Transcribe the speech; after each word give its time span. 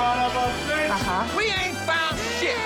Aha. 0.00 1.26
We 1.36 1.44
ain't 1.52 1.76
found 1.86 2.18
shit. 2.38 2.56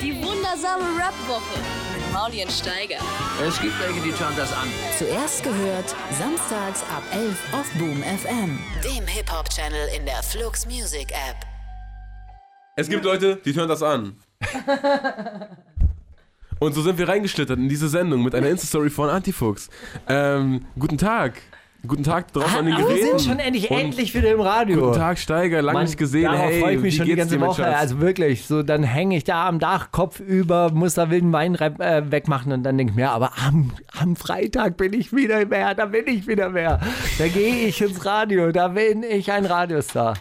Die 0.00 0.14
wundersame 0.22 0.84
Rap-Woche 0.98 1.58
mit 1.94 2.12
Maulien 2.12 2.48
Steiger. 2.50 2.98
Es 3.46 3.60
gibt 3.60 3.78
welche, 3.80 4.00
die 4.00 4.12
schauen 4.12 4.34
das 4.36 4.52
an. 4.52 4.68
Zuerst 4.98 5.42
gehört, 5.42 5.94
samstags 6.18 6.82
ab 6.84 7.02
11 7.12 7.38
auf 7.52 7.70
Boom 7.78 8.02
FM. 8.02 8.58
Dem 8.82 9.06
Hip-Hop-Channel 9.06 9.88
in 9.96 10.06
der 10.06 10.22
Flux 10.22 10.66
Music 10.66 11.10
App. 11.12 11.36
Es 12.76 12.88
gibt 12.88 13.04
Leute, 13.04 13.36
die 13.44 13.54
hören 13.54 13.68
das 13.68 13.82
an. 13.82 14.16
Und 16.60 16.72
so 16.74 16.82
sind 16.82 16.96
wir 16.98 17.08
reingeschlittert 17.08 17.58
in 17.58 17.68
diese 17.68 17.88
Sendung 17.88 18.22
mit 18.22 18.34
einer 18.34 18.48
Insta-Story 18.48 18.88
von 18.88 19.10
Antifuchs. 19.10 19.68
Ähm, 20.08 20.64
guten 20.78 20.96
Tag. 20.98 21.34
Guten 21.86 22.02
Tag 22.02 22.32
draußen 22.32 22.58
an 22.58 22.66
den 22.66 22.78
Wir 22.78 22.84
Geräten. 22.86 23.18
sind 23.18 23.30
schon 23.30 23.38
endlich, 23.38 23.70
Und 23.70 23.78
endlich 23.78 24.14
wieder 24.14 24.32
im 24.32 24.40
Radio. 24.40 24.80
Guten 24.80 24.98
Tag, 24.98 25.18
Steiger. 25.18 25.60
Lange 25.60 25.84
nicht 25.84 25.98
gesehen. 25.98 26.24
Darauf 26.24 26.50
hey, 26.50 26.60
freue 26.60 26.74
ich 26.76 26.80
mich 26.80 26.96
schon 26.96 27.06
die 27.06 27.14
ganze 27.14 27.38
Woche. 27.40 27.62
Schatz? 27.62 27.76
Also 27.78 28.00
wirklich, 28.00 28.46
so 28.46 28.62
dann 28.62 28.82
hänge 28.82 29.16
ich 29.16 29.24
da 29.24 29.46
am 29.46 29.58
Dach, 29.58 29.90
Kopf 29.90 30.18
über, 30.18 30.70
muss 30.72 30.94
da 30.94 31.10
wilden 31.10 31.32
Wein 31.32 31.56
äh, 31.56 32.02
wegmachen 32.10 32.52
und 32.52 32.62
dann 32.62 32.78
denke 32.78 32.92
ich 32.92 32.96
mir, 32.96 33.10
aber 33.10 33.32
am, 33.46 33.72
am 33.98 34.16
Freitag 34.16 34.78
bin 34.78 34.94
ich 34.94 35.14
wieder 35.14 35.44
mehr, 35.44 35.74
da 35.74 35.86
bin 35.86 36.06
ich 36.06 36.26
wieder 36.26 36.48
mehr. 36.48 36.80
Da 37.18 37.28
gehe 37.28 37.66
ich 37.66 37.80
ins 37.82 38.04
Radio, 38.06 38.50
da 38.50 38.68
bin 38.68 39.02
ich 39.02 39.30
ein 39.30 39.44
Radiostar. 39.44 40.14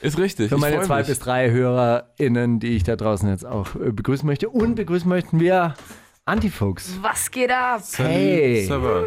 Ist 0.00 0.18
richtig. 0.18 0.48
Für 0.48 0.56
meine 0.56 0.80
zwei 0.80 0.98
mich. 0.98 1.08
bis 1.08 1.18
drei 1.18 1.50
HörerInnen, 1.50 2.58
die 2.58 2.70
ich 2.74 2.84
da 2.84 2.96
draußen 2.96 3.28
jetzt 3.28 3.44
auch 3.44 3.74
äh, 3.76 3.92
begrüßen 3.92 4.26
möchte. 4.26 4.48
Und 4.48 4.74
begrüßen 4.76 5.08
möchten 5.08 5.38
wir 5.38 5.74
Antifuchs. 6.24 6.98
Was 7.02 7.30
geht 7.32 7.50
ab? 7.50 7.82
Hey. 7.96 8.64
Server. 8.64 9.04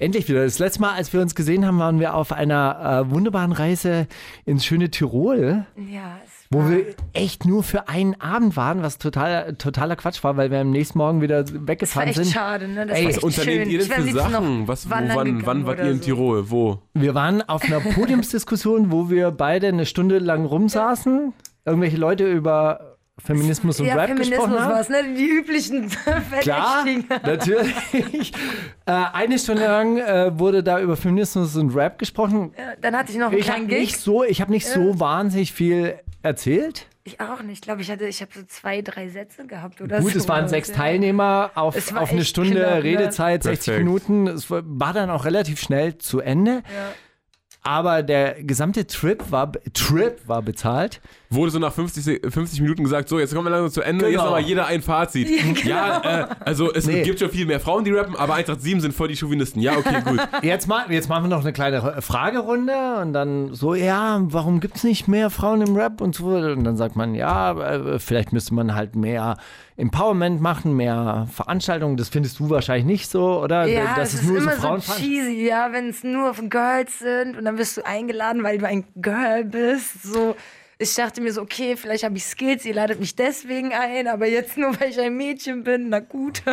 Endlich 0.00 0.28
wieder. 0.28 0.42
Das 0.42 0.58
letzte 0.58 0.80
Mal, 0.80 0.94
als 0.94 1.12
wir 1.12 1.20
uns 1.20 1.36
gesehen 1.36 1.64
haben, 1.64 1.78
waren 1.78 2.00
wir 2.00 2.14
auf 2.14 2.32
einer 2.32 3.04
äh, 3.06 3.10
wunderbaren 3.10 3.52
Reise 3.52 4.08
ins 4.44 4.66
schöne 4.66 4.90
Tirol, 4.90 5.64
Ja, 5.76 6.18
es 6.24 6.30
wo 6.50 6.58
war- 6.64 6.70
wir 6.70 6.86
echt 7.12 7.44
nur 7.44 7.62
für 7.62 7.88
einen 7.88 8.20
Abend 8.20 8.56
waren, 8.56 8.82
was 8.82 8.98
total, 8.98 9.54
totaler 9.54 9.94
Quatsch 9.94 10.24
war, 10.24 10.36
weil 10.36 10.50
wir 10.50 10.58
am 10.60 10.70
nächsten 10.72 10.98
Morgen 10.98 11.20
wieder 11.22 11.44
das 11.44 11.54
war 11.54 11.68
weggefahren 11.68 12.08
echt 12.08 12.16
sind. 12.18 12.32
schade, 12.32 12.66
ne? 12.66 12.84
Das 12.86 12.98
Ey, 12.98 13.04
war 13.04 13.08
was 13.10 13.16
echt 13.16 13.24
Was 13.24 13.38
unternehmt 13.38 13.62
schön. 13.62 13.70
ihr 13.72 13.80
Ich 13.80 13.86
denn 13.88 13.96
am 13.96 14.02
für 14.02 14.08
liebsten 14.08 14.30
Sachen? 14.32 14.60
noch 14.62 14.68
Was, 14.68 14.86
wo, 14.86 14.90
wandern 14.90 15.16
wann, 15.16 15.24
gegangen 15.26 15.46
wann 15.46 15.66
wart 15.66 15.78
oder 15.78 15.84
ihr 15.86 15.92
in 15.92 15.98
so. 15.98 16.04
Tirol? 16.04 16.50
Wo? 16.50 16.82
Wir 16.94 17.14
waren 17.14 17.42
auf 17.48 17.62
einer 17.62 17.78
Podiumsdiskussion, 17.80 18.90
wo 18.90 19.08
wir 19.08 19.30
beide 19.30 19.68
eine 19.68 19.86
Stunde 19.86 20.18
lang 20.18 20.44
rumsaßen, 20.44 21.32
irgendwelche 21.64 21.96
Leute 21.96 22.26
über 22.28 22.95
Feminismus 23.18 23.80
und 23.80 23.86
ja, 23.86 23.94
Rap 23.94 24.08
Feminismus 24.08 24.36
gesprochen 24.38 24.60
haben. 24.60 24.72
war 24.72 24.80
es, 24.80 24.88
ne? 24.90 25.14
Die 25.16 25.26
üblichen 25.26 25.90
Klar, 26.40 26.84
natürlich. 27.22 28.32
äh, 28.84 28.92
eine 29.12 29.38
Stunde 29.38 29.64
lang 29.64 29.96
äh, 29.96 30.38
wurde 30.38 30.62
da 30.62 30.80
über 30.80 30.96
Feminismus 30.96 31.56
und 31.56 31.74
Rap 31.74 31.98
gesprochen. 31.98 32.52
Dann 32.82 32.94
hatte 32.94 33.12
ich 33.12 33.18
noch 33.18 33.28
einen 33.30 33.38
Ich 33.38 33.46
habe 33.48 33.54
kleinen 33.64 33.68
Gig. 33.68 33.80
nicht 33.80 33.98
so, 33.98 34.22
ich 34.22 34.40
habe 34.42 34.50
nicht 34.52 34.66
so 34.66 35.00
wahnsinnig 35.00 35.52
viel 35.52 35.98
erzählt. 36.22 36.86
Ich 37.04 37.20
auch 37.20 37.40
nicht. 37.42 37.54
Ich 37.54 37.60
glaube, 37.62 37.80
ich 37.82 37.90
hatte, 37.90 38.04
ich 38.06 38.20
habe 38.20 38.32
so 38.34 38.42
zwei, 38.42 38.82
drei 38.82 39.08
Sätze 39.08 39.46
gehabt 39.46 39.80
oder 39.80 40.00
Gut, 40.00 40.12
so. 40.12 40.18
es 40.18 40.28
waren 40.28 40.48
sechs 40.48 40.68
Ja. 40.68 40.74
Teilnehmer 40.74 41.52
auf, 41.54 41.76
auf 41.96 42.10
eine 42.10 42.24
Stunde 42.24 42.56
knapp, 42.60 42.70
ne? 42.74 42.82
Redezeit, 42.82 43.44
60 43.44 43.64
Perfekt. 43.66 43.84
Minuten. 43.86 44.26
Es 44.26 44.50
war- 44.50 44.62
war 44.64 44.92
dann 44.92 45.08
auch 45.08 45.24
relativ 45.24 45.60
schnell 45.60 45.96
zu 45.98 46.20
Ende. 46.20 46.62
Aber 47.62 48.02
der 48.02 48.42
gesamte 48.42 48.86
Trip 48.86 49.24
war, 49.30 49.52
Trip 49.72 50.20
war 50.28 50.42
bezahlt. 50.42 51.00
Wurde 51.28 51.50
so 51.50 51.58
nach 51.58 51.72
50, 51.72 52.04
Se- 52.04 52.20
50 52.30 52.60
Minuten 52.60 52.84
gesagt, 52.84 53.08
so, 53.08 53.18
jetzt 53.18 53.34
kommen 53.34 53.46
wir 53.46 53.50
langsam 53.50 53.70
zu 53.72 53.80
Ende, 53.82 54.04
jetzt 54.04 54.12
Genau. 54.12 54.24
nochmal 54.26 54.42
jeder 54.42 54.66
ein 54.66 54.80
Fazit. 54.82 55.28
Ja, 55.64 56.00
äh, 56.22 56.26
also 56.44 56.72
es 56.72 56.86
Nee. 56.86 57.02
gibt 57.02 57.18
schon 57.18 57.30
viel 57.30 57.46
mehr 57.46 57.58
Frauen, 57.58 57.82
die 57.84 57.90
rappen, 57.90 58.14
aber 58.16 58.34
Eintracht 58.34 58.60
7 58.60 58.80
sind 58.80 58.94
voll 58.94 59.08
die 59.08 59.16
Chauvinisten. 59.16 59.60
Ja, 59.60 59.76
okay, 59.76 60.02
gut. 60.04 60.20
Jetzt, 60.42 60.68
mal, 60.68 60.84
jetzt 60.90 61.08
machen 61.08 61.24
wir 61.24 61.28
noch 61.28 61.40
eine 61.42 61.52
kleine 61.52 62.00
Fragerunde 62.00 62.96
und 63.02 63.12
dann 63.12 63.54
so, 63.54 63.74
ja, 63.74 64.20
warum 64.22 64.60
gibt 64.60 64.76
es 64.76 64.84
nicht 64.84 65.08
mehr 65.08 65.30
Frauen 65.30 65.62
im 65.62 65.74
Rap 65.74 66.00
und 66.00 66.14
so? 66.14 66.26
Und 66.26 66.62
dann 66.64 66.76
sagt 66.76 66.94
man, 66.94 67.14
ja, 67.14 67.52
äh, 67.60 67.98
vielleicht 67.98 68.32
müsste 68.32 68.54
man 68.54 68.74
halt 68.76 68.94
mehr 68.94 69.36
Empowerment 69.76 70.40
machen, 70.40 70.74
mehr 70.76 71.26
Veranstaltungen. 71.32 71.96
Das 71.96 72.08
findest 72.08 72.38
du 72.38 72.48
wahrscheinlich 72.50 72.86
nicht 72.86 73.10
so, 73.10 73.42
oder? 73.42 73.66
Ja, 73.66 73.96
Dass 73.96 74.08
es 74.10 74.14
es 74.14 74.20
ist 74.22 74.28
nur 74.28 74.40
so 74.40 74.42
immer 74.44 74.56
so 74.56 74.62
Frauen 74.62 74.80
cheesy, 74.80 75.46
ja, 75.48 75.72
wenn 75.72 75.88
es 75.88 76.04
nur 76.04 76.34
von 76.34 76.48
Girls 76.50 76.98
sind 77.00 77.36
und 77.36 77.44
dann 77.44 77.58
wirst 77.58 77.76
du 77.76 77.84
eingeladen, 77.84 78.42
weil 78.42 78.58
du 78.58 78.66
ein 78.66 78.84
Girl 78.96 79.44
bist. 79.44 80.02
So, 80.04 80.36
ich 80.78 80.94
dachte 80.94 81.20
mir 81.20 81.32
so, 81.32 81.40
okay, 81.42 81.76
vielleicht 81.76 82.04
habe 82.04 82.16
ich 82.16 82.24
Skills, 82.24 82.64
ihr 82.64 82.74
ladet 82.74 83.00
mich 83.00 83.14
deswegen 83.16 83.72
ein, 83.72 84.06
aber 84.08 84.26
jetzt 84.26 84.56
nur, 84.58 84.70
weil 84.80 84.90
ich 84.90 85.00
ein 85.00 85.16
Mädchen 85.16 85.64
bin, 85.64 85.88
na 85.88 86.00
gut. 86.00 86.42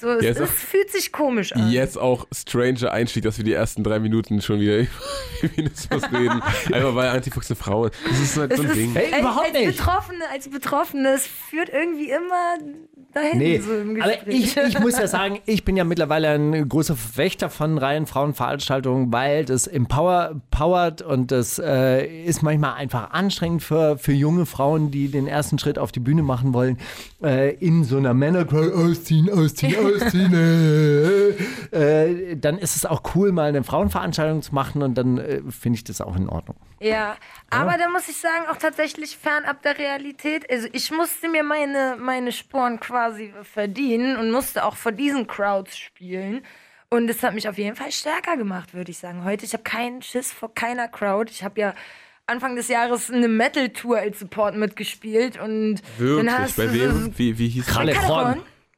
So, 0.00 0.10
es, 0.10 0.24
ist 0.24 0.40
es 0.40 0.50
auch- 0.50 0.52
fühlt 0.52 0.90
sich 0.90 1.12
komisch 1.12 1.52
an. 1.52 1.70
Jetzt 1.70 1.96
auch 1.96 2.26
stranger 2.34 2.92
Einstieg, 2.92 3.22
dass 3.22 3.38
wir 3.38 3.44
die 3.44 3.52
ersten 3.52 3.84
drei 3.84 4.00
Minuten 4.00 4.42
schon 4.42 4.58
wieder 4.58 4.78
über 4.78 4.90
Feminismus 5.38 6.02
reden. 6.12 6.42
Einfach 6.72 6.94
weil 6.96 7.08
Antifuchs 7.10 7.48
eine 7.48 7.56
Frau 7.56 7.86
ist. 7.86 7.94
Das 8.04 8.18
ist 8.20 8.36
halt 8.36 8.50
Es 8.50 8.56
so 8.58 8.62
ein 8.64 8.68
ist, 8.70 8.76
Ding. 8.76 8.92
Hey, 8.92 9.12
als, 9.12 9.20
überhaupt 9.20 9.46
als 9.46 9.54
nicht. 9.54 9.76
Betroffene, 9.78 10.28
als 10.30 10.48
Betroffene, 10.50 11.08
es 11.14 11.26
führt 11.28 11.68
irgendwie 11.68 12.10
immer 12.10 12.58
dahin 13.14 13.38
Nee, 13.38 13.58
so 13.58 13.72
im 13.74 14.00
aber 14.00 14.26
ich, 14.26 14.56
ich 14.56 14.78
muss 14.80 14.98
ja 14.98 15.06
sagen, 15.06 15.38
ich 15.46 15.64
bin 15.64 15.76
ja 15.76 15.84
mittlerweile 15.84 16.30
ein 16.30 16.68
großer 16.68 16.96
Verfechter 16.96 17.50
von 17.50 17.78
reinen 17.78 18.06
Frauenveranstaltungen, 18.06 19.12
weil 19.12 19.44
das 19.44 19.66
empower, 19.66 20.30
empowert 20.32 21.02
und 21.02 21.30
das 21.30 21.58
äh, 21.58 22.06
ist 22.24 22.42
manchmal 22.42 22.74
einfach 22.74 23.10
anstrengend 23.10 23.62
für, 23.62 23.98
für 23.98 24.12
junge 24.12 24.46
Frauen, 24.46 24.90
die 24.90 25.08
den 25.08 25.26
ersten 25.26 25.58
Schritt 25.58 25.78
auf 25.78 25.92
die 25.92 26.00
Bühne 26.00 26.22
machen 26.22 26.52
wollen, 26.52 26.78
äh, 27.22 27.54
in 27.54 27.84
so 27.84 27.96
einer 27.96 28.14
Männercrowd 28.14 28.72
ausziehen, 28.72 29.30
ausziehen, 29.30 29.76
ausziehen. 29.76 30.34
Äh, 30.34 32.10
äh, 32.10 32.36
dann 32.36 32.58
ist 32.58 32.76
es 32.76 32.86
auch 32.86 33.02
cool, 33.14 33.32
mal 33.32 33.48
eine 33.48 33.64
Frauenveranstaltung 33.64 34.42
zu 34.42 34.54
machen 34.54 34.82
und 34.82 34.96
dann 34.96 35.18
äh, 35.18 35.40
finde 35.50 35.76
ich 35.76 35.84
das 35.84 36.00
auch 36.00 36.16
in 36.16 36.28
Ordnung. 36.28 36.56
Ja, 36.80 37.16
aber 37.50 37.78
da 37.78 37.88
muss 37.88 38.08
ich 38.08 38.16
sagen, 38.16 38.46
auch 38.50 38.56
tatsächlich 38.56 39.16
fernab 39.16 39.62
der 39.62 39.78
Realität. 39.78 40.50
Also 40.50 40.68
ich 40.72 40.90
musste 40.90 41.28
mir 41.28 41.42
meine, 41.42 41.96
meine 41.98 42.32
Sporen 42.32 42.80
quasi 42.80 43.32
verdienen 43.42 44.16
und 44.16 44.30
musste 44.30 44.64
auch 44.64 44.76
vor 44.76 44.92
diesen 44.92 45.26
Crowds 45.26 45.76
spielen. 45.78 46.44
Und 46.90 47.08
es 47.08 47.22
hat 47.22 47.34
mich 47.34 47.48
auf 47.48 47.58
jeden 47.58 47.76
Fall 47.76 47.90
stärker 47.90 48.36
gemacht, 48.36 48.74
würde 48.74 48.90
ich 48.90 48.98
sagen. 48.98 49.24
Heute, 49.24 49.44
ich 49.44 49.52
habe 49.52 49.64
keinen 49.64 50.02
Schiss 50.02 50.32
vor 50.32 50.54
keiner 50.54 50.88
Crowd. 50.88 51.30
Ich 51.30 51.42
habe 51.42 51.60
ja 51.60 51.74
Anfang 52.26 52.56
des 52.56 52.68
Jahres 52.68 53.10
eine 53.10 53.28
Metal-Tour 53.28 53.98
als 53.98 54.20
Support 54.20 54.56
mitgespielt 54.56 55.38
und 55.38 55.76
dann 55.76 55.98
Wirklich? 55.98 56.32
hast 56.32 56.56
Bei 56.56 56.66
du 56.66 56.72
wem? 56.72 57.02
so 57.04 57.18
Wie, 57.18 57.38
wie 57.38 57.48
hieß 57.48 57.66
Kralle. 57.66 57.94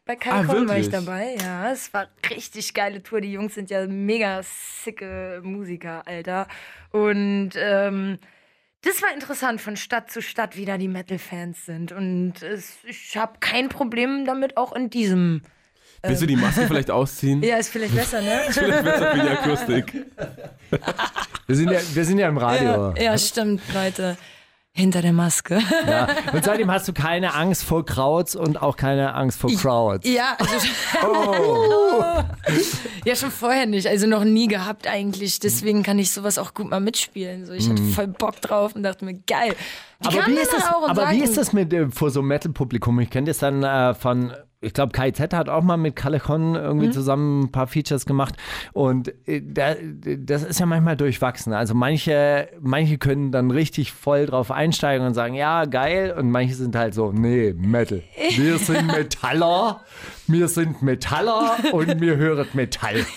Bei 0.06 0.14
Ah, 0.14 0.16
Califon 0.16 0.68
war 0.68 0.78
ich 0.78 0.88
dabei, 0.88 1.36
ja. 1.40 1.70
Es 1.72 1.92
war 1.92 2.06
richtig 2.30 2.72
geile 2.72 3.02
Tour. 3.02 3.20
Die 3.20 3.32
Jungs 3.32 3.54
sind 3.54 3.68
ja 3.70 3.86
mega 3.86 4.40
sicke 4.42 5.40
Musiker, 5.42 6.06
Alter. 6.06 6.46
Und 6.92 7.50
ähm, 7.56 8.18
das 8.82 9.02
war 9.02 9.12
interessant, 9.12 9.60
von 9.60 9.76
Stadt 9.76 10.10
zu 10.10 10.22
Stadt, 10.22 10.56
wie 10.56 10.64
da 10.64 10.78
die 10.78 10.88
Metal-Fans 10.88 11.66
sind. 11.66 11.90
Und 11.92 12.42
es, 12.42 12.76
ich 12.84 13.16
habe 13.16 13.34
kein 13.40 13.68
Problem 13.68 14.24
damit, 14.24 14.56
auch 14.56 14.72
in 14.74 14.90
diesem. 14.90 15.42
Willst 16.02 16.22
du 16.22 16.26
die 16.26 16.36
Maske 16.36 16.66
vielleicht 16.68 16.90
ausziehen? 16.90 17.42
Ja, 17.42 17.56
ist 17.56 17.70
vielleicht 17.70 17.94
besser, 17.96 18.20
ne? 18.22 18.42
Vielleicht 18.50 18.84
besser 18.84 19.10
für 19.12 19.20
die 19.20 19.28
Akustik. 19.28 20.06
Wir 21.48 21.54
sind 21.54 21.70
ja, 21.70 21.78
wir 21.94 22.04
sind 22.04 22.18
ja 22.18 22.28
im 22.28 22.38
Radio. 22.38 22.92
ja, 22.96 23.02
ja, 23.04 23.18
stimmt, 23.18 23.62
Leute. 23.72 24.16
Hinter 24.78 25.00
der 25.00 25.14
Maske. 25.14 25.58
Ja. 25.88 26.06
Und 26.34 26.44
seitdem 26.44 26.70
hast 26.70 26.86
du 26.86 26.92
keine 26.92 27.32
Angst 27.32 27.64
vor 27.64 27.86
Crowds 27.86 28.36
und 28.36 28.60
auch 28.60 28.76
keine 28.76 29.14
Angst 29.14 29.40
vor 29.40 29.50
Crowds. 29.50 30.06
Ja, 30.06 30.36
also 30.38 30.54
ja, 33.06 33.16
schon 33.16 33.30
vorher 33.30 33.64
nicht. 33.64 33.86
Also 33.86 34.06
noch 34.06 34.24
nie 34.24 34.48
gehabt 34.48 34.86
eigentlich. 34.86 35.40
Deswegen 35.40 35.82
kann 35.82 35.98
ich 35.98 36.10
sowas 36.10 36.36
auch 36.36 36.52
gut 36.52 36.68
mal 36.68 36.80
mitspielen. 36.80 37.46
So, 37.46 37.54
ich 37.54 37.70
hatte 37.70 37.82
voll 37.84 38.08
Bock 38.08 38.38
drauf 38.42 38.74
und 38.74 38.82
dachte 38.82 39.06
mir, 39.06 39.14
geil. 39.26 39.56
Die 40.00 40.14
Mhm. 40.14 40.22
Aber, 40.22 40.26
wie 40.26 40.34
ist, 40.38 40.52
das, 40.52 40.64
aber 40.66 41.10
wie 41.10 41.22
ist 41.22 41.36
das 41.36 41.52
mit 41.52 41.72
äh, 41.72 41.88
vor 41.90 42.10
so 42.10 42.20
einem 42.20 42.28
Metal-Publikum? 42.28 43.00
Ich 43.00 43.10
kenne 43.10 43.26
das 43.28 43.38
dann 43.38 43.62
äh, 43.62 43.94
von, 43.94 44.32
ich 44.60 44.74
glaube, 44.74 44.92
KIZ 44.92 45.32
hat 45.32 45.48
auch 45.48 45.62
mal 45.62 45.76
mit 45.78 45.96
Callejon 45.96 46.50
Mhm. 46.50 46.56
irgendwie 46.56 46.90
zusammen 46.90 47.44
ein 47.44 47.52
paar 47.52 47.66
Features 47.66 48.04
gemacht. 48.04 48.34
Und 48.74 49.08
äh, 49.26 49.40
da, 49.42 49.74
das 50.18 50.42
ist 50.42 50.60
ja 50.60 50.66
manchmal 50.66 50.96
durchwachsen. 50.96 51.52
Also 51.54 51.74
manche, 51.74 52.48
manche 52.60 52.98
können 52.98 53.32
dann 53.32 53.50
richtig 53.50 53.92
voll 53.92 54.26
drauf 54.26 54.50
einsteigen 54.50 55.06
und 55.06 55.14
sagen, 55.14 55.34
ja, 55.34 55.64
geil. 55.64 56.14
Und 56.18 56.30
manche 56.30 56.54
sind 56.54 56.76
halt 56.76 56.92
so, 56.92 57.12
nee, 57.12 57.54
Metal. 57.56 58.02
Wir 58.36 58.58
sind 58.58 58.86
Metaller, 58.92 59.80
wir 60.28 60.48
sind 60.48 60.82
Metaller 60.82 61.56
und 61.72 62.00
wir 62.00 62.16
hören 62.16 62.46
Metall. 62.54 63.04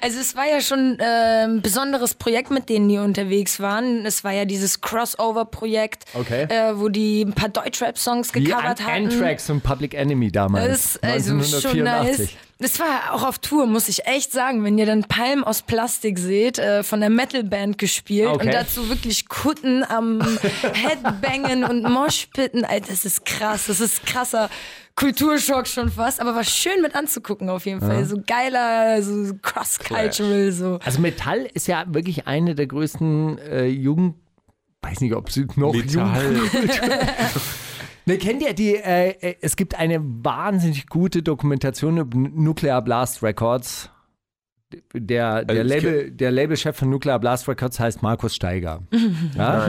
Also 0.00 0.20
es 0.20 0.36
war 0.36 0.46
ja 0.46 0.60
schon 0.60 0.98
äh, 1.00 1.44
ein 1.44 1.60
besonderes 1.60 2.14
Projekt, 2.14 2.50
mit 2.50 2.68
denen 2.68 2.88
die 2.88 2.98
unterwegs 2.98 3.58
waren. 3.58 4.06
Es 4.06 4.22
war 4.22 4.32
ja 4.32 4.44
dieses 4.44 4.80
Crossover-Projekt, 4.80 6.04
Okay. 6.14 6.44
äh, 6.44 6.78
wo 6.78 6.88
die 6.88 7.22
ein 7.22 7.32
paar 7.32 7.48
Deutschrap-Songs 7.48 8.32
gecovert 8.32 8.80
An 8.80 8.86
hatten. 8.86 9.06
Anthrax 9.06 9.50
und 9.50 9.62
Public 9.62 9.94
Enemy 9.94 10.30
damals. 10.30 10.98
Das 11.00 11.02
also 11.02 11.42
schon 11.42 11.82
nice. 11.82 12.28
1984. 12.60 12.60
Das 12.60 12.80
war 12.80 13.14
auch 13.14 13.26
auf 13.26 13.38
Tour, 13.38 13.66
muss 13.66 13.88
ich 13.88 14.06
echt 14.06 14.32
sagen. 14.32 14.64
Wenn 14.64 14.78
ihr 14.78 14.86
dann 14.86 15.04
Palm 15.04 15.44
aus 15.44 15.62
Plastik 15.62 16.18
seht, 16.18 16.58
äh, 16.58 16.82
von 16.82 17.00
der 17.00 17.10
Metalband 17.10 17.78
gespielt 17.78 18.28
Okay. 18.28 18.46
und 18.46 18.52
dazu 18.54 18.88
wirklich 18.88 19.28
Kutten 19.28 19.84
am 19.84 20.20
Headbangen 20.72 21.64
und 21.64 21.82
Moshpitten, 21.84 22.64
Alter, 22.64 22.88
das 22.90 23.04
ist 23.04 23.24
krass. 23.24 23.66
Das 23.66 23.80
ist 23.80 24.04
krasser 24.04 24.50
Kulturschock 24.96 25.68
schon 25.68 25.90
fast, 25.90 26.20
aber 26.20 26.34
war 26.34 26.42
schön 26.42 26.82
mit 26.82 26.96
anzugucken 26.96 27.48
auf 27.50 27.66
jeden 27.66 27.80
Fall. 27.80 28.04
So 28.04 28.16
geiler, 28.26 29.00
so 29.02 29.32
cross-cultural, 29.40 30.50
so. 30.50 30.80
Also 30.84 31.00
Metall 31.00 31.48
ist 31.54 31.68
ja 31.68 31.84
wirklich 31.86 32.26
eine 32.26 32.56
der 32.56 32.66
größten 32.66 33.38
äh, 33.38 33.66
weiß 34.82 35.00
nicht, 35.00 35.14
ob 35.14 35.30
sie 35.30 35.46
noch 35.56 35.72
Metall. 35.72 36.34
jung 36.34 36.50
Ne, 38.08 38.16
kennt 38.16 38.42
ihr 38.42 38.54
die, 38.54 38.74
äh, 38.74 39.10
äh, 39.20 39.36
es 39.42 39.54
gibt 39.54 39.78
eine 39.78 40.00
wahnsinnig 40.00 40.86
gute 40.86 41.22
Dokumentation 41.22 41.98
über 41.98 42.16
Nuclear 42.16 42.80
Blast 42.80 43.22
Records. 43.22 43.90
Der, 44.94 45.44
der, 45.44 45.60
Also 45.60 45.62
Label, 45.62 46.10
der 46.10 46.30
Labelchef 46.30 46.74
von 46.74 46.88
Nuclear 46.88 47.18
Blast 47.18 47.46
Records 47.48 47.78
heißt 47.78 48.00
Markus 48.02 48.34
Steiger. 48.34 48.82
ja? 49.36 49.68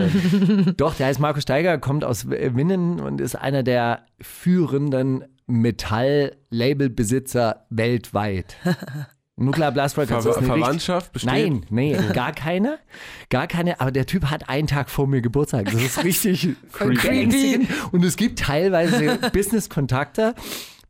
Doch, 0.77 0.95
der 0.95 1.07
heißt 1.07 1.19
Markus 1.19 1.43
Steiger, 1.43 1.79
kommt 1.79 2.05
aus 2.05 2.29
Winnen 2.29 3.01
und 3.01 3.19
ist 3.19 3.35
einer 3.35 3.63
der 3.63 4.05
führenden 4.21 5.25
Metall-Labelbesitzer 5.47 7.65
weltweit. 7.69 8.55
Nuclear 9.39 9.71
Blast 9.71 9.97
Records 9.97 10.23
Ver 10.23 10.31
ist 10.31 10.37
eine 10.37 10.47
Verwandtschaft 10.47 11.13
besteht? 11.13 11.31
Nein, 11.31 11.65
nee, 11.69 11.97
gar 12.13 12.33
keine. 12.33 12.79
Gar 13.29 13.47
keine, 13.47 13.79
aber 13.79 13.91
der 13.91 14.05
Typ 14.05 14.25
hat 14.25 14.49
einen 14.49 14.67
Tag 14.67 14.89
vor 14.89 15.07
mir 15.07 15.21
Geburtstag. 15.21 15.65
Das 15.65 15.75
ist 15.75 16.03
richtig 16.03 16.49
beängstigend. 16.77 17.69
Und 17.91 18.03
es 18.03 18.17
gibt 18.17 18.39
teilweise 18.39 19.17
Business-Kontakte, 19.33 20.35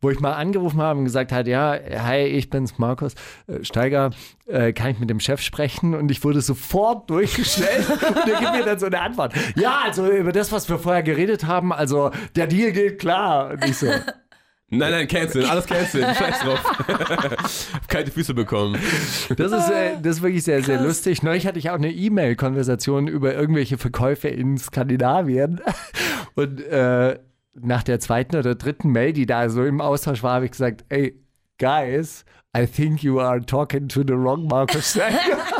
wo 0.02 0.10
ich 0.10 0.20
mal 0.20 0.34
angerufen 0.34 0.82
habe 0.82 1.00
und 1.00 1.06
gesagt 1.06 1.32
hat, 1.32 1.48
ja, 1.48 1.78
hi, 1.98 2.20
ich 2.22 2.50
bin's, 2.50 2.78
Markus 2.78 3.14
äh, 3.48 3.64
Steiger, 3.64 4.12
äh, 4.48 4.74
kann 4.74 4.92
ich 4.92 5.00
mit 5.00 5.10
dem 5.10 5.20
Chef 5.20 5.42
sprechen? 5.42 5.94
Und 5.94 6.10
ich 6.10 6.24
wurde 6.24 6.42
sofort 6.42 7.10
durchgestellt 7.10 7.86
und 7.90 8.28
der 8.28 8.40
gibt 8.40 8.54
mir 8.54 8.66
dann 8.66 8.80
so 8.80 8.86
eine 8.86 9.02
Antwort. 9.02 9.34
Ja, 9.56 9.82
also 9.84 10.10
über 10.10 10.32
das, 10.32 10.52
was 10.52 10.70
wir 10.70 10.80
vorher 10.80 11.04
geredet 11.04 11.46
haben, 11.46 11.74
also 11.74 12.12
der 12.36 12.48
Deal 12.48 12.72
geht 12.72 13.00
klar. 13.00 13.52
Und 13.52 13.66
ich 13.66 13.78
so, 13.78 13.88
Nein, 14.72 14.92
nein, 14.92 15.08
cancel, 15.08 15.46
alles 15.46 15.66
cancel, 15.66 16.02
scheiß 16.16 16.40
drauf. 16.42 16.62
Kalte 17.88 18.12
Füße 18.12 18.36
bekommen. 18.36 18.80
Das 19.36 19.52
ist, 19.52 19.70
äh, 19.70 19.98
das 20.02 20.18
ist 20.18 20.22
wirklich 20.22 20.44
sehr, 20.44 20.62
sehr 20.62 20.80
lustig. 20.80 21.24
Neulich 21.24 21.48
hatte 21.48 21.58
ich 21.58 21.72
auch 21.72 21.76
eine 21.76 21.92
E-Mail-Konversation 21.92 23.08
über 23.08 23.34
irgendwelche 23.34 23.80
Verkäufe 23.80 24.28
in 24.28 24.58
Skandinavien. 24.58 25.60
Und 26.36 26.62
äh, 26.62 27.18
nach 27.56 27.82
der 27.84 28.00
zweiten 28.00 28.36
oder 28.36 28.54
dritten 28.54 28.92
Mail, 28.92 29.14
die 29.14 29.26
da 29.26 29.50
so 29.50 29.66
im 29.66 29.82
Austausch 29.82 30.22
war, 30.22 30.36
habe 30.36 30.46
ich 30.46 30.52
gesagt, 30.52 30.86
ey, 30.90 31.20
guys, 31.58 32.24
I 32.56 32.68
think 32.68 33.04
you 33.04 33.20
are 33.20 33.44
talking 33.44 33.88
to 33.88 34.02
the 34.02 34.14
wrong 34.14 34.48
Markus 34.48 34.92
Steiger. 34.92 35.59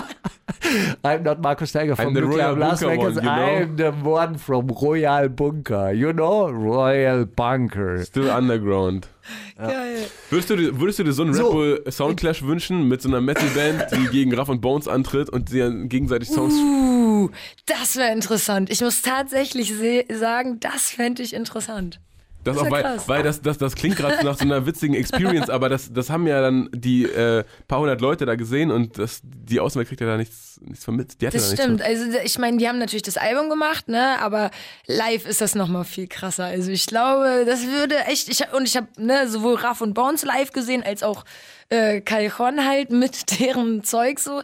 I'm 1.04 1.24
not 1.24 1.42
Markus 1.42 1.72
Steiger 1.72 1.96
from 1.96 2.08
I'm 2.08 2.14
the 2.14 2.22
Nuclear 2.22 2.46
Royal 2.46 2.56
Blast 2.56 2.82
Bunker 2.82 2.98
Records. 2.98 3.16
one, 3.18 3.26
you 3.26 3.32
know? 3.32 3.58
I'm 3.58 3.76
the 3.78 3.92
one 4.10 4.38
from 4.38 4.68
Royal 4.68 5.30
Bunker. 5.30 5.92
You 5.94 6.14
know? 6.14 6.50
Royal 6.50 7.26
Bunker. 7.26 8.04
Still 8.06 8.30
underground. 8.30 9.08
Geil. 9.58 10.08
Würdest 10.30 10.50
du, 10.50 10.56
dir- 10.56 10.80
würdest 10.80 11.00
du 11.00 11.04
dir 11.04 11.14
so 11.14 11.24
einen 11.24 11.34
So. 11.34 11.48
Red 11.50 11.84
Bull 11.84 11.92
Soundclash 11.92 12.42
wünschen 12.44 12.88
mit 12.88 13.02
so 13.02 13.10
einer 13.10 13.22
Metal-Band, 13.22 13.88
die 13.92 14.08
gegen 14.12 14.34
Ruff 14.34 14.50
und 14.50 14.62
Bones 14.62 14.88
antritt 14.88 15.30
und 15.30 15.50
sie 15.50 15.60
dann 15.60 15.90
gegenseitig 15.90 16.30
Songs. 16.30 16.54
Uh, 16.54 17.30
das 17.66 17.96
wäre 17.98 18.12
interessant. 18.12 18.70
Ich 18.72 18.82
muss 18.82 19.02
tatsächlich 19.02 19.74
sagen, 20.12 20.60
das 20.60 20.90
fände 20.90 21.22
ich 21.22 21.34
interessant. 21.34 22.00
Das 22.44 22.56
ist 22.56 22.62
auch, 22.64 22.72
weil, 22.72 22.84
krass. 22.84 23.08
weil 23.08 23.24
das, 23.24 23.42
das, 23.42 23.58
das 23.58 23.76
klingt 23.76 23.98
gerade 23.98 24.24
nach 24.26 24.38
so 24.38 24.46
einer 24.46 24.66
witzigen 24.66 24.96
Experience, 24.96 25.50
aber 25.50 25.68
das, 25.68 25.92
das 25.92 26.10
haben 26.10 26.26
ja 26.26 26.42
dann 26.42 26.70
die 26.74 27.04
äh, 27.04 27.44
paar 27.68 27.80
hundert 27.80 28.00
Leute 28.00 28.26
da 28.26 28.36
gesehen 28.36 28.72
und 28.72 28.98
das, 28.98 29.20
die 29.24 29.60
Außenwelt 29.60 29.90
kriegt 29.90 30.02
ja 30.02 30.08
da 30.08 30.18
nichts, 30.18 30.60
nichts 30.62 30.84
vermittelt. 30.84 31.22
Das 31.22 31.50
da 31.50 31.58
stimmt. 31.58 31.82
Also 31.82 32.06
ich 32.24 32.38
meine, 32.38 32.58
die 32.58 32.68
haben 32.68 32.80
natürlich 32.80 33.04
das 33.04 33.18
Album 33.18 33.50
gemacht, 33.50 33.90
ne? 33.90 34.22
Aber 34.22 34.52
live 34.88 35.26
ist 35.26 35.42
das 35.42 35.56
noch 35.56 35.68
mal 35.68 35.84
viel 35.84 36.08
krasser. 36.08 36.46
Also 36.46 36.72
ich 36.72 36.86
glaube, 36.86 37.44
das 37.46 37.66
würde 37.66 37.96
echt. 38.06 38.30
Ich, 38.30 38.42
und 38.54 38.66
ich 38.66 38.78
habe 38.78 38.88
ne, 38.98 39.28
sowohl 39.28 39.56
Raff 39.56 39.82
und 39.82 39.94
Bones 39.94 40.24
live 40.24 40.52
gesehen 40.52 40.84
als 40.84 41.04
auch 41.04 41.26
äh, 41.70 42.02
Caljon 42.02 42.66
halt 42.66 42.92
mit 42.92 43.40
deren 43.40 43.84
Zeug 43.84 44.20
so. 44.20 44.42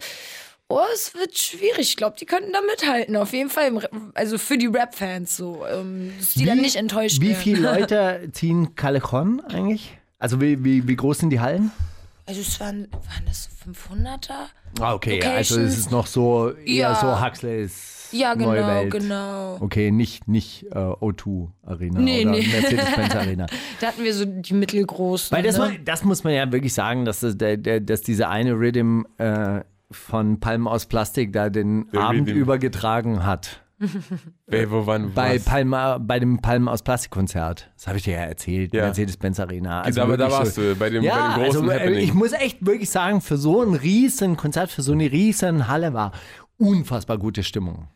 Oh, 0.67 0.79
es 0.94 1.13
wird 1.13 1.38
schwierig. 1.38 1.79
Ich 1.79 1.95
glaube, 1.95 2.15
die 2.19 2.25
könnten 2.25 2.51
da 2.51 2.59
mithalten. 2.62 3.15
Auf 3.15 3.33
jeden 3.33 3.50
Fall. 3.51 3.67
im 3.67 4.12
Also 4.15 4.38
für 4.39 4.57
die 4.57 4.65
Rap-Fans 4.67 5.38
so. 5.38 5.63
Ähm, 5.71 6.12
dass 6.19 6.33
die 6.33 6.45
dann 6.45 6.57
nicht 6.59 6.75
enttäuscht 6.75 7.21
Wie 7.21 7.29
werden. 7.29 7.41
viele 7.41 7.62
Leute 7.73 8.29
ziehen 8.31 8.73
Callejon 8.75 9.41
eigentlich? 9.41 9.97
Also 10.17 10.41
wie, 10.41 10.63
wie, 10.63 10.88
wie 10.88 10.95
groß 10.95 11.19
sind 11.19 11.29
die 11.29 11.39
Hallen? 11.39 11.71
Also 12.25 12.41
es 12.41 12.59
waren, 12.59 12.88
waren 12.91 13.25
das 13.27 13.44
so 13.63 13.71
500er? 13.71 14.47
Ah, 14.79 14.94
okay, 14.95 15.17
Locations. 15.17 15.51
also 15.51 15.62
es 15.62 15.77
ist 15.77 15.91
noch 15.91 16.07
so 16.07 16.51
eher 16.65 16.89
Ja. 16.89 16.95
so 16.95 17.23
Huxleys 17.23 18.09
Ja, 18.11 18.33
neue 18.33 18.56
genau, 18.56 18.68
Welt. 18.68 18.91
genau. 18.91 19.57
Okay, 19.61 19.91
nicht, 19.91 20.27
nicht 20.27 20.63
äh, 20.71 20.75
O2 20.75 21.50
Arena 21.63 22.00
Nee, 22.00 22.21
oder 22.25 22.31
nee. 22.31 22.47
Mercedes-Benz 22.47 23.15
Arena. 23.15 23.45
Da 23.79 23.88
hatten 23.88 24.03
wir 24.03 24.13
so 24.15 24.25
die 24.25 24.56
mittelgroßen. 24.56 25.35
Weil 25.38 25.44
das, 25.44 25.57
ne? 25.59 25.65
man, 25.65 25.85
das 25.85 26.03
muss 26.03 26.23
man 26.23 26.33
ja 26.33 26.51
wirklich 26.51 26.73
sagen, 26.73 27.06
dass, 27.06 27.19
das, 27.19 27.38
der, 27.38 27.57
der, 27.57 27.79
dass 27.81 28.01
diese 28.01 28.27
eine 28.27 28.53
Rhythm 28.53 29.03
äh, 29.19 29.61
von 29.91 30.39
Palmen 30.39 30.67
aus 30.67 30.85
Plastik 30.85 31.33
da 31.33 31.49
den 31.49 31.89
Der 31.91 32.01
Abend 32.01 32.27
Rhythm. 32.29 32.37
übergetragen 32.37 33.25
hat. 33.25 33.61
Ey, 34.47 34.71
wo 34.71 34.85
waren 34.87 35.13
Bei, 35.13 35.35
was? 35.35 35.43
Palma, 35.43 35.97
bei 35.97 36.19
dem 36.19 36.41
Palmen 36.41 36.69
aus 36.69 36.81
Plastik-Konzert. 36.81 37.71
Das 37.75 37.87
habe 37.87 37.97
ich 37.97 38.03
dir 38.05 38.13
ja 38.13 38.21
erzählt. 38.21 38.73
Ja. 38.73 38.83
Mercedes-Benz 38.85 39.39
Arena. 39.39 39.81
Also, 39.81 40.01
aber 40.01 40.15
da 40.15 40.31
warst 40.31 40.57
du, 40.57 40.75
bei 40.75 40.89
dem, 40.89 41.03
Ja, 41.03 41.35
bei 41.35 41.43
dem 41.43 41.43
großen 41.43 41.61
also 41.61 41.71
äh, 41.71 41.79
Happening. 41.79 41.99
ich 41.99 42.13
muss 42.13 42.31
echt 42.31 42.65
wirklich 42.65 42.89
sagen, 42.89 43.19
für 43.19 43.37
so 43.37 43.61
ein 43.61 43.73
riesen 43.73 44.37
Konzert, 44.37 44.71
für 44.71 44.81
so 44.81 44.93
eine 44.93 45.11
riesen 45.11 45.67
Halle 45.67 45.93
war 45.93 46.13
unfassbar 46.57 47.17
gute 47.17 47.43
Stimmung. 47.43 47.89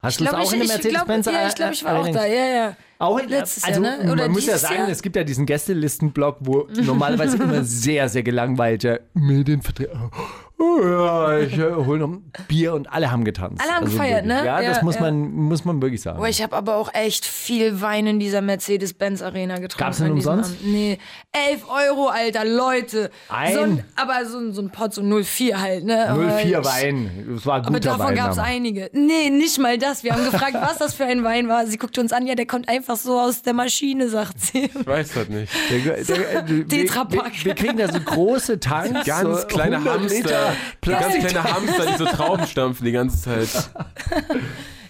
Hast 0.00 0.20
du 0.20 0.24
Ich 0.24 0.28
es 0.28 0.32
glaube, 0.34 0.44
auch 0.44 0.52
ich, 0.52 0.60
in 0.60 0.66
der 0.66 0.76
Mercedes-Benz 0.76 1.26
ja, 1.26 1.48
ich, 1.48 1.54
glaub, 1.54 1.72
ich 1.72 1.84
war 1.84 1.92
auch 1.98 2.02
Arena? 2.02 2.18
da. 2.20 2.26
Ja, 2.26 2.44
ja. 2.46 2.76
Auch 2.98 3.18
in, 3.18 3.28
Letztes 3.30 3.64
also, 3.64 3.82
Jahr, 3.82 3.96
ne? 4.04 4.12
Oder 4.12 4.24
man 4.24 4.32
muss 4.32 4.44
ja 4.46 4.58
sagen, 4.58 4.74
Jahr? 4.80 4.88
es 4.90 5.00
gibt 5.00 5.16
ja 5.16 5.24
diesen 5.24 5.46
Gästelistenblock, 5.46 6.36
wo 6.40 6.68
normalerweise 6.82 7.38
immer 7.38 7.64
sehr, 7.64 8.10
sehr 8.10 8.22
gelangweilte 8.22 9.00
Medienvertreter. 9.14 10.10
Oh 10.12 10.43
ja, 10.58 11.38
ich 11.38 11.58
äh, 11.58 11.72
hol 11.74 11.98
noch 11.98 12.08
ein 12.08 12.32
Bier 12.48 12.74
und 12.74 12.90
alle 12.92 13.10
haben 13.10 13.24
getanzt. 13.24 13.60
Also 13.60 13.70
Alle 13.72 13.80
haben 13.80 13.84
gefeiert, 13.90 14.24
wirklich. 14.24 14.40
ne? 14.42 14.46
Ja, 14.46 14.62
das 14.62 14.76
Ja, 14.78 14.82
muss, 14.84 14.94
ja. 14.96 15.00
Man, 15.02 15.32
muss 15.32 15.64
man 15.64 15.82
wirklich 15.82 16.00
sagen. 16.00 16.18
Boah, 16.18 16.28
ich 16.28 16.42
habe 16.42 16.56
aber 16.56 16.76
auch 16.76 16.92
echt 16.94 17.24
viel 17.26 17.80
Wein 17.80 18.06
in 18.06 18.18
dieser 18.20 18.40
Mercedes-Benz 18.40 19.20
Arena 19.22 19.56
getrunken. 19.58 19.78
Gab's 19.84 19.98
denn 19.98 20.12
umsonst? 20.12 20.50
Abend. 20.60 20.66
Nee, 20.72 20.98
11 21.32 21.64
Euro, 21.68 22.08
Alter, 22.08 22.44
Leute. 22.44 23.10
Ein? 23.28 23.54
So 23.54 23.60
ein, 23.60 23.84
aber 23.96 24.26
so, 24.26 24.38
ein- 24.38 24.52
so 24.52 24.62
ein 24.62 24.70
Pot, 24.70 24.94
so 24.94 25.02
0,4 25.02 25.56
halt, 25.60 25.84
ne? 25.84 26.08
Aber 26.08 26.22
04 26.38 26.58
ich- 26.60 26.64
Wein. 26.64 27.26
Das 27.34 27.46
war 27.46 27.56
Aber 27.56 27.66
guter 27.66 27.80
davon 27.80 28.06
Wein. 28.06 28.14
gab 28.16 28.32
es 28.32 28.38
aber. 28.38 28.46
einige. 28.46 28.90
Nee, 28.92 29.30
nicht 29.30 29.58
mal 29.58 29.76
das. 29.78 30.02
Wir 30.04 30.12
haben 30.12 30.24
gefragt, 30.24 30.54
was 30.54 30.78
das 30.78 30.94
für 30.94 31.04
ein 31.04 31.24
Wein 31.24 31.48
war. 31.48 31.66
Sie 31.66 31.76
guckte 31.78 32.00
uns 32.00 32.12
an, 32.12 32.26
ja, 32.26 32.34
der 32.34 32.46
kommt 32.46 32.68
einfach 32.68 32.96
so 32.96 33.18
aus 33.20 33.42
der 33.42 33.54
Maschine, 33.54 34.08
sagt 34.08 34.40
sie. 34.40 34.64
ich 34.74 34.86
weiß 34.86 35.12
das 35.14 35.28
nicht. 35.28 35.52
Der, 35.70 35.78
der, 36.04 36.42
der, 36.42 36.48
wir, 36.48 36.68
Tetrapack. 36.68 37.32
wir, 37.38 37.44
wir 37.44 37.54
kriegen 37.54 37.76
da 37.78 37.92
so 37.92 38.00
große 38.00 38.60
Tanks. 38.60 39.04
Ganz 39.06 39.42
so 39.42 39.46
kleine 39.46 39.76
100 39.76 39.94
Hamster. 40.00 40.14
Liter 40.16 40.43
Ganz 40.46 40.56
Plastik. 40.80 41.26
kleine 41.28 41.44
Hamster, 41.44 41.86
die 41.86 41.96
so 41.98 42.04
Trauben 42.06 42.46
stampfen 42.46 42.84
die 42.84 42.92
ganze 42.92 43.20
Zeit. 43.22 43.70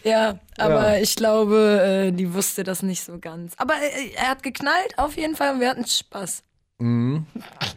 Ja, 0.06 0.38
aber 0.58 0.96
Ja. 0.96 1.02
ich 1.02 1.16
glaube, 1.16 1.80
äh, 2.08 2.12
die 2.12 2.34
wusste 2.34 2.62
das 2.62 2.82
nicht 2.82 3.02
so 3.02 3.18
ganz. 3.18 3.54
Aber 3.56 3.72
äh, 3.72 4.10
er 4.16 4.28
hat 4.28 4.42
geknallt, 4.42 4.98
auf 4.98 5.16
jeden 5.16 5.34
Fall, 5.34 5.54
und 5.54 5.60
wir 5.60 5.70
hatten 5.70 5.86
Spaß. 5.86 6.42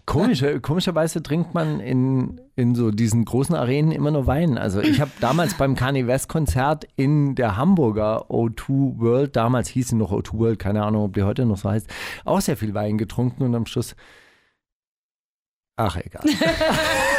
Komische, 0.05 0.60
komischerweise 0.60 1.24
trinkt 1.24 1.53
man 1.53 1.79
in, 1.79 2.41
in 2.57 2.75
so 2.75 2.91
diesen 2.91 3.24
großen 3.24 3.55
Arenen 3.55 3.93
immer 3.93 4.12
nur 4.12 4.27
Wein. 4.27 4.57
Also 4.57 4.81
ich 4.81 5.00
habe 5.00 5.12
damals 5.22 5.53
beim 5.53 5.75
Kanye 5.75 6.07
West 6.07 6.27
Konzert 6.27 6.86
in 6.98 7.36
der 7.36 7.55
Hamburger 7.55 8.25
O2 8.29 9.00
World, 9.00 9.36
damals 9.38 9.69
hieß 9.69 9.89
sie 9.89 9.96
noch 9.96 10.12
O2 10.12 10.34
World, 10.39 10.60
keine 10.60 10.84
Ahnung, 10.84 11.05
ob 11.05 11.13
die 11.13 11.24
heute 11.24 11.46
noch 11.46 11.57
so 11.57 11.69
heißt, 11.69 11.88
auch 12.25 12.41
sehr 12.41 12.57
viel 12.57 12.74
Wein 12.74 12.98
getrunken 12.98 13.43
und 13.43 13.55
am 13.55 13.65
Schluss, 13.67 13.96
ach 15.77 15.96
egal. 15.96 16.24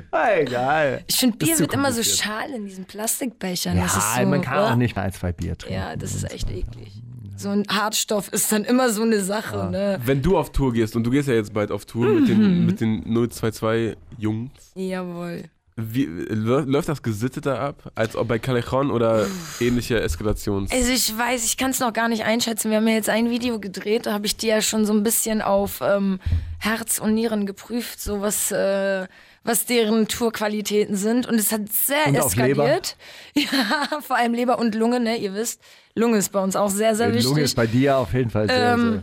egal. 0.40 1.04
Ich 1.06 1.16
finde, 1.16 1.36
Bier 1.38 1.58
wird 1.58 1.74
immer 1.74 1.92
so 1.92 2.02
schal 2.02 2.50
in 2.50 2.66
diesen 2.66 2.84
Plastikbechern. 2.84 3.76
das 3.78 3.96
ist 3.96 4.16
Ja, 4.16 4.22
so, 4.22 4.28
man 4.28 4.40
kann 4.42 4.58
äh, 4.58 4.70
auch 4.72 4.76
nicht 4.76 4.96
mehr 4.96 5.04
als 5.04 5.18
zwei 5.18 5.32
Bier 5.32 5.56
trinken. 5.56 5.74
Ja, 5.78 5.96
das 5.96 6.14
ist 6.14 6.30
echt 6.32 6.50
eklig. 6.50 7.02
So 7.36 7.48
ein 7.48 7.64
Hartstoff 7.68 8.28
ist 8.32 8.52
dann 8.52 8.64
immer 8.64 8.90
so 8.90 9.02
eine 9.02 9.20
Sache, 9.20 9.68
ne? 9.70 9.98
Wenn 10.04 10.22
du 10.22 10.36
auf 10.38 10.52
Tour 10.52 10.72
gehst, 10.72 10.94
und 10.94 11.04
du 11.04 11.10
gehst 11.10 11.28
ja 11.28 11.34
jetzt 11.34 11.52
bald 11.52 11.72
auf 11.72 11.86
Tour 11.86 12.06
mit 12.08 12.28
den, 12.28 12.66
mit 12.66 12.80
den 12.80 13.02
022 13.30 13.96
Jungs, 14.18 14.50
Jawohl. 14.76 15.44
wie, 15.74 16.04
lä- 16.06 16.64
läuft 16.66 16.88
das 16.88 17.02
gesitteter 17.02 17.58
ab, 17.58 17.90
als 17.96 18.14
ob 18.14 18.28
bei 18.28 18.38
Callejon 18.38 18.92
oder 18.92 19.26
ähnliche 19.58 20.00
Eskalations... 20.00 20.70
Also 20.70 20.92
ich 20.92 21.18
weiß, 21.18 21.44
ich 21.44 21.56
kann 21.56 21.70
es 21.72 21.80
noch 21.80 21.92
gar 21.92 22.08
nicht 22.08 22.22
einschätzen. 22.24 22.70
Wir 22.70 22.76
haben 22.76 22.86
ja 22.86 22.94
jetzt 22.94 23.08
ein 23.08 23.28
Video 23.30 23.58
gedreht, 23.58 24.06
da 24.06 24.12
habe 24.12 24.26
ich 24.26 24.36
die 24.36 24.46
ja 24.46 24.60
schon 24.62 24.84
so 24.84 24.92
ein 24.92 25.02
bisschen 25.02 25.42
auf 25.42 25.80
ähm, 25.82 26.20
Herz 26.60 26.98
und 27.00 27.14
Nieren 27.14 27.46
geprüft, 27.46 28.00
so 28.00 28.20
was, 28.20 28.52
äh, 28.52 29.06
was 29.44 29.66
deren 29.66 30.08
Tourqualitäten 30.08 30.96
sind. 30.96 31.26
Und 31.26 31.34
es 31.36 31.52
hat 31.52 31.62
sehr 31.70 32.06
Und 32.08 32.14
eskaliert. 32.16 32.96
Ja, 33.34 34.00
vor 34.00 34.16
allem 34.16 34.34
Leber 34.34 34.58
und 34.58 34.74
Lunge, 34.74 35.00
ne? 35.00 35.16
Ihr 35.16 35.34
wisst, 35.34 35.60
Lunge 35.94 36.18
ist 36.18 36.30
bei 36.32 36.40
uns 36.42 36.54
auch 36.56 36.70
sehr, 36.70 36.94
sehr 36.94 37.08
Die 37.08 37.14
wichtig. 37.14 37.28
Lunge 37.30 37.42
ist 37.42 37.54
bei 37.56 37.66
dir 37.66 37.96
auf 37.96 38.12
jeden 38.12 38.30
Fall 38.30 38.46
sehr, 38.48 38.74
Ähm, 38.74 38.92
sehr. 38.92 39.02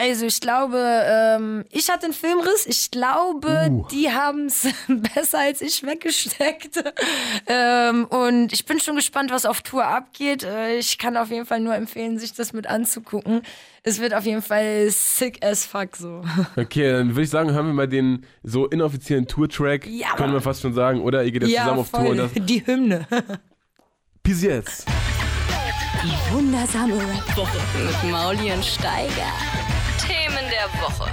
Also 0.00 0.26
ich 0.26 0.40
glaube, 0.40 0.78
ähm, 0.78 1.64
ich 1.70 1.90
hatte 1.90 2.04
einen 2.04 2.14
Filmriss. 2.14 2.66
Ich 2.66 2.92
glaube, 2.92 3.66
Uh. 3.68 3.84
die 3.90 4.08
haben 4.12 4.46
es 4.46 4.68
besser 5.14 5.40
als 5.40 5.60
ich 5.60 5.82
weggesteckt. 5.84 6.84
ähm, 7.48 8.04
und 8.04 8.52
ich 8.52 8.64
bin 8.64 8.78
schon 8.78 8.94
gespannt, 8.94 9.32
was 9.32 9.44
auf 9.44 9.60
Tour 9.60 9.84
abgeht. 9.84 10.44
Äh, 10.44 10.76
ich 10.78 10.98
kann 10.98 11.16
auf 11.16 11.30
jeden 11.30 11.46
Fall 11.46 11.58
nur 11.58 11.74
empfehlen, 11.74 12.16
sich 12.16 12.32
das 12.32 12.52
mit 12.52 12.68
anzugucken. 12.68 13.42
Es 13.82 14.00
wird 14.00 14.14
auf 14.14 14.24
jeden 14.24 14.40
Fall 14.42 14.88
sick 14.90 15.44
as 15.44 15.66
fuck 15.66 15.96
so. 15.96 16.22
Okay, 16.56 16.92
dann 16.92 17.08
würde 17.10 17.22
ich 17.22 17.30
sagen, 17.30 17.50
hören 17.50 17.66
wir 17.66 17.72
mal 17.74 17.88
den 17.88 18.24
so 18.44 18.66
inoffiziellen 18.66 19.26
Tour-Track, 19.26 19.84
Ja, 19.86 20.14
können 20.14 20.32
wir 20.32 20.40
fast 20.40 20.62
schon 20.62 20.74
sagen, 20.74 21.00
oder 21.00 21.24
ihr 21.24 21.32
geht 21.32 21.42
jetzt 21.42 21.56
zusammen 21.58 21.80
auf 21.80 21.90
Tour. 21.90 22.10
Und 22.10 22.16
das, 22.18 22.30
die 22.34 22.64
Hymne. 22.64 23.04
Bis 24.22 24.42
jetzt. 24.42 24.86
Die 26.04 26.32
wundersame 26.32 26.94
Rap-Woche 26.94 27.58
mit 27.76 28.12
Mauli 28.12 28.52
und 28.52 28.64
Steiger. 28.64 29.32
Woche. 30.80 31.10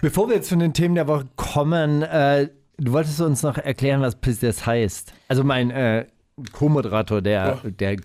Bevor 0.00 0.28
wir 0.28 0.36
jetzt 0.36 0.48
zu 0.48 0.56
den 0.56 0.72
Themen 0.72 0.94
der 0.94 1.08
Woche 1.08 1.26
kommen, 1.36 2.02
äh, 2.02 2.48
du 2.78 2.92
wolltest 2.92 3.20
uns 3.20 3.42
noch 3.42 3.58
erklären, 3.58 4.00
was 4.00 4.14
Piss 4.16 4.40
das 4.40 4.64
heißt. 4.64 5.12
Also 5.28 5.42
mein 5.44 5.70
äh, 5.70 6.06
Co-Moderator, 6.52 7.20
der, 7.20 7.56
der 7.64 7.96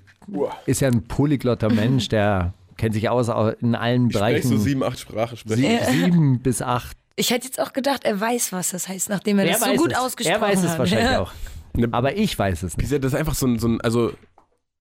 ist 0.66 0.82
ja 0.82 0.88
ein 0.88 1.04
polyglotter 1.04 1.70
Mensch, 1.72 2.08
der 2.10 2.54
kennt 2.78 2.96
sich 2.96 3.10
aus 3.10 3.30
au- 3.30 3.50
in 3.50 3.76
allen 3.76 4.08
Ich 4.08 4.14
Bereichen. 4.14 4.48
so 4.50 4.58
sieben, 4.58 4.84
acht 4.84 4.98
Sprachen. 5.00 5.38
Spreche. 5.38 5.62
Sie- 5.86 5.92
sieben 5.92 6.40
bis 6.40 6.62
acht. 6.62 6.98
Ich 7.16 7.30
hätte 7.30 7.46
jetzt 7.46 7.60
auch 7.60 7.74
gedacht, 7.74 8.06
er 8.06 8.20
weiß, 8.20 8.54
was 8.54 8.72
das 8.72 8.88
heißt, 8.88 9.10
nachdem 9.10 9.38
er, 9.38 9.46
Er 9.46 9.60
das 9.60 9.64
so 9.64 9.74
gut 9.76 9.92
es. 9.92 9.98
ausgesprochen 10.00 10.42
Er 10.42 10.42
weiß 10.50 10.60
hat. 10.64 10.66
es 10.72 10.80
wahrscheinlich 10.80 11.12
Ja. 11.12 11.20
auch. 11.22 11.32
Ne- 11.74 11.90
Aber 11.92 12.16
ich 12.18 12.38
weiß 12.38 12.64
es 12.64 12.76
nicht. 12.76 12.92
Das 12.92 13.00
ist 13.04 13.16
einfach 13.16 13.36
so 13.36 13.46
ein, 13.46 13.60
so 13.60 13.68
ein 13.68 13.82
also 13.82 14.12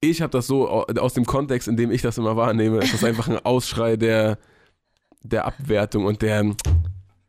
ich 0.02 0.20
habe 0.20 0.30
das 0.30 0.46
so 0.46 0.68
au- 0.68 0.84
aus 1.00 1.14
dem 1.14 1.24
Kontext, 1.24 1.68
in 1.68 1.76
dem 1.78 1.90
ich 1.90 2.02
das 2.02 2.18
immer 2.18 2.36
wahrnehme, 2.36 2.78
ist 2.78 2.92
das 2.92 3.04
einfach 3.04 3.28
ein 3.28 3.38
Ausschrei 3.44 3.96
der, 3.96 4.36
der 5.22 5.46
Abwertung 5.46 6.04
und 6.04 6.20
der, 6.20 6.42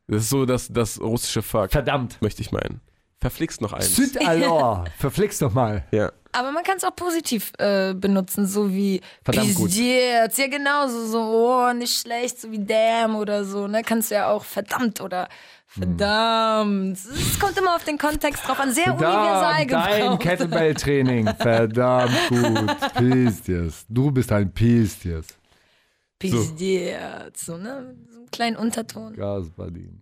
das 0.08 0.24
ist 0.24 0.30
so 0.30 0.46
das, 0.46 0.68
das 0.68 1.00
russische 1.00 1.42
Fuck, 1.42 1.72
Verdammt. 1.72 2.22
möchte 2.22 2.42
ich 2.42 2.51
meinen. 2.51 2.82
Verflixt 3.22 3.62
noch 3.62 3.72
eins. 3.74 3.96
Süd 3.96 4.20
alors. 4.27 4.89
Verflixt 4.98 5.42
doch 5.42 5.53
mal. 5.53 5.86
Ja. 5.92 6.12
Aber 6.34 6.52
man 6.52 6.63
kann 6.63 6.78
es 6.78 6.84
auch 6.84 6.96
positiv 6.96 7.54
äh, 7.60 7.94
benutzen, 7.94 8.46
so 8.48 8.72
wie 8.74 9.02
Verdammt 9.24 9.54
gut. 9.56 9.68
Pizziert. 9.70 10.38
Ja, 10.38 10.48
genauso, 10.48 11.06
so, 11.06 11.20
oh, 11.22 11.74
nicht 11.74 11.96
schlecht, 12.00 12.42
so 12.42 12.52
wie 12.52 12.63
damn 12.66 13.16
oder 13.16 13.46
so, 13.46 13.68
ne? 13.68 13.84
Kannst 13.84 14.10
du 14.12 14.16
ja 14.16 14.30
auch 14.30 14.44
verdammt 14.44 15.00
oder 15.00 15.30
verdammt. 15.68 16.98
Es 16.98 17.40
kommt 17.40 17.58
immer 17.58 17.75
auf 17.75 17.84
den 17.84 17.98
Kontext 17.98 18.48
drauf 18.48 18.60
an, 18.60 18.72
sehr 18.72 18.88
universal 18.94 19.56
Verdammt, 19.68 19.72
dein 19.72 20.00
gebraucht. 20.02 20.22
Kettlebell-Training. 20.22 21.28
Verdammt 21.38 22.12
gut. 22.30 22.94
Pistiers. 22.96 23.86
Du 23.90 24.12
bist 24.12 24.32
ein 24.32 24.52
Pistiers. 24.52 25.28
Pizziert, 26.20 27.36
so, 27.38 27.58
ne? 27.58 27.96
So 28.12 28.20
einen 28.20 28.32
kleinen 28.32 28.56
Unterton. 28.56 29.13
Gasbadin. 29.16 30.02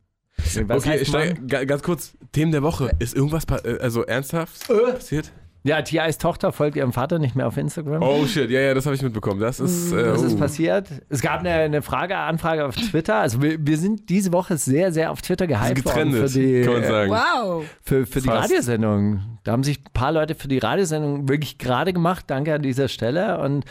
Nee, 0.55 0.63
was 0.67 0.77
Okay, 0.83 0.89
heißt 0.91 1.01
ich 1.03 1.07
steig, 1.07 1.67
ganz 1.67 1.83
kurz, 1.83 2.13
Themen 2.31 2.51
der 2.51 2.63
Woche. 2.63 2.91
Ist 2.99 3.15
irgendwas 3.15 3.43
äh, 3.63 3.77
also 3.79 4.03
ernsthaft 4.05 4.69
Äh? 4.69 4.93
passiert? 4.93 5.31
Ja, 5.63 5.81
T.I.'s 5.83 6.17
Tochter 6.17 6.51
folgt 6.51 6.75
ihrem 6.75 6.91
Vater 6.91 7.19
nicht 7.19 7.35
mehr 7.35 7.47
auf 7.47 7.55
Instagram. 7.55 8.01
Oh 8.01 8.25
shit, 8.25 8.49
ja, 8.49 8.61
ja, 8.61 8.73
das 8.73 8.85
habe 8.85 8.95
ich 8.95 9.01
mitbekommen. 9.03 9.39
Das 9.39 9.59
ist, 9.59 9.91
äh, 9.91 10.11
Was 10.11 10.23
ist 10.23 10.33
uh. 10.33 10.37
passiert? 10.37 10.87
Es 11.09 11.21
gab 11.21 11.41
eine, 11.41 11.51
eine 11.51 11.81
Frage, 11.83 12.17
Anfrage 12.17 12.65
auf 12.65 12.75
Twitter. 12.75 13.15
Also 13.17 13.43
wir, 13.43 13.57
wir 13.59 13.77
sind 13.77 14.09
diese 14.09 14.33
Woche 14.33 14.57
sehr, 14.57 14.91
sehr 14.91 15.11
auf 15.11 15.21
Twitter 15.21 15.45
gehypt 15.45 15.85
worden 15.85 16.11
getrennt, 16.11 16.31
für 16.31 16.39
die, 16.39 16.61
kann 16.63 16.73
man 16.73 16.83
sagen. 16.83 17.11
Wow. 17.11 17.65
für, 17.83 18.07
für 18.07 18.21
die. 18.21 18.29
Radiosendung. 18.29 19.21
Da 19.43 19.51
haben 19.51 19.63
sich 19.63 19.79
ein 19.81 19.93
paar 19.93 20.11
Leute 20.11 20.33
für 20.33 20.47
die 20.47 20.57
Radiosendung 20.57 21.29
wirklich 21.29 21.59
gerade 21.59 21.93
gemacht. 21.93 22.25
Danke 22.27 22.55
an 22.55 22.63
dieser 22.63 22.87
Stelle. 22.87 23.39
Und 23.39 23.65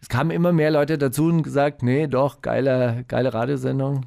es 0.00 0.08
kamen 0.08 0.30
immer 0.30 0.52
mehr 0.52 0.70
Leute 0.70 0.96
dazu 0.96 1.26
und 1.26 1.42
gesagt, 1.42 1.82
nee, 1.82 2.06
doch, 2.06 2.40
geile, 2.40 3.04
geile 3.06 3.34
Radiosendung. 3.34 4.06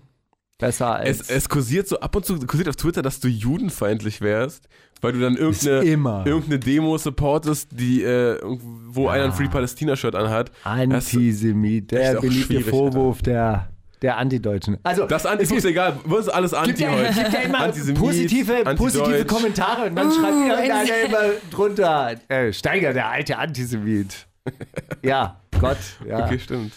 Besser 0.57 0.95
als 0.95 1.21
Es, 1.21 1.29
es 1.29 1.49
kursiert 1.49 1.87
so 1.87 1.99
ab 1.99 2.15
und 2.15 2.25
zu 2.25 2.39
kursiert 2.39 2.67
auf 2.67 2.75
Twitter, 2.75 3.03
dass 3.03 3.19
du 3.19 3.27
judenfeindlich 3.27 4.21
wärst, 4.21 4.67
weil 5.01 5.13
du 5.13 5.19
dann 5.19 5.37
irgendeine, 5.37 5.81
immer. 5.81 6.25
irgendeine 6.25 6.57
Demo 6.57 6.97
supportest, 6.97 7.69
die, 7.71 8.01
äh, 8.01 8.39
wo 8.43 9.07
einer 9.07 9.25
ein 9.25 9.33
Free 9.33 9.49
Palästina-Shirt 9.49 10.15
anhat. 10.15 10.51
Antisemit, 10.63 11.91
der 11.91 12.19
beliebte 12.19 12.61
Vorwurf 12.61 13.21
der, 13.21 13.69
der 14.01 14.17
Antideutschen. 14.17 14.79
Also, 14.81 15.05
Das 15.05 15.27
Anti 15.27 15.55
ist 15.55 15.65
egal, 15.65 15.99
wo 16.05 16.17
ist 16.17 16.29
alles 16.29 16.55
Anti 16.55 16.71
gibt 16.71 16.79
ja, 16.79 16.91
heute? 16.91 17.13
gibt 17.13 17.33
ja 17.33 17.39
immer 17.41 17.59
Antisemit, 17.59 17.99
positive, 17.99 18.63
positive. 18.75 19.25
Kommentare 19.25 19.89
und 19.89 19.95
dann 19.95 20.11
schreibt 20.11 20.37
irgendeiner 20.37 21.01
immer 21.05 21.33
drunter, 21.51 22.15
äh, 22.29 22.51
Steiger, 22.51 22.93
der 22.93 23.09
alte 23.09 23.37
Antisemit. 23.37 24.25
ja, 25.03 25.39
Gott, 25.59 25.77
ja. 26.07 26.25
Okay, 26.25 26.39
stimmt. 26.39 26.73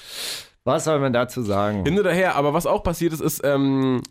Was 0.70 0.84
soll 0.84 0.98
man 1.00 1.12
dazu 1.12 1.42
sagen? 1.42 1.84
Hin 1.84 1.98
oder 1.98 2.12
her, 2.12 2.36
aber 2.36 2.54
was 2.54 2.66
auch 2.66 2.82
passiert 2.82 3.12
ist, 3.12 3.20
ist, 3.20 3.42
ähm, 3.44 4.02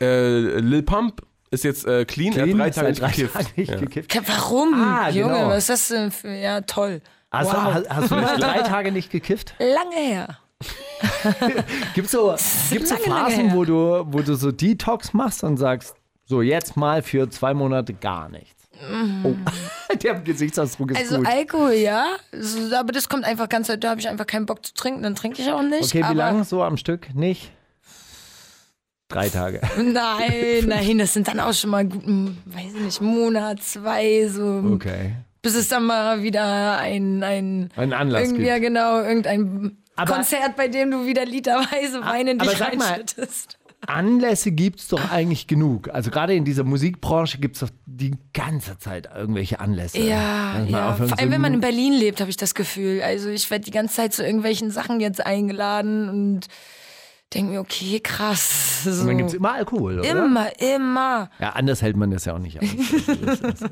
äh, 0.00 0.58
Lil 0.58 0.82
Pump 0.82 1.22
ist 1.50 1.64
jetzt 1.64 1.86
äh, 1.86 2.04
clean, 2.04 2.32
er 2.36 2.46
hat 2.48 2.58
drei 2.58 2.70
Tage 2.70 2.88
nicht 2.90 3.00
gekifft. 3.02 3.32
Tagen 3.34 3.48
nicht 3.56 3.70
Ja. 3.70 3.76
gekifft. 3.80 4.14
Ja, 4.14 4.20
Warum? 4.26 4.74
Ah, 4.74 5.08
Junge, 5.10 5.34
genau. 5.34 5.48
was 5.48 5.58
ist 5.58 5.68
das 5.70 5.88
denn 5.88 6.10
für. 6.10 6.28
Ja, 6.32 6.60
toll. 6.60 7.00
Also, 7.30 7.52
Wow. 7.52 7.74
hast, 7.74 7.90
hast 7.90 8.10
du 8.10 8.16
nicht 8.16 8.32
drei 8.42 8.58
Tage 8.62 8.92
nicht 8.92 9.10
gekifft? 9.10 9.54
Lange 9.58 9.96
her. 9.96 10.38
Gibt's 11.94 12.12
so, 12.12 12.34
gibt's 12.70 12.90
so 12.90 12.96
Phasen, 12.96 13.52
wo 13.54 13.64
du, 13.64 14.04
wo 14.08 14.20
du 14.20 14.34
so 14.34 14.52
Detox 14.52 15.14
machst 15.14 15.42
und 15.42 15.56
sagst, 15.56 15.94
so 16.26 16.42
jetzt 16.42 16.76
mal 16.76 17.02
für 17.02 17.28
zwei 17.30 17.54
Monate 17.54 17.94
gar 17.94 18.28
nichts? 18.28 18.59
Oh, 19.24 19.34
der 20.02 20.14
Gesichtsausdruck 20.20 20.92
ist 20.92 20.98
Also 20.98 21.18
gut. 21.18 21.26
Alkohol, 21.26 21.72
ja. 21.72 22.06
Aber 22.78 22.92
das 22.92 23.08
kommt 23.08 23.24
einfach 23.24 23.48
ganz, 23.48 23.66
da 23.78 23.90
habe 23.90 24.00
ich 24.00 24.08
einfach 24.08 24.26
keinen 24.26 24.46
Bock 24.46 24.64
zu 24.64 24.72
trinken, 24.74 25.02
dann 25.02 25.14
trinke 25.14 25.42
ich 25.42 25.50
auch 25.50 25.62
nicht. 25.62 25.84
Okay, 25.84 25.98
wie 26.00 26.04
aber 26.04 26.14
lange 26.14 26.44
so 26.44 26.62
am 26.62 26.76
Stück? 26.76 27.14
Nicht? 27.14 27.50
Drei 29.08 29.28
Tage. 29.28 29.60
Nein, 29.76 30.66
nein, 30.66 30.98
das 30.98 31.14
sind 31.14 31.26
dann 31.26 31.40
auch 31.40 31.52
schon 31.52 31.70
mal 31.70 31.84
gut, 31.84 32.04
hm, 32.06 32.38
weiß 32.46 32.74
ich 32.76 32.80
nicht, 32.80 33.00
Monat, 33.00 33.60
zwei, 33.60 34.28
so. 34.28 34.62
Okay. 34.74 35.14
Bis 35.42 35.56
es 35.56 35.68
dann 35.68 35.84
mal 35.86 36.22
wieder 36.22 36.78
ein, 36.78 37.22
ein, 37.24 37.70
Einen 37.74 37.92
Anlass 37.92 38.22
irgendwie, 38.22 38.42
gibt. 38.42 38.48
ja 38.50 38.58
genau, 38.58 39.00
irgendein 39.00 39.78
Aber- 39.96 40.14
Konzert, 40.14 40.54
bei 40.54 40.68
dem 40.68 40.92
du 40.92 41.06
wieder 41.06 41.24
literweise 41.26 42.00
Wein 42.04 42.28
in 42.28 42.40
aber 42.40 42.50
dich 42.50 42.58
sag 42.58 42.76
mal- 42.76 43.02
Anlässe 43.86 44.52
gibt's 44.52 44.88
doch 44.88 45.10
eigentlich 45.10 45.46
genug. 45.46 45.88
Also 45.88 46.10
gerade 46.10 46.34
in 46.34 46.44
dieser 46.44 46.64
Musikbranche 46.64 47.38
gibt's 47.38 47.60
doch 47.60 47.70
die 47.86 48.12
ganze 48.32 48.78
Zeit 48.78 49.08
irgendwelche 49.14 49.58
Anlässe. 49.58 49.98
Ja, 49.98 50.62
ja. 50.64 50.94
vor 50.94 51.18
allem 51.18 51.30
wenn 51.30 51.40
man 51.40 51.54
in 51.54 51.60
Berlin 51.60 51.94
lebt, 51.94 52.20
habe 52.20 52.30
ich 52.30 52.36
das 52.36 52.54
Gefühl. 52.54 53.02
Also 53.02 53.30
ich 53.30 53.50
werde 53.50 53.64
die 53.64 53.70
ganze 53.70 53.94
Zeit 53.94 54.12
zu 54.12 54.24
irgendwelchen 54.24 54.70
Sachen 54.70 55.00
jetzt 55.00 55.24
eingeladen 55.24 56.08
und 56.08 56.46
denke 57.34 57.52
mir, 57.52 57.60
okay, 57.60 58.00
krass. 58.00 58.82
So. 58.84 59.02
Und 59.02 59.06
dann 59.08 59.18
gibt's 59.18 59.34
immer 59.34 59.52
Alkohol, 59.52 60.00
oder? 60.00 60.08
Immer, 60.08 60.48
immer. 60.60 61.30
Ja, 61.38 61.50
anders 61.50 61.82
hält 61.82 61.96
man 61.96 62.10
das 62.10 62.24
ja 62.24 62.34
auch 62.34 62.38
nicht 62.38 62.58
aus. 62.60 62.68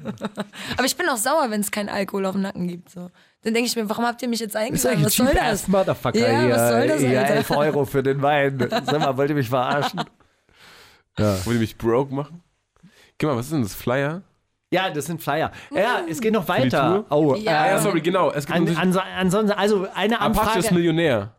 Aber 0.76 0.84
ich 0.84 0.96
bin 0.96 1.08
auch 1.08 1.16
sauer, 1.16 1.46
wenn 1.50 1.60
es 1.60 1.70
keinen 1.70 1.88
Alkohol 1.88 2.26
auf 2.26 2.32
dem 2.32 2.42
Nacken 2.42 2.68
gibt. 2.68 2.90
So. 2.90 3.10
Dann 3.42 3.54
denke 3.54 3.68
ich 3.68 3.76
mir, 3.76 3.88
warum 3.88 4.04
habt 4.04 4.22
ihr 4.22 4.28
mich 4.28 4.40
jetzt 4.40 4.54
eingeladen? 4.56 4.88
eigentlich 4.98 5.18
Was 5.18 5.26
soll 5.26 5.34
das? 5.34 5.68
Motherfucker 5.68 6.18
Ja, 6.18 6.40
hier. 6.40 6.50
was 6.54 6.68
soll 6.68 6.88
das, 6.88 7.02
Alter? 7.04 7.34
11 7.34 7.50
Euro 7.52 7.84
für 7.84 8.02
den 8.02 8.22
Wein. 8.22 8.58
Sag 8.70 8.98
mal, 9.00 9.16
wollt 9.16 9.30
ihr 9.30 9.36
mich 9.36 9.48
verarschen? 9.48 10.00
Wollt 11.16 11.46
ihr 11.46 11.54
mich 11.54 11.76
broke 11.76 12.14
machen? 12.14 12.42
Geh 13.18 13.26
mal, 13.26 13.36
was 13.36 13.46
ist 13.46 13.52
denn 13.52 13.62
das? 13.62 13.74
Flyer? 13.74 14.22
Ja, 14.70 14.88
das 14.90 15.06
sind 15.06 15.20
Flyer. 15.20 15.50
Ja, 15.74 16.02
es 16.08 16.20
geht 16.20 16.32
noch 16.32 16.46
weiter. 16.46 17.04
Oh, 17.10 17.34
Ja. 17.34 17.64
Äh, 17.66 17.70
ja, 17.70 17.78
sorry, 17.80 18.00
genau. 18.02 18.30
Es 18.30 18.46
gibt 18.46 18.56
an, 18.78 18.96
ansonsten, 18.96 19.58
also 19.58 19.88
eine 19.94 20.20
Apache 20.20 20.58
ist 20.60 20.66
Anfrage. 20.66 20.74
Millionär. 20.74 21.34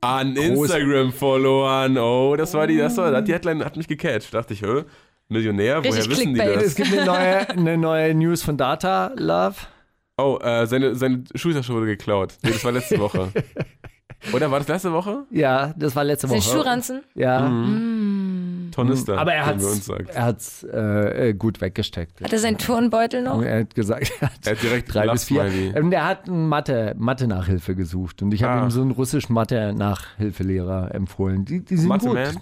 An 0.00 0.36
Instagram-Followern. 0.36 1.98
Oh, 1.98 2.36
das 2.36 2.54
war 2.54 2.66
die, 2.66 2.78
das 2.78 2.96
war, 2.96 3.20
die 3.22 3.32
Headline 3.32 3.64
hat 3.64 3.76
mich 3.76 3.88
gecatcht. 3.88 4.32
Dachte 4.32 4.54
ich, 4.54 4.62
hä? 4.62 4.84
Millionär? 5.28 5.78
Woher 5.78 5.94
Richtig 5.94 6.10
wissen 6.10 6.34
die 6.34 6.40
Clickbait. 6.40 6.66
Es 6.66 6.74
das? 6.74 6.88
gibt 6.88 6.92
eine 6.92 7.06
neue, 7.06 7.48
eine 7.50 7.78
neue 7.78 8.14
News 8.14 8.42
von 8.42 8.56
Data 8.56 9.12
Love. 9.16 9.56
Oh, 10.18 10.38
äh, 10.42 10.66
seine, 10.66 10.94
seine 10.96 11.24
Schultasche 11.34 11.72
wurde 11.72 11.86
geklaut. 11.86 12.34
Nee, 12.42 12.50
das 12.50 12.64
war 12.64 12.72
letzte 12.72 12.98
Woche. 12.98 13.30
Oder 14.32 14.50
war 14.50 14.58
das 14.58 14.68
letzte 14.68 14.92
Woche? 14.92 15.24
Ja, 15.30 15.72
das 15.78 15.96
war 15.96 16.04
letzte 16.04 16.28
Woche. 16.28 16.42
Schuhranzen? 16.42 17.02
Ja, 17.14 17.48
Tornister. 18.70 19.18
aber 19.18 19.32
er 19.34 19.44
wie 19.44 19.48
hat 19.48 19.56
man 19.56 19.64
uns 19.66 19.84
sagt. 19.86 20.10
er 20.10 20.24
hat's 20.24 20.62
äh, 20.64 21.28
äh, 21.30 21.34
gut 21.34 21.60
weggesteckt. 21.60 22.20
Hat 22.22 22.32
er 22.32 22.38
seinen 22.38 22.58
Turnbeutel 22.58 23.22
noch? 23.22 23.42
Er 23.42 23.60
hat 23.60 23.74
gesagt, 23.74 24.10
er 24.20 24.28
hat, 24.28 24.46
Er 24.46 24.52
hat 24.52 24.62
direkt 24.62 24.94
drei 24.94 25.08
bis 25.08 25.24
vier. 25.24 25.44
Lachsmiley. 25.44 25.72
Ähm, 25.76 25.90
der 25.90 26.06
hat 26.06 26.28
einen 26.28 26.48
Mathe, 26.48 26.94
Mathe-Nachhilfe 26.98 27.74
gesucht 27.74 28.22
und 28.22 28.32
ich 28.34 28.42
habe 28.42 28.60
Ah. 28.60 28.64
ihm 28.64 28.70
so 28.70 28.80
einen 28.82 28.90
russischen 28.92 29.32
Mathe-Nachhilfelehrer 29.34 30.94
empfohlen. 30.94 31.44
Die, 31.44 31.64
die 31.64 31.76
sind 31.76 31.88
Mathe 31.88 32.06
gut. 32.06 32.14
Man? 32.14 32.36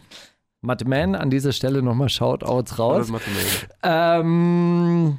Mathe 0.61 0.89
Man, 0.89 1.15
an 1.15 1.31
dieser 1.31 1.53
Stelle 1.53 1.83
nochmal 1.83 2.09
Shoutouts 2.09 2.79
raus. 2.79 3.09
Mathe 3.11 3.31
Man? 3.31 4.21
Ähm, 4.27 5.19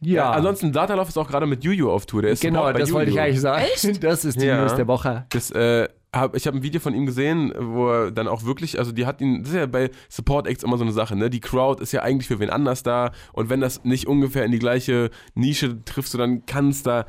ja, 0.00 0.14
Ja, 0.14 0.30
ansonsten, 0.32 0.72
Datalov 0.72 1.08
ist 1.08 1.16
auch 1.18 1.28
gerade 1.28 1.46
mit 1.46 1.64
Juju 1.64 1.90
auf 1.90 2.06
Tour. 2.06 2.22
Der 2.22 2.32
ist 2.32 2.40
genau, 2.42 2.72
das 2.72 2.92
wollte 2.92 3.10
ich 3.10 3.20
eigentlich 3.20 3.40
sagen. 3.40 3.64
Das 4.00 4.24
ist 4.24 4.40
die 4.40 4.46
Ja. 4.46 4.60
News 4.62 4.74
der 4.74 4.86
Woche. 4.86 5.26
Das, 5.30 5.50
äh, 5.50 5.88
hab, 6.14 6.36
ich 6.36 6.46
habe 6.46 6.56
ein 6.58 6.62
Video 6.62 6.80
von 6.80 6.94
ihm 6.94 7.06
gesehen, 7.06 7.52
wo 7.58 7.88
er 7.90 8.10
dann 8.10 8.28
auch 8.28 8.44
wirklich, 8.44 8.78
also 8.78 8.92
die 8.92 9.06
hat 9.06 9.20
ihn, 9.20 9.42
das 9.42 9.50
ist 9.50 9.56
ja 9.56 9.66
bei 9.66 9.90
Support 10.08 10.46
Acts 10.46 10.62
immer 10.64 10.76
so 10.78 10.84
eine 10.84 10.92
Sache, 10.92 11.16
ne? 11.16 11.30
Die 11.30 11.40
Crowd 11.40 11.82
ist 11.82 11.92
ja 11.92 12.02
eigentlich 12.02 12.28
für 12.28 12.38
wen 12.38 12.50
anders 12.50 12.82
da 12.82 13.12
und 13.32 13.50
wenn 13.50 13.60
das 13.60 13.84
nicht 13.84 14.06
ungefähr 14.06 14.44
in 14.44 14.52
die 14.52 14.58
gleiche 14.58 15.10
Nische 15.34 15.84
triffst 15.84 16.14
du, 16.14 16.18
dann 16.18 16.46
kannst 16.46 16.86
da, 16.86 17.06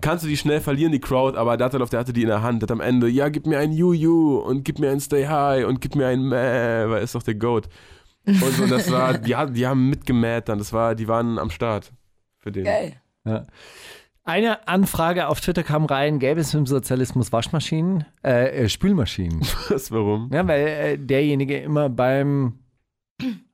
kannst 0.00 0.24
du 0.24 0.28
die 0.28 0.36
schnell 0.36 0.60
verlieren, 0.60 0.92
die 0.92 1.00
Crowd, 1.00 1.36
aber 1.36 1.56
Datalov, 1.56 1.90
der 1.90 2.00
hatte 2.00 2.12
die 2.12 2.22
in 2.22 2.28
der 2.28 2.42
Hand, 2.42 2.62
hat 2.62 2.70
am 2.70 2.80
Ende, 2.80 3.08
ja, 3.08 3.28
gib 3.28 3.46
mir 3.46 3.58
ein 3.58 3.72
Juju 3.72 4.38
und 4.38 4.64
gib 4.64 4.78
mir 4.78 4.90
ein 4.90 5.00
Stay 5.00 5.26
High 5.26 5.66
und 5.66 5.80
gib 5.80 5.96
mir 5.96 6.06
ein 6.06 6.22
Mäh, 6.22 6.34
weil 6.88 6.98
er 6.98 7.00
ist 7.02 7.14
doch 7.14 7.22
der 7.22 7.34
Goat. 7.34 7.68
Und 8.26 8.40
so, 8.56 8.66
das 8.66 8.90
war, 8.92 9.18
die, 9.18 9.34
hat- 9.34 9.56
die 9.56 9.66
haben 9.66 9.88
mitgemäht 9.88 10.48
dann, 10.48 10.58
das 10.58 10.72
war, 10.72 10.94
die 10.94 11.08
waren 11.08 11.38
am 11.38 11.50
Start 11.50 11.92
für 12.38 12.52
den. 12.52 12.64
Geil. 12.64 13.46
Eine 14.30 14.68
Anfrage 14.68 15.26
auf 15.26 15.40
Twitter 15.40 15.64
kam 15.64 15.86
rein, 15.86 16.20
gäbe 16.20 16.38
es 16.40 16.54
im 16.54 16.64
Sozialismus 16.64 17.32
Waschmaschinen, 17.32 18.04
äh, 18.22 18.62
äh, 18.62 18.68
Spülmaschinen. 18.68 19.40
Was, 19.68 19.90
warum? 19.90 20.30
Ja, 20.32 20.46
weil 20.46 20.66
äh, 20.68 20.98
derjenige 20.98 21.58
immer 21.58 21.88
beim 21.88 22.60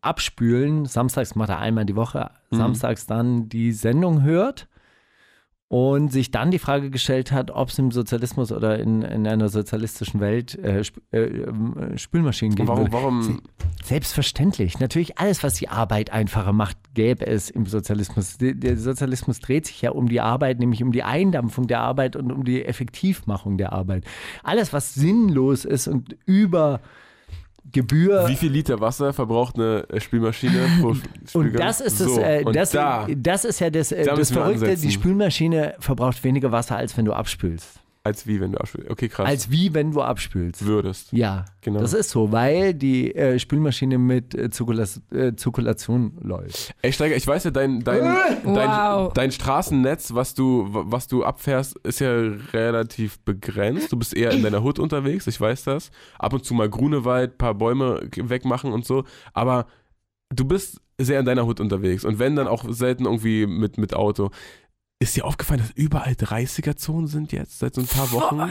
Abspülen, 0.03 0.85
samstags 0.85 1.35
macht 1.35 1.49
er 1.49 1.61
einmal 1.61 1.87
die 1.87 1.97
Woche, 1.97 2.31
Mhm. 2.51 2.57
samstags 2.59 3.07
dann 3.07 3.49
die 3.49 3.73
Sendung 3.73 4.23
hört 4.23 4.69
und 5.69 6.13
sich 6.13 6.31
dann 6.31 6.53
die 6.53 6.61
Frage 6.61 6.91
gestellt 6.91 7.33
hat, 7.33 7.51
ob 7.51 7.71
es 7.71 7.79
im 7.79 7.91
Sozialismus 7.91 8.53
oder 8.53 8.79
in, 8.79 9.03
in 9.03 9.27
einer 9.27 9.49
sozialistischen 9.49 10.21
Welt 10.21 10.57
äh, 10.57 10.79
Sp 10.87 11.03
äh, 11.11 11.19
äh, 11.19 11.99
Spülmaschinen 11.99 12.55
geben 12.55 12.69
Warum, 12.69 12.93
warum 12.93 13.43
Selbstverständlich. 13.83 14.79
Natürlich 14.79 15.19
alles, 15.19 15.43
was 15.43 15.55
die 15.55 15.69
Arbeit 15.69 16.11
einfacher 16.13 16.53
macht, 16.53 16.77
gäbe 16.95 17.27
es 17.27 17.51
im 17.51 17.67
Sozialismus. 17.67 18.39
Der, 18.39 18.55
der 18.55 18.77
Sozialismus 18.77 19.41
dreht 19.41 19.67
sich 19.67 19.83
ja 19.83 19.91
um 19.91 20.09
die 20.09 20.21
Arbeit, 20.21 20.61
nämlich 20.61 20.85
um 20.85 20.93
die 20.93 21.03
Eindampfung 21.03 21.67
der 21.67 21.81
Arbeit 21.81 22.15
und 22.15 22.31
um 22.31 22.45
die 22.45 22.65
Effektivmachung 22.65 23.59
der 23.59 23.73
Arbeit. 23.73 24.05
Alles, 24.45 24.73
was 24.73 24.95
sinnlos 24.95 25.65
ist 25.65 25.89
und 25.89 26.17
über 26.27 26.81
Gebühr. 27.73 28.27
Wie 28.29 28.37
viel 28.37 28.53
Liter 28.53 28.81
Wasser 28.81 29.13
verbraucht 29.13 29.57
eine 29.57 29.89
äh, 29.89 30.01
Spülmaschine 30.01 30.67
pro 30.81 30.89
und 30.89 31.03
Spülgang? 31.29 31.67
das 31.67 31.81
ist 31.81 31.99
so, 31.99 32.17
das, 32.17 32.19
äh, 32.19 32.43
und 32.45 32.57
das, 32.57 32.71
da, 32.71 33.07
das 33.17 33.45
ist 33.45 33.61
ja 33.61 33.71
das, 33.71 33.93
äh, 33.93 34.05
da 34.05 34.15
das 34.15 34.31
Verrückte. 34.31 34.77
Die 34.77 34.91
Spülmaschine 34.91 35.75
verbraucht 35.79 36.23
weniger 36.25 36.53
Wasser, 36.53 36.77
als 36.77 36.97
wenn 36.97 37.05
du 37.05 37.13
abspülst. 37.13 37.81
Als 38.07 38.27
wie, 38.27 38.41
wenn 38.41 38.53
du 38.53 38.59
abspülst. 38.59 38.91
Okay, 38.91 39.09
krass. 39.09 39.27
Als 39.29 39.51
wie 39.51 39.75
wenn 39.75 39.93
du 39.93 40.01
abspülst. 40.03 40.65
würdest. 40.65 41.13
Ja, 41.13 41.45
Genau. 41.61 41.81
das 41.81 41.93
ist 41.93 42.11
so, 42.11 42.31
weil 42.33 42.75
die 42.75 43.15
äh, 43.15 43.39
Spülmaschine 43.39 43.99
mit 43.99 44.35
äh, 44.35 44.49
Zirkulas 44.51 45.01
äh, 45.13 45.35
Zirkulation 45.35 46.17
läuft. 46.23 46.73
Ey, 46.83 46.93
Steiger, 46.93 47.17
ich 47.17 47.27
weiß 47.27 47.45
ja, 47.45 47.51
dein, 47.51 47.81
dein, 47.83 48.03
dein, 48.45 48.45
Wow. 48.45 49.13
dein 49.13 49.33
Straßennetz, 49.33 50.15
was 50.15 50.35
du, 50.35 50.67
was 50.71 51.09
du 51.09 51.25
abfährst, 51.25 51.77
ist 51.85 51.99
ja 52.01 52.13
relativ 52.53 53.19
begrenzt. 53.21 53.91
Du 53.93 53.97
bist 53.97 54.17
eher 54.17 54.31
in 54.31 54.43
deiner 54.43 54.63
Hut 54.63 54.79
unterwegs, 54.79 55.27
ich 55.27 55.41
weiß 55.41 55.65
das. 55.65 55.91
Ab 56.19 56.33
und 56.33 56.45
zu 56.45 56.55
mal 56.55 56.69
Grunewald, 56.71 57.37
paar 57.39 57.55
Bäume 57.55 58.09
wegmachen 58.15 58.73
und 58.73 58.85
so. 58.87 59.05
Aber 59.33 59.67
du 60.35 60.45
bist 60.45 60.81
sehr 60.99 61.21
in 61.21 61.27
deiner 61.27 61.47
Hut 61.47 61.61
unterwegs. 61.61 62.05
Und 62.05 62.19
wenn, 62.19 62.37
dann 62.37 62.47
auch 62.49 62.65
selten 62.69 63.05
irgendwie 63.05 63.47
mit, 63.47 63.77
mit 63.77 63.93
Auto. 63.95 64.31
Ist 64.99 65.15
dir 65.17 65.25
aufgefallen, 65.27 65.61
dass 65.61 65.71
überall 65.75 66.13
30er-Zonen 66.15 67.07
sind 67.07 67.33
jetzt 67.33 67.59
seit 67.59 67.75
so 67.75 67.83
ein 67.83 67.87
paar 67.87 68.11
Wochen? 68.13 68.51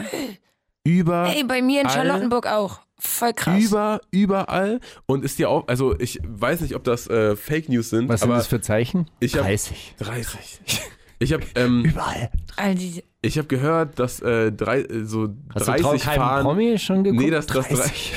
Über, 0.84 1.32
Ey, 1.34 1.42
bei 1.42 1.60
mir 1.60 1.80
in 1.80 1.88
Charlottenburg 1.88 2.46
auch. 2.46 2.80
Voll 2.98 3.32
krass. 3.34 3.60
über, 3.62 4.00
überall. 4.12 4.80
Und 5.06 5.24
ist 5.24 5.38
dir 5.38 5.50
auch, 5.50 5.66
also 5.66 5.98
ich 5.98 6.20
weiß 6.24 6.60
nicht, 6.60 6.76
ob 6.76 6.84
das 6.84 7.08
äh, 7.08 7.34
Fake 7.34 7.68
News 7.68 7.90
sind, 7.90 8.08
Was 8.08 8.20
sind 8.20 8.30
das 8.30 8.46
für 8.46 8.60
Zeichen? 8.60 9.10
ich 9.18 9.34
hab- 9.34 9.42
30. 9.42 9.96
30. 9.98 10.60
Ich 11.18 11.32
habe 11.32 11.42
ähm, 11.56 11.84
Überall. 11.84 12.30
Ich 13.22 13.38
hab 13.38 13.48
gehört, 13.48 13.98
dass 13.98 14.20
äh, 14.20 14.52
drei, 14.52 14.82
äh, 14.82 15.04
so 15.04 15.28
Hast 15.54 15.66
du 15.66 15.72
30 15.72 15.82
Traukheim 15.82 16.16
fahren. 16.20 16.44
Promi 16.44 16.78
schon 16.78 17.02
geguckt? 17.04 17.22
Nee, 17.24 17.30
das, 17.30 17.46
das 17.46 17.68
30. 17.68 18.12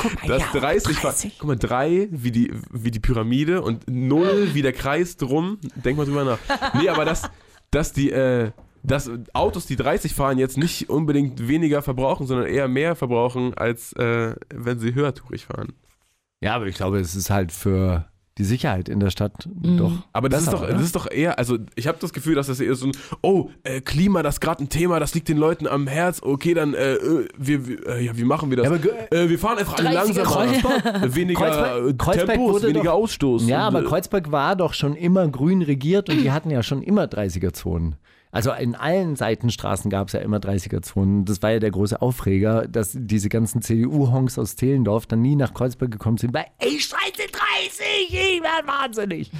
Guck 0.00 0.14
mal, 0.14 0.28
Das 0.28 0.42
ja, 0.54 0.60
30, 0.60 0.96
fahren. 0.96 1.32
Guck 1.38 1.48
mal, 1.48 1.56
drei 1.56 2.08
wie 2.10 2.30
die, 2.30 2.52
wie 2.70 2.90
die 2.90 3.00
Pyramide 3.00 3.62
und 3.62 3.88
null 3.88 4.50
wie 4.54 4.62
der 4.62 4.72
Kreis 4.72 5.16
drum. 5.16 5.58
Denk 5.74 5.98
mal 5.98 6.06
drüber 6.06 6.24
nach. 6.24 6.38
Nee, 6.74 6.88
aber 6.88 7.04
dass, 7.04 7.28
dass 7.70 7.92
die, 7.92 8.10
äh, 8.10 8.52
dass 8.82 9.10
Autos, 9.32 9.66
die 9.66 9.76
30 9.76 10.14
fahren, 10.14 10.38
jetzt 10.38 10.56
nicht 10.56 10.88
unbedingt 10.88 11.48
weniger 11.48 11.82
verbrauchen, 11.82 12.26
sondern 12.26 12.46
eher 12.46 12.68
mehr 12.68 12.94
verbrauchen, 12.94 13.54
als 13.54 13.92
äh, 13.94 14.34
wenn 14.54 14.78
sie 14.78 14.94
höhertourig 14.94 15.46
fahren. 15.46 15.72
Ja, 16.40 16.54
aber 16.54 16.66
ich 16.66 16.76
glaube, 16.76 17.00
es 17.00 17.16
ist 17.16 17.30
halt 17.30 17.50
für 17.50 18.08
die 18.38 18.44
Sicherheit 18.44 18.88
in 18.88 19.00
der 19.00 19.10
Stadt 19.10 19.48
Mhm. 19.62 19.76
doch. 19.78 19.92
Aber 20.12 20.28
das, 20.28 20.44
besser, 20.46 20.52
ist 20.56 20.60
doch, 20.62 20.68
oder? 20.68 20.72
das 20.74 20.82
ist 20.82 20.96
doch 20.96 21.10
eher, 21.10 21.38
also 21.38 21.58
ich 21.74 21.86
habe 21.88 21.98
das 22.00 22.12
Gefühl, 22.12 22.34
dass 22.36 22.46
das 22.46 22.60
eher 22.60 22.74
so 22.74 22.86
ein, 22.86 22.92
oh, 23.22 23.50
äh, 23.64 23.80
Klima, 23.80 24.22
das 24.22 24.36
ist 24.36 24.40
gerade 24.40 24.62
ein 24.64 24.68
Thema, 24.68 25.00
das 25.00 25.14
liegt 25.14 25.28
den 25.28 25.38
Leuten 25.38 25.66
am 25.66 25.86
Herz, 25.86 26.20
okay, 26.22 26.54
dann, 26.54 26.74
äh, 26.74 26.94
äh, 26.94 27.28
wir, 27.36 27.86
äh, 27.88 28.04
ja, 28.06 28.16
wie 28.16 28.24
machen 28.24 28.50
wir 28.50 28.56
das? 28.58 28.66
Ja, 28.68 29.16
äh, 29.18 29.28
wir 29.28 29.38
fahren 29.38 29.58
einfach 29.58 29.78
alle 29.78 29.88
30er 29.90 29.92
langsamer, 30.24 31.14
weniger 31.14 31.40
Kreuzberg- 31.40 31.98
Kreuzberg 31.98 32.28
Tempos, 32.30 32.62
weniger 32.62 32.82
doch- 32.84 32.92
Ausstoß. 32.92 33.46
Ja, 33.48 33.68
Und, 33.68 33.74
aber 33.76 33.84
äh, 33.84 33.88
Kreuzberg 33.88 34.30
war 34.32 34.56
doch 34.56 34.72
schon 34.74 34.94
immer 34.94 35.26
grün 35.28 35.62
regiert 35.62 36.08
und 36.08 36.20
die 36.22 36.30
hatten 36.30 36.50
ja 36.50 36.62
schon 36.62 36.82
immer 36.82 37.04
30er-Zonen. 37.08 37.96
Also 38.30 38.52
in 38.52 38.74
allen 38.74 39.16
Seitenstraßen 39.16 39.90
gab 39.90 40.08
es 40.08 40.12
ja 40.12 40.20
immer 40.20 40.36
30er-Zonen. 40.38 41.24
Das 41.24 41.42
war 41.42 41.52
ja 41.52 41.58
der 41.60 41.70
große 41.70 42.00
Aufreger, 42.02 42.68
dass 42.68 42.90
diese 42.94 43.28
ganzen 43.30 43.62
CDU-Honks 43.62 44.38
aus 44.38 44.56
Zehlendorf 44.56 45.06
dann 45.06 45.22
nie 45.22 45.34
nach 45.36 45.54
Kreuzberg 45.54 45.90
gekommen 45.90 46.18
sind, 46.18 46.34
weil 46.34 46.44
ich 46.60 46.84
scheiße 46.84 47.28
30, 47.32 47.82
ich 48.10 48.42
werde 48.42 48.66
wahnsinnig. 48.68 49.30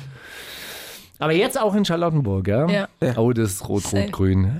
Aber 1.20 1.32
jetzt 1.32 1.60
auch 1.60 1.74
in 1.74 1.84
Charlottenburg, 1.84 2.46
ja? 2.46 2.68
Ja. 2.70 2.88
Oh, 3.16 3.32
das 3.32 3.50
ist 3.54 3.68
rot-rot-grün. 3.68 4.52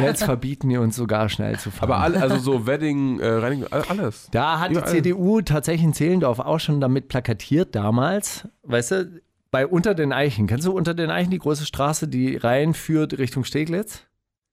Jetzt 0.00 0.22
verbieten 0.22 0.68
die 0.68 0.76
uns 0.76 0.94
sogar 0.96 1.28
schnell 1.28 1.58
zu 1.58 1.70
fahren. 1.72 1.90
aber 1.90 2.00
alle, 2.02 2.22
also 2.22 2.36
so 2.38 2.66
Wedding, 2.66 3.18
äh, 3.18 3.26
Reinigung, 3.28 3.66
all- 3.72 3.82
alles. 3.88 4.28
Da 4.30 4.60
hat 4.60 4.70
Überall. 4.70 4.86
die 4.92 4.96
CDU 5.02 5.40
tatsächlich 5.40 5.84
in 5.84 5.92
Zehlendorf 5.92 6.38
auch 6.38 6.60
schon 6.60 6.80
damit 6.80 7.08
plakatiert 7.08 7.74
damals. 7.74 8.46
Weißt 8.62 8.92
du, 8.92 9.20
bei 9.50 9.66
Unter 9.66 9.94
den 9.94 10.12
Eichen. 10.12 10.46
Kennst 10.46 10.66
du 10.66 10.72
Unter 10.72 10.94
den 10.94 11.10
Eichen 11.10 11.30
die 11.30 11.38
große 11.38 11.66
Straße, 11.66 12.08
die 12.08 12.36
reinführt 12.36 13.18
Richtung 13.18 13.44
Steglitz? 13.44 14.02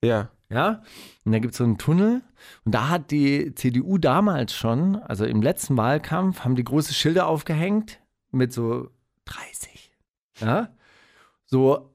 Ja. 0.03 0.29
Ja. 0.49 0.83
Und 1.25 1.31
da 1.31 1.39
gibt 1.39 1.53
es 1.53 1.57
so 1.57 1.63
einen 1.63 1.77
Tunnel. 1.77 2.21
Und 2.63 2.75
da 2.75 2.89
hat 2.89 3.11
die 3.11 3.53
CDU 3.55 3.97
damals 3.97 4.53
schon, 4.53 4.97
also 4.97 5.25
im 5.25 5.41
letzten 5.41 5.75
Wahlkampf, 5.77 6.41
haben 6.41 6.55
die 6.55 6.63
große 6.63 6.93
Schilder 6.93 7.27
aufgehängt 7.27 7.99
mit 8.31 8.53
so 8.53 8.89
30. 9.25 9.91
Ja. 10.39 10.69
So, 11.45 11.91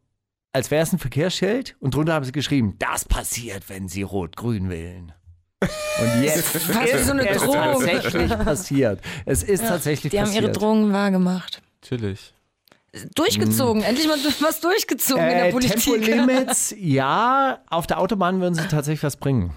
als 0.53 0.71
wäre 0.71 0.83
es 0.83 0.93
ein 0.93 0.99
Verkehrsschild. 0.99 1.77
Und 1.81 1.95
drunter 1.95 2.15
haben 2.15 2.25
sie 2.25 2.33
geschrieben, 2.33 2.77
das 2.79 3.05
passiert, 3.05 3.69
wenn 3.69 3.89
sie 3.89 4.03
Rot-Grün 4.03 4.69
wählen. 4.69 5.13
Und 5.63 6.23
jetzt 6.23 6.53
so 7.05 7.13
eine 7.13 7.29
es 7.29 7.43
Drohung. 7.43 7.55
tatsächlich 7.55 8.31
passiert. 8.31 9.01
Es 9.27 9.43
ist 9.43 9.67
tatsächlich 9.67 10.11
die 10.11 10.19
haben 10.19 10.27
passiert. 10.27 10.45
ihre 10.45 10.53
Drohungen 10.53 10.93
wahrgemacht. 10.93 11.63
Chillig. 11.83 12.35
Durchgezogen. 13.15 13.83
Endlich 13.83 14.09
mal 14.09 14.17
was 14.41 14.61
durchgezogen 14.61 15.23
in 15.23 15.31
der 15.31 15.49
Äh, 15.49 15.53
Politik. 15.53 15.77
Tempolimits, 15.81 16.75
ja, 16.79 17.59
auf 17.71 17.87
der 17.87 18.01
Autobahn 18.01 18.41
würden 18.41 18.55
sie 18.55 18.67
tatsächlich 18.69 19.03
was 19.03 19.17
bringen. 19.17 19.53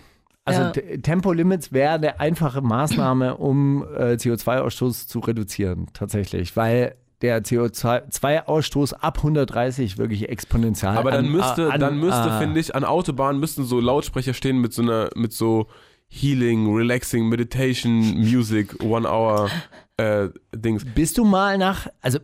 Also 0.46 0.62
Ja. 0.62 0.98
Tempolimits 1.02 1.72
wäre 1.72 1.94
eine 1.94 2.20
einfache 2.20 2.62
Maßnahme, 2.62 3.38
um 3.38 3.84
äh, 3.96 4.14
CO2-Ausstoß 4.16 5.08
zu 5.08 5.20
reduzieren, 5.20 5.88
tatsächlich, 5.94 6.56
weil 6.58 6.96
der 7.22 7.42
CO2-Ausstoß 7.44 8.94
ab 8.96 9.18
130 9.20 9.98
wirklich 9.98 10.30
exponentiell 10.30 10.92
Aber 10.98 11.12
dann 11.12 11.26
an- 11.26 11.32
müsste, 11.32 11.72
an- 11.72 11.80
dann 11.80 11.98
müsste, 12.00 12.30
äh, 12.30 12.40
finde 12.40 12.60
ich, 12.60 12.76
an 12.76 12.84
Autobahnen 12.84 13.40
müssten 13.40 13.64
so 13.64 13.80
Lautsprecher 13.80 14.34
stehen 14.34 14.60
mit 14.60 14.74
so 14.74 14.82
einer, 14.82 15.10
mit 15.16 15.34
so 15.34 15.68
Healing, 16.10 16.72
Relaxing, 16.76 17.28
Meditation, 17.30 18.18
Music, 18.18 18.84
One 18.84 19.10
Hour 19.10 19.50
äh, 19.98 20.28
Dings. 20.54 20.86
Bist 20.94 21.18
du 21.18 21.24
mal 21.26 21.58
nach, 21.58 21.88
also 22.02 22.20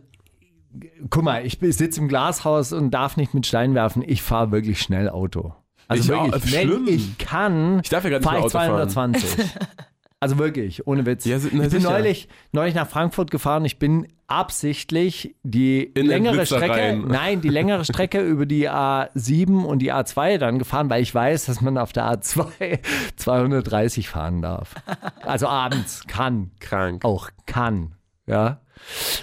guck 1.10 1.22
mal, 1.22 1.44
ich 1.44 1.58
sitze 1.60 2.00
im 2.00 2.08
Glashaus 2.08 2.72
und 2.72 2.90
darf 2.90 3.16
nicht 3.16 3.34
mit 3.34 3.46
Stein 3.46 3.74
werfen. 3.74 4.02
Ich 4.06 4.22
fahre 4.22 4.50
wirklich 4.52 4.80
schnell 4.80 5.08
Auto. 5.08 5.54
Also 5.88 6.12
Ich 6.12 6.18
auch, 6.18 6.30
wirklich, 6.32 6.52
wenn 6.54 6.68
schlimm. 6.68 6.86
ich 6.88 7.18
kann, 7.18 7.80
Ich 7.82 7.88
darf 7.90 8.04
ja 8.04 8.10
gar 8.10 8.18
nicht 8.18 8.24
fahre 8.24 8.38
mehr 8.40 8.46
ich 8.46 8.54
Auto 8.54 8.58
fahren. 8.94 9.14
220. 9.14 9.46
also 10.20 10.38
wirklich, 10.38 10.86
ohne 10.86 11.04
Witz. 11.06 11.24
Ja, 11.24 11.38
ich 11.38 11.50
bin 11.50 11.68
sicher. 11.68 11.90
neulich, 11.90 12.28
neulich 12.52 12.74
nach 12.74 12.88
Frankfurt 12.88 13.30
gefahren. 13.32 13.64
Ich 13.64 13.78
bin 13.80 14.06
absichtlich 14.28 15.34
die 15.42 15.82
In 15.82 16.06
längere 16.06 16.46
Strecke, 16.46 16.70
rein. 16.70 17.04
nein, 17.08 17.40
die 17.40 17.48
längere 17.48 17.84
Strecke 17.84 18.20
über 18.24 18.46
die 18.46 18.70
A7 18.70 19.64
und 19.64 19.80
die 19.80 19.92
A2 19.92 20.38
dann 20.38 20.60
gefahren, 20.60 20.88
weil 20.88 21.02
ich 21.02 21.12
weiß, 21.12 21.46
dass 21.46 21.60
man 21.60 21.76
auf 21.76 21.92
der 21.92 22.04
A2 22.04 22.78
230 23.16 24.08
fahren 24.08 24.42
darf. 24.42 24.74
Also 25.22 25.48
abends 25.48 26.04
kann 26.06 26.52
Krank. 26.60 27.04
auch 27.04 27.30
kann. 27.46 27.96
Ja. 28.28 28.60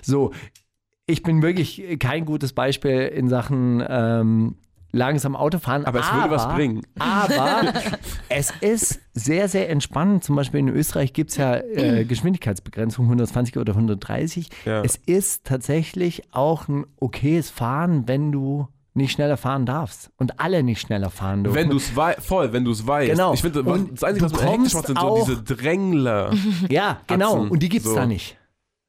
So, 0.01 0.33
ich 1.07 1.23
bin 1.23 1.41
wirklich 1.41 1.97
kein 1.99 2.25
gutes 2.25 2.53
Beispiel 2.53 3.07
in 3.07 3.29
Sachen 3.29 3.83
ähm, 3.87 4.55
langsam 4.91 5.35
Autofahren. 5.35 5.85
Aber 5.85 6.01
es 6.01 6.13
würde 6.13 6.29
was 6.29 6.47
bringen. 6.53 6.81
Aber 6.99 7.73
es 8.29 8.51
ist 8.59 8.99
sehr, 9.13 9.47
sehr 9.47 9.69
entspannend. 9.69 10.23
Zum 10.23 10.35
Beispiel 10.35 10.59
in 10.59 10.69
Österreich 10.69 11.13
gibt 11.13 11.31
es 11.31 11.37
ja 11.37 11.55
äh, 11.55 12.03
Geschwindigkeitsbegrenzung 12.05 13.05
120 13.05 13.57
oder 13.57 13.73
130. 13.73 14.49
Ja. 14.65 14.81
Es 14.81 14.97
ist 14.97 15.45
tatsächlich 15.45 16.23
auch 16.33 16.67
ein 16.67 16.85
okayes 16.99 17.49
Fahren, 17.49 18.07
wenn 18.07 18.31
du 18.31 18.67
nicht 18.93 19.11
schneller 19.11 19.37
fahren 19.37 19.65
darfst. 19.65 20.11
Und 20.17 20.39
alle 20.39 20.63
nicht 20.63 20.81
schneller 20.81 21.09
fahren 21.09 21.43
dürfen. 21.43 21.55
Wenn 21.55 21.69
du 21.69 21.77
es 21.77 21.95
weißt, 21.95 22.25
voll, 22.25 22.51
wenn 22.51 22.65
du 22.65 22.71
es 22.71 22.85
weißt. 22.85 23.11
Genau. 23.11 23.33
Ich 23.33 23.41
finde, 23.41 23.63
das 23.63 24.03
Einzige, 24.03 24.25
was 24.25 24.33
hektisch 24.33 24.47
kommst 24.47 24.73
macht, 24.73 24.87
sind 24.87 24.99
so 24.99 25.25
diese 25.25 25.43
Drängler. 25.43 26.33
Ja, 26.69 26.99
genau. 27.07 27.43
Und 27.43 27.61
die 27.61 27.69
gibt 27.69 27.85
es 27.85 27.91
so. 27.91 27.95
da 27.95 28.05
nicht. 28.05 28.37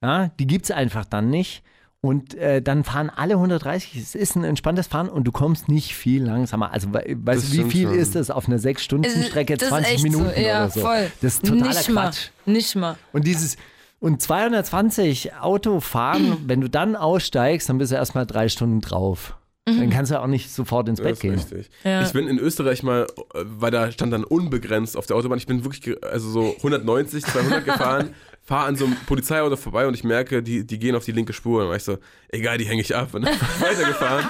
Ja, 0.03 0.29
die 0.39 0.47
gibt 0.47 0.65
es 0.65 0.71
einfach 0.71 1.05
dann 1.05 1.29
nicht. 1.29 1.63
Und 2.09 2.35
äh, 2.35 2.63
dann 2.63 2.85
fahren 2.85 3.11
alle 3.15 3.35
130. 3.35 3.97
Es 3.97 4.15
ist 4.15 4.35
ein 4.37 4.45
entspanntes 4.45 4.87
Fahren 4.87 5.09
und 5.09 5.25
du 5.25 5.33
kommst 5.33 5.69
nicht 5.69 5.95
viel 5.95 6.25
langsamer. 6.25 6.73
Also, 6.73 6.93
we- 6.95 7.05
weißt 7.23 7.53
du, 7.53 7.53
wie 7.59 7.71
viel 7.71 7.89
schon. 7.89 7.99
ist 7.99 8.15
das 8.15 8.31
auf 8.31 8.47
einer 8.47 8.57
Es- 8.57 8.65
6-Stunden-Strecke? 8.65 9.55
das 9.57 9.63
ist 9.65 9.69
20 9.69 9.95
echt 9.95 10.03
Minuten 10.05 10.31
so. 10.35 10.41
Ja, 10.41 10.63
oder 10.65 10.71
so. 10.71 10.81
voll. 10.81 11.11
Das 11.21 11.35
ist 11.35 11.45
totaler 11.45 11.69
nicht 11.69 11.87
Quatsch. 11.89 12.31
Mal. 12.47 12.53
Nicht 12.53 12.77
mal. 12.77 12.97
Und 13.13 13.27
dieses. 13.27 13.57
Und 14.01 14.23
220 14.23 15.35
Auto 15.35 15.81
fahren, 15.81 16.39
wenn 16.47 16.61
du 16.61 16.69
dann 16.71 16.95
aussteigst, 16.97 17.69
dann 17.69 17.79
bist 17.79 17.91
du 17.93 17.97
erstmal 17.97 18.27
drei 18.27 18.49
Stunden 18.49 18.81
drauf. 18.81 19.35
Dann 19.77 19.91
kannst 19.91 20.11
du 20.13 20.21
auch 20.21 20.27
nicht 20.27 20.51
sofort 20.51 20.89
ins 20.89 20.99
Das 20.99 21.05
Bett 21.05 21.15
ist 21.15 21.21
gehen. 21.21 21.35
richtig. 21.35 21.71
Ja. 21.85 22.03
Ich 22.03 22.13
bin 22.13 22.29
in 22.29 22.39
Österreich 22.39 22.83
mal, 22.83 23.07
weil 23.35 23.71
da 23.71 23.91
stand 23.91 24.13
dann 24.13 24.25
unbegrenzt 24.25 24.97
auf 24.97 25.07
der 25.07 25.17
Autobahn. 25.17 25.39
Ich 25.39 25.47
bin 25.47 25.65
wirklich, 25.65 26.03
also 26.05 26.31
so 26.31 26.55
190, 26.57 27.25
200 27.25 27.65
gefahren. 27.65 28.15
fahre 28.49 28.65
an 28.65 28.77
so 28.77 28.87
einem 28.87 28.97
Polizeiauto 29.07 29.57
vorbei 29.57 29.87
und 29.87 29.93
ich 29.93 30.05
merke, 30.05 30.43
die, 30.43 30.67
die 30.67 30.79
gehen 30.79 30.97
auf 30.97 31.05
die 31.05 31.13
linke 31.13 31.35
Spur. 31.35 31.57
Und 31.57 31.61
dann 31.65 31.69
war 31.69 31.77
ich 31.77 31.85
so, 31.85 31.99
egal, 32.31 32.57
die 32.57 32.65
hänge 32.65 32.81
ich 32.81 32.97
ab. 32.97 33.13
Und 33.13 33.27
dann 33.27 33.39
bin 33.39 33.47
ich 33.47 33.61
weitergefahren. 33.61 34.27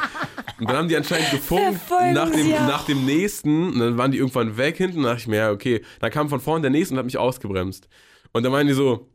Und 0.58 0.68
dann 0.68 0.76
haben 0.76 0.88
die 0.88 0.96
anscheinend 0.96 1.30
gefunkt 1.30 1.80
nach 2.12 2.28
dem, 2.28 2.50
nach 2.50 2.84
dem 2.84 3.06
nächsten. 3.06 3.74
Und 3.74 3.78
dann 3.78 3.96
waren 3.96 4.10
die 4.10 4.18
irgendwann 4.18 4.56
weg 4.56 4.76
hinten. 4.76 4.98
Und 4.98 5.04
dann 5.04 5.12
dachte 5.12 5.22
ich 5.22 5.28
mir, 5.28 5.36
ja, 5.36 5.50
okay. 5.52 5.84
Dann 6.00 6.10
kam 6.10 6.28
von 6.28 6.40
vorne 6.40 6.62
der 6.62 6.70
nächste 6.72 6.94
und 6.94 6.98
hat 6.98 7.04
mich 7.04 7.16
ausgebremst. 7.16 7.88
Und 8.32 8.42
dann 8.42 8.50
meinen 8.50 8.66
die 8.66 8.74
so, 8.74 9.08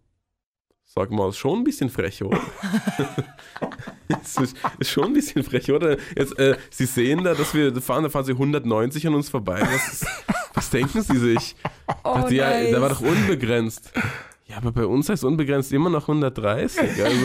sag 0.86 1.12
mal, 1.12 1.28
ist 1.28 1.38
schon 1.38 1.60
ein 1.60 1.64
bisschen 1.66 1.90
frech, 1.90 2.24
oder? 2.24 2.40
ist, 4.22 4.56
ist 4.80 4.90
schon 4.90 5.06
ein 5.06 5.14
bisschen 5.14 5.44
frech, 5.44 5.72
oder? 5.72 5.98
Jetzt, 6.16 6.38
äh, 6.40 6.58
sie 6.70 6.86
sehen 6.86 7.24
da, 7.24 7.34
dass 7.34 7.54
wir 7.54 7.74
fahren, 7.82 8.04
da 8.04 8.10
fahren 8.10 8.26
sie 8.26 8.34
190 8.34 9.08
an 9.08 9.16
uns 9.16 9.30
vorbei. 9.30 9.62
Was, 9.62 10.06
was 10.54 10.70
denken 10.70 11.02
sie 11.02 11.18
sich? 11.18 11.56
Oh, 12.04 12.16
Dachte, 12.16 12.36
ja, 12.36 12.50
nice. 12.50 12.72
da 12.72 12.82
war 12.82 12.90
doch 12.90 13.02
unbegrenzt. 13.02 13.92
Ja, 14.46 14.58
aber 14.58 14.72
bei 14.72 14.86
uns 14.86 15.10
heißt 15.10 15.24
unbegrenzt 15.24 15.72
immer 15.72 15.90
noch 15.90 16.04
130. 16.04 17.04
Also, 17.04 17.18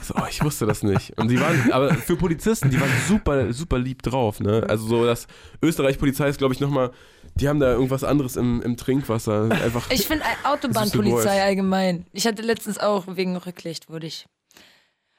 so, 0.00 0.14
oh, 0.16 0.26
ich 0.30 0.42
wusste 0.42 0.66
das 0.66 0.82
nicht. 0.82 1.18
Und 1.18 1.28
die 1.28 1.38
waren, 1.40 1.72
aber 1.72 1.92
für 1.94 2.16
Polizisten, 2.16 2.70
die 2.70 2.80
waren 2.80 2.90
super, 3.08 3.52
super 3.52 3.78
lieb 3.78 4.02
drauf. 4.02 4.40
Ne? 4.40 4.64
Also 4.68 4.86
so, 4.86 5.04
das 5.04 5.26
Österreich-Polizei 5.62 6.28
ist, 6.28 6.38
glaube 6.38 6.54
ich, 6.54 6.60
nochmal, 6.60 6.92
die 7.34 7.48
haben 7.48 7.58
da 7.58 7.72
irgendwas 7.72 8.04
anderes 8.04 8.36
im, 8.36 8.62
im 8.62 8.76
Trinkwasser. 8.76 9.50
Einfach, 9.50 9.90
Ich 9.90 10.06
finde 10.06 10.24
Das 10.42 10.52
Autobahnpolizei 10.52 11.42
allgemein. 11.42 12.06
Ich 12.12 12.26
hatte 12.26 12.42
letztens 12.42 12.78
auch 12.78 13.04
wegen 13.08 13.36
Rücklicht 13.36 13.90
wurde 13.90 14.06
ich 14.06 14.26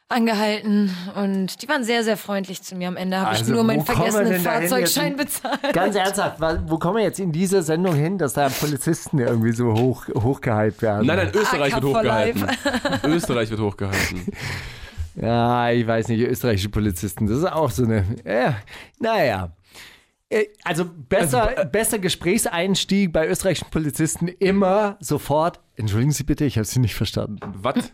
angehalten 0.07 0.91
und 1.15 1.61
die 1.61 1.67
waren 1.67 1.83
sehr, 1.83 2.03
sehr 2.03 2.15
freundlich 2.17 2.61
zu 2.61 2.75
mir. 2.75 2.87
Am 2.87 2.97
Ende 2.97 3.19
habe 3.19 3.33
ich 3.33 3.39
Also, 3.39 3.53
nur 3.53 3.61
wo 3.61 3.67
meinen 3.67 3.83
vergessenen 3.83 4.39
Fahrzeugschein 4.39 5.15
bezahlt. 5.17 5.73
Ganz 5.73 5.95
ernsthaft, 5.95 6.39
wo 6.67 6.77
kommen 6.77 6.97
wir 6.97 7.03
jetzt 7.03 7.19
in 7.19 7.31
dieser 7.31 7.63
Sendung 7.63 7.95
hin, 7.95 8.17
dass 8.17 8.33
da 8.33 8.49
Polizisten 8.49 9.19
irgendwie 9.19 9.51
so 9.51 9.73
hoch, 9.73 10.05
hochgehypt 10.15 10.81
werden? 10.81 11.07
nein, 11.07 11.17
nein, 11.17 11.31
Österreich 11.33 11.73
AK 11.75 11.83
wird 11.83 11.95
hochgehalten. 11.95 12.47
Österreich 13.03 13.49
wird 13.49 13.59
hochgehalten. 13.61 14.25
Ja, 15.15 15.71
ich 15.71 15.87
weiß 15.87 16.09
nicht, 16.09 16.21
österreichische 16.21 16.69
Polizisten, 16.69 17.25
das 17.25 17.37
ist 17.37 17.45
auch 17.45 17.71
so 17.71 17.83
eine. 17.85 18.03
Ja, 18.25 18.57
naja. 18.99 19.49
Äh, 20.29 20.45
Also 20.63 20.85
besser, 20.85 21.65
besser 21.71 21.99
Gesprächseinstieg 21.99 23.13
bei 23.13 23.27
österreichischen 23.27 23.69
Polizisten 23.69 24.27
immer 24.27 24.97
sofort. 24.99 25.59
Entschuldigen 25.77 26.11
Sie 26.13 26.23
bitte, 26.23 26.45
ich 26.45 26.57
habe 26.57 26.65
Sie 26.65 26.79
nicht 26.79 26.95
verstanden. 26.95 27.37
Was? 27.61 27.75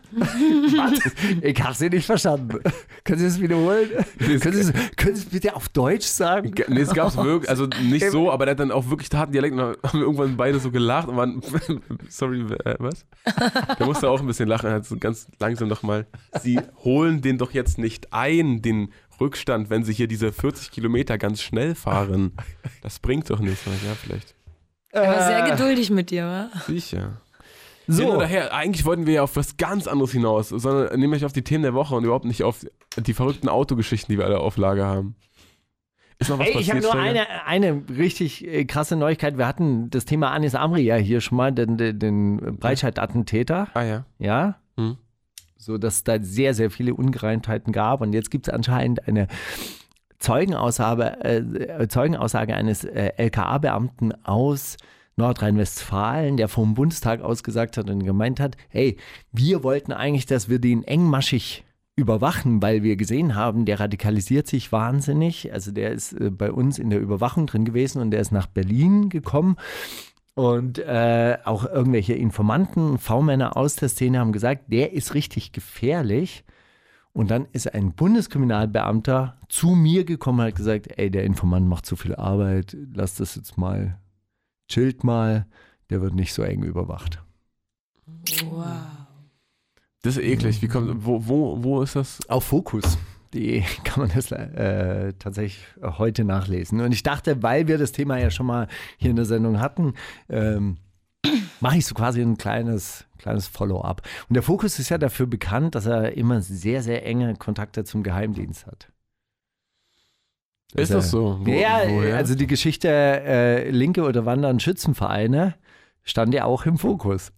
Ich 1.42 1.62
habe 1.62 1.74
Sie 1.74 1.90
nicht 1.90 2.06
verstanden. 2.06 2.60
Können 3.04 3.18
Sie 3.18 3.24
das 3.26 3.40
wiederholen? 3.40 3.88
Können 4.18 4.38
Sie 4.54 4.60
es 4.60 4.72
können 4.96 5.16
Sie 5.16 5.22
es 5.22 5.26
bitte 5.26 5.54
auf 5.56 5.68
Deutsch 5.68 6.06
sagen? 6.06 6.54
Nee, 6.68 6.80
es 6.80 6.94
gab's 6.94 7.16
wirklich, 7.22 7.50
also 7.50 7.66
nicht 7.66 8.10
so, 8.10 8.30
aber 8.30 8.46
der 8.46 8.52
hat 8.52 8.60
dann 8.60 8.70
auch 8.70 8.88
wirklich 8.88 9.10
harten 9.12 9.32
Dialekt 9.32 9.52
und 9.52 9.58
dann 9.58 9.76
haben 9.82 9.98
wir 9.98 10.02
irgendwann 10.06 10.36
beide 10.36 10.58
so 10.60 10.70
gelacht 10.70 11.08
und 11.08 11.16
waren, 11.16 11.42
sorry, 12.08 12.40
äh, 12.64 12.76
was? 12.78 13.04
Der 13.78 13.86
musste 13.86 14.08
auch 14.08 14.20
ein 14.20 14.26
bisschen 14.26 14.48
lachen, 14.48 14.70
hat 14.70 14.86
so 14.86 14.96
ganz 14.96 15.26
langsam 15.38 15.68
nochmal, 15.68 16.06
sie 16.40 16.60
holen 16.84 17.20
den 17.20 17.36
doch 17.36 17.50
jetzt 17.52 17.78
nicht 17.78 18.12
ein, 18.12 18.62
den 18.62 18.92
Rückstand, 19.20 19.70
wenn 19.70 19.84
sie 19.84 19.92
hier 19.92 20.08
diese 20.08 20.32
40 20.32 20.70
Kilometer 20.70 21.18
ganz 21.18 21.42
schnell 21.42 21.74
fahren. 21.74 22.32
Das 22.82 22.98
bringt 22.98 23.30
doch 23.30 23.38
nichts. 23.38 23.64
Ja, 23.64 23.94
vielleicht. 23.94 24.34
Er 24.90 25.06
war 25.06 25.26
sehr 25.26 25.50
geduldig 25.50 25.90
mit 25.90 26.10
dir, 26.10 26.24
wa? 26.24 26.48
Sicher. 26.66 27.20
So. 27.86 28.02
Hin 28.02 28.10
So, 28.10 28.16
oder 28.16 28.26
her, 28.26 28.52
eigentlich 28.52 28.84
wollten 28.84 29.06
wir 29.06 29.14
ja 29.14 29.22
auf 29.22 29.36
was 29.36 29.56
ganz 29.56 29.86
anderes 29.86 30.12
hinaus, 30.12 30.48
sondern 30.48 30.98
nämlich 30.98 31.24
auf 31.24 31.32
die 31.32 31.42
Themen 31.42 31.62
der 31.62 31.74
Woche 31.74 31.94
und 31.94 32.04
überhaupt 32.04 32.24
nicht 32.24 32.42
auf 32.42 32.66
die 32.96 33.14
verrückten 33.14 33.48
Autogeschichten, 33.48 34.12
die 34.12 34.18
wir 34.18 34.26
alle 34.26 34.40
auf 34.40 34.56
Lager 34.56 34.86
haben. 34.86 35.14
Ist 36.18 36.30
noch 36.30 36.38
was 36.38 36.46
Ey, 36.48 36.58
ich 36.58 36.70
habe 36.70 36.80
passiert, 36.80 36.94
nur 36.94 37.02
eine, 37.02 37.26
eine 37.46 37.82
richtig 37.96 38.46
äh, 38.46 38.64
krasse 38.64 38.96
Neuigkeit. 38.96 39.38
Wir 39.38 39.46
hatten 39.46 39.90
das 39.90 40.04
Thema 40.04 40.30
Anis 40.30 40.54
Amri 40.54 40.82
ja 40.82 40.96
hier 40.96 41.20
schon 41.20 41.36
mal, 41.36 41.52
den, 41.52 41.76
den, 41.76 41.98
den 41.98 42.58
Breitscheid-Attentäter. 42.58 43.68
Ah 43.74 43.82
ja. 43.82 44.04
Ja. 44.18 44.56
Hm. 44.76 44.96
So 45.62 45.78
dass 45.78 45.94
es 45.94 46.04
da 46.04 46.20
sehr, 46.20 46.54
sehr 46.54 46.72
viele 46.72 46.92
Ungereimtheiten 46.92 47.72
gab. 47.72 48.00
Und 48.00 48.14
jetzt 48.14 48.32
gibt 48.32 48.48
es 48.48 48.52
anscheinend 48.52 49.06
eine 49.06 49.28
Zeugenaussage, 50.18 51.24
äh, 51.24 51.86
Zeugenaussage 51.86 52.54
eines 52.54 52.82
äh, 52.82 53.12
LKA-Beamten 53.16 54.12
aus 54.24 54.76
Nordrhein-Westfalen, 55.14 56.36
der 56.36 56.48
vom 56.48 56.74
Bundestag 56.74 57.20
aus 57.20 57.44
gesagt 57.44 57.76
hat 57.76 57.88
und 57.88 58.02
gemeint 58.02 58.40
hat, 58.40 58.56
hey, 58.70 58.96
wir 59.30 59.62
wollten 59.62 59.92
eigentlich, 59.92 60.26
dass 60.26 60.48
wir 60.48 60.58
den 60.58 60.82
engmaschig 60.82 61.64
überwachen, 61.94 62.60
weil 62.60 62.82
wir 62.82 62.96
gesehen 62.96 63.36
haben, 63.36 63.64
der 63.64 63.78
radikalisiert 63.78 64.48
sich 64.48 64.72
wahnsinnig. 64.72 65.52
Also 65.52 65.70
der 65.70 65.92
ist 65.92 66.12
äh, 66.14 66.30
bei 66.30 66.50
uns 66.50 66.80
in 66.80 66.90
der 66.90 67.00
Überwachung 67.00 67.46
drin 67.46 67.64
gewesen 67.64 68.02
und 68.02 68.10
der 68.10 68.20
ist 68.20 68.32
nach 68.32 68.48
Berlin 68.48 69.10
gekommen. 69.10 69.56
Und 70.34 70.78
äh, 70.78 71.38
auch 71.44 71.64
irgendwelche 71.64 72.14
Informanten, 72.14 72.98
V-Männer 72.98 73.56
aus 73.56 73.76
der 73.76 73.88
Szene 73.88 74.18
haben 74.18 74.32
gesagt, 74.32 74.64
der 74.68 74.92
ist 74.92 75.14
richtig 75.14 75.52
gefährlich. 75.52 76.44
Und 77.12 77.30
dann 77.30 77.46
ist 77.52 77.72
ein 77.74 77.92
Bundeskriminalbeamter 77.92 79.36
zu 79.48 79.70
mir 79.70 80.04
gekommen 80.04 80.40
und 80.40 80.46
hat 80.46 80.54
gesagt, 80.54 80.88
ey, 80.96 81.10
der 81.10 81.24
Informant 81.24 81.68
macht 81.68 81.84
zu 81.84 81.96
viel 81.96 82.14
Arbeit, 82.14 82.74
lass 82.94 83.16
das 83.16 83.34
jetzt 83.36 83.58
mal, 83.58 83.98
chillt 84.68 85.04
mal, 85.04 85.46
der 85.90 86.00
wird 86.00 86.14
nicht 86.14 86.32
so 86.32 86.42
eng 86.42 86.62
überwacht. 86.62 87.22
Wow. 88.48 88.66
Das 90.00 90.16
ist 90.16 90.22
eklig. 90.22 90.62
Wie 90.62 90.68
kommt, 90.68 91.04
wo, 91.04 91.28
wo, 91.28 91.62
wo 91.62 91.82
ist 91.82 91.94
das? 91.94 92.18
Auf 92.30 92.44
Fokus.de 93.32 93.62
kann 93.84 94.00
man 94.06 94.12
das 94.14 94.30
äh, 94.32 95.12
tatsächlich 95.18 95.64
heute 95.82 96.24
nachlesen. 96.24 96.80
Und 96.80 96.92
ich 96.92 97.02
dachte, 97.02 97.42
weil 97.42 97.66
wir 97.68 97.78
das 97.78 97.92
Thema 97.92 98.18
ja 98.18 98.30
schon 98.30 98.46
mal 98.46 98.68
hier 98.98 99.10
in 99.10 99.16
der 99.16 99.24
Sendung 99.24 99.60
hatten, 99.60 99.94
ähm, 100.28 100.76
mache 101.60 101.78
ich 101.78 101.86
so 101.86 101.94
quasi 101.94 102.20
ein 102.20 102.36
kleines, 102.36 103.04
kleines 103.18 103.46
Follow-up. 103.46 104.02
Und 104.28 104.34
der 104.34 104.42
Fokus 104.42 104.78
ist 104.78 104.88
ja 104.88 104.98
dafür 104.98 105.26
bekannt, 105.26 105.74
dass 105.74 105.86
er 105.86 106.16
immer 106.16 106.40
sehr, 106.42 106.82
sehr 106.82 107.04
enge 107.06 107.34
Kontakte 107.36 107.84
zum 107.84 108.02
Geheimdienst 108.02 108.66
hat. 108.66 108.88
Ist 110.74 110.90
er- 110.90 110.96
das 110.96 111.10
so? 111.10 111.38
Wo- 111.42 111.50
ja, 111.50 111.82
woher? 111.86 112.16
also 112.16 112.34
die 112.34 112.46
Geschichte 112.46 112.88
äh, 112.88 113.70
Linke 113.70 114.02
oder 114.02 114.24
Wandern 114.26 114.58
Schützenvereine 114.58 115.54
stand 116.02 116.34
ja 116.34 116.44
auch 116.44 116.66
im 116.66 116.78
Fokus. 116.78 117.32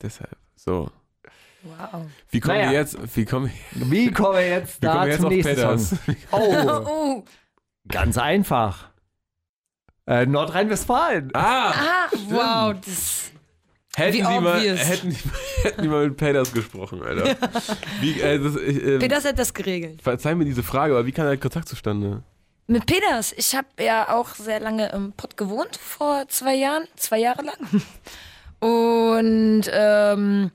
Deshalb. 0.00 0.36
So. 0.54 0.90
Wow. 1.64 2.02
Wie 2.30 2.40
kommen 2.40 2.58
Naja. 2.58 2.70
wir 2.70 2.78
jetzt? 2.78 3.16
Wie 3.16 3.24
kommen, 3.24 3.50
Wie 3.72 4.10
kommen 4.10 4.34
wir 4.38 4.48
jetzt 4.48 4.82
wie 4.82 4.86
kommen 4.86 4.98
da 4.98 5.04
wir 5.04 5.08
jetzt 5.12 5.16
zum 5.20 5.26
auf 5.26 5.32
nächsten? 5.32 5.78
Song? 5.78 5.98
Oh, 6.32 6.84
Oh. 6.86 7.24
ganz 7.88 8.18
einfach. 8.18 8.90
Äh, 10.06 10.26
Nordrhein-Westfalen. 10.26 11.30
Ah! 11.34 11.70
Ah, 11.70 12.08
wow. 12.28 12.74
Das, 12.84 13.30
Hätten 13.94 14.14
Wie 14.14 14.18
die, 14.22 14.40
mal, 14.40 14.58
hätten, 14.78 15.10
die, 15.10 15.18
hätten 15.64 15.82
die 15.82 15.88
mal 15.88 16.08
mit 16.08 16.16
Peters 16.16 16.50
gesprochen, 16.54 17.02
Alter. 17.02 17.36
Wie, 18.00 18.18
äh, 18.22 18.38
das, 18.42 18.56
ich, 18.56 18.82
äh, 18.82 18.98
Peters 18.98 19.26
hat 19.26 19.38
das 19.38 19.52
geregelt. 19.52 20.00
verzeih 20.00 20.34
mir 20.34 20.46
diese 20.46 20.62
Frage, 20.62 20.94
aber 20.94 21.04
wie 21.04 21.12
kam 21.12 21.26
der 21.26 21.36
Kontakt 21.36 21.68
zustande? 21.68 22.22
Mit 22.68 22.86
Peters. 22.86 23.34
Ich 23.36 23.54
habe 23.54 23.66
ja 23.78 24.08
auch 24.08 24.28
sehr 24.34 24.60
lange 24.60 24.88
im 24.92 25.12
Pott 25.12 25.36
gewohnt, 25.36 25.76
vor 25.76 26.24
zwei 26.28 26.54
Jahren, 26.54 26.84
zwei 26.96 27.18
Jahre 27.18 27.42
lang. 27.42 27.82
Und 28.60 29.64
ähm, 29.70 30.50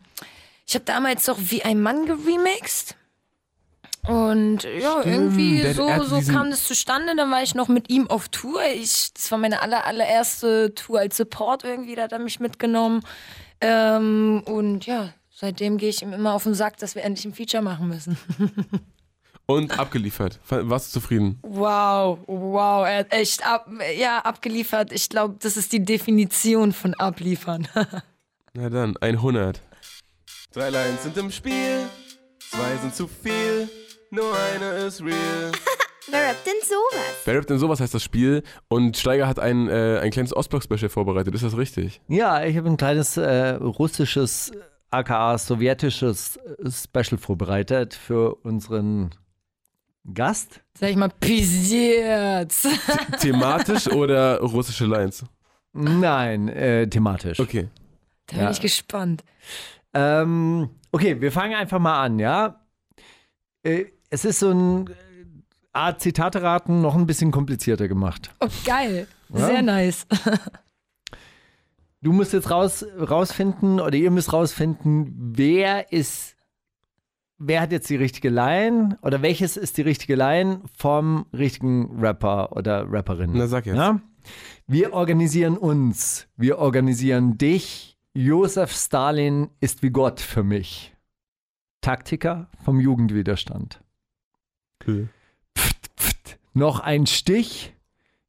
ich 0.67 0.75
habe 0.75 0.85
damals 0.85 1.25
doch 1.25 1.37
wie 1.39 1.63
ein 1.63 1.81
Mann 1.81 2.05
geremixed. 2.05 2.95
Und 4.07 4.63
ja, 4.63 5.01
irgendwie 5.03 5.61
der- 5.61 5.73
so, 5.73 5.89
so 6.03 6.21
kam 6.31 6.49
das 6.49 6.63
zustande. 6.65 7.15
Dann 7.15 7.29
war 7.31 7.43
ich 7.43 7.55
noch 7.55 7.67
mit 7.67 7.89
ihm 7.89 8.09
auf 8.09 8.29
Tour. 8.29 8.61
Ich, 8.73 9.13
das 9.13 9.31
war 9.31 9.37
meine 9.37 9.61
aller, 9.61 9.85
allererste 9.85 10.73
Tour 10.75 10.99
als 10.99 11.17
Support 11.17 11.63
irgendwie, 11.65 11.95
da 11.95 12.03
hat 12.03 12.13
er 12.13 12.19
mich 12.19 12.39
mitgenommen. 12.39 13.01
Ähm, 13.59 14.43
und 14.45 14.85
ja, 14.85 15.09
seitdem 15.33 15.77
gehe 15.77 15.89
ich 15.89 16.01
ihm 16.01 16.13
immer 16.13 16.33
auf 16.33 16.43
den 16.43 16.53
Sack, 16.53 16.77
dass 16.77 16.95
wir 16.95 17.03
endlich 17.03 17.25
ein 17.25 17.33
Feature 17.33 17.63
machen 17.63 17.87
müssen. 17.89 18.17
Und 19.49 19.79
abgeliefert. 19.79 20.39
Warst 20.49 20.93
du 20.93 20.99
zufrieden? 20.99 21.39
Wow, 21.41 22.19
wow, 22.27 22.85
er 22.85 22.97
hat 22.99 23.13
echt 23.13 23.47
ab, 23.47 23.65
ja, 23.97 24.19
abgeliefert. 24.19 24.91
Ich 24.91 25.07
glaube, 25.07 25.37
das 25.39 25.55
ist 25.55 25.71
die 25.71 25.85
Definition 25.85 26.73
von 26.73 26.93
abliefern. 26.95 27.65
Na 28.53 28.69
dann, 28.69 28.97
100. 28.97 29.61
Drei 30.53 30.69
Lines 30.69 31.03
sind 31.03 31.17
im 31.17 31.29
Spiel, 31.31 31.85
zwei 32.39 32.77
sind 32.81 32.95
zu 32.95 33.07
viel, 33.07 33.69
nur 34.11 34.33
eine 34.53 34.71
ist 34.85 35.01
real. 35.01 35.51
Wer 36.09 36.29
rappt 36.29 36.47
denn 36.47 36.53
sowas? 36.63 37.15
Wer 37.25 37.35
rappt 37.35 37.49
denn 37.49 37.59
sowas 37.59 37.79
heißt 37.81 37.93
das 37.93 38.01
Spiel? 38.03 38.41
Und 38.69 38.95
Steiger 38.95 39.27
hat 39.27 39.39
ein, 39.39 39.67
äh, 39.67 39.99
ein 40.01 40.09
kleines 40.09 40.33
Ostblock-Special 40.35 40.87
vorbereitet, 40.89 41.35
ist 41.35 41.43
das 41.43 41.57
richtig? 41.57 41.99
Ja, 42.07 42.43
ich 42.45 42.55
habe 42.55 42.69
ein 42.69 42.77
kleines 42.77 43.17
äh, 43.17 43.49
russisches, 43.55 44.51
aka 44.89 45.37
sowjetisches 45.37 46.37
äh, 46.37 46.71
Special 46.71 47.17
vorbereitet 47.19 47.93
für 47.93 48.35
unseren 48.35 49.09
Gast. 50.13 50.61
Sag 50.79 50.91
ich 50.91 50.95
mal, 50.95 51.09
pisiert. 51.09 52.53
Thematisch 53.19 53.87
oder 53.91 54.39
russische 54.39 54.85
Lines? 54.85 55.25
Nein, 55.73 56.47
äh, 56.47 56.87
thematisch. 56.87 57.37
Okay. 57.41 57.67
Da 58.27 58.35
bin 58.37 58.45
Ja. 58.45 58.51
ich 58.51 58.61
gespannt. 58.61 59.25
Ähm, 59.97 60.69
okay, 60.91 61.19
wir 61.21 61.31
fangen 61.31 61.55
einfach 61.55 61.79
mal 61.79 62.03
an, 62.03 62.19
ja. 62.19 62.61
Äh, 63.63 63.85
es 64.11 64.25
ist 64.25 64.39
so 64.39 64.51
ein 64.51 64.87
äh, 64.87 64.93
Art 65.73 66.01
Zitate 66.01 66.43
raten, 66.43 66.81
noch 66.81 66.95
ein 66.95 67.07
bisschen 67.07 67.31
komplizierter 67.31 67.87
gemacht. 67.87 68.29
Oh, 68.39 68.47
geil. 68.63 69.07
Ja. 69.29 69.47
Sehr 69.47 69.61
nice. 69.63 70.05
du 72.01 72.11
musst 72.11 72.33
jetzt 72.33 72.51
raus, 72.51 72.85
rausfinden 72.99 73.79
oder 73.79 73.95
ihr 73.95 74.11
müsst 74.11 74.33
rausfinden, 74.33 75.33
wer 75.35 75.91
ist, 75.91 76.35
wer 77.39 77.61
hat 77.61 77.71
jetzt 77.71 77.89
die 77.89 77.95
richtige 77.95 78.29
Line 78.29 78.99
oder 79.01 79.23
welches 79.23 79.57
ist 79.57 79.77
die 79.77 79.81
richtige 79.81 80.15
Line 80.15 80.61
vom 80.77 81.25
richtigen 81.33 81.99
Rapper 81.99 82.55
oder 82.55 82.85
Rapperin. 82.87 83.31
Na, 83.33 83.47
sag 83.47 83.65
jetzt. 83.65 83.75
Ja? 83.75 83.99
Wir 84.67 84.93
organisieren 84.93 85.57
uns, 85.57 86.27
wir 86.35 86.59
organisieren 86.59 87.39
dich. 87.39 87.96
Josef 88.21 88.71
Stalin 88.75 89.51
ist 89.59 89.83
wie 89.83 89.91
Gott 89.91 90.19
für 90.19 90.41
mich. 90.43 90.95
Taktiker 91.81 92.49
vom 92.63 92.79
Jugendwiderstand. 92.79 93.79
Cool. 94.83 95.09
Pft, 95.55 95.91
pft. 95.95 96.39
Noch 96.55 96.79
ein 96.79 97.05
Stich. 97.05 97.75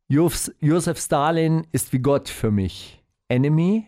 Jos- 0.07 0.53
Josef 0.61 1.01
Stalin 1.01 1.66
ist 1.72 1.94
wie 1.94 2.01
Gott 2.01 2.29
für 2.29 2.51
mich. 2.51 3.03
Enemy. 3.29 3.87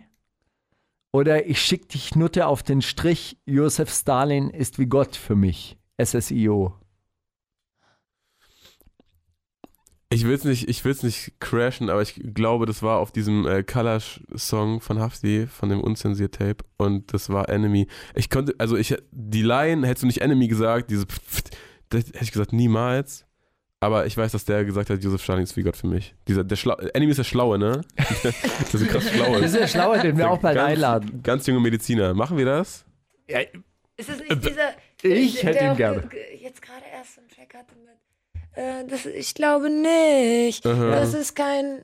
Oder 1.13 1.45
ich 1.47 1.61
schick 1.61 1.87
dich 1.91 2.17
Nutte 2.17 2.47
auf 2.47 2.63
den 2.63 2.81
Strich. 2.81 3.37
Josef 3.45 3.93
Stalin 3.93 4.49
ist 4.49 4.79
wie 4.79 4.87
Gott 4.87 5.17
für 5.17 5.37
mich. 5.37 5.77
SSIO. 6.03 6.80
Ich 10.13 10.25
will 10.25 10.35
es 10.35 10.43
nicht, 10.45 10.69
ich 10.69 10.85
will's 10.85 11.05
nicht 11.05 11.35
crashen, 11.39 11.89
aber 11.89 12.03
ich 12.03 12.21
glaube, 12.35 12.67
das 12.67 12.83
war 12.83 12.99
auf 12.99 13.13
diesem 13.13 13.47
äh, 13.47 13.63
Kalash-Song 13.63 14.81
von 14.81 14.99
Hafti, 14.99 15.47
von 15.47 15.69
dem 15.69 15.81
Unzensiert-Tape 15.81 16.65
und 16.79 17.13
das 17.15 17.29
war 17.31 17.49
Enemy. 17.49 17.87
Ich 18.17 18.29
konnte, 18.29 18.55
also 18.59 18.77
ich, 18.77 18.97
die 19.13 19.43
Line, 19.43 19.87
hättest 19.87 20.03
du 20.03 20.07
nicht 20.09 20.21
Enemy 20.21 20.49
gesagt, 20.49 20.91
diese 20.91 21.07
Pft, 21.07 21.57
das 21.91 22.07
hätte 22.07 22.25
ich 22.25 22.33
gesagt, 22.33 22.53
niemals. 22.53 23.25
Aber 23.83 24.05
ich 24.05 24.17
weiß, 24.17 24.33
dass 24.33 24.45
der 24.45 24.65
gesagt 24.65 24.91
hat, 24.91 25.03
Josef 25.03 25.23
Stalin 25.23 25.45
ist 25.45 25.57
wie 25.57 25.63
Gott 25.63 25.77
für 25.77 25.87
mich. 25.87 26.15
Dieser, 26.29 26.43
der 26.45 26.57
Schlau 26.57 26.75
Enemy 26.75 27.13
ist 27.13 27.17
der 27.19 27.25
Schlaue, 27.25 27.57
ne? 27.59 27.81
das 27.97 28.75
ist 28.75 28.83
ein 28.83 28.89
krass 28.89 29.09
Schlaue. 29.11 29.41
Das 29.41 29.53
ist 29.53 29.61
der 29.61 29.69
Schlauer, 29.69 29.99
den 29.99 30.19
wir 30.19 30.29
auch 30.29 30.39
bald 30.39 30.57
ganz, 30.57 30.69
einladen. 30.71 31.23
Ganz 31.23 31.47
junge 31.47 31.61
Mediziner. 31.61 32.13
Machen 32.15 32.37
wir 32.37 32.45
das? 32.45 32.85
Ist 33.97 34.09
es 34.11 34.19
nicht 34.19 34.45
dieser. 34.45 34.71
Ich 35.03 35.43
hätte 35.45 35.65
ihn 35.65 35.77
gerne. 35.77 36.03
ge- 36.09 36.37
Jetzt 36.43 36.61
gerade 36.61 36.83
erst 36.93 37.19
einen 37.19 37.29
Track 37.29 37.55
hatte 37.55 37.75
mit. 37.77 37.97
Äh, 38.55 38.85
das, 38.89 39.07
ich 39.07 39.35
glaube 39.35 39.71
nicht. 39.71 40.67
Aha. 40.67 40.91
Das 40.91 41.15
ist 41.15 41.35
kein. 41.37 41.83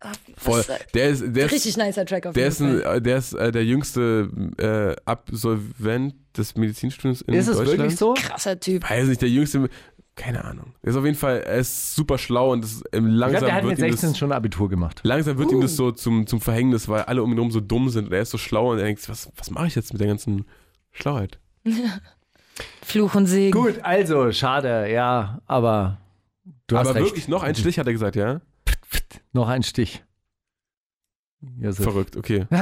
Was 0.00 0.18
Voll. 0.36 0.64
Der 0.94 1.10
ist, 1.10 1.22
der 1.28 1.46
ist, 1.46 1.52
Richtig 1.52 1.76
nicer 1.76 2.04
Track 2.04 2.26
auf 2.26 2.34
der 2.34 2.42
jeden 2.50 2.52
ist, 2.52 2.60
ein, 2.60 2.80
Fall. 2.82 2.96
äh, 2.96 3.00
der, 3.02 3.16
ist 3.18 3.32
äh, 3.34 3.52
der 3.52 3.64
jüngste 3.64 4.28
äh, 4.58 5.00
Absolvent 5.08 6.14
des 6.36 6.56
Medizinstudiums 6.56 7.22
in 7.22 7.34
Ist 7.34 7.46
Deutschland. 7.48 7.68
wirklich 7.78 7.96
so? 7.96 8.14
Krasser 8.14 8.58
Typ. 8.58 8.88
weiß 8.90 9.06
nicht, 9.06 9.22
der 9.22 9.28
jüngste, 9.28 9.68
keine 10.16 10.44
Ahnung. 10.44 10.74
Er 10.82 10.90
ist 10.90 10.96
auf 10.96 11.04
jeden 11.04 11.16
Fall, 11.16 11.42
er 11.42 11.58
ist 11.58 11.94
super 11.94 12.18
schlau 12.18 12.50
und 12.52 12.64
das 12.64 12.72
ist, 12.72 12.84
ähm, 12.92 13.06
Ich 13.10 13.12
langsam, 13.14 13.30
glaube, 13.38 13.46
der 13.46 13.54
hat 13.54 13.62
wird 13.62 13.78
mit 13.78 13.86
ihm 13.86 13.90
16 13.92 14.08
das, 14.10 14.18
schon 14.18 14.32
Abitur 14.32 14.68
gemacht. 14.68 15.00
langsam 15.04 15.38
wird 15.38 15.52
ihm 15.52 15.60
das 15.60 15.76
so 15.76 15.92
zum, 15.92 16.26
zum 16.26 16.40
Verhängnis, 16.40 16.88
weil 16.88 17.02
alle 17.02 17.22
um 17.22 17.30
ihn 17.30 17.36
herum 17.36 17.52
so 17.52 17.60
dumm 17.60 17.88
sind 17.88 18.06
und 18.08 18.12
er 18.12 18.22
ist 18.22 18.30
so 18.30 18.38
schlau 18.38 18.72
und 18.72 18.78
er 18.78 18.84
denkt, 18.86 19.08
was, 19.08 19.30
was 19.36 19.50
mache 19.50 19.68
ich 19.68 19.76
jetzt 19.76 19.92
mit 19.92 20.00
der 20.00 20.08
ganzen 20.08 20.46
Schlauheit? 20.90 21.38
Fluch 22.84 23.14
und 23.14 23.26
Segen. 23.26 23.52
Gut, 23.52 23.76
also, 23.82 24.32
schade, 24.32 24.90
ja, 24.92 25.40
aber 25.46 25.98
du 26.66 26.78
hast 26.78 26.88
Aber 26.88 26.96
recht. 26.96 27.06
wirklich 27.06 27.28
noch 27.28 27.42
ein 27.42 27.54
Stich, 27.54 27.78
hat 27.78 27.86
er 27.86 27.92
gesagt, 27.92 28.16
ja? 28.16 28.40
Noch 29.32 29.48
ein 29.48 29.62
Stich. 29.62 30.04
Josef. 31.58 31.84
Verrückt, 31.84 32.16
okay. 32.16 32.46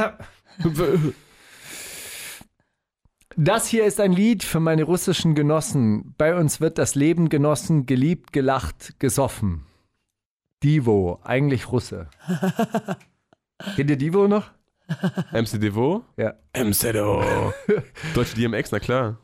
Das 3.36 3.68
hier 3.68 3.84
ist 3.84 4.00
ein 4.00 4.12
Lied 4.12 4.42
für 4.42 4.60
meine 4.60 4.82
russischen 4.82 5.34
Genossen. 5.34 6.14
Bei 6.18 6.36
uns 6.36 6.60
wird 6.60 6.78
das 6.78 6.94
Leben 6.96 7.28
genossen, 7.28 7.86
geliebt, 7.86 8.32
gelacht, 8.32 8.98
gesoffen. 8.98 9.64
Divo, 10.62 11.20
eigentlich 11.22 11.70
Russe. 11.70 12.08
Kennt 13.76 13.88
ihr 13.88 13.96
Divo 13.96 14.26
noch? 14.28 14.50
MC 15.32 15.60
Devo? 15.60 16.04
Ja. 16.16 16.34
MC 16.54 16.92
Devo. 16.92 17.54
Deutsche 18.14 18.34
DMX, 18.34 18.72
na 18.72 18.80
klar. 18.80 19.18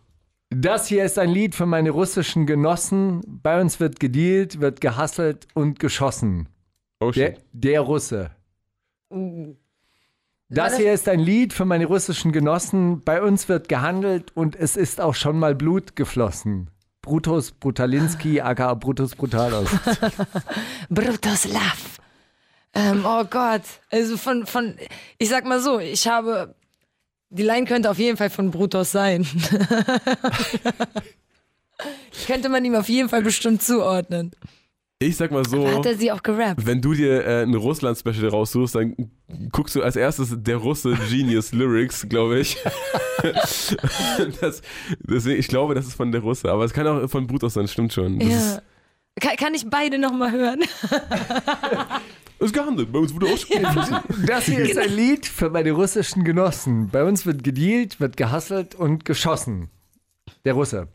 Das 0.51 0.87
hier 0.87 1.05
ist 1.05 1.19
ein 1.19 1.31
Lied 1.31 1.55
für 1.55 1.67
meine 1.67 1.91
russischen 1.91 2.47
Genossen. 2.47 3.21
Bei 3.43 3.61
uns 3.61 3.81
wird 3.81 3.99
gedealt, 3.99 4.61
wird 4.61 4.81
gehasselt 4.81 5.47
und 5.55 5.81
geschossen. 5.81 6.49
Oh 7.01 7.11
Der, 7.11 7.35
shit. 7.35 7.45
der 7.53 7.81
Russe. 7.81 8.31
Uh. 9.11 9.55
Das 10.49 10.77
hier 10.77 10.93
ist 10.93 11.09
ein 11.09 11.19
Lied 11.19 11.53
für 11.53 11.65
meine 11.65 11.87
russischen 11.87 12.31
Genossen. 12.31 13.03
Bei 13.03 13.21
uns 13.21 13.49
wird 13.49 13.69
gehandelt 13.69 14.31
und 14.37 14.55
es 14.55 14.77
ist 14.77 15.01
auch 15.01 15.17
schon 15.17 15.39
mal 15.39 15.57
Blut 15.57 15.97
geflossen. 15.97 16.71
Brutus 17.03 17.51
Brutalinski, 17.51 18.41
aka 18.41 18.75
Brutus 18.75 19.17
Brutalos. 19.17 19.69
Brutoslav. 20.89 21.99
Ähm, 22.75 23.05
oh 23.05 23.25
Gott. 23.25 23.63
Also 23.91 24.17
von, 24.17 24.47
von, 24.47 24.77
ich 25.19 25.29
sag 25.29 25.45
mal 25.47 25.61
so, 25.61 25.81
ich 25.81 26.07
habe, 26.07 26.55
die 27.31 27.43
Line 27.43 27.67
könnte 27.67 27.91
auf 27.91 27.99
jeden 27.99 28.17
Fall 28.17 28.31
von 28.31 28.51
Brutus 28.51 28.93
sein. 28.93 29.27
könnte 32.27 32.49
man 32.49 32.65
ihm 32.65 32.75
auf 32.75 32.89
jeden 32.89 33.09
Fall 33.09 33.23
bestimmt 33.23 33.63
zuordnen. 33.63 34.33
Ich 34.99 35.17
sag 35.17 35.31
mal 35.31 35.47
so. 35.47 35.69
Hat 35.69 35.85
er 35.85 35.95
sie 35.95 36.11
auch 36.11 36.23
gerappt? 36.23 36.65
Wenn 36.65 36.81
du 36.81 36.95
dir 36.95 37.23
äh, 37.27 37.43
ein 37.43 37.55
Russland-Special 37.55 38.29
raussuchst, 38.29 38.77
dann 38.77 39.11
guckst 39.53 39.75
du 39.75 39.83
als 39.83 39.95
erstes 39.95 40.35
der 40.39 40.57
Russe 40.57 40.97
Genius 41.11 41.53
Lyrics, 41.53 42.09
glaube 42.09 42.39
ich. 42.41 42.57
das, 44.41 44.63
deswegen, 45.01 45.39
ich 45.39 45.49
glaube, 45.49 45.75
das 45.75 45.87
ist 45.87 45.95
von 45.95 46.13
der 46.13 46.23
Russe, 46.23 46.51
aber 46.51 46.65
es 46.65 46.73
kann 46.73 46.87
auch 46.87 47.11
von 47.11 47.27
Brutus 47.27 47.55
sein, 47.55 47.69
stimmt 47.69 47.93
schon. 47.93 48.19
Das 48.19 48.29
Ja. 48.29 48.63
Kann, 49.21 49.37
kann 49.37 49.55
ich 49.55 49.69
beide 49.69 49.99
nochmal 49.99 50.31
hören? 50.31 50.61
ist 52.39 52.53
gehandelt, 52.53 52.93
bei 52.93 52.99
uns 52.99 53.15
wurde 53.15 53.27
ausgesprochen. 53.27 53.97
Das 54.27 54.45
hier 54.45 54.61
ist 54.61 54.79
ein 54.79 54.95
Lied 54.95 55.27
für 55.27 55.51
meine 55.51 55.73
russischen 55.73 56.25
Genossen. 56.25 56.89
Bei 56.91 57.05
uns 57.05 57.27
wird 57.27 57.43
gedealt, 57.45 58.01
wird 58.01 58.17
gehasselt 58.17 58.75
und 58.75 59.05
geschossen. 59.05 59.71
Der 60.45 60.55
Russe. 60.55 60.89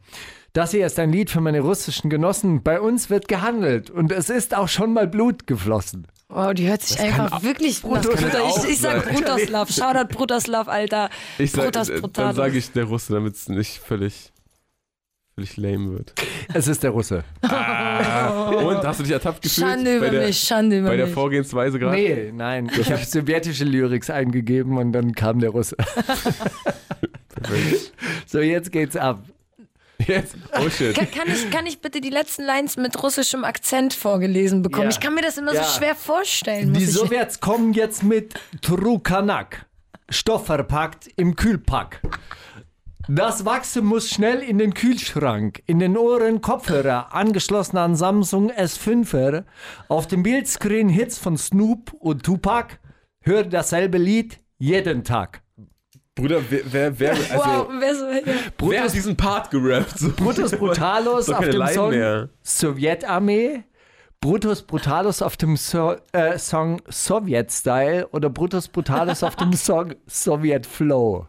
Das 0.54 0.72
hier 0.72 0.86
ist 0.86 1.00
ein 1.00 1.12
Lied 1.12 1.30
für 1.30 1.40
meine 1.40 1.62
russischen 1.62 2.10
Genossen. 2.10 2.62
Bei 2.62 2.82
uns 2.82 3.10
wird 3.10 3.28
gehandelt 3.30 3.90
und 3.90 4.12
es 4.12 4.30
ist 4.30 4.56
auch 4.56 4.68
schon 4.68 4.94
mal 4.94 5.08
Blut 5.08 5.48
geflossen. 5.48 6.08
Wow, 6.28 6.54
die 6.54 6.68
hört 6.68 6.82
sich 6.82 7.00
einfach 7.00 7.44
wirklich 7.44 7.84
auch 7.84 8.64
Ich, 8.64 8.72
ich 8.72 8.80
sag. 8.80 9.10
Brutoslav. 9.12 9.70
Shoutout 9.70 10.14
Brutoslav, 10.14 10.68
Alter. 10.68 11.10
Ich 11.38 11.52
sag, 11.52 11.66
Brutus 11.66 11.90
äh, 11.90 12.02
dann 12.14 12.36
sage 12.36 12.58
ich 12.58 12.72
der 12.72 12.86
Russe, 12.86 13.14
damit 13.14 13.36
es 13.36 13.50
nicht 13.50 13.80
völlig, 13.80 14.32
völlig 15.42 15.58
lame 15.58 15.94
wird. 15.94 16.14
Es 16.54 16.68
ist 16.68 16.84
der 16.84 16.92
Russe. 16.92 17.24
Und 17.42 17.52
hast 18.84 19.00
du 19.00 19.04
dich 19.04 19.12
ertappt 19.12 19.42
gefühlt? 19.42 19.68
Schande 19.68 19.92
bei 20.00 20.08
über 20.08 20.10
der, 20.10 20.28
mich, 20.28 20.40
Schande 20.40 20.80
über 20.80 20.90
Bei 20.90 20.98
der 20.98 21.06
mich. 21.06 21.14
Vorgehensweise 21.14 21.80
gerade? 21.80 21.98
Nee, 21.98 22.32
nein. 22.34 22.72
Ich 22.80 22.92
habe 22.92 23.04
sowjetische 23.04 23.64
Lyrics 23.64 24.10
eingegeben 24.10 24.78
und 24.78 24.92
dann 24.92 25.14
kam 25.16 25.40
der 25.40 25.50
Russe. 25.52 25.76
so, 28.28 28.40
jetzt 28.40 28.72
geht's 28.72 28.96
ab. 28.96 29.24
Jetzt? 30.08 30.36
Oh 30.60 30.68
shit. 30.68 30.96
Kann, 30.96 31.12
kann, 31.12 31.28
ich, 31.28 31.52
kann 31.52 31.66
ich 31.68 31.80
bitte 31.80 32.02
die 32.02 32.10
letzten 32.10 32.44
Lines 32.44 32.76
mit 32.76 33.02
russischem 33.04 33.44
Akzent 33.44 33.94
vorgelesen 33.94 34.64
bekommen? 34.64 34.86
Ja. 34.86 34.90
Ich 34.90 35.00
kann 35.00 35.14
mir 35.14 35.22
das 35.22 35.38
immer 35.38 35.54
Ja. 35.54 35.64
so 35.64 35.78
schwer 35.78 35.94
vorstellen. 35.96 36.74
Die 36.74 36.86
Sowjets 36.86 37.40
kommen 37.40 37.74
jetzt 37.74 38.04
mit 38.04 38.34
Trukanak. 38.62 39.66
Stoffverpackt 40.10 41.08
im 41.18 41.36
Kühlpack. 41.36 42.02
Das 43.08 43.46
Wachsen 43.46 43.86
muss 43.86 44.10
schnell 44.10 44.40
in 44.40 44.58
den 44.58 44.74
Kühlschrank. 44.74 45.64
In 45.66 45.80
den 45.80 45.98
Ohren 45.98 46.42
Kopfhörer, 46.42 47.14
angeschlossen 47.14 47.78
an 47.78 47.96
Samsung 47.96 48.52
S5er. 48.52 49.44
Auf 49.88 50.08
dem 50.08 50.24
Bildscreen 50.24 50.90
Hits 50.90 51.18
von 51.18 51.38
Snoop 51.38 51.94
und 51.94 52.24
Tupac. 52.24 52.80
Hör 53.22 53.44
dasselbe 53.44 53.98
Lied 53.98 54.40
jeden 54.58 55.04
Tag. 55.04 55.42
Bruder, 56.16 56.42
wer, 56.50 56.62
wer, 56.72 57.00
wer, 57.00 57.12
also, 57.12 57.36
Wow, 57.36 57.68
wer 57.80 57.96
so, 57.96 58.06
ja. 58.10 58.22
wer 58.60 58.84
hat 58.84 58.94
diesen 58.94 59.16
Part 59.16 59.50
gerappt? 59.50 59.98
So, 59.98 60.12
Brutus 60.12 60.52
Brutalos 60.52 61.28
So 61.28 61.34
auf 61.34 61.46
dem 61.46 61.58
Line 61.60 61.74
Song 61.74 61.90
mehr. 61.90 62.30
Sowjetarmee. 62.44 63.64
Brutus 64.20 64.62
Brutalos 64.62 65.24
auf 65.24 65.36
dem 65.36 65.58
so 65.58 65.96
äh, 66.12 66.38
Song 66.38 66.80
Sowjet-Style 66.88 68.08
oder 68.10 68.30
Brutus 68.30 68.68
Brutalos 68.68 69.24
auf 69.24 69.36
dem 69.36 69.54
Song 69.54 69.96
Sowjet 70.06 70.68
Flow. 70.68 71.26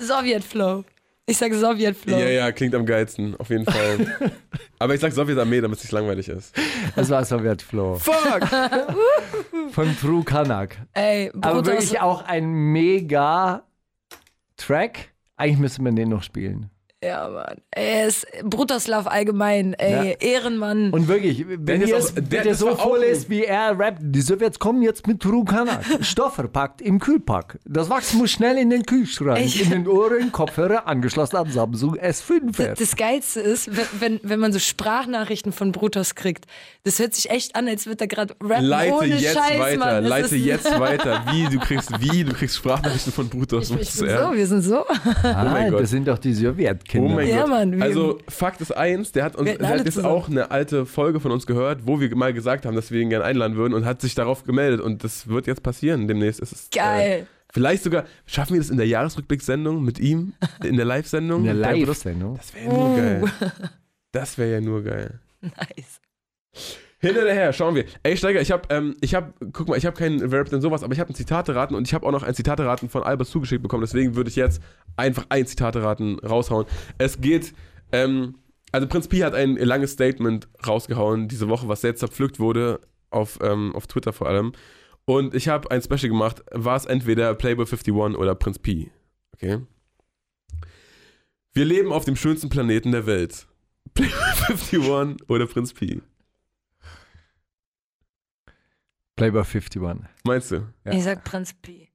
Sowjetflow. 0.00 0.84
Ich 1.26 1.38
sag 1.38 1.54
Sowjetflow. 1.54 2.18
Ja, 2.18 2.28
ja, 2.28 2.52
klingt 2.52 2.74
am 2.74 2.84
geilsten, 2.84 3.34
auf 3.36 3.48
jeden 3.48 3.64
Fall. 3.64 4.32
Aber 4.78 4.94
ich 4.94 5.00
sag 5.00 5.12
Sowjetarmee, 5.12 5.62
damit 5.62 5.78
es 5.78 5.84
nicht 5.84 5.92
langweilig 5.92 6.28
ist. 6.28 6.54
Das 6.96 7.08
war 7.08 7.24
Sowjet 7.24 7.62
Flow. 7.62 7.98
Fuck! 7.98 8.46
Von 9.70 9.96
True 9.98 10.22
Kanak. 10.22 10.76
Ey, 10.92 11.30
Aber 11.40 11.62
Brutus. 11.62 11.66
wirklich 11.72 12.00
auch 12.00 12.22
ein 12.26 12.50
mega 12.52 13.64
Track. 14.58 15.14
Eigentlich 15.36 15.58
müsste 15.58 15.82
man 15.82 15.96
den 15.96 16.10
noch 16.10 16.22
spielen. 16.22 16.68
Ja, 17.04 17.28
Mann. 17.28 17.56
Er 17.70 18.06
ist 18.06 18.26
Brutoslav 18.44 19.06
allgemein, 19.06 19.74
ey. 19.74 20.16
Ehrenmann. 20.20 20.90
Und 20.90 21.08
wirklich, 21.08 21.44
wenn 21.48 21.82
ihr 21.86 21.96
auch- 21.96 22.00
es 22.00 22.14
der- 22.16 22.54
so 22.54 22.74
vorlest, 22.76 23.28
wie 23.28 23.44
er 23.44 23.78
rappt, 23.78 23.98
die 24.00 24.20
Sowjets 24.20 24.58
kommen 24.58 24.82
jetzt 24.82 25.06
mit 25.06 25.24
Rukanak. 25.26 25.84
Stoff 26.00 26.34
verpackt 26.36 26.80
im 26.80 26.98
Kühlpack. 26.98 27.58
Das 27.64 27.90
Wachs 27.90 28.14
muss 28.14 28.30
schnell 28.30 28.56
in 28.58 28.70
den 28.70 28.84
Kühlschrank. 28.84 29.38
Echt? 29.40 29.60
In 29.60 29.70
den 29.70 29.88
Ohren, 29.88 30.32
Kopfhörer, 30.32 30.86
angeschlossen 30.86 31.36
an 31.36 31.50
Samsung 31.50 31.96
S5. 31.96 32.56
Das, 32.56 32.78
das 32.78 32.96
Geilste 32.96 33.40
ist, 33.40 33.70
wenn, 33.76 33.86
wenn, 34.00 34.20
wenn 34.22 34.40
man 34.40 34.52
so 34.52 34.58
Sprachnachrichten 34.58 35.52
von 35.52 35.72
Brutus 35.72 36.14
kriegt. 36.14 36.46
Das 36.84 36.98
hört 36.98 37.14
sich 37.14 37.30
echt 37.30 37.56
an, 37.56 37.66
als 37.68 37.86
würde 37.86 38.04
er 38.04 38.08
gerade 38.08 38.34
rappen. 38.42 38.64
Leite 38.66 38.94
ohne 38.94 39.06
jetzt 39.16 39.34
Scheiß, 39.36 39.58
weiter, 39.58 39.78
Mann. 39.78 40.04
Leite 40.04 40.36
jetzt 40.36 40.78
weiter. 40.80 41.24
Wie, 41.32 41.44
du 41.48 41.58
kriegst, 41.58 41.90
wie, 42.00 42.24
du 42.24 42.32
kriegst 42.32 42.56
Sprachnachrichten 42.56 43.12
von 43.12 43.28
Brutus. 43.28 43.70
Ich 43.70 43.76
bin 43.94 44.08
so, 44.08 44.32
wir 44.34 44.46
sind 44.46 44.62
so. 44.62 44.84
ah, 45.22 45.44
mein 45.50 45.70
Gott. 45.70 45.82
das 45.82 45.90
sind 45.90 46.06
doch 46.08 46.18
die 46.18 46.32
Sowjetkinder. 46.34 46.93
Oh 47.02 47.08
mein 47.08 47.28
Ja, 47.28 47.40
Gott. 47.42 47.50
Mann, 47.50 47.82
also 47.82 48.18
Fakt 48.28 48.60
ist 48.60 48.72
eins, 48.76 49.12
der 49.12 49.24
hat 49.24 49.36
uns, 49.36 49.56
der 49.56 49.68
hat 49.68 49.84
jetzt 49.84 49.94
zusammen. 49.94 50.14
auch 50.14 50.28
eine 50.28 50.50
alte 50.50 50.86
Folge 50.86 51.20
von 51.20 51.30
uns 51.32 51.46
gehört, 51.46 51.86
wo 51.86 52.00
wir 52.00 52.14
mal 52.16 52.32
gesagt 52.32 52.66
haben, 52.66 52.74
dass 52.76 52.90
wir 52.90 53.00
ihn 53.00 53.10
gerne 53.10 53.24
einladen 53.24 53.56
würden 53.56 53.74
und 53.74 53.84
hat 53.84 54.00
sich 54.00 54.14
darauf 54.14 54.44
gemeldet 54.44 54.80
und 54.80 55.04
das 55.04 55.28
wird 55.28 55.46
jetzt 55.46 55.62
passieren 55.62 56.08
demnächst. 56.08 56.40
Es 56.40 56.52
ist, 56.52 56.72
Geil. 56.72 57.22
Äh, 57.22 57.24
vielleicht 57.52 57.82
sogar, 57.82 58.04
schaffen 58.26 58.54
wir 58.54 58.60
das 58.60 58.70
in 58.70 58.76
der 58.76 58.86
Jahresrückblickssendung 58.86 59.82
mit 59.82 59.98
ihm, 59.98 60.34
in 60.62 60.76
der 60.76 60.84
Live-Sendung? 60.84 61.44
Bei 61.44 61.52
Brutus? 61.52 62.04
Live-Sendung. 62.04 62.38
Das 62.38 62.54
wäre 62.54 62.64
ja 62.64 62.72
nur 62.72 62.96
geil. 62.96 63.22
Das 64.12 64.38
wäre 64.38 64.52
ja 64.52 64.60
nur 64.60 64.82
geil. 64.84 65.20
Nice. 65.42 66.00
Hinter 67.04 67.24
der 67.24 67.34
her, 67.34 67.52
schauen 67.52 67.74
wir. 67.74 67.84
Ey, 68.02 68.16
Steiger, 68.16 68.40
ich 68.40 68.50
habe, 68.50 68.62
ähm, 68.70 68.96
ich 69.02 69.14
habe, 69.14 69.34
guck 69.52 69.68
mal, 69.68 69.76
ich 69.76 69.84
habe 69.84 69.94
keinen 69.94 70.22
Rap 70.22 70.48
denn 70.48 70.62
sowas, 70.62 70.82
aber 70.82 70.94
ich 70.94 71.00
habe 71.00 71.12
ein 71.12 71.14
Zitate-Raten 71.14 71.74
und 71.74 71.86
ich 71.86 71.92
habe 71.92 72.06
auch 72.06 72.12
noch 72.12 72.22
ein 72.22 72.34
Zitate-Raten 72.34 72.88
von 72.88 73.02
Albert 73.02 73.28
zugeschickt 73.28 73.62
bekommen. 73.62 73.82
Deswegen 73.82 74.16
würde 74.16 74.30
ich 74.30 74.36
jetzt 74.36 74.62
einfach 74.96 75.26
ein 75.28 75.46
Zitate-Raten 75.46 76.18
raushauen. 76.20 76.64
Es 76.96 77.20
geht, 77.20 77.52
ähm, 77.92 78.36
also 78.72 78.86
Prinz 78.86 79.08
Pi 79.08 79.18
hat 79.18 79.34
ein 79.34 79.56
langes 79.56 79.92
Statement 79.92 80.48
rausgehauen 80.66 81.28
diese 81.28 81.48
Woche, 81.50 81.68
was 81.68 81.82
jetzt 81.82 82.00
zerpflückt 82.00 82.40
wurde, 82.40 82.80
auf, 83.10 83.38
ähm, 83.42 83.74
auf 83.76 83.86
Twitter 83.86 84.14
vor 84.14 84.28
allem. 84.28 84.52
Und 85.04 85.34
ich 85.34 85.48
habe 85.48 85.70
ein 85.70 85.82
Special 85.82 86.08
gemacht, 86.08 86.42
war 86.52 86.76
es 86.76 86.86
entweder 86.86 87.34
Playboy 87.34 87.66
51 87.66 88.16
oder 88.16 88.34
Prinz 88.34 88.58
Pi. 88.58 88.90
Okay? 89.34 89.58
Wir 91.52 91.66
leben 91.66 91.92
auf 91.92 92.06
dem 92.06 92.16
schönsten 92.16 92.48
Planeten 92.48 92.92
der 92.92 93.04
Welt. 93.04 93.46
Playboy 93.94 94.16
51 94.48 95.28
oder 95.28 95.46
Prinz 95.46 95.74
Pi. 95.74 96.00
Playboy 99.16 99.42
51. 99.42 99.82
Meinst 100.24 100.50
du? 100.50 100.66
Ja. 100.84 100.92
Ich 100.92 101.04
sag 101.04 101.24
Prinz 101.24 101.54
Pi. 101.54 101.90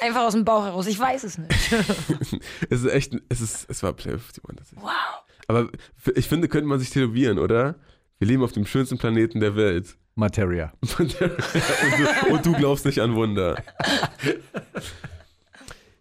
Einfach 0.00 0.22
aus 0.22 0.32
dem 0.32 0.44
Bauch 0.44 0.64
heraus. 0.64 0.86
Ich 0.86 0.98
weiß 0.98 1.24
es 1.24 1.38
nicht. 1.38 1.50
es 2.70 2.82
ist 2.82 2.92
echt, 2.92 3.16
es 3.28 3.40
ist, 3.40 3.68
es 3.68 3.82
war 3.82 3.92
Play 3.92 4.12
51 4.12 4.42
tatsächlich. 4.56 4.82
Wow. 4.82 5.24
Aber 5.46 5.68
ich 6.14 6.28
finde, 6.28 6.48
könnte 6.48 6.66
man 6.66 6.78
sich 6.78 6.90
tätowieren, 6.90 7.38
oder? 7.38 7.76
Wir 8.18 8.28
leben 8.28 8.42
auf 8.42 8.52
dem 8.52 8.66
schönsten 8.66 8.98
Planeten 8.98 9.40
der 9.40 9.56
Welt. 9.56 9.96
Materia. 10.14 10.72
und, 10.98 11.20
du, 11.20 12.32
und 12.32 12.46
du 12.46 12.52
glaubst 12.52 12.84
nicht 12.84 13.00
an 13.00 13.14
Wunder. 13.14 13.62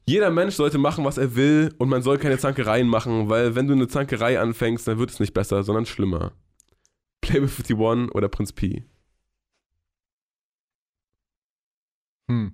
Jeder 0.05 0.31
Mensch 0.31 0.55
sollte 0.55 0.77
machen, 0.77 1.05
was 1.05 1.17
er 1.17 1.35
will 1.35 1.73
und 1.77 1.89
man 1.89 2.01
soll 2.01 2.17
keine 2.17 2.37
Zankereien 2.37 2.87
machen, 2.87 3.29
weil 3.29 3.55
wenn 3.55 3.67
du 3.67 3.73
eine 3.73 3.87
Zankerei 3.87 4.39
anfängst, 4.39 4.87
dann 4.87 4.97
wird 4.97 5.11
es 5.11 5.19
nicht 5.19 5.33
besser, 5.33 5.63
sondern 5.63 5.85
schlimmer. 5.85 6.33
Playboy 7.21 7.47
51 7.47 8.15
oder 8.15 8.27
Prinz 8.27 8.51
Pi. 8.51 8.83
Hm. 12.29 12.53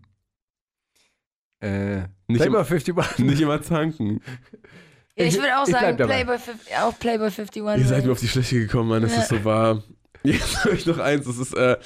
Äh, 1.62 1.98
Nicht 2.28 2.42
Playboy 2.42 2.48
immer- 2.48 2.60
51. 2.60 3.20
Nicht 3.20 3.42
immer 3.42 3.62
zanken. 3.62 4.22
Ich, 5.16 5.28
Ich- 5.28 5.36
würde 5.36 5.58
auch 5.58 5.68
ich 5.68 5.74
sagen. 5.74 5.98
Playboy 5.98 6.38
50, 6.40 6.76
auch 6.78 6.98
Playboy 7.00 7.28
51. 7.28 7.64
Ihr 7.64 7.86
seid 7.88 8.06
mir 8.06 8.12
auf 8.12 8.20
die 8.20 8.28
Schliche 8.28 8.60
gekommen, 8.60 8.90
Mann, 8.90 9.02
das 9.02 9.14
Ja. 9.16 9.22
ist 9.22 9.30
so 9.30 9.44
wahr. 9.46 9.84
Jetzt 10.24 10.64
habe 10.66 10.76
ich 10.76 10.86
noch 10.86 10.98
eins, 10.98 11.26
das 11.26 11.38
ist, 11.38 11.54
äh, 11.54 11.78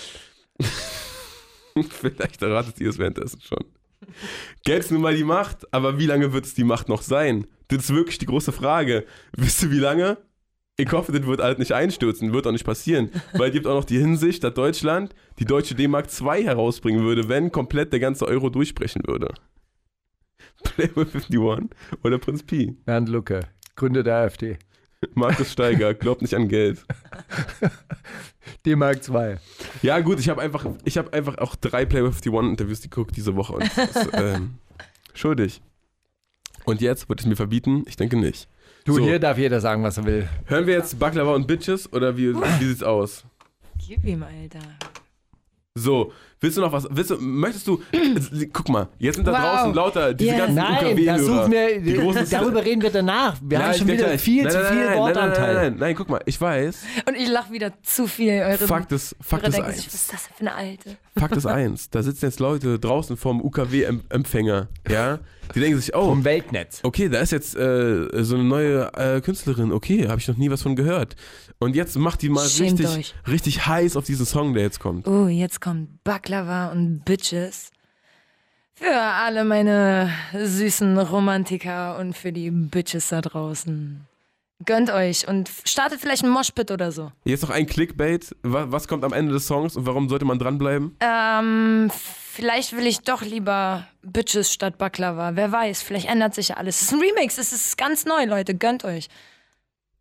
vielleicht 1.90 2.42
erratet 2.42 2.80
ihr 2.80 2.90
es 2.90 2.98
währenddessen 2.98 3.42
schon. 3.42 3.66
Geld 4.64 4.84
ist 4.84 4.92
nun 4.92 5.02
mal 5.02 5.16
die 5.16 5.24
Macht, 5.24 5.72
aber 5.74 6.00
wie 6.00 6.06
lange 6.06 6.32
wird 6.34 6.46
es 6.46 6.54
die 6.54 6.64
Macht 6.64 6.90
noch 6.90 7.02
sein? 7.02 7.46
Das 7.68 7.84
ist 7.84 7.94
wirklich 7.94 8.18
die 8.18 8.26
große 8.26 8.52
Frage. 8.52 9.06
Wisst 9.34 9.62
ihr, 9.64 9.72
wie 9.72 9.80
lange? 9.80 10.18
Ich 10.80 10.94
hoffe, 10.94 11.12
das 11.12 11.26
wird 11.28 11.42
halt 11.42 11.60
nicht 11.60 11.74
einstürzen, 11.74 12.32
wird 12.32 12.48
auch 12.48 12.54
nicht 12.54 12.64
passieren. 12.64 13.10
Weil 13.34 13.50
es 13.50 13.54
gibt 13.54 13.68
auch 13.68 13.76
noch 13.76 13.84
die 13.84 13.98
Hinsicht, 14.00 14.46
dass 14.46 14.54
Deutschland 14.54 15.14
die 15.38 15.44
deutsche 15.44 15.76
D-Mark 15.76 16.10
2 16.10 16.44
herausbringen 16.44 17.04
würde, 17.04 17.28
wenn 17.28 17.52
komplett 17.52 17.92
der 17.92 18.00
ganze 18.00 18.26
Euro 18.26 18.50
durchbrechen 18.50 19.02
würde. 19.06 19.34
Playboy 20.64 21.04
51 21.04 21.70
oder 22.02 22.18
Prinz 22.18 22.44
Pi. 22.44 22.78
Bernd 22.86 23.10
Lucke, 23.10 23.42
Gründer 23.76 24.04
der 24.04 24.16
AfD. 24.20 24.58
Markus 25.16 25.52
Steiger, 25.52 25.94
glaubt 25.96 26.22
nicht 26.22 26.34
an 26.34 26.48
Geld. 26.48 26.86
D-Mark 28.66 29.04
2. 29.04 29.38
Ja, 29.82 30.00
gut, 30.00 30.22
ich 30.22 30.30
habe 30.30 30.42
einfach, 30.42 30.66
ich 30.86 30.98
habe 30.98 31.12
einfach 31.12 31.40
auch 31.40 31.58
drei 31.58 31.86
Playboy 31.86 32.12
51 32.12 32.34
Interviews 32.52 32.82
geguckt 32.82 33.18
diese 33.18 33.36
Woche 33.36 33.54
und 33.54 33.70
das 33.76 34.08
ähm, 34.14 34.56
schuldig. 35.14 35.62
Und 36.64 36.80
jetzt 36.80 37.10
wird 37.10 37.20
es 37.20 37.26
mir 37.26 37.36
verbieten? 37.36 37.84
Ich 37.86 37.98
denke 37.98 38.16
nicht. 38.16 38.48
Du, 38.90 38.96
So. 38.96 39.04
hier 39.04 39.20
darf 39.20 39.38
jeder 39.38 39.60
sagen, 39.62 39.84
was 39.84 39.98
er 39.98 40.06
will. 40.06 40.28
Hören 40.46 40.66
wir 40.66 40.74
jetzt 40.74 40.98
Baklava 41.00 41.36
und 41.36 41.46
Bitches 41.48 41.92
oder 41.94 42.18
wie, 42.18 42.34
wie 42.36 42.66
sieht's 42.66 42.82
aus? 42.84 43.24
Gib 43.88 44.04
ihm, 44.04 44.24
Alter. 44.24 44.60
So, 45.76 46.12
willst 46.42 46.58
du 46.58 46.62
noch 46.62 46.72
was, 46.72 46.88
willst 46.90 47.12
du, 47.12 47.18
möchtest 47.20 47.68
du, 47.68 47.82
guck 48.54 48.70
mal, 48.70 48.88
jetzt 48.98 49.16
sind 49.16 49.26
da 49.28 49.32
Wow. 49.34 49.40
draußen 49.40 49.74
lauter 49.74 50.14
diese 50.14 50.30
Yes. 50.32 50.38
ganzen 50.38 50.56
Nein, 50.56 50.98
wir, 50.98 51.82
Die 51.82 51.94
großen 51.94 52.26
darüber 52.32 52.64
reden 52.66 52.82
wir 52.82 52.90
danach. 52.90 53.36
Wir 53.42 53.60
haben 53.60 53.66
Nein, 53.70 53.78
schon 53.78 53.88
ich 53.88 53.94
wieder 53.96 54.04
denke, 54.08 54.20
viel 54.20 54.44
nein, 54.44 54.52
zu 54.52 54.58
nein, 54.60 54.68
viel 54.68 54.78
nein, 54.78 54.88
nein, 54.90 54.98
Wortanteil. 55.00 55.42
Nein, 55.46 55.54
nein, 55.56 55.72
nein, 55.72 55.80
nein, 55.80 55.96
guck 55.96 56.10
mal, 56.10 56.22
ich 56.26 56.40
weiß, 56.40 56.78
Und 57.08 57.16
ich 57.18 57.28
lach 57.30 57.52
wieder 57.52 57.74
zu 57.84 58.08
viel. 58.08 58.32
Eure 58.42 58.58
Fakt 58.58 58.92
ist, 58.92 59.16
Fakt 59.22 59.48
ist 59.48 59.56
denken 59.58 59.72
sich, 59.72 59.78
eins. 59.86 59.88
was 59.88 60.02
ist 60.02 60.14
das 60.14 60.24
denn 60.28 60.34
für 60.36 60.42
eine 60.42 60.56
Alte? 60.56 60.98
Fakt 61.18 61.36
ist 61.36 61.46
eins, 61.46 61.90
da 61.90 62.02
sitzen 62.04 62.26
jetzt 62.26 62.40
Leute 62.40 62.80
draußen 62.80 63.18
vom 63.18 63.42
UKW-Empfänger, 63.42 64.68
ja, 64.90 65.20
die 65.56 65.60
denken 65.60 65.80
sich, 65.80 65.96
oh, 65.96 66.06
Vom 66.10 66.24
Weltnetz. 66.24 66.80
okay, 66.84 67.10
da 67.10 67.20
ist 67.20 67.32
jetzt 67.32 67.56
äh, 67.56 68.24
so 68.24 68.36
eine 68.36 68.44
neue 68.44 68.92
äh, 68.94 69.20
Künstlerin, 69.22 69.72
okay, 69.72 70.08
habe 70.08 70.20
ich 70.22 70.28
noch 70.28 70.38
nie 70.38 70.50
was 70.52 70.62
von 70.62 70.76
gehört. 70.76 71.16
Und 71.62 71.76
jetzt 71.76 71.98
macht 71.98 72.22
die 72.22 72.30
mal 72.30 72.48
Schämt 72.48 72.80
richtig, 72.80 72.98
euch. 72.98 73.14
richtig 73.28 73.66
heiß 73.68 73.98
auf 73.98 74.06
diesen 74.06 74.26
Song, 74.26 74.54
der 74.54 74.64
jetzt 74.64 74.80
kommt. 74.80 75.08
Oh, 75.08 75.28
jetzt 75.28 75.60
kommt 75.60 76.02
Baklava 76.30 76.68
und 76.68 77.04
Bitches. 77.06 77.72
Für 78.76 78.94
alle 78.94 79.44
meine 79.44 80.12
süßen 80.32 81.00
Romantiker 81.00 81.98
und 81.98 82.16
für 82.16 82.32
die 82.32 82.52
Bitches 82.52 83.10
da 83.10 83.22
draußen. 83.22 84.06
Gönnt 84.64 84.92
euch 84.92 85.28
und 85.28 85.50
startet 85.66 86.00
vielleicht 86.02 86.24
ein 86.24 86.30
Moshpit 86.30 86.70
oder 86.70 86.92
so. 86.92 87.12
Jetzt 87.24 87.42
noch 87.42 87.50
ein 87.50 87.66
Clickbait. 87.66 88.36
Was, 88.44 88.72
was 88.72 88.88
kommt 88.88 89.04
am 89.06 89.14
Ende 89.14 89.34
des 89.34 89.48
Songs 89.48 89.76
und 89.76 89.88
warum 89.88 90.08
sollte 90.08 90.26
man 90.26 90.38
dranbleiben? 90.38 90.96
Ähm, 91.00 91.90
vielleicht 91.92 92.78
will 92.78 92.86
ich 92.86 93.00
doch 93.00 93.24
lieber 93.24 93.88
Bitches 94.04 94.54
statt 94.54 94.78
Baklava. 94.78 95.36
Wer 95.36 95.52
weiß, 95.52 95.82
vielleicht 95.82 96.08
ändert 96.08 96.36
sich 96.36 96.50
ja 96.50 96.58
alles. 96.58 96.76
Es 96.76 96.82
ist 96.84 96.94
ein 96.94 97.00
Remix, 97.00 97.40
es 97.40 97.52
ist 97.52 97.76
ganz 97.76 98.06
neu, 98.06 98.26
Leute. 98.26 98.54
Gönnt 98.54 98.86
euch. 98.86 99.08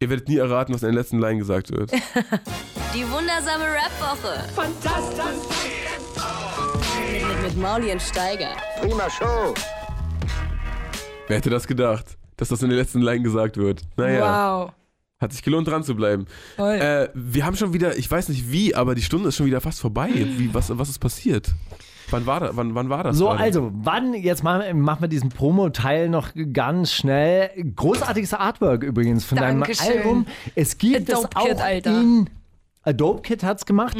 Ihr 0.00 0.10
werdet 0.10 0.28
nie 0.28 0.36
erraten, 0.36 0.74
was 0.74 0.82
in 0.82 0.92
der 0.92 1.00
letzten 1.00 1.20
Line 1.20 1.38
gesagt 1.38 1.70
wird. 1.70 1.90
Die 2.94 3.10
wundersame 3.10 3.64
Rap-Woche. 3.64 4.44
Fantastisch. 4.54 5.87
Mit, 7.48 7.56
Mauli 7.56 7.90
und 7.90 8.02
Steiger. 8.02 8.50
Wer 11.28 11.36
hätte 11.38 11.48
das 11.48 11.66
gedacht, 11.66 12.18
dass 12.36 12.48
das 12.48 12.62
in 12.62 12.68
der 12.68 12.76
letzten 12.78 13.00
Line 13.00 13.22
gesagt 13.22 13.56
wird? 13.56 13.80
Naja, 13.96 14.64
Wow. 14.64 14.72
hat 15.18 15.32
sich 15.32 15.42
gelohnt, 15.42 15.66
dran 15.66 15.82
zu 15.82 15.94
bleiben. 15.96 16.26
Äh, 16.58 17.08
wir 17.14 17.46
haben 17.46 17.56
schon 17.56 17.72
wieder, 17.72 17.96
ich 17.96 18.10
weiß 18.10 18.28
nicht 18.28 18.52
wie, 18.52 18.74
aber 18.74 18.94
die 18.94 19.00
Stunde 19.00 19.30
ist 19.30 19.36
schon 19.36 19.46
wieder 19.46 19.62
fast 19.62 19.80
vorbei. 19.80 20.10
Wie, 20.12 20.52
was, 20.52 20.76
was 20.76 20.90
ist 20.90 20.98
passiert? 20.98 21.54
Wann 22.10 22.26
war, 22.26 22.40
da, 22.40 22.50
wann, 22.52 22.74
wann 22.74 22.90
war 22.90 23.02
das? 23.04 23.16
So, 23.16 23.28
gerade? 23.28 23.42
also, 23.42 23.70
wann, 23.72 24.12
jetzt 24.12 24.42
machen, 24.44 24.80
machen 24.82 25.00
wir 25.00 25.08
diesen 25.08 25.30
Promo-Teil 25.30 26.10
noch 26.10 26.32
ganz 26.52 26.92
schnell. 26.92 27.48
Großartiges 27.76 28.34
Artwork 28.34 28.82
übrigens 28.82 29.24
von 29.24 29.38
Dankeschön. 29.38 29.86
deinem 29.86 29.98
Album. 30.00 30.26
Es 30.54 30.76
gibt 30.76 31.10
Adobe 31.10 31.28
es 31.30 31.36
auch 31.36 31.46
Kit, 31.46 31.60
Alter. 31.62 31.98
in 31.98 32.28
Adobe 32.82 33.22
Kit 33.22 33.42
hat's 33.42 33.64
gemacht 33.66 33.96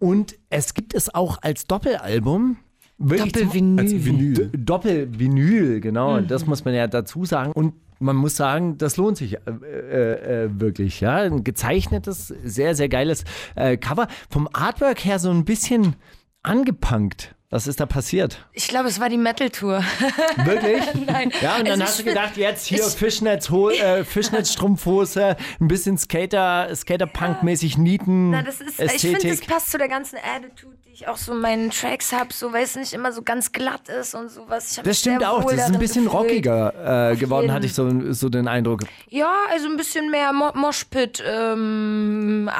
und 0.00 0.34
es 0.50 0.74
gibt 0.74 0.92
es 0.94 1.14
auch 1.14 1.38
als 1.42 1.66
Doppelalbum. 1.66 2.56
Doppelvinyl. 2.98 4.04
Vinyl. 4.04 4.50
Doppelvinyl, 4.56 5.80
genau. 5.80 6.20
Das 6.20 6.46
muss 6.46 6.64
man 6.64 6.74
ja 6.74 6.86
dazu 6.86 7.24
sagen. 7.24 7.52
Und 7.52 7.74
man 7.98 8.16
muss 8.16 8.36
sagen, 8.36 8.78
das 8.78 8.96
lohnt 8.96 9.16
sich 9.16 9.34
äh, 9.34 9.38
äh, 9.46 10.44
äh, 10.44 10.60
wirklich. 10.60 11.00
Ja, 11.00 11.16
ein 11.16 11.44
gezeichnetes, 11.44 12.28
sehr, 12.28 12.74
sehr 12.74 12.88
geiles 12.88 13.24
äh, 13.54 13.76
Cover. 13.76 14.08
Vom 14.30 14.48
Artwork 14.52 15.04
her 15.04 15.18
so 15.18 15.30
ein 15.30 15.44
bisschen 15.44 15.96
angepunkt. 16.42 17.34
Was 17.54 17.68
ist 17.68 17.78
da 17.78 17.86
passiert? 17.86 18.44
Ich 18.52 18.66
glaube, 18.66 18.88
es 18.88 18.98
war 18.98 19.08
die 19.08 19.16
Metal-Tour. 19.16 19.84
Wirklich? 20.44 20.82
Nein. 21.06 21.30
Ja, 21.40 21.58
und 21.58 21.68
dann 21.68 21.80
Also 21.80 21.84
hast 21.84 21.98
du 22.00 22.02
gedacht, 22.02 22.36
jetzt 22.36 22.66
hier 22.66 22.82
Fischnetz, 22.82 23.48
äh, 23.48 24.02
Fischnetzstrumpfhose, 24.04 25.36
ein 25.60 25.68
bisschen 25.68 25.96
Skater, 25.96 26.68
Skaterpunk-mäßig 26.74 27.78
Nieten. 27.78 28.30
Na, 28.30 28.42
das 28.42 28.60
ist, 28.60 28.80
ich 28.80 29.00
finde, 29.00 29.18
das 29.18 29.24
Ästhetik. 29.24 29.46
passt 29.48 29.70
zu 29.70 29.78
der 29.78 29.86
ganzen 29.86 30.16
Attitude, 30.16 30.76
die 30.84 30.94
ich 30.94 31.06
auch 31.06 31.16
so 31.16 31.32
in 31.32 31.38
meinen 31.38 31.70
Tracks 31.70 32.12
habe, 32.12 32.32
so 32.32 32.52
weil 32.52 32.64
es 32.64 32.74
nicht 32.74 32.92
immer 32.92 33.12
so 33.12 33.22
ganz 33.22 33.52
glatt 33.52 33.88
ist 33.88 34.16
und 34.16 34.32
sowas. 34.32 34.80
Das 34.82 34.98
stimmt 34.98 35.24
auch, 35.24 35.44
das 35.44 35.68
ist 35.68 35.74
ein 35.74 35.78
bisschen 35.78 36.06
gefühlt. 36.06 36.22
rockiger 36.24 37.12
äh, 37.12 37.16
geworden, 37.16 37.52
hatte 37.52 37.66
ich 37.66 37.74
so, 37.74 38.12
so 38.12 38.30
den 38.30 38.48
Eindruck. 38.48 38.80
Ja, 39.10 39.32
also 39.52 39.68
ein 39.68 39.76
bisschen 39.76 40.10
mehr 40.10 40.32
Mo 40.32 40.50
Moshpit 40.54 41.22
ähm. 41.24 42.50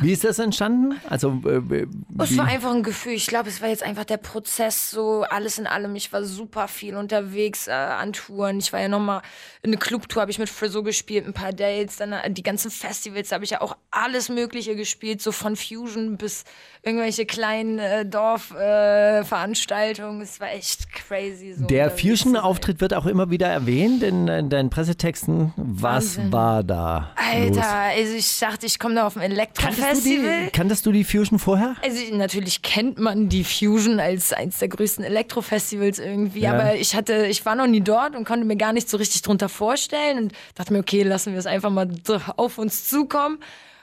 Wie 0.00 0.12
ist 0.12 0.24
das 0.24 0.40
entstanden? 0.40 1.00
Also, 1.08 1.40
äh, 1.46 1.86
Es 2.18 2.36
war 2.36 2.46
einfach 2.46 2.72
ein 2.72 2.82
Gefühl. 2.82 3.12
Ich 3.12 3.28
glaube, 3.28 3.51
es 3.52 3.60
war 3.60 3.68
jetzt 3.68 3.82
einfach 3.82 4.04
der 4.04 4.16
Prozess, 4.16 4.90
so 4.90 5.24
alles 5.28 5.58
in 5.58 5.66
allem. 5.66 5.94
Ich 5.94 6.12
war 6.12 6.24
super 6.24 6.68
viel 6.68 6.96
unterwegs 6.96 7.68
äh, 7.68 7.72
an 7.72 8.12
Touren. 8.12 8.58
Ich 8.58 8.72
war 8.72 8.80
ja 8.80 8.88
nochmal 8.88 9.22
in 9.62 9.70
eine 9.70 9.76
Clubtour, 9.76 10.22
habe 10.22 10.30
ich 10.30 10.38
mit 10.38 10.48
Frizzo 10.48 10.82
gespielt, 10.82 11.26
ein 11.26 11.34
paar 11.34 11.52
Dates. 11.52 11.96
Dann 11.96 12.12
äh, 12.12 12.30
die 12.30 12.42
ganzen 12.42 12.70
Festivals 12.70 13.32
habe 13.32 13.44
ich 13.44 13.50
ja 13.50 13.60
auch 13.60 13.76
alles 13.90 14.28
Mögliche 14.28 14.76
gespielt, 14.76 15.20
so 15.20 15.32
von 15.32 15.56
Fusion 15.56 16.16
bis 16.16 16.44
irgendwelche 16.82 17.26
kleinen 17.26 17.78
äh, 17.78 18.06
Dorfveranstaltungen. 18.06 20.20
Äh, 20.20 20.24
es 20.24 20.40
war 20.40 20.50
echt 20.50 20.90
crazy. 20.92 21.54
So 21.54 21.66
der. 21.66 21.92
Fusion-Auftritt 21.92 22.80
wird 22.80 22.94
auch 22.94 23.06
immer 23.06 23.30
wieder 23.30 23.48
erwähnt 23.48 24.02
in, 24.02 24.26
in 24.26 24.48
deinen 24.48 24.70
Pressetexten. 24.70 25.52
Was 25.56 26.16
Wahnsinn. 26.16 26.32
war 26.32 26.64
da? 26.64 27.12
los? 27.32 27.58
Alter, 27.58 27.68
also 27.68 28.14
ich 28.14 28.38
dachte, 28.38 28.66
ich 28.66 28.78
komme 28.78 28.94
da 28.94 29.06
auf 29.06 29.16
ein 29.16 29.32
Kanntest 29.32 29.60
du, 29.60 29.82
Elektrofestival. 29.82 30.44
die, 30.44 30.50
kanntest 30.50 30.86
du 30.86 30.92
die 30.92 31.04
Fusion 31.04 31.38
vorher? 31.38 31.76
Also 31.82 32.14
natürlich 32.14 32.62
kennt 32.62 32.98
man 32.98 33.28
die 33.28 33.41
Fusion 33.44 34.00
als 34.00 34.32
eins 34.32 34.58
der 34.58 34.68
größten 34.68 35.04
Elektrofestivals 35.04 35.98
irgendwie, 35.98 36.40
Ja. 36.40 36.52
aber 36.54 36.74
ich 36.76 36.94
hatte, 36.94 37.26
ich 37.26 37.44
war 37.46 37.54
noch 37.54 37.66
nie 37.66 37.80
dort 37.80 38.14
und 38.16 38.24
konnte 38.24 38.44
mir 38.46 38.56
gar 38.56 38.72
nicht 38.72 38.88
so 38.88 38.96
richtig 38.96 39.22
drunter 39.22 39.48
vorstellen 39.48 40.18
und 40.18 40.32
dachte 40.54 40.72
mir, 40.72 40.78
okay, 40.80 41.02
lassen 41.02 41.32
wir 41.32 41.38
es 41.38 41.46
einfach 41.46 41.70
mal 41.70 41.88
auf 42.36 42.58
uns 42.58 42.88
zukommen. 42.88 43.38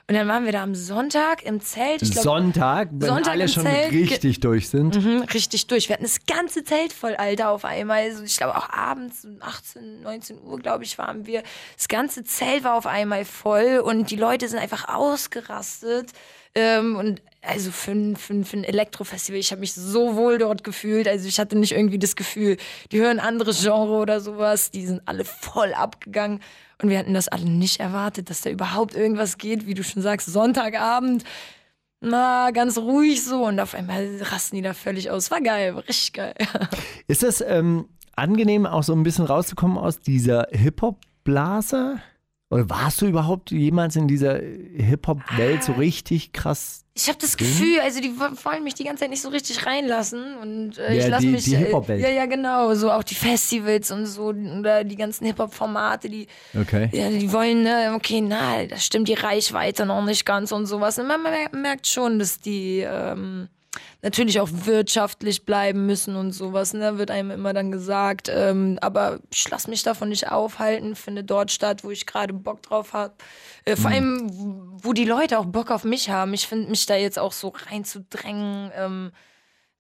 Und 0.07 0.15
dann 0.15 0.27
waren 0.27 0.43
wir 0.43 0.51
da 0.51 0.63
am 0.63 0.73
Sonntag 0.73 1.43
im 1.43 1.61
Zelt. 1.61 1.99
Glaub, 2.01 2.23
Sonntag, 2.23 2.89
wenn 2.93 3.09
Sonntag 3.09 3.33
alle 3.33 3.47
schon 3.47 3.61
Zelt, 3.61 3.91
richtig 3.91 4.39
durch 4.39 4.67
sind. 4.67 4.95
Mhm, 4.95 5.21
richtig 5.31 5.67
durch. 5.67 5.87
Wir 5.87 5.93
hatten 5.93 6.03
das 6.03 6.25
ganze 6.25 6.63
Zelt 6.63 6.93
voll, 6.93 7.13
Alter, 7.15 7.51
auf 7.51 7.63
einmal. 7.63 8.01
Also 8.05 8.23
ich 8.23 8.35
glaube 8.37 8.57
auch 8.57 8.71
abends 8.71 9.23
um 9.23 9.37
18, 9.39 10.01
19 10.01 10.41
Uhr, 10.41 10.57
glaube 10.57 10.83
ich, 10.83 10.97
waren 10.97 11.27
wir. 11.27 11.43
Das 11.77 11.87
ganze 11.87 12.23
Zelt 12.23 12.63
war 12.63 12.73
auf 12.73 12.87
einmal 12.87 13.23
voll 13.23 13.83
und 13.85 14.09
die 14.09 14.15
Leute 14.15 14.47
sind 14.47 14.57
einfach 14.57 14.87
ausgerastet. 14.87 16.09
Ähm, 16.55 16.95
und 16.95 17.21
also 17.41 17.71
für 17.71 17.91
ein, 17.91 18.15
für, 18.15 18.43
für 18.43 18.57
ein 18.57 18.63
Elektrofestival, 18.63 19.39
ich 19.39 19.51
habe 19.51 19.61
mich 19.61 19.73
so 19.73 20.15
wohl 20.15 20.37
dort 20.37 20.63
gefühlt. 20.63 21.07
Also 21.07 21.27
ich 21.27 21.39
hatte 21.39 21.57
nicht 21.57 21.71
irgendwie 21.71 21.99
das 21.99 22.15
Gefühl, 22.15 22.57
die 22.91 22.99
hören 22.99 23.19
anderes 23.19 23.61
Genre 23.61 23.93
oder 23.93 24.19
sowas. 24.19 24.71
Die 24.71 24.85
sind 24.85 25.01
alle 25.05 25.25
voll 25.25 25.73
abgegangen. 25.73 26.41
Und 26.81 26.89
wir 26.89 26.97
hatten 26.97 27.13
das 27.13 27.27
alle 27.27 27.49
nicht 27.49 27.79
erwartet, 27.79 28.29
dass 28.29 28.41
da 28.41 28.49
überhaupt 28.49 28.95
irgendwas 28.95 29.37
geht, 29.37 29.67
wie 29.67 29.73
du 29.73 29.83
schon 29.83 30.01
sagst, 30.01 30.27
Sonntagabend 30.27 31.23
na, 32.01 32.51
ganz 32.51 32.77
ruhig 32.77 33.23
so 33.23 33.45
und 33.45 33.59
auf 33.59 33.75
einmal 33.75 34.07
rasten 34.21 34.55
die 34.55 34.61
da 34.61 34.73
völlig 34.73 35.11
aus. 35.11 35.31
War 35.31 35.41
geil, 35.41 35.75
war 35.75 35.87
richtig 35.87 36.13
geil. 36.13 36.33
Ist 37.07 37.23
es 37.23 37.41
ähm, 37.41 37.89
angenehm, 38.15 38.65
auch 38.65 38.83
so 38.83 38.93
ein 38.93 39.03
bisschen 39.03 39.25
rauszukommen 39.25 39.77
aus 39.77 39.99
dieser 39.99 40.47
Hip-Hop-Blase? 40.51 42.01
Oder 42.51 42.67
warst 42.69 42.99
du 43.01 43.05
überhaupt 43.05 43.51
jemals 43.51 43.95
in 43.95 44.07
dieser 44.07 44.39
Hip-Hop-Welt 44.39 45.63
so 45.63 45.73
richtig 45.73 46.33
krass? 46.33 46.83
Ich 46.95 47.07
habe 47.07 47.19
das 47.21 47.37
Gefühl, 47.37 47.79
also 47.81 48.01
die 48.01 48.11
wo- 48.19 48.43
wollen 48.43 48.63
mich 48.63 48.73
die 48.73 48.83
ganze 48.85 49.01
Zeit 49.01 49.11
nicht 49.11 49.21
so 49.21 49.29
richtig 49.29 49.65
reinlassen 49.67 50.35
und 50.41 50.77
äh, 50.79 50.95
Ja, 50.97 51.03
ich 51.05 51.07
lasse 51.09 51.25
die- 51.27 51.31
mich 51.31 51.43
die 51.45 51.53
äh, 51.53 51.57
Hip-Hop-Welt. 51.59 52.01
Ja, 52.01 52.09
ja, 52.09 52.25
genau, 52.25 52.73
so 52.73 52.91
auch 52.91 53.03
die 53.03 53.13
Festivals 53.15 53.91
und 53.91 54.07
so 54.07 54.29
oder 54.33 54.83
die 54.83 54.95
ganzen 54.95 55.25
Hip-Hop 55.27 55.53
Formate, 55.53 56.09
die 56.09 56.25
Okay. 56.59 56.89
ja, 56.91 57.09
die 57.09 57.31
wollen 57.31 57.61
ne, 57.63 57.93
okay, 57.95 58.19
na, 58.21 58.65
da 58.65 58.77
stimmt 58.77 59.07
die 59.09 59.13
Reichweite 59.13 59.85
noch 59.85 60.03
nicht 60.03 60.25
ganz 60.25 60.51
und 60.51 60.65
sowas. 60.65 60.97
Und 60.97 61.07
man 61.07 61.21
mer- 61.21 61.51
merkt 61.55 61.85
schon, 61.87 62.17
dass 62.17 62.39
die 62.39 62.79
ähm, 62.79 63.47
natürlich 64.01 64.39
auch 64.39 64.49
wirtschaftlich 64.51 65.45
bleiben 65.45 65.85
müssen 65.85 66.15
und 66.15 66.31
sowas. 66.31 66.73
Ne? 66.73 66.97
Wird 66.97 67.11
einem 67.11 67.31
immer 67.31 67.53
dann 67.53 67.71
gesagt. 67.71 68.29
Ähm, 68.33 68.77
aber 68.81 69.19
ich 69.31 69.49
lasse 69.49 69.69
mich 69.69 69.83
davon 69.83 70.09
nicht 70.09 70.31
aufhalten, 70.31 70.95
finde 70.95 71.23
dort 71.23 71.51
statt, 71.51 71.83
wo 71.83 71.91
ich 71.91 72.05
gerade 72.05 72.33
Bock 72.33 72.63
drauf 72.63 72.93
habe. 72.93 73.13
Äh, 73.65 73.75
vor 73.75 73.91
allem, 73.91 74.29
wo 74.83 74.93
die 74.93 75.05
Leute 75.05 75.39
auch 75.39 75.45
Bock 75.45 75.71
auf 75.71 75.83
mich 75.83 76.09
haben. 76.09 76.33
Ich 76.33 76.47
finde 76.47 76.69
mich 76.69 76.85
da 76.85 76.95
jetzt 76.95 77.19
auch 77.19 77.33
so 77.33 77.49
reinzudrängen, 77.49 78.71
ähm, 78.75 79.11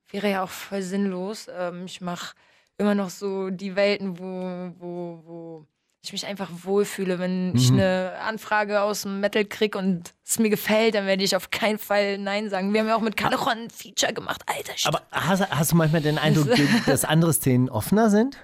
wäre 0.09 0.29
ja 0.29 0.43
auch 0.43 0.49
voll 0.49 0.81
sinnlos. 0.81 1.47
Ähm, 1.55 1.85
ich 1.85 2.01
mache 2.01 2.35
immer 2.77 2.95
noch 2.95 3.09
so 3.09 3.49
die 3.49 3.75
Welten, 3.75 4.19
wo, 4.19 4.71
wo, 4.79 5.23
wo 5.25 5.67
ich 6.01 6.13
mich 6.13 6.25
einfach 6.25 6.49
wohlfühle. 6.63 7.19
Wenn 7.19 7.55
ich 7.55 7.71
eine 7.71 8.13
Anfrage 8.25 8.81
aus 8.81 9.01
dem 9.01 9.19
Metal 9.19 9.43
krieg 9.45 9.75
und 9.75 10.13
es 10.25 10.39
mir 10.39 10.49
gefällt, 10.49 10.95
dann 10.95 11.05
werde 11.05 11.23
ich 11.23 11.35
auf 11.35 11.51
keinen 11.51 11.77
Fall 11.77 12.17
Nein 12.17 12.49
sagen. 12.49 12.73
Wir 12.73 12.81
haben 12.81 12.87
ja 12.87 12.95
auch 12.95 13.01
mit 13.01 13.17
Calderon 13.17 13.63
ein 13.65 13.69
Feature 13.69 14.13
gemacht. 14.13 14.41
Alter, 14.45 14.73
stimmt. 14.75 14.95
Aber 14.95 15.03
hast, 15.11 15.49
hast 15.49 15.71
du 15.71 15.75
manchmal 15.75 16.01
den 16.01 16.17
Eindruck, 16.17 16.47
dass 16.85 17.03
andere 17.03 17.33
Szenen 17.33 17.69
offener 17.69 18.09
sind? 18.09 18.37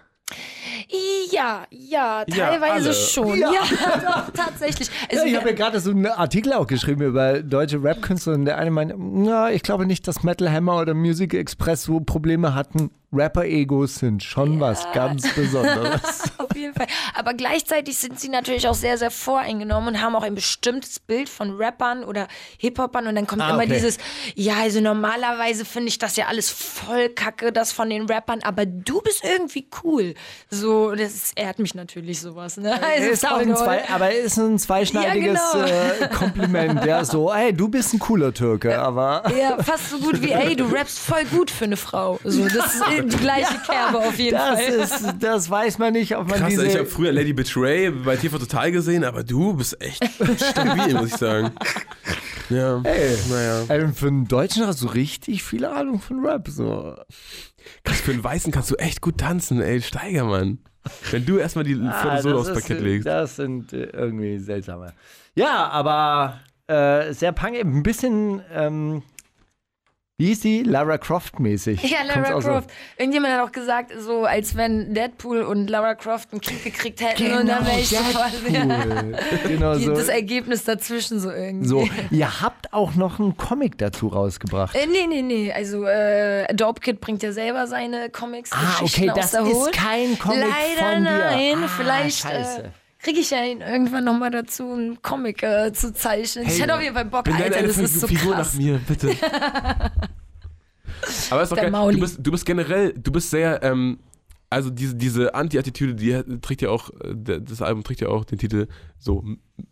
ja, 1.31 1.65
ja, 1.69 2.23
Ja, 2.27 2.49
teilweise 2.49 2.89
alle. 2.89 2.93
schon. 2.93 3.37
Ja, 3.37 3.49
doch, 4.05 4.31
tatsächlich. 4.33 4.89
Also 5.11 5.23
Ja, 5.23 5.31
ich 5.31 5.35
habe 5.37 5.49
ja 5.49 5.55
gerade 5.55 5.79
so 5.79 5.91
einen 5.91 6.07
Artikel 6.07 6.53
auch 6.53 6.67
geschrieben 6.67 7.01
über 7.01 7.41
deutsche 7.41 7.81
Rap-Künstler 7.81 8.33
und 8.33 8.45
der 8.45 8.57
eine 8.57 8.71
meinte, 8.71 8.95
na, 8.97 9.51
ich 9.51 9.63
glaube 9.63 9.85
nicht, 9.85 10.07
dass 10.07 10.23
Metal 10.23 10.51
Hammer 10.51 10.79
oder 10.81 10.93
Music 10.93 11.33
Express 11.33 11.83
so 11.83 11.99
Probleme 11.99 12.53
hatten. 12.55 12.91
Rapper-Egos 13.15 13.95
sind 13.95 14.23
schon 14.23 14.59
was 14.59 14.85
ganz 14.93 15.27
Besonderes. 15.33 16.01
Auf 16.37 16.55
jeden 16.55 16.73
Fall. 16.73 16.87
Aber 17.13 17.33
gleichzeitig 17.33 17.97
sind 17.97 18.19
sie 18.19 18.29
natürlich 18.29 18.67
auch 18.67 18.73
sehr, 18.75 18.97
sehr 18.97 19.11
voreingenommen 19.11 19.95
und 19.95 20.01
haben 20.01 20.15
auch 20.15 20.23
ein 20.23 20.35
bestimmtes 20.35 20.99
Bild 20.99 21.29
von 21.29 21.55
Rappern 21.57 22.03
oder 22.03 22.27
Hip-Hopern. 22.59 23.07
Und 23.07 23.15
dann 23.15 23.27
kommt 23.27 23.41
Ah, 23.41 23.49
immer 23.51 23.63
okay. 23.63 23.73
dieses, 23.73 23.97
ja, 24.35 24.55
also 24.61 24.81
normalerweise 24.81 25.65
finde 25.65 25.89
ich 25.89 25.97
das 25.99 26.15
ja 26.15 26.25
alles 26.27 26.49
voll 26.49 27.09
kacke, 27.09 27.51
das 27.51 27.71
von 27.71 27.89
den 27.89 28.05
Rappern, 28.07 28.39
aber 28.43 28.65
du 28.65 29.01
bist 29.01 29.23
irgendwie 29.23 29.67
cool. 29.83 30.13
So, 30.49 30.93
das 30.95 31.31
ehrt 31.35 31.59
mich 31.59 31.75
natürlich 31.75 32.21
sowas, 32.21 32.57
ne? 32.57 32.73
Also 32.81 33.09
ist 33.09 33.27
auch 33.27 33.37
ein 33.37 33.55
zwei, 33.55 33.87
aber 33.89 34.11
ist 34.13 34.37
ein 34.37 34.57
zweischneidiges 34.59 35.39
Ja, 35.53 35.65
genau. 35.65 36.05
äh, 36.05 36.07
Kompliment. 36.09 36.85
Ja, 36.85 37.03
so, 37.05 37.33
hey, 37.33 37.53
du 37.53 37.67
bist 37.67 37.93
ein 37.93 37.99
cooler 37.99 38.33
Türke, 38.33 38.77
aber. 38.79 39.23
Ja, 39.37 39.61
fast 39.63 39.89
so 39.89 39.99
gut 39.99 40.21
wie, 40.21 40.31
ey, 40.31 40.55
du 40.55 40.65
rappst 40.65 40.99
voll 40.99 41.23
gut 41.25 41.51
für 41.51 41.65
eine 41.65 41.77
Frau. 41.77 42.19
So, 42.23 42.45
das 42.47 42.75
ist 42.75 42.87
die 43.09 43.17
gleiche 43.17 43.57
Kerbe 43.65 43.99
auf 43.99 44.17
jeden 44.17 44.37
Das 44.37 44.61
Fall. 44.61 44.73
ist, 44.73 45.05
das 45.19 45.49
weiß 45.49 45.77
man 45.77 45.93
nicht, 45.93 46.15
ob 46.17 46.27
man 46.29 46.39
Krass, 46.39 46.49
diese. 46.49 46.65
ich 46.67 46.75
habe 46.75 46.85
früher 46.85 47.11
Lady 47.11 47.33
Betray 47.33 47.91
bei 47.91 48.15
TV 48.17 48.37
Total 48.37 48.71
gesehen, 48.71 49.03
aber 49.03 49.23
du 49.23 49.53
bist 49.53 49.79
echt 49.81 50.03
stabil, 50.51 50.93
muss 50.95 51.07
ich 51.09 51.15
sagen. 51.17 51.51
Ja, 52.49 52.79
Ey. 52.83 53.17
naja. 53.29 53.63
Ey, 53.69 53.87
für 53.93 54.07
einen 54.07 54.27
Deutschen 54.27 54.67
hast 54.67 54.81
du 54.81 54.87
richtig 54.87 55.43
viel 55.43 55.65
Ahnung 55.65 55.99
von 55.99 56.23
Rap. 56.25 56.47
So. 56.47 56.95
Krass, 57.83 58.01
für 58.01 58.11
einen 58.11 58.23
Weißen 58.23 58.51
kannst 58.51 58.69
du 58.69 58.75
echt 58.75 59.01
gut 59.01 59.17
tanzen, 59.17 59.61
ey, 59.61 59.81
Steigermann. 59.81 60.59
Wenn 61.09 61.25
du 61.25 61.37
erstmal 61.37 61.63
die 61.63 61.73
Ah, 61.81 61.91
Fotos 62.17 62.21
so 62.21 62.29
das 62.29 62.39
aufs 62.49 62.51
Parkett 62.59 62.81
legst. 62.81 63.07
Das 63.07 63.37
sind 63.37 63.73
äh, 63.73 63.85
irgendwie 63.85 64.37
seltsame. 64.37 64.93
Ja, 65.33 65.67
aber 65.69 66.39
äh, 66.67 67.11
sehr 67.13 67.31
punk, 67.31 67.55
ein 67.55 67.81
bisschen, 67.81 68.41
ähm, 68.53 69.01
wie 70.17 70.27
hieß 70.27 70.39
die? 70.39 70.63
Lara 70.63 70.97
Croft 70.97 71.39
mäßig. 71.41 71.83
Ja, 71.83 71.97
Kommt's 72.11 72.29
Lara 72.29 72.41
so? 72.41 72.49
Croft. 72.49 72.69
Irgendjemand 72.97 73.33
hat 73.33 73.41
auch 73.47 73.51
gesagt, 73.51 73.91
so 73.99 74.23
als 74.23 74.55
wenn 74.55 74.93
Deadpool 74.93 75.41
und 75.41 75.69
Lara 75.69 75.93
Croft 75.95 76.31
ein 76.31 76.39
Kind 76.39 76.63
gekriegt 76.63 77.01
hätten 77.01 77.33
und 77.33 77.47
dann 77.47 77.65
wäre 77.65 77.79
ich 77.79 77.89
so 77.89 77.97
quasi 77.97 78.37
Cool. 78.45 79.15
genau 79.47 79.73
so. 79.75 79.93
das 79.93 80.07
Ergebnis 80.07 80.63
dazwischen 80.63 81.19
so 81.19 81.29
irgendwie. 81.31 81.67
so. 81.67 81.87
Ihr 82.11 82.41
habt 82.41 82.71
auch 82.71 82.95
noch 82.95 83.19
einen 83.19 83.35
Comic 83.35 83.77
dazu 83.77 84.07
rausgebracht. 84.07 84.73
Äh, 84.75 84.87
nee, 84.87 85.05
nee, 85.07 85.21
nee. 85.21 85.51
Also 85.51 85.83
äh, 85.85 86.47
Dope 86.53 86.79
Kid 86.79 87.01
bringt 87.01 87.21
ja 87.21 87.33
selber 87.33 87.67
seine 87.67 88.09
Comics. 88.09 88.51
Ah, 88.53 88.81
okay, 88.81 89.11
das 89.13 89.33
ist 89.33 89.71
kein 89.73 90.17
Comic 90.17 90.39
Leider 90.45 90.93
von 90.93 91.03
dir. 91.03 91.11
nein. 91.11 91.57
Ah, 91.63 91.67
Vielleicht 91.67 92.25
äh, 92.25 92.29
scheiße. 92.29 92.71
Kriege 93.05 93.19
ich 93.19 93.29
ja 93.29 93.45
ihn 93.45 93.61
irgendwann 93.61 94.03
nochmal 94.03 94.31
dazu, 94.31 94.63
einen 94.63 94.99
Comic 95.03 95.43
äh, 95.43 95.71
zu 95.71 95.93
zeichnen. 95.93 96.47
ich 96.47 96.59
hätte 96.59 96.73
auf 96.73 96.81
jeden 96.81 96.95
Fall 96.95 97.05
Bock, 97.05 97.27
Alter. 97.29 97.61
Das 97.61 97.77
ist 97.77 97.99
so 97.99 98.07
Figur 98.07 98.33
krass. 98.33 98.53
nach 98.53 98.59
mir, 98.59 98.79
bitte. 98.79 99.11
Aber 101.29 101.43
ist 101.43 101.51
doch 101.51 101.57
geil. 101.57 101.69
Du 101.71 101.99
bist, 101.99 102.17
du 102.19 102.31
bist 102.31 102.47
generell, 102.47 102.93
du 102.93 103.11
bist 103.11 103.29
sehr, 103.29 103.61
ähm, 103.61 103.99
also 104.49 104.71
diese, 104.71 104.95
diese 104.95 105.35
Anti-Attitüde, 105.35 105.93
die 105.93 106.39
trägt 106.39 106.63
ja 106.63 106.71
auch, 106.71 106.89
äh, 107.01 107.41
das 107.41 107.61
Album 107.61 107.83
trägt 107.83 108.01
ja 108.01 108.07
auch 108.07 108.25
den 108.25 108.39
Titel 108.39 108.65
so 108.97 109.23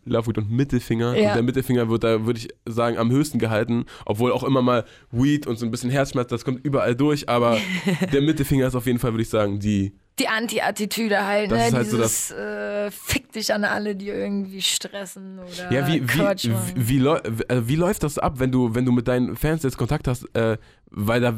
Love 0.04 0.28
Weed 0.28 0.38
und 0.38 0.52
Mittelfinger. 0.52 1.16
Ja. 1.16 1.30
Und 1.30 1.34
der 1.34 1.42
Mittelfinger 1.42 1.90
wird 1.90 2.04
da, 2.04 2.26
würde 2.26 2.38
ich 2.38 2.50
sagen, 2.66 2.98
am 2.98 3.10
höchsten 3.10 3.40
gehalten, 3.40 3.86
obwohl 4.06 4.30
auch 4.30 4.44
immer 4.44 4.62
mal 4.62 4.84
Weed 5.10 5.48
und 5.48 5.58
so 5.58 5.66
ein 5.66 5.72
bisschen 5.72 5.90
Herzschmerz, 5.90 6.28
das 6.28 6.44
kommt 6.44 6.64
überall 6.64 6.94
durch, 6.94 7.28
aber 7.28 7.58
der 8.12 8.22
Mittelfinger 8.22 8.68
ist 8.68 8.76
auf 8.76 8.86
jeden 8.86 9.00
Fall, 9.00 9.12
würde 9.12 9.22
ich 9.22 9.28
sagen, 9.28 9.58
die. 9.58 9.92
Die 10.18 10.28
Anti-Attitüde 10.28 11.24
halt, 11.24 11.50
Das 11.50 11.58
ne? 11.58 11.66
ist 11.66 11.74
halt 11.74 11.90
so 11.90 11.96
Dieses 11.96 12.30
äh, 12.30 12.90
Fick 12.90 13.32
dich 13.32 13.52
an 13.52 13.64
alle, 13.64 13.96
die 13.96 14.08
irgendwie 14.08 14.62
stressen 14.62 15.38
oder 15.40 15.72
Ja, 15.72 15.86
wie, 15.88 16.02
wie, 16.02 16.06
Quatsch 16.06 16.46
wie, 16.74 16.88
wie, 16.88 16.98
läu- 17.00 17.20
äh, 17.48 17.66
wie 17.68 17.76
läuft 17.76 18.02
das 18.04 18.18
ab, 18.18 18.34
wenn 18.38 18.52
du, 18.52 18.74
wenn 18.74 18.84
du 18.84 18.92
mit 18.92 19.08
deinen 19.08 19.36
Fans 19.36 19.62
jetzt 19.64 19.76
Kontakt 19.76 20.06
hast, 20.06 20.24
äh, 20.36 20.56
weil 20.90 21.20
da 21.20 21.34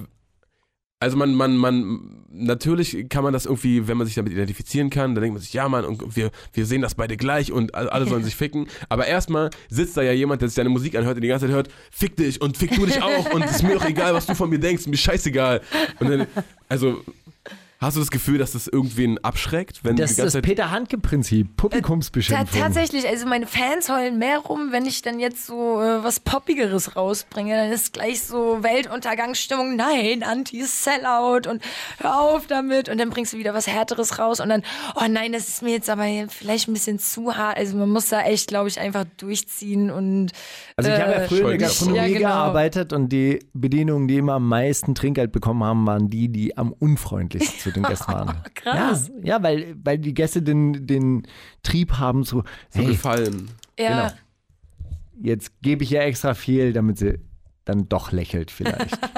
Also 1.01 1.17
man, 1.17 1.35
man, 1.35 1.57
man, 1.57 2.25
natürlich 2.31 3.07
kann 3.09 3.23
man 3.25 3.33
das 3.33 3.47
irgendwie, 3.47 3.89
wenn 3.89 3.97
man 3.97 4.07
sich 4.07 4.15
damit 4.17 4.33
identifizieren 4.33 4.91
kann, 4.91 5.15
dann 5.15 5.23
denkt 5.23 5.35
man 5.35 5.43
sich, 5.43 5.53
ja 5.55 5.69
Mann, 5.71 5.85
und 5.87 6.15
wir, 6.17 6.31
wir 6.53 6.67
sehen 6.67 6.83
das 6.83 6.95
beide 6.95 7.17
gleich 7.17 7.53
und 7.53 7.75
alle 7.75 8.07
sollen 8.07 8.25
sich 8.29 8.37
ficken. 8.37 8.67
Aber 8.91 9.07
erstmal 9.07 9.49
sitzt 9.71 9.97
da 9.97 10.03
ja 10.03 10.13
jemand, 10.13 10.43
der 10.43 10.49
sich 10.51 10.57
deine 10.57 10.69
Musik 10.71 10.97
anhört 10.97 11.17
und 11.17 11.23
die 11.23 11.29
ganze 11.29 11.47
Zeit 11.47 11.55
hört, 11.55 11.69
fick 11.91 12.17
dich 12.17 12.43
und 12.43 12.59
fick 12.59 12.75
du 12.75 12.85
dich 12.85 13.01
auch 13.03 13.33
und 13.33 13.43
es 13.45 13.53
ist 13.57 13.63
mir 13.63 13.75
doch 13.75 13.87
egal, 13.89 14.13
was 14.13 14.27
du 14.27 14.35
von 14.35 14.51
mir 14.51 14.59
denkst, 14.59 14.87
mir 14.87 14.97
scheißegal. 14.99 15.63
Und 16.01 16.11
dann, 16.11 16.27
also, 16.69 17.03
hast 17.81 17.97
du 17.97 18.01
das 18.01 18.11
Gefühl, 18.11 18.39
dass 18.39 18.53
das 18.53 18.67
irgendwen 18.69 19.19
abschreckt, 19.19 19.85
wenn 19.85 19.97
Das 19.97 20.09
die 20.09 20.13
ist 20.13 20.17
ganze 20.19 20.25
das 20.27 20.33
Zeit 20.35 20.43
Peter-Handke-Prinzip, 20.45 21.49
Ta 21.49 21.53
Publikumsbeschimpfung. 21.63 22.61
tatsächlich, 22.61 23.07
also 23.07 23.27
meine 23.27 23.47
Fans 23.47 23.89
heulen 23.89 24.19
mehr 24.19 24.39
rum, 24.39 24.69
wenn 24.73 24.87
ich 24.87 25.03
dann 25.03 25.21
jetzt 25.21 25.47
so 25.47 25.81
äh, 25.83 26.03
was 26.03 26.21
Poppigeres 26.21 26.97
rausbringe. 26.97 27.55
Dann 27.55 27.71
ist 27.73 27.93
gleich 27.93 28.23
so 28.23 28.63
Weltuntergangsstimmung. 28.63 29.77
Nein, 29.77 30.23
Anti-Sellout 30.23 31.49
und 31.49 31.63
hör 31.99 32.19
auf 32.21 32.47
damit. 32.47 32.89
Und 32.89 32.99
dann 32.99 33.11
bringst 33.11 33.33
du 33.33 33.39
wieder 33.39 33.55
was 33.55 33.67
Härteres 33.67 34.19
raus 34.19 34.41
und 34.41 34.49
dann, 34.49 34.63
oh 34.95 35.05
nein, 35.09 35.33
das 35.33 35.49
ist 35.49 35.63
mir 35.63 35.71
jetzt 35.73 35.91
aber 35.91 36.05
vielleicht 36.29 36.69
ein 36.69 36.73
bisschen 36.73 36.99
zu 36.99 37.37
hart. 37.37 37.57
Also 37.59 37.77
man 37.77 37.91
muss 37.91 38.09
da 38.09 38.23
echt, 38.23 38.49
glaube 38.49 38.69
ich, 38.69 38.81
einfach 38.81 39.05
durchziehen 39.19 39.91
und 39.91 40.33
Also 40.77 40.91
ich 40.91 40.99
habe 41.01 41.13
ja 41.13 41.19
äh, 41.19 41.29
früher 41.29 41.41
in 41.53 41.59
der 41.59 41.69
Gastronomie 41.69 41.99
Ja, 41.99 42.07
genau. 42.07 42.19
gearbeitet 42.21 42.93
und 42.93 43.11
die 43.11 43.41
Bedienungen, 43.53 44.09
die 44.09 44.17
immer 44.17 44.35
am 44.35 44.49
meisten 44.49 44.95
Trinkgeld 44.95 45.33
bekommen 45.33 45.63
haben, 45.63 45.87
waren 45.87 46.11
die, 46.11 46.29
die 46.29 46.57
am 46.57 46.73
unfreundlichsten 46.73 47.59
zu 47.67 47.73
den 47.73 47.83
Gästen 47.83 48.13
waren. 48.13 48.43
Krass. 48.55 49.11
Ja, 49.19 49.37
ja 49.37 49.43
weil, 49.43 49.77
weil 49.83 49.99
die 49.99 50.15
Gäste 50.15 50.43
den, 50.43 50.87
den 50.87 51.27
Trieb 51.63 51.95
haben, 51.95 52.23
so, 52.23 52.45
so 52.71 52.81
hey, 52.81 52.87
gefallen. 52.87 53.51
ja. 53.79 54.09
genau. 54.09 54.21
jetzt 55.21 55.51
gebe 55.63 55.83
ich 55.83 55.93
ihr 55.93 56.01
extra 56.01 56.35
viel, 56.35 56.73
damit 56.73 56.99
sie 56.99 57.19
dann 57.65 57.89
doch 57.89 58.13
lächelt 58.13 58.51
vielleicht. 58.51 58.99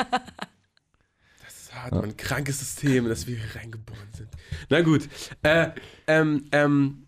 Das 1.45 1.57
ist 1.63 1.75
hart, 1.75 1.93
man. 1.93 2.17
Krankes 2.17 2.59
System, 2.59 3.05
in 3.05 3.11
das 3.11 3.27
wir 3.27 3.37
hier 3.37 3.55
reingeboren 3.55 4.09
sind. 4.13 4.29
Na 4.69 4.83
gut. 4.83 5.09
Äh, 5.43 5.71
ähm, 6.07 6.45
ähm. 6.53 7.08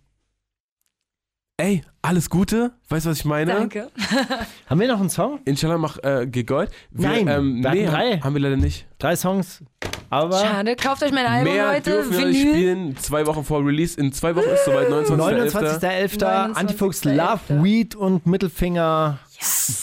Ey, 1.60 1.82
alles 2.00 2.30
Gute. 2.30 2.72
Weißt 2.88 3.04
du, 3.04 3.10
was 3.10 3.18
ich 3.18 3.26
meine? 3.26 3.52
Danke. 3.52 3.90
haben 4.66 4.80
wir 4.80 4.88
noch 4.88 4.98
einen 4.98 5.10
Song? 5.10 5.40
Inshallah 5.44 5.76
mach 5.76 5.98
äh, 6.02 6.26
gegold. 6.26 6.70
Wir, 6.90 7.08
Nein, 7.08 7.28
ähm, 7.28 7.60
nee, 7.60 7.84
drei. 7.84 8.12
haben, 8.12 8.24
haben 8.24 8.34
wir 8.34 8.40
leider 8.40 8.56
nicht. 8.56 8.86
Drei 8.98 9.14
Songs. 9.14 9.62
Aber 10.08 10.38
Schade. 10.40 10.74
Kauft 10.74 11.02
euch 11.02 11.12
mein 11.12 11.26
Album, 11.26 11.52
Mehr 11.52 11.66
Leute. 11.66 11.90
dürfen 11.90 12.12
wir 12.12 12.18
Vinyl. 12.28 12.34
spielen. 12.54 12.96
Zwei 12.96 13.26
Wochen 13.26 13.44
vor 13.44 13.62
Release. 13.62 14.00
In 14.00 14.10
zwei 14.10 14.34
Wochen 14.36 14.48
ist 14.48 14.64
soweit, 14.64 14.88
29.11. 14.90 16.18
29.11. 16.18 16.52
Antifuchs 16.54 17.04
29.11.. 17.04 17.14
Love, 17.14 17.62
Weed 17.62 17.94
und 17.94 18.26
Mittelfinger 18.26 19.18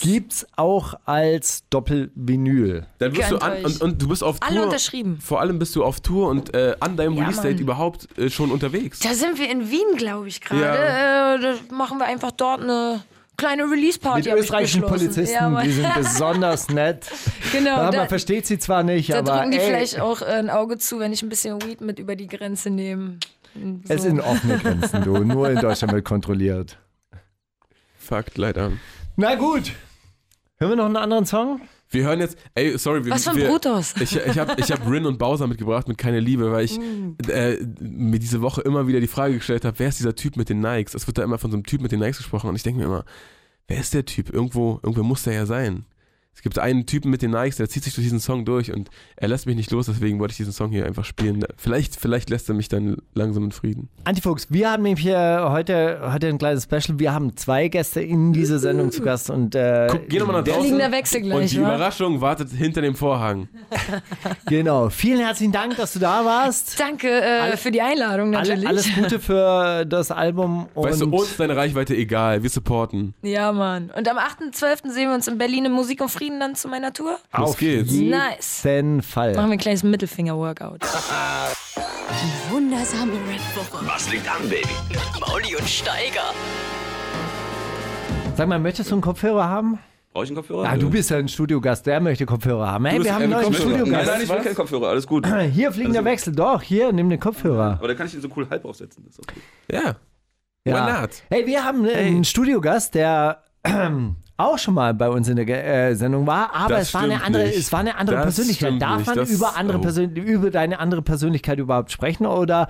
gibt's 0.02 0.46
auch 0.56 0.94
als 1.06 1.64
Doppelvinyl. 1.70 2.86
Dann 3.00 3.16
wirst 3.18 3.32
du 3.32 3.38
an, 3.38 3.66
und, 3.66 3.82
und 3.82 4.02
du 4.02 4.08
bist 4.08 4.24
auf 4.24 4.38
Alle 4.42 4.56
Tour. 4.58 4.66
unterschrieben. 4.66 5.20
Vor 5.20 5.42
allem 5.42 5.58
bist 5.60 5.76
du 5.76 5.84
auf 5.84 6.00
Tour 6.00 6.30
und 6.30 6.54
äh, 6.54 6.76
an 6.80 6.96
deinem 6.96 7.14
Ja, 7.14 7.22
Release-Date 7.24 7.54
Mann. 7.56 7.62
überhaupt 7.64 8.08
äh, 8.20 8.30
schon 8.30 8.52
unterwegs. 8.52 9.00
Da 9.00 9.14
sind 9.14 9.40
wir 9.40 9.50
in 9.50 9.70
Wien, 9.72 9.96
glaube 9.98 10.28
ich, 10.28 10.42
gerade. 10.42 10.62
Ja. 10.62 11.36
Äh, 11.36 11.40
da 11.70 11.76
machen 11.76 11.98
wir 11.98 12.06
einfach 12.06 12.32
dort 12.32 12.62
eine 12.62 13.02
kleine 13.36 13.64
Release-Party. 13.64 14.30
Ich 14.30 14.36
österreichischen. 14.36 14.82
Polizisten, 14.84 15.34
Ja, 15.34 15.62
die 15.62 15.72
sind 15.72 15.94
besonders 15.96 16.70
nett. 16.70 17.08
genau. 17.52 17.78
Ja, 17.78 17.92
da, 17.92 17.98
man 18.00 18.10
versteht 18.10 18.46
sie 18.46 18.60
zwar 18.60 18.84
nicht, 18.84 19.10
da 19.12 19.20
aber 19.20 19.38
drücken 19.38 19.52
die 19.52 19.58
ey, 19.58 19.66
vielleicht 19.68 20.00
auch 20.00 20.22
äh, 20.22 20.26
ein 20.26 20.50
Auge 20.50 20.78
zu, 20.78 21.00
wenn 21.00 21.14
ich 21.14 21.24
ein 21.24 21.30
bisschen 21.30 21.62
Weed 21.64 21.82
mit 21.82 21.98
über 22.00 22.16
die 22.16 22.28
Grenze 22.28 22.70
nehme. 22.70 23.18
So. 23.56 23.94
es 23.94 24.04
sind 24.04 24.20
offene 24.22 24.60
Grenzen, 24.60 25.04
du. 25.04 25.18
Nur 25.24 25.50
in 25.50 25.60
Deutschland 25.60 25.92
wird 25.94 26.06
kontrolliert. 26.06 26.78
Fakt, 27.98 28.38
leider. 28.38 28.72
Na 29.20 29.34
gut. 29.34 29.74
Hören 30.58 30.72
wir 30.72 30.76
noch 30.76 30.86
einen 30.86 30.96
anderen 30.96 31.26
Song? 31.26 31.60
Wir 31.90 32.04
hören 32.04 32.20
jetzt, 32.20 32.38
ey, 32.54 32.78
sorry, 32.78 33.04
wir, 33.04 33.12
Was 33.12 33.24
für 33.24 33.32
ein 33.32 33.38
wir, 33.38 33.48
Brutus. 33.48 33.96
Ich, 34.00 34.16
ich 34.16 34.38
habe 34.38 34.54
ich 34.58 34.72
hab 34.72 34.88
Rin 34.88 35.08
und 35.08 35.18
Bowser 35.18 35.48
mitgebracht 35.48 35.88
mit 35.88 35.98
Keine 35.98 36.20
Liebe, 36.20 36.52
weil 36.52 36.66
ich 36.66 36.80
äh, 37.28 37.58
mir 37.80 38.20
diese 38.20 38.42
Woche 38.42 38.62
immer 38.62 38.86
wieder 38.86 39.00
die 39.00 39.08
Frage 39.08 39.36
gestellt 39.36 39.66
habe, 39.66 39.80
wer 39.80 39.88
ist 39.88 39.98
dieser 39.98 40.16
Typ 40.16 40.38
mit 40.38 40.50
den 40.50 40.60
Nikes? 40.60 40.94
Es 40.94 41.08
wird 41.08 41.18
da 41.18 41.24
immer 41.24 41.40
von 41.40 41.50
so 41.50 41.58
einem 41.58 41.66
Typ 41.66 41.82
mit 41.82 41.92
den 41.92 42.00
Nikes 42.00 42.18
gesprochen 42.18 42.48
und 42.48 42.56
ich 42.56 42.62
denke 42.62 42.80
mir 42.80 42.86
immer, 42.86 43.06
wer 43.68 43.80
ist 43.80 43.96
der 43.96 44.06
Typ? 44.06 44.32
Irgendwo, 44.32 44.80
irgendwo 44.84 45.02
muss 45.02 45.24
der 45.24 45.34
ja 45.34 45.46
sein. 45.48 45.86
Es 46.38 46.44
gibt 46.44 46.60
einen 46.60 46.86
Typen 46.86 47.10
mit 47.10 47.24
den 47.24 47.32
Nikes, 47.32 47.56
der 47.58 47.68
zieht 47.68 47.84
sich 47.84 47.96
durch 47.96 48.06
diesen 48.06 48.20
Song 48.20 48.46
durch 48.46 48.72
und 48.72 48.92
er 49.16 49.28
lässt 49.28 49.48
mich 49.48 49.56
nicht 49.56 49.72
los, 49.72 49.88
deswegen 49.88 50.20
wollte 50.20 50.34
ich 50.34 50.38
diesen 50.38 50.54
Song 50.54 50.70
hier 50.70 50.86
einfach 50.86 51.04
spielen. 51.04 51.44
Vielleicht, 51.58 51.96
vielleicht 52.00 52.30
lässt 52.30 52.48
er 52.48 52.54
mich 52.54 52.70
dann 52.70 52.98
langsam 53.16 53.44
in 53.46 53.52
Frieden. 53.52 53.90
Antifuchs, 54.04 54.46
wir 54.52 54.70
haben 54.72 54.84
nämlich 54.84 55.02
hier 55.04 55.48
heute, 55.50 56.00
heute 56.14 56.28
ein 56.28 56.38
kleines 56.38 56.66
Special. 56.66 57.00
Wir 57.00 57.12
haben 57.12 57.36
zwei 57.38 57.70
Gäste 57.70 58.02
in 58.02 58.34
dieser 58.34 58.60
Sendung 58.60 58.92
zu 58.92 59.02
Gast 59.02 59.32
und 59.32 59.56
äh, 59.56 59.88
Guck, 59.90 60.08
geh 60.10 60.20
nochmal 60.20 60.36
nach 60.38 60.44
der- 60.44 60.54
draußen. 60.54 60.70
Fliegender 60.70 60.96
Wechsel 60.96 61.24
Und 61.24 61.30
gleich, 61.32 61.50
die 61.50 61.58
wa? 61.62 61.74
Überraschung 61.74 62.22
wartet 62.22 62.52
hinter 62.52 62.82
dem 62.82 62.94
Vorhang. 62.96 63.48
Genau. 64.48 64.90
Vielen 64.90 65.20
herzlichen 65.20 65.52
Dank, 65.52 65.76
dass 65.78 65.94
du 65.94 66.00
da 66.00 66.24
warst. 66.24 66.80
Danke 66.80 67.10
äh, 67.10 67.58
für 67.58 67.72
die 67.72 67.82
Einladung 67.82 68.30
natürlich. 68.30 68.68
alles 68.68 68.94
Gute 68.94 69.20
für 69.20 69.86
das 69.86 70.12
Album. 70.12 70.68
Und 70.74 70.90
Weißt 70.90 71.02
du, 71.02 71.10
uns 71.10 71.36
deine 71.38 71.56
Reichweite 71.56 71.96
egal, 71.96 72.44
wir 72.44 72.50
supporten. 72.50 73.14
Ja, 73.24 73.52
Mann. 73.52 73.92
Und 73.96 74.08
am 74.08 74.18
8.12. 74.18 74.92
sehen 74.92 75.10
wir 75.10 75.16
uns 75.16 75.28
in 75.28 75.38
Berlin 75.38 75.66
im 75.66 75.72
Musik 75.72 76.02
und 76.02 76.10
Frieden 76.10 76.27
dann 76.40 76.56
zu 76.56 76.68
meiner 76.68 76.94
Tour. 76.94 77.18
Auf 77.32 77.58
geht's. 77.58 77.92
Nice. 77.94 78.64
jeden 78.64 79.02
Fall. 79.02 79.34
Machen 79.36 79.48
wir 79.50 79.54
ein 79.54 79.60
kleines 79.60 79.84
Mittelfinger-Workout. 79.84 80.82
Die 80.84 82.52
wundersame 82.54 83.14
Red 83.14 83.42
Booker. 83.56 83.86
Was 83.86 84.12
liegt 84.12 84.30
an, 84.30 84.48
Baby? 84.50 84.68
Mauli 85.20 85.56
und 85.56 85.68
Steiger. 85.68 86.34
Sag 88.36 88.48
mal, 88.48 88.60
möchtest 88.60 88.92
du 88.92 88.96
einen 88.96 89.02
Kopfhörer 89.02 89.48
haben? 89.48 89.80
Brauche 90.14 90.24
ich 90.26 90.30
einen 90.30 90.38
Kopfhörer? 90.38 90.68
Ah, 90.70 90.78
du 90.78 90.90
bist 90.90 91.10
ja 91.10 91.18
ein 91.18 91.28
Studiogast, 91.28 91.86
der 91.86 92.00
möchte 92.00 92.26
Kopfhörer 92.26 92.72
haben. 92.72 92.86
Hey, 92.86 93.04
wir 93.04 93.14
haben 93.14 93.24
einen 93.24 93.34
ein 93.34 93.42
neuen 93.42 93.54
Kopfhörer. 93.54 93.70
Nein, 93.70 93.80
Studiogast. 93.80 94.08
nein, 94.12 94.22
ich 94.24 94.30
will 94.30 94.38
keinen 94.38 94.56
Kopfhörer, 94.56 94.88
alles 94.90 95.08
gut. 95.08 95.28
Hier 95.54 95.72
fliegender 95.72 96.00
Also- 96.00 96.10
Wechsel. 96.10 96.36
Doch, 96.36 96.62
hier, 96.62 96.92
nimm 96.92 97.10
den 97.10 97.20
Kopfhörer. 97.20 97.74
Aber 97.78 97.88
dann 97.88 97.98
kann 97.98 98.08
ich 98.08 98.14
ihn 98.16 98.22
so 98.22 98.30
cool 98.36 98.48
halb 98.50 98.66
aufsetzen. 98.66 99.04
Das 99.06 99.14
ist 99.14 99.20
okay. 99.20 99.40
Ja. 99.72 99.96
Ja. 100.66 100.88
Why 100.88 101.02
not? 101.02 101.10
Hey, 101.30 101.46
wir 101.48 101.64
haben 101.64 101.86
einen 101.88 102.24
Studiogast, 102.24 102.94
der 102.96 103.44
auch 104.38 104.58
schon 104.60 104.76
mal 104.76 104.94
bei 104.94 105.10
uns 105.10 105.28
in 105.28 105.36
der 105.36 105.48
äh, 105.90 105.96
Sendung 105.96 106.26
war, 106.28 106.54
aber 106.54 106.76
Das 106.76 106.90
es 106.90 106.94
war, 106.94 107.02
eine 107.02 107.24
andere, 107.24 107.46
nicht. 107.48 107.58
es 107.58 107.72
war 107.72 107.80
eine 107.80 107.96
andere 107.98 108.18
Das 108.18 108.26
Persönlichkeit. 108.26 108.82
Darf 108.82 108.98
nicht. 109.00 109.08
man 109.08 109.16
Das- 109.18 109.30
über, 109.32 109.56
andere 109.58 109.78
oh. 109.80 109.82
Persön 109.82 110.16
über 110.16 110.52
deine 110.52 110.80
andere 110.80 111.02
Persönlichkeit 111.02 111.58
überhaupt 111.60 111.92
sprechen 111.92 112.26
oder 112.26 112.68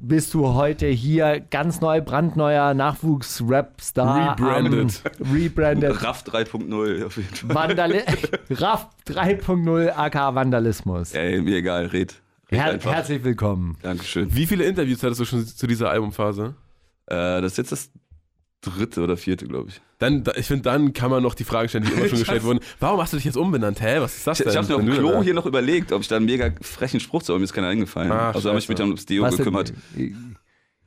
bist 0.00 0.34
du 0.34 0.48
heute 0.54 0.86
hier 0.86 1.40
ganz 1.40 1.80
neu, 1.80 2.00
brandneuer 2.02 2.74
Nachwuchs-Rap-Star? 2.74 4.32
Rebranded. 4.38 5.02
rebranded. 5.32 6.02
RAF 6.02 6.24
3.0 6.24 7.04
auf 7.06 7.16
jeden 7.16 7.28
Fall. 7.34 7.54
Vandali 7.54 8.00
RAF 8.50 8.88
3.0 9.08 9.90
aka 9.90 10.34
Vandalismus. 10.34 11.12
Ey, 11.14 11.40
mir 11.40 11.56
egal, 11.58 11.86
red. 11.86 11.92
red 12.50 12.60
Her 12.60 12.64
einfach. 12.72 12.92
herzlich 12.92 13.24
willkommen. 13.24 13.76
Dankeschön. 13.82 14.34
Wie 14.34 14.46
viele 14.46 14.64
Interviews 14.64 15.02
hattest 15.02 15.20
du 15.20 15.24
schon 15.24 15.46
zu 15.46 15.66
dieser 15.66 15.90
Albumphase? 15.90 16.54
Äh, 17.06 17.40
das 17.40 17.52
ist 17.52 17.58
jetzt 17.58 17.72
das 17.72 17.90
dritte 18.64 19.02
oder 19.02 19.16
vierte, 19.16 19.46
glaube 19.46 19.68
ich. 19.70 19.80
Dann, 19.98 20.24
da- 20.24 20.32
ich 20.36 20.46
finde, 20.46 20.62
dann 20.62 20.92
kann 20.92 21.10
man 21.10 21.22
noch 21.22 21.34
die 21.34 21.44
Frage 21.44 21.68
stellen, 21.68 21.84
die 21.84 21.92
immer 21.92 22.08
schon 22.08 22.18
gestellt 22.20 22.42
wurden. 22.44 22.60
Warum 22.80 23.00
hast 23.00 23.12
du 23.12 23.16
dich 23.16 23.24
jetzt 23.26 23.36
umbenannt? 23.36 23.80
Hä, 23.80 23.96
was 24.00 24.16
ist 24.16 24.26
das 24.26 24.40
Ich, 24.40 24.44
denn? 24.44 24.52
ich 24.52 24.56
habe 24.58 24.68
mir 24.68 24.74
auf 24.76 24.80
dem 24.82 24.90
du 24.90 24.96
Klo 25.10 25.22
hier 25.22 25.34
noch 25.34 25.46
überlegt, 25.46 25.92
ob 25.92 26.02
ich 26.02 26.08
da 26.08 26.16
einen 26.16 26.26
mega 26.26 26.52
frechen 26.62 27.00
Spruch 27.00 27.22
zu, 27.22 27.32
aber 27.32 27.38
mir 27.38 27.44
ist 27.44 27.52
keiner 27.52 27.68
eingefallen. 27.68 28.10
Ah, 28.10 28.30
also 28.32 28.48
habe 28.48 28.58
ich 28.58 28.68
mich 28.68 28.76
dann 28.76 28.88
ums 28.88 29.06
Deo 29.06 29.22
Was 29.22 29.30
denn- 29.36 29.38
gekümmert. 29.44 29.72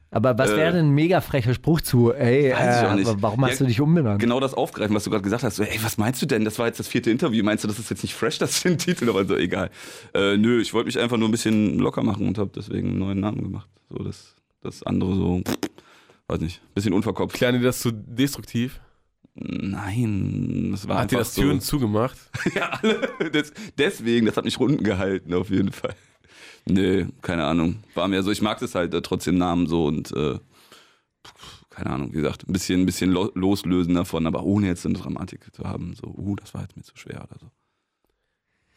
Aber 0.10 0.38
was 0.38 0.52
Äh, 0.52 0.56
wäre 0.58 0.72
denn 0.72 0.86
ein 0.88 0.92
mega 0.96 1.20
frecher 1.20 1.54
Spruch 1.54 1.82
zu, 1.82 2.14
ey, 2.14 2.52
Weiß 2.54 2.78
ich 2.78 2.84
äh, 2.84 2.88
auch 2.88 2.96
nicht. 2.96 3.08
aber 3.10 3.22
warum 3.22 3.44
hast 3.44 3.52
Ja, 3.54 3.58
du 3.60 3.66
dich 3.66 3.82
umbenannt? 3.82 4.22
Genau 4.22 4.40
das 4.40 4.54
aufgreifen, 4.54 4.96
was 4.96 5.04
du 5.04 5.10
gerade 5.10 5.22
gesagt 5.24 5.44
hast. 5.44 5.58
So, 5.58 5.64
ey, 5.64 5.78
was 5.84 5.98
meinst 5.98 6.22
du 6.22 6.26
denn? 6.26 6.46
Das 6.46 6.58
war 6.60 6.66
jetzt 6.68 6.80
das 6.80 6.88
vierte 6.88 7.12
Interview. 7.12 7.44
Meinst 7.44 7.66
du, 7.66 7.68
das 7.68 7.78
ist 7.78 7.90
jetzt 7.90 8.04
nicht 8.04 8.16
fresh, 8.16 8.38
das 8.38 8.52
ist 8.52 8.64
den 8.66 8.78
Titel? 8.78 9.10
Aber 9.10 9.26
so, 9.26 9.36
egal. 9.36 9.70
Äh, 10.14 10.38
nö, 10.38 10.62
ich 10.62 10.74
wollte 10.74 10.86
mich 10.86 10.98
einfach 10.98 11.18
nur 11.18 11.28
ein 11.28 11.32
bisschen 11.32 11.78
locker 11.80 12.04
machen 12.04 12.26
und 12.26 12.38
habe 12.38 12.50
deswegen 12.56 12.90
einen 12.92 13.00
neuen 13.00 13.20
Namen 13.20 13.44
gemacht. 13.44 13.70
So, 13.90 14.02
das, 14.02 14.34
das 14.64 14.82
andere 14.84 15.14
so, 15.14 15.42
weiß 16.28 16.42
nicht, 16.42 16.62
bisschen 16.74 16.94
unverkopft. 16.94 17.36
Klären 17.36 17.56
dir 17.56 17.62
das 17.62 17.80
zu 17.80 17.92
destruktiv? 17.92 18.80
Nein, 19.36 20.70
das 20.72 20.88
war 20.88 21.00
Hat 21.02 21.12
dir 21.12 21.20
das 21.20 21.36
Türen 21.36 21.60
so. 21.60 21.68
zugemacht? 21.78 22.18
Ja, 22.56 22.70
alle. 22.82 23.32
Das, 23.32 23.54
deswegen, 23.78 24.26
das 24.26 24.36
hat 24.36 24.46
mich 24.46 24.60
runden 24.60 24.84
gehalten, 24.84 25.34
auf 25.34 25.50
jeden 25.50 25.72
Fall. 25.72 25.96
Nö, 26.66 27.06
keine 27.22 27.46
Ahnung. 27.46 27.84
War 27.94 28.08
mir 28.08 28.24
so, 28.24 28.32
ich 28.32 28.42
mag 28.42 28.60
das 28.60 28.76
halt 28.76 28.94
äh, 28.94 29.02
trotzdem 29.02 29.38
Namen 29.38 29.68
so 29.68 29.86
und 29.86 30.12
äh, 30.12 30.40
keine 31.70 31.92
Ahnung, 31.92 32.10
wie 32.12 32.18
gesagt, 32.18 32.48
ein 32.48 32.54
bisschen, 32.54 32.82
ein 32.82 32.86
bisschen 32.88 33.12
lo 33.12 33.32
loslösen 33.36 33.94
davon, 33.94 34.26
aber 34.26 34.44
ohne 34.44 34.68
jetzt 34.68 34.86
eine 34.86 34.96
Dramatik 34.96 35.54
zu 35.54 35.64
haben. 35.64 35.94
So, 35.94 36.08
uh, 36.08 36.36
das 36.36 36.54
war 36.56 36.62
jetzt 36.62 36.76
mir 36.76 36.84
zu 36.84 36.98
schwer 36.98 37.24
oder 37.30 37.40
so. 37.40 37.52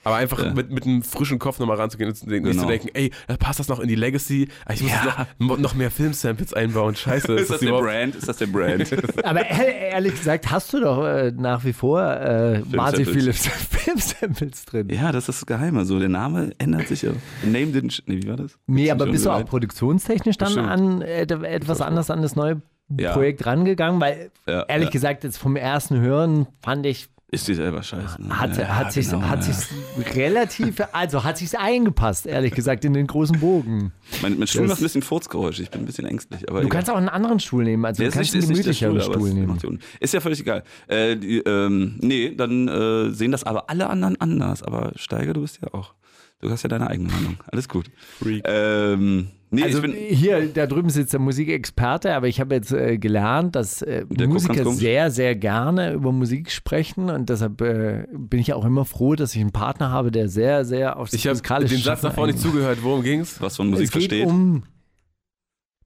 Aber 0.03 0.17
einfach 0.17 0.43
Ja. 0.43 0.55
mit, 0.55 0.71
mit 0.71 0.85
einem 0.87 1.03
frischen 1.03 1.39
Kopf 1.39 1.59
nochmal 1.59 1.77
ranzugehen 1.77 2.09
und 2.11 2.15
zu 2.17 2.27
denken, 2.27 2.49
nicht 2.49 2.55
zu 2.59 2.67
Genau. 2.67 2.71
denken, 2.71 2.89
ey, 2.95 3.11
da 3.27 3.37
passt 3.37 3.61
das 3.61 3.69
noch 3.69 3.81
in 3.81 3.89
die 3.89 3.95
Legacy? 3.97 4.49
Ah, 4.65 4.73
Ich 4.73 4.83
muss 4.83 4.91
jetzt 4.93 5.05
noch, 5.39 5.59
noch 5.59 5.75
mehr 5.75 5.91
Filmsamples 5.91 6.55
einbauen. 6.55 6.97
Scheiße. 6.97 7.33
Ist 7.35 7.51
das 7.51 7.61
der 7.61 7.69
überhaupt- 7.69 7.87
Brand? 7.87 8.15
Ist 8.17 8.29
das 8.29 8.37
der 8.39 8.47
Brand? 8.47 8.91
Aber 9.25 9.41
ehr- 9.45 9.91
ehrlich 9.93 10.15
gesagt, 10.15 10.51
hast 10.51 10.73
du 10.73 10.81
doch 10.81 11.05
äh, 11.05 11.33
nach 11.33 11.65
wie 11.65 11.73
vor 11.75 12.03
äh, 12.03 12.63
wahnsinnig 12.75 13.11
viele 13.11 13.33
Filmsamples 13.85 14.65
drin. 14.65 14.89
ja, 14.91 15.13
das 15.13 15.29
ist 15.29 15.43
das 15.43 15.47
Geheime. 15.47 15.85
So, 15.85 15.99
der 15.99 16.09
Name 16.09 16.53
ändert 16.59 16.89
sich 16.89 17.03
ja. 17.03 17.13
The 17.43 17.49
Name 17.51 17.67
didn't. 17.73 18.03
Nee, 18.07 18.21
wie 18.23 18.29
war 18.29 18.37
das? 18.37 18.59
Nee, 18.67 18.85
Gibt's 18.87 18.93
aber 19.03 19.11
bist 19.11 19.27
du 19.27 19.31
auch 19.31 19.45
produktionstechnisch 19.45 20.37
dann 20.39 20.47
Bestimmt. 20.49 20.69
an 20.69 21.03
äh, 21.03 21.23
etwas 21.23 21.81
anders 21.81 22.11
an 22.11 22.23
das 22.23 22.37
neue 22.37 22.63
Ja. 22.99 23.13
Projekt 23.13 23.45
rangegangen? 23.47 24.01
Weil, 24.01 24.31
Ja, 24.47 24.63
ehrlich 24.63 24.87
ja. 24.89 24.93
gesagt, 24.93 25.25
jetzt 25.25 25.39
vom 25.39 25.57
ersten 25.57 26.01
Hören 26.01 26.47
fand 26.63 26.87
ich, 26.87 27.09
Ist 27.33 27.47
sie 27.47 27.55
selber 27.55 27.81
scheiße. 27.83 28.23
Ne? 28.23 28.39
Hat, 28.41 28.57
Ja, 28.57 28.77
hat 28.77 28.93
sich 28.93 29.09
genau, 29.09 29.23
hat 29.23 29.39
ja. 29.47 29.53
sich's 29.53 29.69
relativ, 30.17 30.83
also 30.93 31.23
hat 31.23 31.39
sich's 31.39 31.55
eingepasst, 31.55 32.27
ehrlich 32.27 32.53
gesagt, 32.53 32.85
in 32.85 32.93
den 32.93 33.07
großen 33.07 33.39
Bogen. 33.39 33.93
Mein, 34.21 34.37
mein 34.39 34.49
Stuhl 34.49 34.63
Das- 34.63 34.71
macht 34.71 34.81
ein 34.81 34.83
bisschen 34.83 35.03
Furzgeräusche. 35.03 35.63
Ich 35.63 35.71
bin 35.71 35.83
ein 35.83 35.87
bisschen 35.87 36.07
ängstlich. 36.07 36.49
Aber 36.51 36.61
Du 36.61 36.67
egal. 36.67 36.79
kannst 36.79 36.91
auch 36.91 36.97
einen 36.97 37.09
anderen 37.09 37.39
Stuhl 37.39 37.63
nehmen, 37.63 37.85
also 37.85 38.03
Der 38.03 38.11
du 38.11 38.17
kannst 38.17 38.35
nicht- 38.35 38.43
einen 38.43 38.53
gemütlicheren 38.53 39.01
Stuhl, 39.01 39.15
Stuhl 39.15 39.31
nehmen. 39.33 39.79
Ist 40.01 40.13
ja 40.13 40.21
völlig 40.21 40.41
egal. 40.41 40.65
Äh, 40.89 41.17
die, 41.17 41.39
ähm, 41.39 41.99
nee, 42.01 42.35
dann 42.35 42.67
äh, 42.67 43.11
sehen 43.11 43.31
das 43.31 43.45
aber 43.45 43.71
alle 43.71 43.89
anderen 43.89 44.21
anders. 44.21 44.63
Aber 44.65 44.91
Steiger, 44.97 45.33
du 45.33 45.43
bist 45.43 45.61
ja 45.63 45.73
auch. 45.73 45.95
Du 46.41 46.51
hast 46.51 46.63
ja 46.65 46.69
deine 46.69 46.89
eigene 46.89 47.13
Meinung. 47.13 47.37
Alles 47.53 47.69
gut. 47.69 47.87
Freak. 48.19 48.43
Ähm, 48.47 49.29
nee, 49.51 49.63
Also 49.65 49.79
ich 49.79 49.83
bin. 49.83 49.93
hier, 49.95 50.49
da 50.49 50.67
drüben 50.67 50.91
sitzt 50.91 51.13
der 51.13 51.21
Musikexperte, 51.21 52.15
aber 52.15 52.29
ich 52.29 52.41
habe 52.41 52.55
jetzt 52.55 52.73
äh, 52.73 52.99
gelernt, 52.99 53.57
dass 53.57 53.83
äh, 53.83 54.05
Musiker 54.09 54.71
sehr, 54.73 55.11
sehr 55.11 55.35
gerne 55.35 55.93
über 55.93 56.13
Musik 56.13 56.51
sprechen 56.51 57.11
und 57.11 57.29
deshalb 57.29 57.61
äh, 57.61 58.07
bin 58.13 58.41
ich 58.41 58.49
ja 58.49 58.57
auch 58.57 58.65
immer 58.65 58.85
froh, 58.85 59.15
dass 59.15 59.35
ich 59.35 59.41
einen 59.41 59.53
Partner 59.53 59.91
habe, 59.91 60.11
der 60.11 60.29
sehr, 60.29 60.65
sehr 60.65 60.97
auf 60.97 61.13
Ich 61.13 61.27
habe 61.27 61.41
den 61.67 61.79
Satz 61.79 62.01
davor 62.01 62.27
nicht 62.27 62.39
zugehört. 62.39 62.79
Worum 62.83 63.03
ging's? 63.03 63.41
Was 63.41 63.57
von 63.57 63.69
Musik 63.71 63.87
Es 63.87 63.93
geht 63.93 64.11
versteht. 64.11 64.27
um 64.27 64.63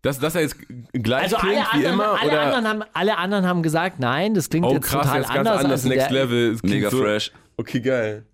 Dass, 0.03 0.19
dass 0.19 0.35
er 0.35 0.43
jetzt 0.43 0.57
gleich 0.93 1.23
Also 1.25 1.37
klingt 1.37 1.57
alle 1.73 1.83
wie 1.83 1.87
anderen, 1.87 1.95
immer? 1.95 2.21
alle, 2.21 2.31
oder? 2.31 2.41
anderen 2.43 2.69
haben, 2.69 2.83
alle 2.93 3.17
anderen 3.19 3.47
haben 3.47 3.63
gesagt, 3.63 4.01
nein, 4.01 4.35
das 4.35 4.51
klingt 4.51 4.67
oh 4.67 4.73
jetzt 4.75 4.87
krass, 4.87 5.07
total 5.07 5.21
jetzt 5.23 5.29
ganz 5.33 5.39
anders. 5.49 5.65
anders, 5.65 5.73
also 5.85 5.89
Next 5.89 6.11
der, 6.11 6.25
Level. 6.25 6.53
Es 6.53 6.63
Mega 6.63 6.91
so, 6.91 6.99
fresh. 6.99 7.33
Okay, 7.57 7.81
geil. 7.81 8.27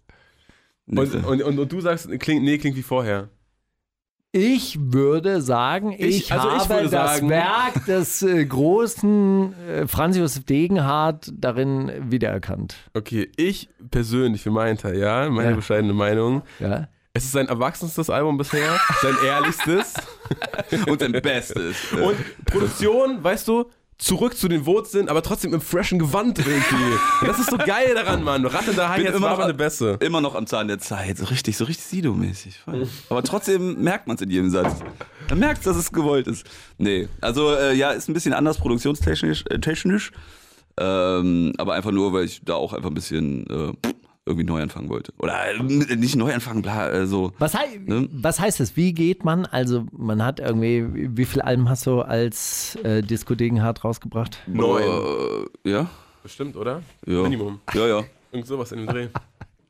Und, 0.87 1.14
und, 1.24 1.43
und, 1.43 1.59
und 1.61 1.70
du 1.72 1.81
sagst, 1.81 2.09
klingt, 2.18 2.43
nee, 2.43 2.59
klingt 2.59 2.76
wie 2.76 2.83
vorher. 2.83 3.28
Ich 4.33 4.78
würde 4.81 5.43
sagen, 5.43 5.91
ich, 5.93 6.01
Ich- 6.26 6.33
also 6.33 6.49
ich 6.51 6.55
habe 6.55 6.68
würde 6.74 6.89
das 6.91 7.14
sagen- 7.16 7.31
Werk 7.31 7.85
des 7.87 8.22
äh, 8.22 8.45
großen 8.47 9.55
äh, 9.68 9.87
Franz 9.89 10.16
Josef 10.16 10.45
Degenhardt 10.45 11.33
darin 11.35 11.91
wiedererkannt. 12.12 12.76
Okay, 12.95 13.28
ich 13.37 13.68
persönlich 13.91 14.43
für 14.43 14.53
meinen 14.53 14.78
Teil, 14.78 14.99
ja, 14.99 15.28
meine 15.28 15.51
Ja. 15.51 15.57
bescheidene 15.57 15.95
Meinung. 15.95 16.43
Ja? 16.61 16.87
Es 17.12 17.24
ist 17.24 17.33
sein 17.33 17.49
erwachsenstes 17.49 18.09
Album 18.09 18.39
bisher, 18.39 18.78
sein 19.03 19.14
ehrlichstes. 19.26 19.95
Und 20.87 21.01
dein 21.03 21.11
Bestes. 21.11 21.93
Und 21.93 22.16
Produktion, 22.45 23.24
weißt 23.24 23.49
du, 23.49 23.68
zurück 24.01 24.36
zu 24.36 24.48
den 24.48 24.66
Wurzeln, 24.66 25.09
aber 25.09 25.22
trotzdem 25.22 25.55
im 25.55 25.61
freshen 25.61 25.98
Gewand 25.98 26.38
irgendwie. 26.38 26.98
Das 27.26 27.38
ist 27.38 27.51
so 27.51 27.59
geil 27.59 27.94
daran, 27.94 28.24
Mann. 28.24 28.44
Ratte 28.46 28.72
da 28.72 28.96
jetzt 28.96 29.14
immer 29.14 29.26
war 29.28 29.36
noch, 29.36 29.44
eine 29.44 29.55
Besse. 29.55 29.98
immer 30.01 30.20
noch 30.20 30.34
am 30.34 30.46
Zahn 30.46 30.68
der 30.68 30.78
Zeit. 30.78 31.18
So 31.18 31.26
richtig, 31.26 31.57
so 31.57 31.64
richtig 31.64 31.84
Sido-mäßig. 31.84 32.55
Aber 33.09 33.22
trotzdem 33.22 33.82
merkt 33.82 34.07
man 34.07 34.16
es 34.16 34.22
in 34.22 34.30
jedem 34.30 34.51
Satz. 34.51 34.80
Man 35.28 35.38
merkt, 35.38 35.64
dass 35.66 35.76
es 35.76 35.92
gewollt 35.92 36.26
ist. 36.26 36.46
Nee, 36.78 37.09
also 37.20 37.55
äh, 37.55 37.74
ja, 37.74 37.90
ist 37.90 38.09
ein 38.09 38.14
bisschen 38.14 38.32
anders 38.32 38.59
produktionstechnisch. 38.59 39.44
Äh, 39.51 39.59
technisch, 39.61 40.12
ähm, 40.78 41.53
aber 41.59 41.74
einfach 41.74 41.92
nur, 41.92 42.12
weil 42.12 42.24
ich 42.24 42.40
da 42.44 42.55
auch 42.55 42.72
einfach 42.72 42.90
ein 42.90 42.94
bisschen 42.94 43.46
äh, 43.48 43.72
irgendwie 44.31 44.47
neu 44.47 44.62
anfangen 44.62 44.89
wollte. 44.89 45.12
Oder 45.18 45.51
äh, 45.51 45.97
nicht 45.97 46.16
neu 46.16 46.33
anfangen, 46.33 46.62
bla, 46.62 46.89
äh, 46.91 47.07
so. 47.07 47.33
Was, 47.39 47.55
hei 47.55 47.81
Ne? 47.85 48.09
was 48.12 48.41
heißt 48.41 48.61
das? 48.61 48.76
Wie 48.76 48.93
geht 48.93 49.24
man? 49.24 49.47
Also, 49.47 49.87
man 49.93 50.24
hat 50.24 50.41
irgendwie, 50.41 50.87
wie 51.16 51.24
viele 51.24 51.45
Alben 51.45 51.68
hast 51.68 51.87
du 51.87 52.01
als 52.01 52.76
äh, 52.85 53.03
Disco 53.03 53.35
Degenhardt 53.35 53.85
rausgebracht? 53.85 54.39
Neun. 54.47 54.83
Äh, 55.64 55.70
ja, 55.70 55.91
Bestimmt, 56.22 56.57
oder? 56.57 56.83
ja. 57.07 57.22
Minimum. 57.22 57.61
Ja, 57.74 57.87
ja. 57.87 58.05
Irgend 58.33 58.47
sowas 58.47 58.72
in 58.72 58.78
dem 58.78 58.87
Dreh. 58.87 59.09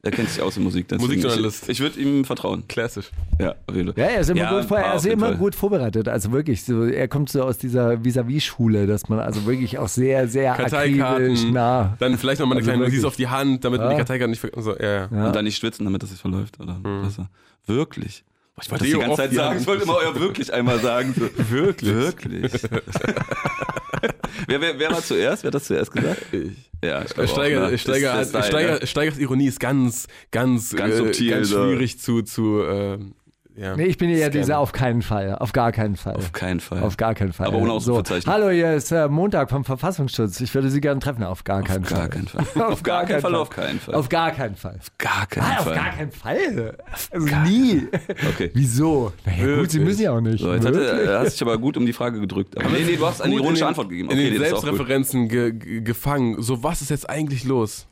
Er 0.02 0.10
kennt 0.12 0.30
sich 0.30 0.40
aus 0.40 0.56
in 0.56 0.62
Musik. 0.62 0.90
Musikjournalist. 0.98 1.64
Ich, 1.64 1.68
ich 1.70 1.80
würde 1.80 2.00
ihm 2.00 2.24
vertrauen. 2.24 2.64
Klassisch. 2.68 3.10
Ja, 3.38 3.54
auf 3.66 3.74
jeden 3.76 3.92
Fall. 3.92 4.02
Ja, 4.02 4.10
er 4.10 4.20
ist 4.20 4.30
immer, 4.30 4.40
Ja, 4.40 4.58
gut, 4.58 4.64
vor, 4.68 4.78
er 4.78 4.94
ist 4.94 5.04
immer 5.06 5.34
gut 5.34 5.54
vorbereitet. 5.54 6.08
Also 6.08 6.32
wirklich, 6.32 6.64
so, 6.64 6.84
er 6.84 7.06
kommt 7.06 7.28
so 7.28 7.42
aus 7.42 7.58
dieser 7.58 8.02
Vis-à-vis-Schule, 8.02 8.86
dass 8.86 9.10
man 9.10 9.18
also 9.20 9.44
wirklich 9.44 9.76
auch 9.76 9.88
sehr, 9.88 10.26
sehr 10.26 10.52
akribisch 10.52 10.70
Karteikarten. 10.72 11.52
nah. 11.52 11.96
Dann 11.98 12.16
vielleicht 12.16 12.40
nochmal 12.40 12.56
eine 12.56 12.60
Also 12.60 12.70
kleine 12.70 12.84
Notiz 12.84 12.92
wirklich. 12.94 13.06
auf 13.06 13.16
die 13.16 13.28
Hand, 13.28 13.62
damit 13.64 13.80
man 13.80 13.90
die 13.90 13.92
Ja. 13.92 13.98
Karteikarten 13.98 14.30
nicht 14.30 14.40
ver 14.40 14.50
so, 14.56 14.74
ja, 14.74 14.82
ja. 14.90 15.08
Ja. 15.12 15.26
Und 15.26 15.36
dann 15.36 15.44
nicht 15.44 15.58
schwitzen, 15.58 15.84
damit 15.84 16.02
das 16.02 16.08
sich 16.10 16.20
verläuft. 16.20 16.58
Oder 16.60 16.78
was? 16.82 17.18
Wirklich. 17.66 18.24
Ich 18.62 18.70
wollte 18.70 18.84
das 18.84 18.92
die 18.92 18.98
ganze 18.98 19.16
Zeit 19.16 19.32
sagen. 19.32 19.60
Ich 19.60 19.66
wollte 19.66 19.84
immer 19.84 19.96
euer 19.96 20.18
wirklich 20.18 20.52
einmal 20.52 20.78
sagen. 20.80 21.14
So. 21.16 21.28
Wirklich? 21.50 21.94
Wirklich. 21.94 22.52
wer, 24.46 24.60
wer, 24.60 24.78
wer 24.78 24.90
war 24.90 25.02
zuerst? 25.02 25.42
Wer 25.42 25.48
hat 25.48 25.54
das 25.54 25.64
zuerst 25.64 25.90
gesagt? 25.92 26.22
Ich. 26.32 26.70
Ja, 26.82 27.02
ich 27.04 27.10
Steiger, 27.10 27.66
auch, 27.66 27.70
ne? 27.70 27.78
Steiger, 27.78 28.20
Ist 28.20 28.34
der 28.34 28.42
Style, 28.42 28.62
Steiger, 28.62 28.80
ne? 28.80 28.86
Steigers 28.86 29.18
Ironie 29.18 29.46
ist 29.46 29.60
ganz, 29.60 30.06
ganz, 30.30 30.74
Ganz 30.74 30.94
äh, 30.94 30.96
subtil, 30.96 31.30
ganz 31.30 31.48
so. 31.48 31.64
schwierig 31.64 31.98
zu, 32.00 32.22
zu 32.22 32.62
ähm, 32.62 33.14
ja. 33.60 33.76
Nee, 33.76 33.84
ich 33.84 33.98
bin 33.98 34.10
ja 34.10 34.28
dieser 34.30 34.58
auf 34.58 34.72
keinen 34.72 35.02
Fall. 35.02 35.36
Auf 35.36 35.52
gar 35.52 35.70
keinen 35.72 35.96
Fall. 35.96 36.14
Auf 36.16 36.32
keinen 36.32 36.60
Fall. 36.60 36.82
Auf 36.82 36.96
gar 36.96 37.14
keinen 37.14 37.32
Fall. 37.32 37.46
Aber 37.48 37.58
ohne 37.58 37.68
so, 37.68 37.74
Ausrufezeichen. 37.94 38.32
Hallo, 38.32 38.48
hier 38.50 38.72
ist 38.72 38.90
äh, 38.90 39.06
Montag 39.08 39.50
vom 39.50 39.64
Verfassungsschutz. 39.64 40.40
Ich 40.40 40.54
würde 40.54 40.70
Sie 40.70 40.80
gerne 40.80 41.00
treffen. 41.00 41.22
Auf 41.24 41.44
gar 41.44 41.62
keinen 41.62 41.84
Auf 41.84 41.90
gar 41.90 41.98
Fall. 42.00 42.08
keinen 42.08 42.26
Fall. 42.28 42.62
Auf 42.72 42.82
gar 42.82 43.04
keinen 43.04 43.20
Fall, 43.20 43.34
auf 43.34 43.50
keinen 43.50 43.78
Fall. 43.80 43.94
Auf 43.94 44.08
gar 44.08 44.30
keinen 44.32 44.56
Fall. 44.56 44.78
gar 44.98 45.26
keinen 45.26 45.44
Ah, 45.44 45.58
auf 45.58 45.64
Fall. 45.64 45.74
gar 45.74 45.90
keinen 45.90 46.10
Fall. 46.12 46.78
Also 47.10 47.26
nie. 47.44 47.86
Okay. 48.30 48.50
Wieso? 48.54 49.12
Naja, 49.26 49.56
gut, 49.56 49.70
Sie 49.70 49.80
müssen 49.80 50.02
ja 50.02 50.12
auch 50.12 50.20
nicht. 50.20 50.40
So, 50.40 50.52
jetzt 50.54 50.64
hat 50.66 50.74
Wirklich? 50.74 51.08
er, 51.08 51.18
hast 51.20 51.34
dich 51.34 51.42
aber 51.42 51.58
gut 51.58 51.76
um 51.76 51.84
die 51.86 51.92
Frage 51.92 52.18
gedrückt. 52.20 52.56
Aber 52.58 52.68
nee, 52.70 52.84
nee, 52.86 52.96
du 52.96 53.06
hast 53.06 53.20
eine 53.20 53.34
in 53.34 53.40
ironische 53.40 53.62
den- 53.64 53.68
Antwort 53.68 53.88
gegeben. 53.90 54.10
In 54.10 54.18
Okay, 54.18 54.30
den 54.30 54.42
auch 54.42 54.48
gut. 54.50 54.60
Selbstreferenzen 54.60 55.28
ge 55.28 55.52
ge 55.52 55.80
gefangen. 55.82 56.40
So, 56.42 56.62
was 56.62 56.80
ist 56.82 56.90
jetzt 56.90 57.08
eigentlich 57.10 57.44
los? 57.44 57.86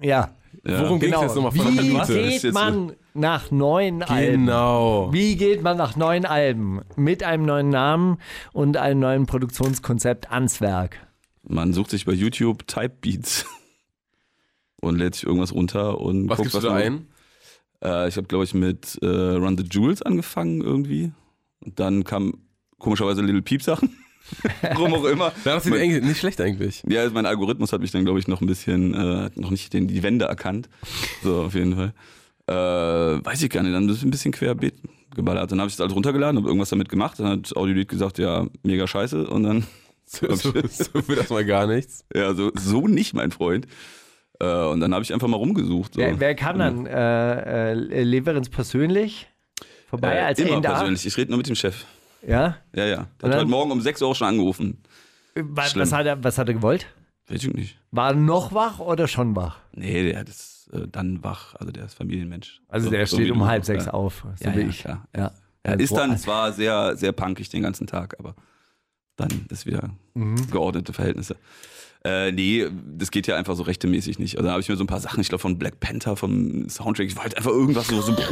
ja. 0.00 0.30
Ja. 0.64 0.80
Worum 0.82 1.00
ging 1.00 1.10
es 1.10 1.14
Genau. 1.14 1.22
jetzt 1.22 1.34
nochmal 1.34 1.52
von 1.52 1.72
Wie 1.74 1.94
Was? 1.94 2.08
Minute? 2.08 2.28
geht 2.40 2.52
man 2.54 2.92
nach 3.14 3.50
neun 3.50 4.02
Alben? 4.02 4.46
Genau. 4.46 5.12
Wie 5.12 5.36
geht 5.36 5.62
man 5.62 5.76
nach 5.76 5.96
neun 5.96 6.24
Alben 6.24 6.80
mit 6.96 7.22
einem 7.22 7.44
neuen 7.46 7.68
Namen 7.70 8.18
und 8.52 8.76
einem 8.76 9.00
neuen 9.00 9.26
Produktionskonzept 9.26 10.30
ans 10.30 10.60
Werk? 10.60 10.98
Man 11.42 11.72
sucht 11.72 11.90
sich 11.90 12.04
bei 12.04 12.12
YouTube 12.12 12.66
Type 12.66 12.94
Beats 13.00 13.46
und 14.80 14.96
lädt 14.98 15.14
sich 15.14 15.24
irgendwas 15.24 15.52
runter 15.52 16.00
und 16.00 16.28
Was 16.28 16.36
guckt, 16.38 16.50
gibst 16.52 16.64
du 16.64 16.68
da 16.68 16.74
ein? 16.74 17.06
Äh, 17.82 18.08
ich 18.08 18.16
habe, 18.16 18.26
glaube 18.26 18.44
ich, 18.44 18.54
mit 18.54 18.98
äh, 19.02 19.06
Run 19.06 19.56
the 19.56 19.64
Jewels 19.70 20.02
angefangen 20.02 20.60
irgendwie. 20.62 21.12
Und 21.60 21.78
dann 21.78 22.04
kam 22.04 22.34
komischerweise 22.78 23.22
Little 23.22 23.42
Peep 23.42 23.62
Sachen. 23.62 23.96
Warum 24.62 24.94
auch 24.94 25.04
immer. 25.04 25.32
Das 25.44 25.64
sieht 25.64 25.72
Mein- 25.72 25.82
eigentlich 25.82 26.02
nicht 26.04 26.18
schlecht 26.18 26.40
eigentlich. 26.40 26.82
Ja, 26.88 27.00
also 27.02 27.14
mein 27.14 27.26
Algorithmus 27.26 27.72
hat 27.72 27.80
mich 27.80 27.90
dann, 27.90 28.04
glaube 28.04 28.18
ich, 28.18 28.28
noch 28.28 28.40
ein 28.40 28.46
bisschen, 28.46 28.94
äh, 28.94 29.24
hat 29.24 29.36
noch 29.36 29.50
nicht 29.50 29.72
den, 29.72 29.86
die 29.88 30.02
Wände 30.02 30.24
erkannt. 30.26 30.68
So, 31.22 31.42
auf 31.42 31.54
jeden 31.54 31.74
Fall. 31.76 31.92
Äh, 32.48 33.24
weiß 33.24 33.42
ich 33.42 33.50
gar 33.50 33.62
nicht, 33.62 33.74
dann 33.74 33.88
ist 33.88 34.02
ein 34.02 34.10
bisschen 34.10 34.32
querbeet 34.32 34.74
geballert. 35.14 35.50
Dann 35.50 35.60
habe 35.60 35.68
ich 35.68 35.74
es 35.74 35.80
alles 35.80 35.94
runtergeladen, 35.94 36.36
habe 36.38 36.48
irgendwas 36.48 36.70
damit 36.70 36.88
gemacht. 36.88 37.18
Dann 37.18 37.26
hat 37.28 37.56
Audiolied 37.56 37.88
gesagt, 37.88 38.18
ja, 38.18 38.46
mega 38.62 38.86
scheiße. 38.86 39.26
Und 39.28 39.42
dann, 39.44 39.66
So, 40.08 40.32
so, 40.36 40.52
so 40.52 41.08
wird 41.08 41.18
das 41.18 41.30
mal 41.30 41.44
gar 41.44 41.66
nichts. 41.66 42.04
ja, 42.14 42.32
so, 42.34 42.52
so 42.54 42.86
nicht, 42.86 43.12
mein 43.14 43.32
Freund. 43.32 43.66
Äh, 44.38 44.46
und 44.66 44.78
dann 44.80 44.94
habe 44.94 45.02
ich 45.02 45.12
einfach 45.12 45.26
mal 45.26 45.36
rumgesucht. 45.36 45.94
So. 45.94 46.00
Wer, 46.00 46.20
wer 46.20 46.34
kam 46.36 46.58
dann? 46.60 46.86
Äh, 46.86 47.72
äh, 47.72 48.02
Leverenz 48.04 48.48
persönlich 48.48 49.26
vorbei 49.88 50.14
Äh, 50.14 50.20
als 50.20 50.38
immer 50.38 50.60
persönlich. 50.60 51.06
Ich 51.06 51.16
rede 51.16 51.30
nur 51.32 51.38
mit 51.38 51.48
dem 51.48 51.56
Chef. 51.56 51.84
Ja? 52.22 52.56
Ja, 52.74 52.84
ja. 52.84 52.86
Der 52.86 52.98
hat 53.00 53.08
dann- 53.22 53.34
heute 53.34 53.46
Morgen 53.46 53.70
um 53.72 53.80
6 53.80 54.02
Uhr 54.02 54.08
auch 54.08 54.14
schon 54.16 54.28
angerufen. 54.28 54.82
Was, 55.34 55.76
was, 55.76 55.92
hat 55.92 56.06
er, 56.06 56.22
was 56.24 56.38
hat 56.38 56.48
er 56.48 56.54
gewollt? 56.54 56.86
Weiß 57.28 57.42
ich 57.44 57.52
nicht. 57.52 57.78
War 57.90 58.10
er 58.10 58.14
noch 58.16 58.52
wach 58.54 58.78
oder 58.78 59.06
schon 59.08 59.34
wach? 59.36 59.58
Nee, 59.72 60.12
der 60.12 60.26
ist 60.26 60.70
äh, 60.72 60.86
dann 60.88 61.22
wach. 61.22 61.54
Also 61.56 61.72
der 61.72 61.84
ist 61.86 61.94
Familienmensch. 61.94 62.62
Also 62.68 62.86
So- 62.86 62.90
der 62.92 63.06
so 63.06 63.16
steht 63.16 63.26
wie 63.28 63.32
um 63.32 63.44
halb 63.46 63.64
sechs 63.64 63.86
ja. 63.86 63.92
auf, 63.92 64.24
so 64.36 64.44
Ja, 64.44 64.54
wie 64.56 64.60
ja, 64.60 64.68
ich. 64.68 64.78
klar. 64.80 65.06
Ja. 65.14 65.32
Er 65.62 65.72
Also, 65.72 65.82
ist 65.84 65.96
dann 65.96 66.16
zwar 66.18 66.52
sehr, 66.52 66.96
sehr 66.96 67.12
punkig 67.12 67.48
den 67.48 67.62
ganzen 67.62 67.86
Tag, 67.88 68.16
aber 68.20 68.34
dann 69.16 69.46
ist 69.50 69.66
wieder 69.66 69.90
Mhm. 70.14 70.50
geordnete 70.50 70.92
Verhältnisse. 70.92 71.36
Äh, 72.06 72.30
nee, 72.30 72.64
das 72.96 73.10
geht 73.10 73.26
ja 73.26 73.34
einfach 73.34 73.56
so 73.56 73.64
rechtemäßig 73.64 74.20
nicht. 74.20 74.36
Also 74.36 74.46
da 74.46 74.52
habe 74.52 74.60
ich 74.60 74.68
mir 74.68 74.76
so 74.76 74.84
ein 74.84 74.86
paar 74.86 75.00
Sachen, 75.00 75.20
ich 75.20 75.28
glaube 75.28 75.42
von 75.42 75.58
Black 75.58 75.80
Panther, 75.80 76.14
vom 76.14 76.68
Soundtrack, 76.68 77.08
ich 77.08 77.16
wollte 77.16 77.36
einfach 77.36 77.50
irgendwas 77.50 77.88
so, 77.88 78.00
so 78.00 78.12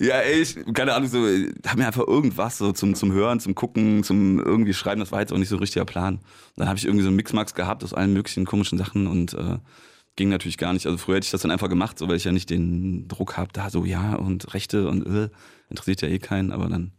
Ja, 0.00 0.16
ey, 0.16 0.42
ich, 0.42 0.58
keine 0.74 0.92
Ahnung, 0.92 1.08
so, 1.08 1.20
habe 1.66 1.78
mir 1.78 1.86
einfach 1.86 2.06
irgendwas 2.06 2.58
so 2.58 2.72
zum, 2.72 2.94
zum 2.94 3.10
Hören, 3.10 3.40
zum 3.40 3.54
Gucken, 3.54 4.04
zum 4.04 4.38
irgendwie 4.38 4.74
Schreiben, 4.74 5.00
das 5.00 5.10
war 5.10 5.20
jetzt 5.20 5.32
auch 5.32 5.38
nicht 5.38 5.48
so 5.48 5.56
ein 5.56 5.60
richtiger 5.60 5.86
Plan. 5.86 6.20
Dann 6.56 6.68
habe 6.68 6.76
ich 6.76 6.84
irgendwie 6.84 7.04
so 7.04 7.08
einen 7.08 7.16
Mixmax 7.16 7.54
gehabt 7.54 7.82
aus 7.84 7.94
allen 7.94 8.12
möglichen 8.12 8.44
komischen 8.44 8.76
Sachen 8.76 9.06
und 9.06 9.32
äh, 9.32 9.56
ging 10.16 10.28
natürlich 10.28 10.58
gar 10.58 10.74
nicht. 10.74 10.84
Also 10.84 10.98
früher 10.98 11.16
hätte 11.16 11.24
ich 11.24 11.30
das 11.30 11.40
dann 11.40 11.50
einfach 11.50 11.70
gemacht, 11.70 11.98
so 11.98 12.06
weil 12.06 12.16
ich 12.16 12.24
ja 12.24 12.32
nicht 12.32 12.50
den 12.50 13.08
Druck 13.08 13.38
habe, 13.38 13.48
da 13.54 13.70
so 13.70 13.86
ja 13.86 14.14
und 14.14 14.52
Rechte 14.52 14.90
und 14.90 15.06
äh, 15.06 15.30
interessiert 15.70 16.02
ja 16.02 16.08
eh 16.08 16.18
keinen, 16.18 16.52
aber 16.52 16.68
dann 16.68 16.92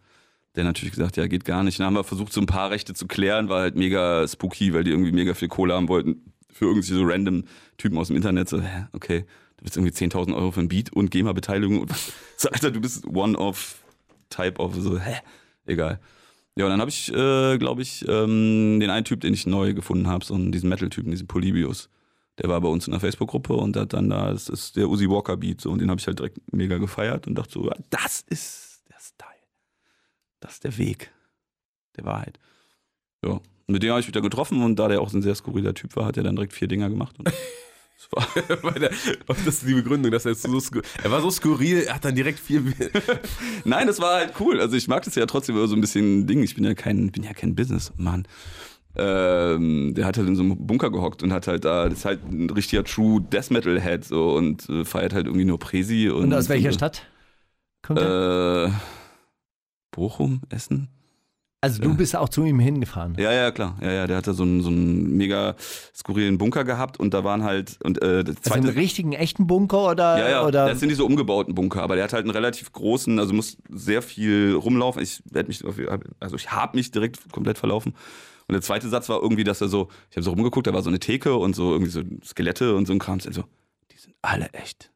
der 0.60 0.66
natürlich 0.66 0.94
gesagt, 0.94 1.18
ja, 1.18 1.28
geht 1.28 1.46
gar 1.46 1.64
nicht. 1.64 1.80
Dann 1.80 1.88
haben 1.88 1.96
wir 1.96 2.04
versucht, 2.04 2.34
so 2.34 2.42
ein 2.42 2.46
paar 2.46 2.70
Rechte 2.70 2.94
zu 2.94 3.08
klären, 3.08 3.50
war 3.50 3.62
halt 3.62 3.76
mega 3.76 4.28
spooky, 4.28 4.74
weil 4.74 4.84
die 4.84 4.92
irgendwie 4.92 5.12
mega 5.12 5.34
viel 5.34 5.48
Kohle 5.48 5.74
haben 5.74 5.88
wollten 5.88 6.22
für 6.52 6.66
irgendwie 6.66 6.94
so 6.94 7.04
random 7.04 7.46
Typen 7.78 7.98
aus 7.98 8.08
dem 8.08 8.18
Internet. 8.18 8.50
So, 8.50 8.62
hä, 8.62 8.88
okay, 8.92 9.26
du 9.58 9.64
bist 9.64 9.78
irgendwie 9.78 9.94
10.000 9.94 10.36
Euro 10.36 10.52
für 10.52 10.60
ein 10.60 10.68
Beat 10.68 10.92
und 10.92 11.10
GEMA-Beteiligung 11.12 11.80
und 11.82 11.90
was? 11.90 12.12
So, 12.38 12.50
Alter, 12.50 12.72
du 12.72 12.80
bist 12.80 13.06
one 13.06 13.38
of 13.38 13.82
type 14.30 14.60
of, 14.60 14.76
so, 14.76 15.00
hä? 15.00 15.16
Egal. 15.66 16.00
Ja, 16.56 16.66
und 16.66 16.72
dann 16.72 16.82
habe 16.82 16.90
ich, 16.90 17.14
äh, 17.14 17.58
glaube 17.58 17.82
ich, 17.82 18.06
ähm, 18.08 18.80
den 18.80 18.90
einen 18.90 19.06
Typ, 19.06 19.22
den 19.22 19.34
ich 19.34 19.46
neu 19.46 19.74
gefunden 19.74 20.08
habe, 20.08 20.26
so 20.26 20.38
diesen 20.38 20.70
Metal-Typen, 20.70 21.12
diesen 21.12 21.28
Polybius. 21.28 21.90
Der 22.38 22.50
war 22.50 22.60
bei 22.62 22.70
uns 22.70 22.88
in 22.88 22.92
der 22.92 23.00
Facebook-Gruppe 23.00 23.54
und 23.54 23.76
hat 23.76 23.94
dann 23.94 24.10
da, 24.10 24.32
das 24.32 24.50
ist 24.50 24.76
der 24.76 24.90
Uzi 24.90 25.10
Walker-Beat, 25.10 25.62
so, 25.62 25.72
und 25.72 25.80
den 25.80 25.90
habe 25.90 26.00
ich 26.00 26.08
halt 26.08 26.20
direkt 26.20 26.38
mega 26.54 26.78
gefeiert 26.78 27.28
und 27.28 27.36
dachte 27.36 27.54
so, 27.54 27.72
das 27.90 28.26
ist. 28.30 28.69
Das 30.40 30.54
ist 30.54 30.64
der 30.64 30.78
Weg 30.78 31.12
der 31.98 32.06
Wahrheit. 32.06 32.40
Ja, 33.24 33.40
Mit 33.68 33.84
dem 33.84 33.92
habe 33.92 34.00
ich 34.00 34.08
wieder 34.08 34.22
getroffen 34.22 34.64
und 34.64 34.78
da 34.78 34.88
der 34.88 35.02
auch 35.02 35.14
ein 35.14 35.22
sehr 35.22 35.36
skurriler 35.36 35.74
Typ 35.74 35.96
war, 35.96 36.06
hat 36.06 36.18
er 36.18 36.24
dann 36.24 36.36
direkt 36.36 36.54
vier 36.54 36.68
Dinger 36.68 36.90
gemacht. 36.90 37.18
Und 37.20 37.28
das 37.28 38.12
war 38.12 38.64
Weil 38.64 38.80
der, 38.80 38.92
das 39.28 39.48
ist 39.48 39.68
die 39.68 39.74
Begründung, 39.74 40.12
dass 40.12 40.26
er 40.26 40.32
jetzt 40.32 40.44
so 40.44 40.60
skur 40.60 40.82
Er 41.04 41.12
war 41.12 41.22
so 41.22 41.30
skurril, 41.30 41.84
er 41.84 41.96
hat 41.96 42.06
dann 42.06 42.16
direkt 42.16 42.40
viel. 42.40 42.74
Nein, 43.66 43.88
das 43.88 44.00
war 44.00 44.16
halt 44.16 44.34
cool. 44.40 44.60
Also 44.62 44.76
ich 44.76 44.88
mag 44.88 45.04
das 45.04 45.16
ja 45.16 45.26
trotzdem 45.26 45.56
so 45.68 45.76
ein 45.76 45.82
bisschen 45.82 46.26
Ding. 46.26 46.42
Ich 46.44 46.56
bin 46.56 46.64
ja 46.64 46.74
kein, 46.74 47.12
bin 47.12 47.24
ja 47.24 47.34
kein 47.34 47.56
Businessmann. 47.56 48.26
Ähm, 48.96 49.94
der 49.94 50.06
hat 50.06 50.18
halt 50.18 50.28
in 50.28 50.36
so 50.36 50.42
einem 50.42 50.66
Bunker 50.66 50.90
gehockt 50.90 51.22
und 51.22 51.32
hat 51.32 51.48
halt 51.48 51.64
da, 51.64 51.90
das 51.90 52.00
ist 52.00 52.06
halt 52.06 52.22
ein 52.24 52.50
richtiger 52.50 52.84
True 52.84 53.22
Death 53.22 53.52
Metal 53.52 53.80
Head 53.80 54.04
so 54.04 54.34
und 54.36 54.68
äh, 54.68 54.84
feiert 54.84 55.14
halt 55.14 55.28
irgendwie 55.28 55.46
nur 55.46 55.60
Presi 55.60 56.10
und. 56.10 56.24
Und 56.24 56.34
aus 56.34 56.50
welcher 56.50 56.72
Stadt 56.72 57.06
kommt 57.82 58.00
er? 58.00 58.74
Bochum, 59.92 60.42
Essen? 60.50 60.90
Also 61.62 61.82
du 61.82 61.94
bist 61.98 62.16
auch 62.16 62.30
zu 62.30 62.46
ihm 62.46 62.58
hingefahren. 62.58 63.16
Ja, 63.20 63.34
ja, 63.34 63.52
klar. 63.52 63.78
Ja, 63.82 63.92
ja, 63.92 64.08
der 64.08 64.16
hatte 64.16 64.34
so 64.34 64.44
einen, 64.44 64.62
so 64.62 64.70
einen 64.70 65.18
mega 65.18 65.58
skurrilen 65.94 66.38
Bunker 66.38 66.64
gehabt 66.64 66.98
und 66.98 67.14
da 67.14 67.26
waren 67.26 67.44
halt, 67.44 67.78
und 67.84 68.02
äh, 68.02 68.24
das 68.24 68.38
Also 68.38 68.54
einen 68.54 68.64
zweite. 68.64 68.78
richtigen, 68.78 69.12
echten 69.12 69.46
Bunker 69.46 69.90
oder? 69.92 70.18
ja, 70.20 70.30
ja, 70.30 70.46
oder 70.46 70.68
das 70.70 70.80
sind 70.80 70.88
diese 70.88 71.04
umgebauten 71.04 71.54
Bunker, 71.56 71.84
aber 71.84 71.96
der 71.96 72.06
hat 72.06 72.14
halt 72.14 72.24
einen 72.24 72.32
relativ 72.32 72.72
großen, 72.72 73.20
also 73.20 73.34
muss 73.34 73.58
sehr 73.70 74.02
viel 74.02 74.54
rumlaufen. 74.54 75.02
Ich 75.02 75.22
werde 75.30 75.50
mich, 75.50 75.62
also 76.22 76.38
ich 76.38 76.50
habe 76.50 76.78
mich 76.78 76.92
direkt 76.92 77.30
komplett 77.34 77.58
verlaufen. 77.58 77.94
Und 78.48 78.54
der 78.54 78.62
zweite 78.62 78.88
Satz 78.88 79.10
war 79.10 79.22
irgendwie, 79.22 79.44
dass 79.44 79.60
er 79.60 79.68
so, 79.68 79.90
ich 80.10 80.16
habe 80.16 80.24
so 80.24 80.30
rumgeguckt, 80.32 80.66
da 80.66 80.74
war 80.74 80.82
so 80.82 80.90
eine 80.90 81.00
Theke 81.00 81.36
und 81.36 81.58
so 81.58 81.74
irgendwie 81.74 81.92
so 81.92 82.02
Skelette 82.24 82.74
und 82.74 82.86
so 82.88 82.94
ein 82.94 83.00
Kram. 83.00 83.20
Also, 83.26 83.44
die 83.92 83.98
sind 83.98 84.16
alle 84.22 84.50
echt. 84.54 84.92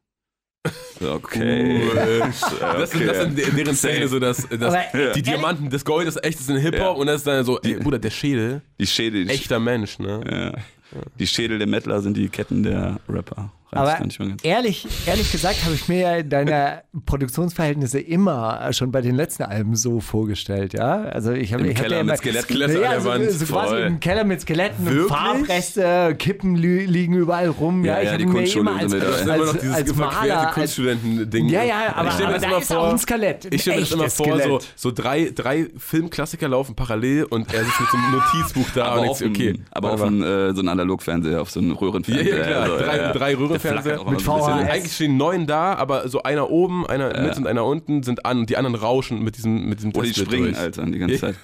Okay. 1.00 1.82
Das, 2.60 2.90
sind, 2.90 3.06
das 3.06 3.18
sind 3.18 3.36
deren 3.56 3.74
Szene, 3.76 4.08
so 4.08 4.18
dass, 4.18 4.48
dass 4.48 4.74
Aber 4.74 5.12
die 5.14 5.22
Diamanten, 5.22 5.68
das 5.70 5.84
Gold 5.84 6.08
ist 6.08 6.16
echt, 6.24 6.38
das 6.38 6.42
ist 6.46 6.50
ein 6.50 6.56
Hip-Hop 6.58 6.80
Ja. 6.80 6.88
und 6.90 7.06
das 7.06 7.16
ist 7.16 7.26
dann 7.26 7.44
so, 7.44 7.60
ey, 7.60 7.74
Bruder, 7.74 7.98
der 7.98 8.10
Schädel, 8.10 8.62
Die 8.80 8.86
Schädel, 8.86 9.24
die, 9.24 9.30
echter 9.30 9.58
Mensch, 9.60 9.98
ne? 9.98 10.52
ja. 10.94 11.00
die 11.18 11.26
Schädel 11.26 11.58
der 11.58 11.66
Mettler 11.66 12.00
sind 12.00 12.16
die 12.16 12.28
Ketten 12.28 12.62
der 12.62 12.98
Rapper. 13.08 13.52
Aber 13.74 13.98
ehrlich, 14.42 14.86
ehrlich 15.06 15.32
gesagt 15.32 15.64
habe 15.64 15.74
ich 15.74 15.88
mir 15.88 15.98
ja 15.98 16.22
deine 16.22 16.82
Produktionsverhältnisse 17.06 18.00
immer 18.00 18.72
schon 18.72 18.92
bei 18.92 19.00
den 19.00 19.14
letzten 19.14 19.44
Alben 19.44 19.76
so 19.76 20.00
vorgestellt, 20.00 20.74
ja. 20.74 21.02
Also 21.04 21.32
ich 21.32 21.52
habe 21.52 21.66
ich 21.66 21.76
hab 21.76 21.84
Keller 21.84 21.96
ja 21.96 22.04
mit 22.04 22.10
immer, 22.10 22.16
Skeletten. 22.18 22.44
Skelette 22.44 22.80
ja, 22.80 23.00
so, 23.00 23.10
so 23.30 23.46
quasi 23.46 23.76
im 23.82 24.00
Keller 24.00 24.24
mit 24.24 24.40
Skeletten 24.42 24.86
und 24.86 24.94
Wirklich? 24.94 25.18
Farbreste, 25.18 26.14
Kippen 26.18 26.56
liegen 26.56 27.14
überall 27.14 27.48
rum. 27.48 27.84
Ja, 27.84 27.94
Ja, 27.94 28.00
ich 28.00 28.06
ja, 28.06 28.12
habe 28.12 28.18
die 28.18 28.26
mir 28.26 28.32
Kunstschule 28.32 28.70
immer 28.70 28.72
und 28.72 28.78
als, 28.80 28.92
ist 28.92 29.22
immer 29.22 29.36
noch 29.36 29.52
als, 29.52 29.60
dieses 29.60 29.76
als 29.76 29.94
Maler, 29.96 30.46
als, 30.46 30.54
Kunststudenten-Ding. 30.54 31.48
ja, 31.48 31.62
ja, 31.62 31.94
aber, 31.94 32.08
ich 32.08 32.14
stell 32.14 32.26
mir 32.26 32.32
das 32.34 32.42
immer 32.42 32.60
vor, 32.60 32.90
ein 32.90 32.98
Skelett. 32.98 33.46
ein 33.46 33.52
Ich 33.52 33.62
stelle 33.62 33.76
mir 33.76 33.82
das 33.82 33.92
immer 33.92 34.10
vor, 34.10 34.26
so, 34.26 34.38
Skelett. 34.38 34.72
so 34.76 34.90
drei, 34.90 35.32
drei 35.34 35.66
Filmklassiker 35.76 36.48
laufen 36.48 36.74
parallel 36.74 37.24
und 37.24 37.52
er 37.52 37.64
sitzt 37.64 37.80
mit 37.80 37.88
so 37.90 37.96
einem 37.96 38.12
Notizbuch 38.12 38.66
da 38.74 38.84
Aber 38.86 39.00
und 39.02 39.20
ich, 39.20 39.26
okay. 39.26 39.60
aber 39.70 39.92
auf 39.92 40.00
äh, 40.00 40.04
so 40.04 40.60
einem 40.60 40.68
Analogfernseher, 40.68 41.40
auf 41.40 41.50
so 41.50 41.60
einem 41.60 41.72
Röhrenfernseher. 41.72 42.38
ja, 42.38 42.46
klar. 42.46 42.62
Also, 42.62 43.18
drei, 43.18 43.34
Röhrenfernseher. 43.34 43.63
Auch 43.66 44.10
Mit. 44.10 44.22
VHS. 44.22 44.70
Eigentlich 44.70 44.94
stehen 44.94 45.16
neun 45.16 45.46
da, 45.46 45.74
aber 45.74 46.08
so 46.08 46.22
einer 46.22 46.50
oben, 46.50 46.86
einer 46.86 47.20
mit 47.20 47.36
und 47.36 47.46
einer 47.46 47.64
unten 47.64 48.02
sind 48.02 48.24
an 48.24 48.40
und 48.40 48.50
die 48.50 48.56
anderen 48.56 48.76
rauschen 48.76 49.22
mit 49.22 49.36
diesem, 49.36 49.68
mit 49.68 49.78
diesem 49.78 49.92
Oh, 49.94 50.02
die 50.02 50.14
springen, 50.14 50.52
durch. 50.52 50.58
Alter, 50.58 50.86
die 50.86 50.98
ganze. 50.98 51.18
Zeit. 51.20 51.36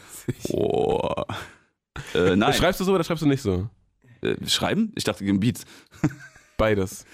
Boah. 0.49 1.27
Äh, 2.15 2.37
nein. 2.37 2.53
Schreibst 2.53 2.81
du 2.81 2.85
so 2.85 2.95
oder 2.95 3.05
schreibst 3.05 3.23
du 3.23 3.27
nicht 3.29 3.43
so? 3.43 3.69
äh, 4.23 4.37
schreiben? 4.47 4.93
Ich 4.97 5.05
dachte, 5.05 5.25
Beats. 5.25 5.65
Beides. 6.57 7.05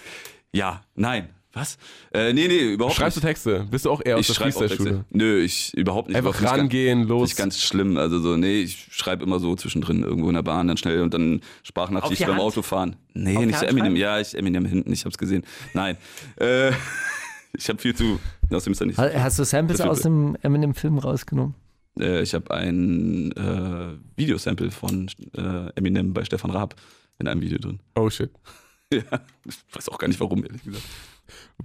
Ja, 0.53 0.83
nein. 0.95 1.29
Was? 1.57 1.79
Äh, 2.13 2.35
nee, 2.35 2.49
nee, 2.49 2.75
überhaupt 2.75 2.97
Schreibst 2.97 3.17
du 3.17 3.21
nicht. 3.21 3.29
Texte? 3.29 3.67
Bist 3.71 3.87
du 3.87 3.91
auch 3.91 4.03
eher 4.05 4.17
aus 4.19 4.29
Ich 4.29 4.37
der 4.37 4.53
Freestyle-Schule? 4.53 5.07
Nö, 5.09 5.41
ich 5.41 5.73
überhaupt 5.73 6.09
nicht. 6.09 6.17
Einfach 6.19 6.43
rangehen, 6.43 6.99
Ganz, 7.01 7.09
los. 7.09 7.29
nicht 7.31 7.39
ganz 7.39 7.63
schlimm. 7.63 7.97
Also 7.97 8.21
so, 8.21 8.37
nee, 8.37 8.61
ich 8.61 8.89
schreibe 8.91 9.25
immer 9.25 9.41
so 9.41 9.57
zwischendrin 9.57 10.03
irgendwo 10.03 10.29
in 10.29 10.35
der 10.35 10.43
Bahn, 10.43 10.69
dann 10.69 10.77
schnell 10.77 11.01
und 11.01 11.15
dann 11.15 11.41
Sprachnachricht 11.63 12.21
die 12.21 12.27
beim? 12.27 12.41
Autofahren. 12.41 12.97
Nee, 13.15 13.39
Auf 13.39 13.45
nicht 13.47 13.59
so 13.59 13.65
Eminem. 13.65 13.87
schreiben? 13.87 13.97
Ja, 13.97 14.21
ich 14.21 14.37
Eminem 14.37 14.67
hinten, 14.67 14.93
ich 14.93 15.07
hab's 15.07 15.17
gesehen. 15.17 15.45
Nein. 15.73 15.97
Äh, 16.39 16.73
ich 17.57 17.67
habe 17.71 17.79
viel 17.79 17.95
zu. 17.95 18.21
Außerdem 18.51 18.73
ist 18.73 18.81
er 18.81 18.87
nicht. 18.89 18.99
Hast 18.99 19.39
du 19.39 19.45
Samples 19.45 19.81
aus 19.81 20.03
dem 20.03 20.37
Eminem-Film 20.43 20.99
rausgenommen? 20.99 21.55
Äh, 21.99 22.21
ich 22.21 22.35
habe 22.35 22.51
ein 22.53 23.33
äh, 23.33 23.95
Videosample 24.17 24.71
von 24.71 25.11
äh, 25.35 25.71
Eminem 25.75 26.13
bei 26.13 26.23
Stefan 26.27 26.51
Raab 26.51 26.75
in 27.19 27.29
einem 27.29 27.41
Video 27.41 27.57
drin. 27.57 27.81
Oh 27.95 28.11
shit. 28.11 28.31
Ja, 28.93 29.01
ich 29.45 29.57
weiß 29.73 29.89
auch 29.89 29.99
gar 29.99 30.07
nicht 30.07 30.21
warum, 30.21 30.45
ehrlich 30.45 30.63
gesagt. 30.63 30.85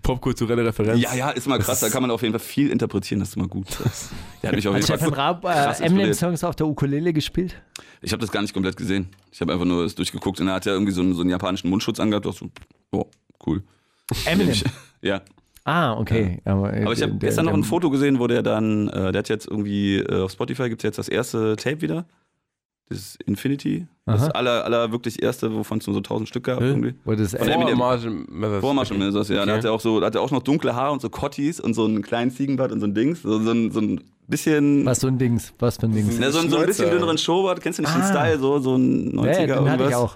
Popkulturelle 0.02 0.66
Referenz. 0.66 1.02
Ja, 1.02 1.14
ja, 1.14 1.30
ist 1.30 1.48
mal 1.48 1.60
krass, 1.60 1.80
da 1.80 1.90
kann 1.90 2.02
man 2.02 2.12
auf 2.12 2.22
jeden 2.22 2.34
Fall 2.34 2.40
viel 2.40 2.70
interpretieren, 2.70 3.20
das 3.20 3.30
ist 3.30 3.36
mal 3.38 3.48
gut. 3.48 3.68
Das, 3.84 4.10
der 4.42 4.50
hat 4.50 4.56
mich 4.56 4.68
auf 4.68 4.76
jeden 4.76 4.88
Fall 4.88 4.98
Stefan 4.98 5.14
Raab 5.14 5.46
äh. 5.46 5.86
Eminem-Songs 5.86 6.44
auf 6.44 6.56
der 6.56 6.68
Ukulele 6.68 7.14
gespielt? 7.14 7.56
Ich 8.02 8.12
habe 8.12 8.22
das 8.22 8.32
gar 8.32 8.42
nicht 8.42 8.54
komplett 8.54 8.78
gesehen. 8.78 9.10
Ich 9.32 9.42
habe 9.42 9.54
einfach 9.54 9.66
nur 9.66 9.84
das 9.84 9.96
durchgeguckt 9.96 10.40
und 10.40 10.48
er 10.48 10.56
hat 10.56 10.66
ja 10.66 10.74
irgendwie 10.74 10.92
so 10.92 11.02
einen, 11.02 11.14
so 11.14 11.22
einen 11.22 11.30
japanischen 11.30 11.70
Mundschutz 11.70 12.00
angehabt. 12.00 12.26
Ich 12.26 12.34
dachte 12.34 12.52
so, 12.92 12.98
oh, 12.98 13.06
cool. 13.46 13.64
Eminem? 14.26 14.56
Ja. 15.04 15.24
Ah, 15.64 15.94
okay. 15.98 16.42
Aber, 16.46 16.70
Aber 16.70 16.94
ich 16.94 17.02
habe 17.02 17.16
gestern 17.16 17.46
noch 17.46 17.54
ein 17.54 17.64
Foto 17.64 17.90
gesehen, 17.90 18.20
wo 18.20 18.28
der 18.28 18.44
dann, 18.44 18.88
äh, 18.90 19.12
der 19.12 19.20
hat 19.20 19.30
jetzt 19.30 19.48
irgendwie, 19.48 19.98
äh, 19.98 20.22
auf 20.22 20.32
Spotify 20.32 20.70
gibt 20.70 20.82
es 20.82 20.84
jetzt 20.84 20.98
das 20.98 21.10
erste 21.10 21.56
Tape 21.56 21.82
wieder. 21.82 22.06
Das 22.92 23.18
Infinity. 23.26 23.88
Das 24.06 24.24
Aha. 24.24 24.28
aller, 24.32 24.66
aller 24.66 24.92
wirklich 24.92 25.22
erste, 25.24 25.54
wovon 25.56 25.78
es 25.78 25.88
nur 25.88 25.94
so 25.94 26.00
1000 26.00 26.28
Stück 26.28 26.44
gab. 26.46 26.60
Irgendwie. 26.62 26.94
Wo 27.06 27.14
das 27.16 27.32
Von 27.36 27.48
Eminem. 27.48 27.78
Margin 27.78 28.26
Mathers. 28.30 28.60
Vormarsch 28.62 28.92
okay. 28.92 29.12
das, 29.12 29.30
ja. 29.30 29.36
Da 29.38 29.42
Okay. 29.44 29.52
hat 29.54 29.66
er 29.66 29.74
auch 29.74 29.80
so, 29.82 30.00
da 30.00 30.08
hat 30.08 30.16
er 30.16 30.22
auch 30.22 30.32
noch 30.32 30.44
dunkle 30.44 30.76
Haare 30.76 30.92
und 30.92 31.02
so 31.02 31.10
Cottis 31.10 31.60
und 31.60 31.74
so 31.74 31.86
einen 31.86 32.02
kleinen 32.02 32.32
Ziegenbart 32.32 32.72
und 32.72 32.80
so 32.82 32.88
ein 32.88 32.94
Dings. 32.94 33.22
So, 33.22 33.40
so, 33.42 33.52
ein, 33.52 33.72
so 33.72 33.80
ein 33.80 34.02
bisschen. 34.28 34.86
was 34.86 35.00
so 35.00 35.08
ein 35.08 35.18
Dings? 35.18 35.54
Was 35.60 35.78
für 35.78 35.86
ein 35.86 35.94
Dings? 35.94 36.16
Na, 36.20 36.30
so, 36.32 36.40
ein, 36.40 36.50
so 36.50 36.58
ein 36.58 36.66
bisschen 36.66 36.90
dünneren 36.90 37.18
Schnurrbart. 37.18 37.62
Kennst 37.62 37.80
du 37.80 37.84
nicht 37.84 37.94
den 37.96 38.02
Ah. 38.02 38.10
Style? 38.10 38.40
So, 38.40 38.60
so 38.60 38.76
ein 38.76 39.14
90er 39.14 39.26
Ja, 39.26 39.46
den 39.46 39.70
hatte 39.70 39.84
irgendwas? 39.84 39.90
ich 39.90 39.96
auch. 39.96 40.16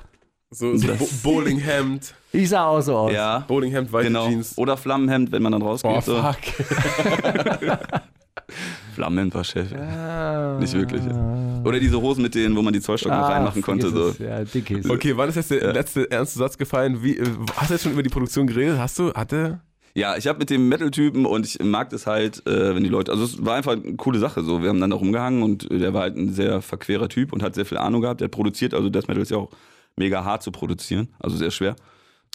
So, 0.51 0.75
so 0.77 0.87
Bo 0.87 1.07
Bowlinghemd. 1.23 2.13
Ich 2.31 2.49
sah 2.49 2.65
auch 2.67 2.81
so 2.81 2.95
aus. 2.95 3.11
Ja. 3.13 3.39
Bowlinghemd, 3.47 3.91
weite 3.93 4.07
Genau. 4.07 4.27
Jeans. 4.27 4.57
Oder 4.57 4.77
Flammenhemd, 4.77 5.31
wenn 5.31 5.41
man 5.41 5.51
dann 5.51 5.61
rausgeht. 5.61 5.91
Oh, 5.91 6.01
so. 6.01 6.21
fuck. 6.21 6.37
Flammenhemd 6.43 7.79
war 8.97 9.43
Chef. 9.43 9.73
Ah. 9.73 10.57
Nicht 10.59 10.73
wirklich. 10.73 11.03
Ja. 11.03 11.61
Oder 11.63 11.79
diese 11.79 12.01
Hosen 12.01 12.21
mit 12.21 12.35
denen, 12.35 12.55
wo 12.55 12.61
man 12.61 12.73
die 12.73 12.81
Zollstocken 12.81 13.17
noch 13.17 13.25
Ah, 13.25 13.33
reinmachen 13.33 13.61
konnte. 13.61 13.89
So. 13.89 14.13
Ja, 14.23 14.43
Dickies. 14.43 14.89
Okay, 14.89 15.15
wann 15.17 15.29
ist 15.29 15.35
jetzt 15.35 15.51
der 15.51 15.73
letzte 15.73 16.09
ernste 16.09 16.39
Satz 16.39 16.57
gefallen? 16.57 17.03
Wie, 17.03 17.17
äh, 17.17 17.25
hast 17.55 17.69
du 17.69 17.73
jetzt 17.73 17.83
schon 17.83 17.91
über 17.93 18.03
die 18.03 18.09
Produktion 18.09 18.47
geredet? 18.47 18.77
Hast 18.77 18.99
du? 18.99 19.13
Hatte? 19.13 19.59
Ja, 19.97 20.17
ich 20.17 20.27
habe 20.27 20.39
mit 20.39 20.49
dem 20.49 20.67
Metal-Typen 20.67 21.25
und 21.25 21.45
ich 21.45 21.63
mag 21.63 21.89
das 21.89 22.05
halt, 22.05 22.45
äh, 22.45 22.75
wenn 22.75 22.83
die 22.83 22.89
Leute, 22.89 23.13
also 23.13 23.23
es 23.23 23.45
war 23.45 23.55
einfach 23.55 23.71
eine 23.71 23.95
coole 23.95 24.19
Sache 24.19 24.43
so. 24.43 24.61
Wir 24.61 24.67
haben 24.69 24.81
dann 24.81 24.89
da 24.89 24.97
rumgehangen 24.97 25.41
und 25.41 25.71
äh, 25.71 25.79
der 25.79 25.93
war 25.93 26.01
halt 26.01 26.17
ein 26.17 26.33
sehr 26.33 26.61
verquerer 26.61 27.07
Typ 27.07 27.31
und 27.31 27.41
hat 27.41 27.55
sehr 27.55 27.65
viel 27.65 27.77
Ahnung 27.77 28.01
gehabt. 28.01 28.19
Der 28.19 28.27
produziert, 28.27 28.73
also 28.73 28.89
Death 28.89 29.07
Metal 29.07 29.23
ist 29.23 29.31
ja 29.31 29.37
auch 29.37 29.49
mega 29.95 30.25
hart 30.25 30.43
zu 30.43 30.51
produzieren, 30.51 31.07
also 31.19 31.37
sehr 31.37 31.51
schwer. 31.51 31.77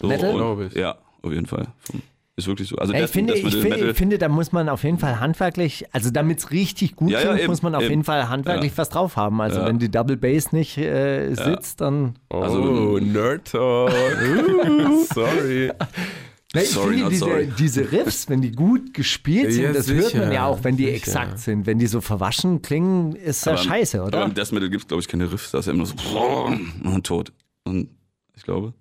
So, 0.01 0.09
Metal? 0.09 0.35
und-. 0.41 0.75
Ja, 0.75 0.97
auf 1.21 1.33
jeden 1.33 1.45
Fall. 1.47 1.67
Ist 2.41 2.47
wirklich 2.49 2.68
so. 2.68 2.76
Also 2.76 2.93
Ey, 2.93 3.05
ich, 3.05 3.11
finde, 3.11 3.34
ich, 3.34 3.55
finde, 3.55 3.91
ich 3.91 3.97
finde, 3.97 4.18
da 4.18 4.28
muss 4.28 4.51
man 4.53 4.68
auf 4.68 4.82
jeden 4.84 4.99
Fall 4.99 5.20
handwerklich, 5.20 5.84
also 5.93 6.11
damit 6.11 6.38
es 6.38 6.51
richtig 6.51 6.97
gut 6.97 7.11
Ja, 7.11 7.18
ja, 7.20 7.24
klingt, 7.26 7.41
eben, 7.41 7.51
muss 7.51 7.62
man 7.62 7.74
auf 7.74 7.82
eben. 7.82 7.91
jeden 7.91 8.05
Fall 8.05 8.28
handwerklich 8.28 8.72
Ja. 8.72 8.78
was 8.78 8.88
drauf 8.88 9.16
haben. 9.16 9.41
Also 9.41 9.61
Ja. 9.61 9.66
wenn 9.66 9.78
die 9.78 9.91
Double 9.91 10.16
Bass 10.16 10.53
nicht 10.53 10.78
äh, 10.78 11.34
sitzt, 11.34 11.80
dann. 11.80 12.14
Oh, 12.30 12.38
Also- 12.41 12.99
Nerd 12.99 13.51
Talk. 13.53 13.91
Uh, 13.91 15.05
sorry. 15.14 15.70
Na, 16.53 16.62
ich 16.62 16.70
Sorry, 16.70 16.95
finde 16.97 17.11
diese, 17.11 17.47
diese 17.59 17.93
Riffs, 17.93 18.28
wenn 18.28 18.41
die 18.43 18.51
gut 18.51 18.93
gespielt 18.93 19.53
sind, 19.53 19.62
Ja, 19.62 19.72
das 19.72 19.88
hört 19.88 20.01
man 20.03 20.07
sicher, 20.11 20.32
ja 20.32 20.47
auch, 20.47 20.64
wenn 20.64 20.76
die 20.76 20.86
sicher. 20.86 20.97
exakt 20.97 21.38
sind. 21.38 21.64
Wenn 21.66 21.78
die 21.78 21.86
so 21.86 22.01
verwaschen 22.01 22.61
klingen, 22.61 23.12
ist 23.14 23.47
ja 23.47 23.53
Aber- 23.53 23.62
scheiße, 23.62 23.99
Aber 23.99 24.09
oder? 24.09 24.24
im 24.24 24.34
Death 24.34 24.51
Metal 24.51 24.68
gibt 24.68 24.82
es, 24.82 24.88
glaube 24.88 25.01
ich, 25.01 25.07
keine 25.07 25.30
Riffs. 25.30 25.53
Da 25.53 25.59
ist 25.61 25.66
ja 25.66 25.72
immer 25.72 25.86
so 25.86 25.95
und 26.84 27.07
tot. 27.07 27.32
Und 27.64 27.91
ich 28.34 28.43
glaube. 28.43 28.74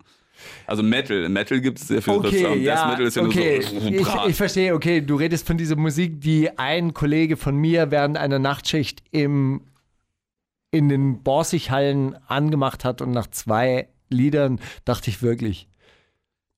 Also 0.70 0.84
Metal. 0.84 1.28
Metal 1.30 1.60
gibt 1.62 1.80
es 1.80 1.88
sehr 1.88 2.02
viele 2.02 2.24
Riffs. 2.24 2.38
aber 2.38 2.50
Okay, 2.50 2.58
im 2.60 2.64
ja, 2.64 2.76
Death 2.76 2.88
Metal 2.92 3.06
ist 3.08 3.16
ja 3.16 3.24
okay. 3.24 3.60
nur 3.60 4.06
so. 4.06 4.20
ich, 4.24 4.30
ich 4.30 4.36
verstehe, 4.36 4.74
okay, 4.76 5.02
du 5.02 5.16
redest 5.16 5.48
von 5.48 5.58
dieser 5.58 5.76
Musik, 5.76 6.22
die 6.22 6.58
ein 6.60 6.94
Kollege 6.94 7.38
von 7.38 7.56
mir 7.56 7.90
während 7.92 8.18
einer 8.18 8.40
Nachtschicht 8.40 9.02
im, 9.12 9.62
in 10.72 10.90
den 10.90 11.24
Borsighallen 11.24 12.16
angemacht 12.28 12.86
hat 12.86 13.02
und 13.02 13.12
nach 13.12 13.28
zwei 13.28 13.88
Liedern 14.10 14.60
dachte 14.86 15.10
ich 15.10 15.22
wirklich, 15.24 15.68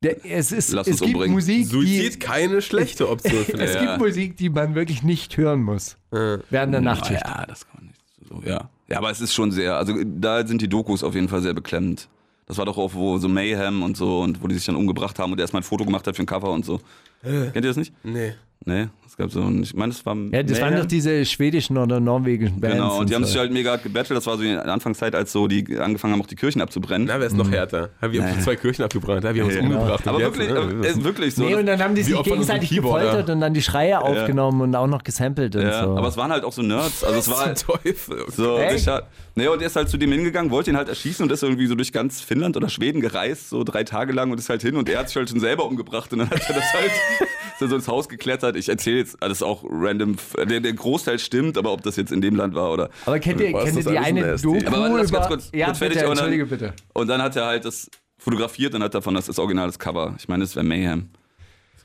der, 0.04 0.26
es, 0.26 0.52
ist, 0.52 0.72
Lass 0.74 0.88
es 0.88 0.94
uns 0.94 1.02
gibt 1.02 1.14
umbringen. 1.14 1.34
Musik, 1.36 1.68
Suizid 1.68 2.16
die, 2.16 2.20
keine 2.20 2.62
schlechte 2.62 3.08
Option. 3.08 3.46
es 3.60 3.76
ich. 3.76 3.80
gibt 3.80 3.98
Musik, 4.00 4.36
die 4.36 4.50
man 4.50 4.74
wirklich 4.74 5.04
nicht 5.04 5.38
hören 5.38 5.62
muss 5.62 5.98
Ja. 6.12 6.40
während 6.50 6.74
der 6.74 6.82
Nachtschicht. 6.82 7.22
Ja, 7.24 7.46
das 7.46 7.68
kann 7.68 7.76
man 7.82 7.88
nicht 7.88 8.02
so. 8.28 8.42
Ja. 8.50 8.70
ja, 8.88 8.98
aber 8.98 9.12
es 9.12 9.22
ist 9.22 9.34
schon 9.34 9.52
sehr. 9.52 9.78
Also 9.78 9.96
da 10.04 10.46
sind 10.48 10.62
die 10.62 10.68
Dokus 10.70 11.04
auf 11.04 11.14
jeden 11.14 11.30
Fall 11.30 11.42
sehr 11.44 11.54
beklemmend. 11.54 12.10
Das 12.52 12.58
war 12.58 12.66
doch 12.66 12.78
auch, 12.78 12.94
wo 12.94 13.18
so 13.18 13.30
Mayhem 13.30 13.82
und 13.82 13.96
so 13.96 14.20
und 14.20 14.44
wo 14.44 14.48
die 14.50 14.56
sich 14.56 14.66
dann 14.66 14.76
umgebracht 14.76 15.18
haben 15.20 15.32
und 15.32 15.40
er 15.40 15.44
erstmal 15.44 15.62
ein 15.62 15.64
Foto 15.64 15.86
gemacht 15.86 16.06
hat 16.06 16.18
für 16.18 16.24
ein 16.24 16.26
Cover 16.26 16.52
und 16.52 16.66
so. 16.66 16.82
Kennt 17.24 17.56
ihr 17.56 17.62
das 17.62 17.78
nicht? 17.78 17.94
Nee. 18.04 18.34
Nee, 18.64 18.90
es 19.08 19.18
gab 19.18 19.32
so 19.32 19.42
ein, 19.42 19.64
ich 19.64 19.74
meine, 19.74 19.92
das 19.92 20.06
war 20.06 20.16
Ja, 20.32 20.44
das 20.44 20.62
waren 20.62 20.70
Mayhem. 20.70 20.84
doch 20.84 20.88
diese 20.88 21.26
schwedischen 21.26 21.78
oder 21.78 22.00
norwegischen 22.00 22.60
Bands. 22.62 22.76
Genau, 22.76 23.00
und 23.00 23.10
die 23.10 23.16
haben 23.16 23.24
so. 23.24 23.32
sich 23.32 23.40
halt 23.40 23.52
mega 23.52 23.76
gebettelt. 23.78 24.16
Das 24.16 24.28
war 24.28 24.38
so 24.38 24.44
in 24.44 24.50
der 24.52 24.68
Anfangszeit, 24.68 25.16
als 25.16 25.32
so 25.32 25.48
die 25.48 25.80
angefangen 25.80 26.14
haben, 26.14 26.22
auch 26.22 26.28
die 26.28 26.36
Kirchen 26.36 26.62
abzubrennen. 26.62 27.08
Na, 27.08 27.20
wer 27.20 27.26
ist 27.26 27.36
noch 27.36 27.50
härter? 27.50 27.90
Ja, 28.04 28.12
wir 28.12 28.24
haben 28.24 28.34
schon 28.34 28.42
zwei 28.44 28.56
Kirchen 28.56 28.84
abgebrannt, 28.86 29.24
ja, 29.24 29.34
wir 29.34 29.42
haben 29.42 29.48
uns 29.50 29.56
Ja, 29.56 29.62
genau. 29.64 29.80
umgebracht. 29.80 30.08
Aber 30.08 30.20
jetzt, 30.20 30.38
wirklich, 30.38 30.50
ne? 30.54 30.88
äh, 30.88 31.04
wirklich 31.04 31.34
so. 31.34 31.44
Nee, 31.44 31.56
und 31.56 31.66
dann 31.66 31.82
haben 31.82 31.96
die 31.96 32.04
sich 32.04 32.22
gegenseitig 32.22 32.70
gefoltert 32.70 33.30
und 33.32 33.42
dann 33.42 33.54
die 33.56 33.64
Schreie 33.64 34.00
aufgenommen 34.00 34.62
und 34.62 34.76
auch 34.76 34.88
noch 34.88 35.04
gesampelt 35.04 35.56
und 35.56 35.64
ja, 35.64 35.84
so. 35.84 35.98
aber 35.98 36.08
es 36.08 36.18
waren 36.18 36.32
halt 36.32 36.44
auch 36.44 36.54
so 36.54 36.62
Nerds. 36.62 37.04
Also 37.04 37.18
es 37.18 37.30
war 37.32 37.46
halt 37.48 37.60
Teufel. 37.62 38.22
okay. 38.22 38.32
so. 38.32 38.58
Echt? 38.60 38.76
Richard, 38.76 39.08
nee, 39.34 39.48
und 39.48 39.60
er 39.60 39.68
ist 39.68 39.76
halt 39.76 39.90
zu 39.90 39.98
dem 39.98 40.12
hingegangen, 40.12 40.52
wollte 40.52 40.70
ihn 40.70 40.78
halt 40.78 40.88
erschießen 40.88 41.24
und 41.24 41.32
ist 41.32 41.42
irgendwie 41.42 41.66
so 41.66 41.74
durch 41.74 41.92
ganz 41.92 42.22
Finnland 42.22 42.56
oder 42.58 42.70
Schweden 42.70 43.02
gereist, 43.02 43.50
so 43.50 43.64
drei 43.64 43.84
Tage 43.84 44.14
lang 44.14 44.30
und 44.32 44.38
ist 44.40 44.50
halt 44.50 44.62
hin 44.62 44.76
und 44.76 44.88
er 44.88 45.00
hat 45.00 45.08
sich 45.08 45.18
halt 45.18 45.30
schon 45.32 45.40
selber 45.40 45.66
umgebracht 45.66 46.14
und 46.14 46.20
dann 46.20 46.30
hat 46.30 46.48
er 46.48 46.54
das 46.56 46.74
halt 46.74 46.92
er 47.62 47.68
so 47.70 47.76
ins 47.76 47.88
Haus 47.88 48.10
geklettert. 48.10 48.56
Ich 48.56 48.70
erzähle 48.70 48.98
jetzt 48.98 49.22
alles 49.22 49.42
auch 49.44 49.64
random. 49.70 50.16
Der, 50.38 50.60
der 50.60 50.74
Großteil 50.74 51.20
stimmt, 51.20 51.58
aber 51.58 51.72
ob 51.74 51.82
das 51.84 51.96
jetzt 51.96 52.12
in 52.12 52.22
dem 52.22 52.36
Land 52.36 52.54
war 52.56 52.72
oder. 52.72 52.90
Aber 53.06 53.20
kennt 53.20 53.40
ihr, 53.42 53.52
kennt 53.54 53.78
ihr 53.78 53.84
die 53.84 53.98
eine? 53.98 54.36
Doku 54.38 54.66
Aber 54.68 54.90
lass 54.98 55.12
ganz 55.12 55.28
kurz- 55.28 55.50
ja, 55.54 55.68
kurz 55.68 55.80
bitte, 55.80 55.94
fertig 55.94 56.10
und 56.10 56.18
dann- 56.18 56.32
entschuldige 56.32 56.46
bitte. 56.46 56.74
Und 56.94 57.08
dann 57.08 57.22
hat 57.22 57.36
er 57.36 57.46
halt 57.46 57.66
das 57.66 57.90
fotografiert 58.18 58.76
und 58.76 58.84
hat 58.84 58.94
davon 58.94 59.16
das, 59.16 59.26
das 59.26 59.40
originales 59.40 59.80
Cover. 59.80 60.16
Ich 60.20 60.28
meine, 60.28 60.44
das 60.44 60.56
wäre 60.56 60.66
Mayhem. 60.66 61.10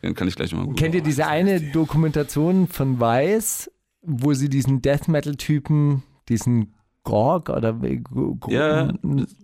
Das 0.03 0.15
kann 0.15 0.29
ich 0.29 0.37
gleich 0.37 0.53
nochmal 0.53 0.75
Kennt 0.75 0.95
ihr 0.95 1.03
diese 1.03 1.27
eine 1.27 1.61
Dokumentation 1.61 2.69
von 2.69 3.01
Weiß, 3.01 3.71
wo 4.03 4.35
sie 4.35 4.49
diesen 4.49 4.83
Death 4.83 5.09
Metal-Typen, 5.09 6.03
diesen 6.29 6.75
Gorg 7.03 7.49
oder 7.49 7.75
Ja. 8.49 8.93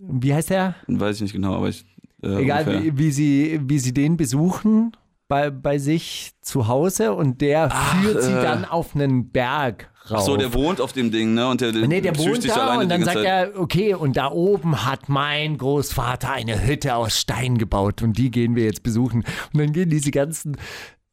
wie 0.01 0.35
heißt 0.35 0.51
der? 0.51 0.74
Weiß 0.89 1.16
ich 1.16 1.22
nicht 1.22 1.33
genau, 1.33 1.55
aber 1.55 1.68
ich. 1.68 1.85
Äh, 2.22 2.43
Egal, 2.43 2.83
wie, 2.85 2.97
wie, 2.99 3.11
sie, 3.11 3.61
wie 3.64 3.78
sie 3.80 3.93
den 3.93 4.16
besuchen 4.16 4.93
bei, 5.33 5.49
bei 5.49 5.78
sich 5.78 6.33
zu 6.43 6.68
Hause 6.68 7.14
und 7.14 7.41
der 7.41 7.70
führt 7.70 8.22
sie 8.22 8.33
äh. 8.33 8.43
dann 8.43 8.66
auf 8.66 8.95
einen 8.95 9.30
Berg 9.30 9.91
rauf. 10.11 10.18
Ach 10.18 10.26
so, 10.26 10.37
der 10.37 10.53
wohnt 10.53 10.78
auf 10.78 10.93
dem 10.93 11.11
Ding, 11.11 11.33
ne? 11.33 11.49
Und 11.49 11.62
der, 11.62 11.72
Nee, 11.72 12.03
der 12.03 12.18
wohnt 12.18 12.47
da 12.47 12.78
und 12.78 12.91
dann 12.91 13.03
sagt 13.03 13.16
Zeit. 13.16 13.24
er, 13.24 13.59
okay, 13.59 13.95
und 13.95 14.18
da 14.18 14.30
oben 14.30 14.85
hat 14.85 15.09
mein 15.09 15.57
Großvater 15.57 16.30
eine 16.30 16.66
Hütte 16.66 16.97
aus 16.97 17.18
Stein 17.18 17.57
gebaut 17.57 18.03
und 18.03 18.18
die 18.18 18.30
gehen 18.30 18.57
wir 18.57 18.64
jetzt 18.64 18.83
besuchen. 18.83 19.24
Und 19.55 19.59
dann 19.59 19.72
gehen 19.72 19.89
diese 19.89 20.11
ganzen 20.11 20.59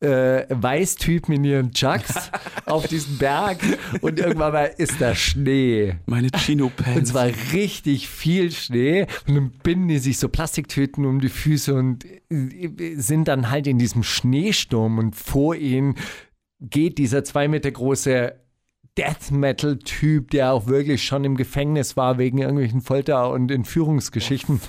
äh, 0.02 0.46
Weißtypen 0.50 1.36
in 1.36 1.44
ihren 1.44 1.72
Chucks 1.72 2.32
auf 2.66 2.88
diesen 2.88 3.18
Berg 3.18 3.58
und 4.02 4.20
irgendwann 4.20 4.54
mal 4.54 4.74
ist 4.78 5.00
da 5.00 5.14
Schnee. 5.14 5.96
Meine 6.06 6.30
Chino 6.30 6.72
Und 6.96 7.06
zwar 7.06 7.30
richtig 7.54 8.08
viel 8.08 8.52
Schnee. 8.52 9.08
Und 9.28 9.36
dann 9.36 9.52
binden 9.64 9.88
die 9.90 10.00
sich 10.00 10.18
so 10.18 10.30
Plastiktüten 10.30 11.06
um 11.06 11.20
die 11.20 11.30
Füße 11.30 11.74
und 11.74 12.06
äh, 12.30 12.96
sind 12.96 13.28
dann 13.28 13.50
halt 13.50 13.68
in 13.68 13.78
diesem 13.78 14.04
Schneesturm. 14.04 14.98
Und 14.98 15.16
vor 15.16 15.56
ihnen 15.56 15.96
geht 16.62 16.98
dieser 16.98 17.24
zwei 17.24 17.48
Meter 17.48 17.72
große 17.72 18.36
Death 18.98 19.32
Metal 19.32 19.78
Typ, 19.80 20.32
der 20.32 20.52
auch 20.52 20.68
wirklich 20.68 21.04
schon 21.04 21.24
im 21.24 21.36
Gefängnis 21.36 21.96
war 21.96 22.18
wegen 22.18 22.40
irgendwelchen 22.40 22.82
Folter- 22.82 23.30
und 23.32 23.52
Entführungsgeschichten. 23.52 24.62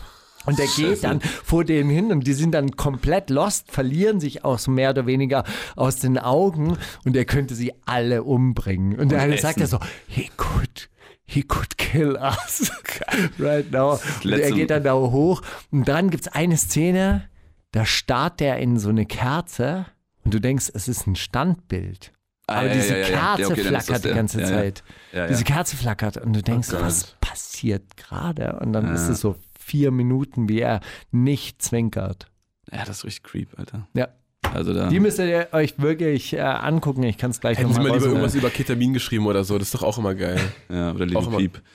Und 0.47 0.59
der 0.59 0.67
geht 0.67 1.05
dann 1.05 1.21
vor 1.21 1.65
denen 1.65 1.91
hin 1.91 2.11
und 2.13 2.27
die 2.27 2.33
sind 2.33 2.53
dann 2.53 2.73
komplett 2.77 3.29
lost, 3.29 3.71
verlieren 3.71 4.21
sich 4.21 4.43
auch 4.45 4.59
so 4.59 4.71
mehr 4.71 4.91
oder 4.91 5.07
weniger 5.07 5.45
aus 5.77 5.97
den 5.97 6.19
Augen 6.19 6.79
und 7.05 7.15
er 7.15 7.27
könnte 7.27 7.55
sie 7.55 7.75
alle 7.85 8.23
umbringen. 8.23 8.99
Und, 8.99 9.13
der 9.13 9.21
eine 9.21 9.37
sagt 9.37 9.61
er 9.61 9.67
so, 9.67 9.79
he 10.07 10.31
could, 10.37 10.89
he 11.27 11.43
could 11.43 11.77
kill 11.77 12.17
us 12.17 12.73
right 13.39 13.71
now. 13.71 14.01
Und 14.25 14.33
er 14.33 14.51
geht 14.53 14.71
dann 14.71 14.83
da 14.83 14.95
hoch 14.95 15.43
und 15.71 15.87
dann 15.89 16.09
gibt 16.11 16.27
es 16.27 16.33
eine 16.33 16.57
Szene, 16.57 17.29
da 17.73 17.85
starrt 17.85 18.41
der 18.41 18.59
in 18.59 18.79
so 18.79 18.89
eine 18.89 19.05
Kerze 19.05 19.87
und 20.25 20.33
du 20.33 20.41
denkst, 20.41 20.71
es 20.73 20.89
ist 20.89 21.07
ein 21.07 21.17
Standbild. 21.17 22.13
Ah, 22.47 22.61
Aber 22.61 22.69
ja, 22.69 22.75
diese 22.75 22.99
ja, 22.99 23.09
ja. 23.09 23.37
Kerze 23.37 23.53
okay, 23.53 23.65
flackert 23.65 24.05
die 24.05 24.09
ganze. 24.09 24.43
Zeit. 24.43 24.83
Diese 25.29 25.45
Kerze 25.45 25.77
flackert 25.77 26.17
und 26.17 26.35
du 26.35 26.43
denkst, 26.43 26.71
Gott. 26.71 26.81
was 26.81 27.15
passiert 27.21 27.97
gerade? 27.97 28.59
Und 28.61 28.73
dann 28.73 28.93
ist 28.93 29.09
es 29.09 29.21
so 29.21 29.37
vier 29.71 29.91
Minuten, 29.93 30.49
wie 30.49 30.61
er 30.61 30.81
nicht 31.13 31.63
zwinkert. 31.63 32.27
Ja, 32.73 32.85
das 32.85 32.99
ist 32.99 33.05
richtig 33.05 33.23
creep, 33.25 33.49
Alter. 33.59 33.87
Ja. 33.95 34.09
Also 34.55 34.73
da. 34.75 34.89
Die 34.89 34.99
müsst 35.01 35.19
ihr 35.19 35.49
euch 35.53 35.79
wirklich 35.79 36.33
äh, 36.33 36.41
angucken. 36.41 37.03
Ich 37.05 37.19
kann 37.19 37.31
es 37.31 37.41
gleich 37.41 37.59
Hätten 37.59 37.69
sie 37.69 37.75
nochmal 37.75 37.91
mal 37.91 37.95
lieber 37.99 38.07
rausholen. 38.07 38.17
irgendwas 38.23 38.35
über 38.35 38.51
Ketamin 38.51 38.93
geschrieben 38.95 39.27
oder 39.27 39.45
so, 39.45 39.59
das 39.59 39.69
ist 39.69 39.75
doch 39.75 39.83
auch 39.83 39.99
immer 39.99 40.15
geil. 40.15 40.41
ja, 40.69 40.93
oder 40.93 41.05
immer- 41.07 41.37
Peep. 41.37 41.61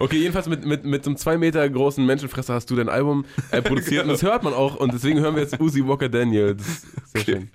Okay, 0.00 0.16
jedenfalls 0.18 0.48
mit, 0.48 0.64
mit, 0.64 0.84
mit 0.84 1.04
so 1.04 1.10
einem 1.10 1.16
zwei 1.16 1.36
Meter 1.36 1.68
großen 1.68 2.04
Menschenfresser 2.04 2.54
hast 2.54 2.70
du 2.70 2.76
dein 2.76 2.88
Album 2.88 3.24
äh, 3.52 3.62
produziert 3.62 4.02
und 4.04 4.08
das 4.08 4.22
hört 4.22 4.42
man 4.42 4.52
auch 4.52 4.74
und 4.76 4.92
deswegen 4.92 5.20
hören 5.20 5.36
wir 5.36 5.42
jetzt 5.42 5.60
Uzi 5.60 5.86
Walker 5.86 6.08
Daniel. 6.08 6.56
Das 6.56 6.66
ist 6.66 6.86
sehr 7.12 7.20
Okay. 7.20 7.48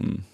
schön. 0.00 0.24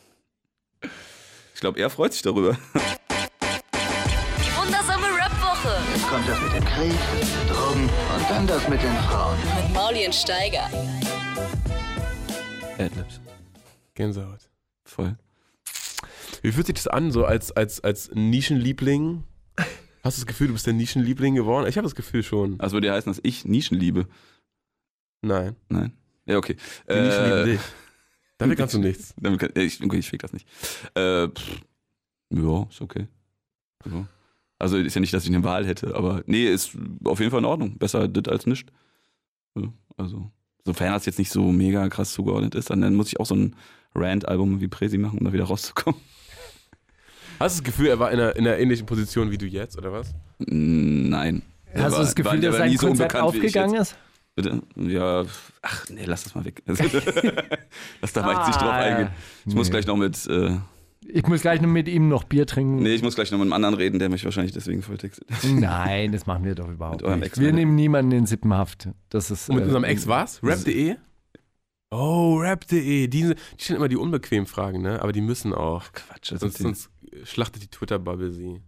Ich 1.55 1.61
glaube, 1.61 1.81
er 1.81 1.91
freut 1.91 2.12
sich 2.12 2.22
darüber. 2.22 2.57
Die 2.74 4.57
wundersame 4.57 5.07
Rap-Woche 5.07 5.74
Kommt 6.09 6.28
das 6.28 6.41
mit 6.43 6.53
dem 6.55 6.64
Krieg, 6.64 6.93
das 8.47 8.68
mit 8.68 8.82
den 8.82 8.95
Frauen. 8.97 9.36
mit 9.38 9.74
Mauli 9.74 10.07
und 10.07 10.14
Steiger. 10.14 10.68
Adlibs. 12.78 13.20
Gänsehaut. 13.95 14.49
Voll. 14.84 15.16
Wie 16.43 16.53
fühlt 16.53 16.66
sich 16.66 16.74
das 16.76 16.86
an, 16.86 17.11
so 17.12 17.24
als, 17.24 17.53
als, 17.53 17.80
als 17.84 18.11
Nischenliebling? 18.14 19.24
Hast 20.03 20.16
du 20.16 20.22
das 20.22 20.26
Gefühl, 20.26 20.47
du 20.47 20.55
bist 20.55 20.66
der 20.66 20.72
Nischenliebling 20.72 21.34
geworden? 21.34 21.66
Ich 21.68 21.76
habe 21.76 21.84
das 21.86 21.95
Gefühl 21.95 22.22
schon. 22.22 22.59
Also 22.61 22.74
würde 22.74 22.86
ja 22.86 22.95
heißen, 22.95 23.11
dass 23.12 23.20
ich 23.22 23.45
Nischen 23.45 23.76
liebe. 23.78 24.07
Nein. 25.20 25.57
Nein. 25.68 25.93
Ja, 26.24 26.38
okay. 26.38 26.57
Die 26.88 26.95
Nischen 26.95 27.24
lieben 27.24 27.38
Äh, 27.38 27.45
dich. 27.45 27.61
Damit 28.38 28.57
kannst 28.59 28.74
du 28.74 28.78
nichts. 28.80 29.14
damit 29.18 29.41
kann, 29.41 29.51
ja, 29.55 29.62
ich, 29.62 29.82
okay, 29.84 29.99
ich 29.99 30.09
fick 30.09 30.22
das 30.22 30.32
nicht. 30.32 30.49
Äh, 30.95 31.28
pff, 31.28 31.61
ja, 32.30 32.62
ist 32.70 32.80
okay. 32.80 33.07
Ja. 33.84 34.07
Also 34.61 34.77
ist 34.77 34.95
ja 34.95 35.01
nicht, 35.01 35.13
dass 35.15 35.25
ich 35.25 35.31
eine 35.35 35.43
Wahl 35.43 35.67
hätte, 35.67 35.95
aber 35.97 36.23
nee, 36.27 36.47
ist 36.47 36.73
auf 37.05 37.19
jeden 37.19 37.31
Fall 37.33 37.41
in 37.41 37.47
Ordnung. 37.47 37.79
Besser 37.79 38.07
das 38.07 38.31
als 38.33 38.47
nicht. 38.47 38.69
Also, 39.97 40.31
sofern 40.65 40.93
das 40.93 41.07
jetzt 41.07 41.19
nicht 41.19 41.31
so 41.33 41.51
mega 41.51 41.89
krass 41.89 42.13
zugeordnet 42.13 42.55
ist, 42.55 42.71
dann, 42.71 42.81
dann 42.81 42.95
muss 42.95 43.09
ich 43.09 43.19
auch 43.19 43.27
so 43.27 43.35
ein 43.35 43.57
Rant-Album 43.95 44.61
wie 44.61 44.69
Presi 44.69 44.99
machen, 44.99 45.19
um 45.19 45.25
da 45.25 45.33
wieder 45.33 45.45
rauszukommen. 45.45 46.01
Hast 47.39 47.59
du 47.59 47.63
das 47.63 47.65
Gefühl, 47.65 47.89
er 47.89 47.99
war 47.99 48.11
in 48.13 48.21
einer, 48.21 48.37
in 48.37 48.47
einer 48.47 48.59
ähnlichen 48.59 48.87
Position 48.87 49.31
wie 49.31 49.39
du 49.39 49.47
jetzt, 49.47 49.77
oder 49.79 49.93
was? 49.93 50.13
Nein. 50.39 51.43
Der 51.75 51.85
Hast 51.85 51.93
war- 51.93 51.99
du 52.01 52.05
das 52.05 52.15
Gefühl, 52.15 52.33
war- 52.33 52.39
der 52.39 52.51
dass 52.51 52.59
sein 52.59 52.77
so 52.77 52.87
Konzept 52.87 53.17
aufgegangen 53.17 53.75
ist? 53.81 53.97
Bitte? 54.37 54.63
Ja, 54.77 55.25
ach 55.63 55.89
nee, 55.91 56.05
lass 56.05 56.25
das 56.25 56.35
mal 56.35 56.45
weg. 56.45 56.63
lass 58.01 58.13
da 58.13 58.23
mal 58.23 58.37
jetzt 58.37 58.47
nicht 58.47 58.61
drauf 58.61 58.71
Ah, 58.71 58.77
eingehen. 58.77 59.09
Ich 59.47 59.55
muss 59.55 59.67
nee. 59.69 59.71
gleich 59.73 59.87
noch 59.87 59.97
mit, 59.97 60.27
äh, 60.27 60.57
Ich 61.07 61.26
muss 61.26 61.40
gleich 61.40 61.61
noch 61.61 61.68
mit 61.68 61.88
ihm 61.88 62.09
noch 62.09 62.24
Bier 62.24 62.46
trinken. 62.46 62.82
nee, 62.82 62.94
ich 62.94 63.03
muss 63.03 63.14
gleich 63.14 63.30
noch 63.30 63.38
mit 63.38 63.46
einem 63.46 63.55
anderen 63.55 63.74
reden, 63.74 63.98
der 63.98 64.11
mich 64.11 64.24
wahrscheinlich 64.24 64.53
deswegen 64.53 64.82
volltextet. 64.82 65.26
Nein, 65.44 66.12
das 66.12 66.26
machen 66.26 66.44
wir 66.44 66.55
doch 66.55 66.68
überhaupt 66.68 67.03
nicht. 67.03 67.38
Wir 67.38 67.53
nehmen 67.53 67.74
niemanden 67.74 68.12
in 68.12 68.26
Sippenhaft. 68.26 68.88
Das 69.09 69.30
ist, 69.30 69.48
Und 69.48 69.57
mit 69.57 69.62
äh, 69.64 69.66
unserem 69.66 69.84
Ex 69.84 70.07
was? 70.07 70.42
Rap.de? 70.42 70.96
Oh, 71.90 72.36
Rap.de. 72.36 73.09
Die, 73.09 73.09
die 73.09 73.34
stellen 73.57 73.78
immer 73.78 73.88
die 73.88 73.96
unbequemen 73.96 74.46
Fragen, 74.46 74.82
ne? 74.82 75.03
Aber 75.03 75.12
die 75.12 75.20
müssen 75.22 75.53
auch. 75.55 75.90
Quatsch, 75.92 76.32
das 76.32 76.40
Sonst, 76.40 76.59
sonst 76.59 76.90
schlachtet 77.24 77.62
die 77.62 77.68
Twitter-Bubble 77.68 78.30
sie. 78.30 78.61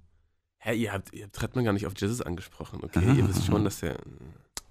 Hä, 0.59 0.75
ihr 0.75 0.93
habt, 0.93 1.13
ihr 1.13 1.25
habt 1.25 1.35
Trettmann 1.35 1.65
gar 1.65 1.73
nicht 1.73 1.87
auf 1.87 1.93
Jesus 1.97 2.23
angesprochen, 2.23 2.81
okay? 2.83 3.05
ihr 3.17 3.29
wisst 3.29 3.45
schon, 3.47 3.65
dass 3.65 3.81
der. 3.81 3.99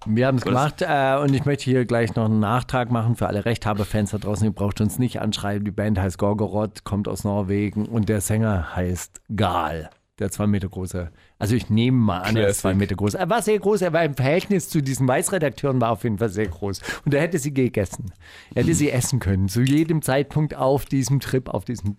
Wir 0.06 0.26
haben 0.26 0.38
es 0.38 0.44
gemacht 0.44 0.82
äh, 0.82 1.16
und 1.22 1.34
ich 1.34 1.44
möchte 1.44 1.64
hier 1.64 1.84
gleich 1.84 2.14
noch 2.14 2.24
einen 2.24 2.40
Nachtrag 2.40 2.90
machen 2.90 3.16
für 3.16 3.26
alle 3.26 3.44
Rechthaber-Fans 3.44 4.10
da 4.10 4.18
draußen. 4.18 4.44
Ihr 4.44 4.52
braucht 4.52 4.80
uns 4.80 4.98
nicht 4.98 5.20
anschreiben. 5.20 5.64
Die 5.64 5.70
Band 5.70 5.98
heißt 5.98 6.18
Gorgoroth, 6.18 6.84
kommt 6.84 7.08
aus 7.08 7.24
Norwegen 7.24 7.86
und 7.86 8.08
der 8.08 8.20
Sänger 8.20 8.74
heißt 8.74 9.20
Gal. 9.36 9.90
Der 10.18 10.30
zwei 10.30 10.46
Meter 10.46 10.68
große. 10.68 11.10
Also 11.38 11.54
ich 11.54 11.70
nehme 11.70 11.98
mal 11.98 12.20
an, 12.20 12.36
er 12.36 12.48
ist 12.48 12.60
zwei. 12.60 12.74
Meter 12.74 12.94
groß. 12.94 13.14
Er 13.14 13.30
war 13.30 13.42
sehr 13.42 13.58
groß, 13.58 13.82
er 13.82 13.92
war 13.92 14.04
im 14.04 14.14
Verhältnis 14.14 14.68
zu 14.68 14.82
diesen 14.82 15.08
Weißredakteuren 15.08 15.80
war 15.80 15.90
auf 15.90 16.04
jeden 16.04 16.18
Fall 16.18 16.28
sehr 16.28 16.46
groß. 16.46 16.80
Und 17.04 17.14
er 17.14 17.22
hätte 17.22 17.38
sie 17.38 17.54
gegessen. 17.54 18.12
Er 18.54 18.62
hätte 18.62 18.74
sie 18.74 18.90
essen 18.90 19.20
können. 19.20 19.48
Zu 19.48 19.62
jedem 19.62 20.02
Zeitpunkt 20.02 20.54
auf 20.54 20.84
diesem 20.84 21.20
Trip, 21.20 21.48
auf 21.48 21.64
diesem 21.64 21.96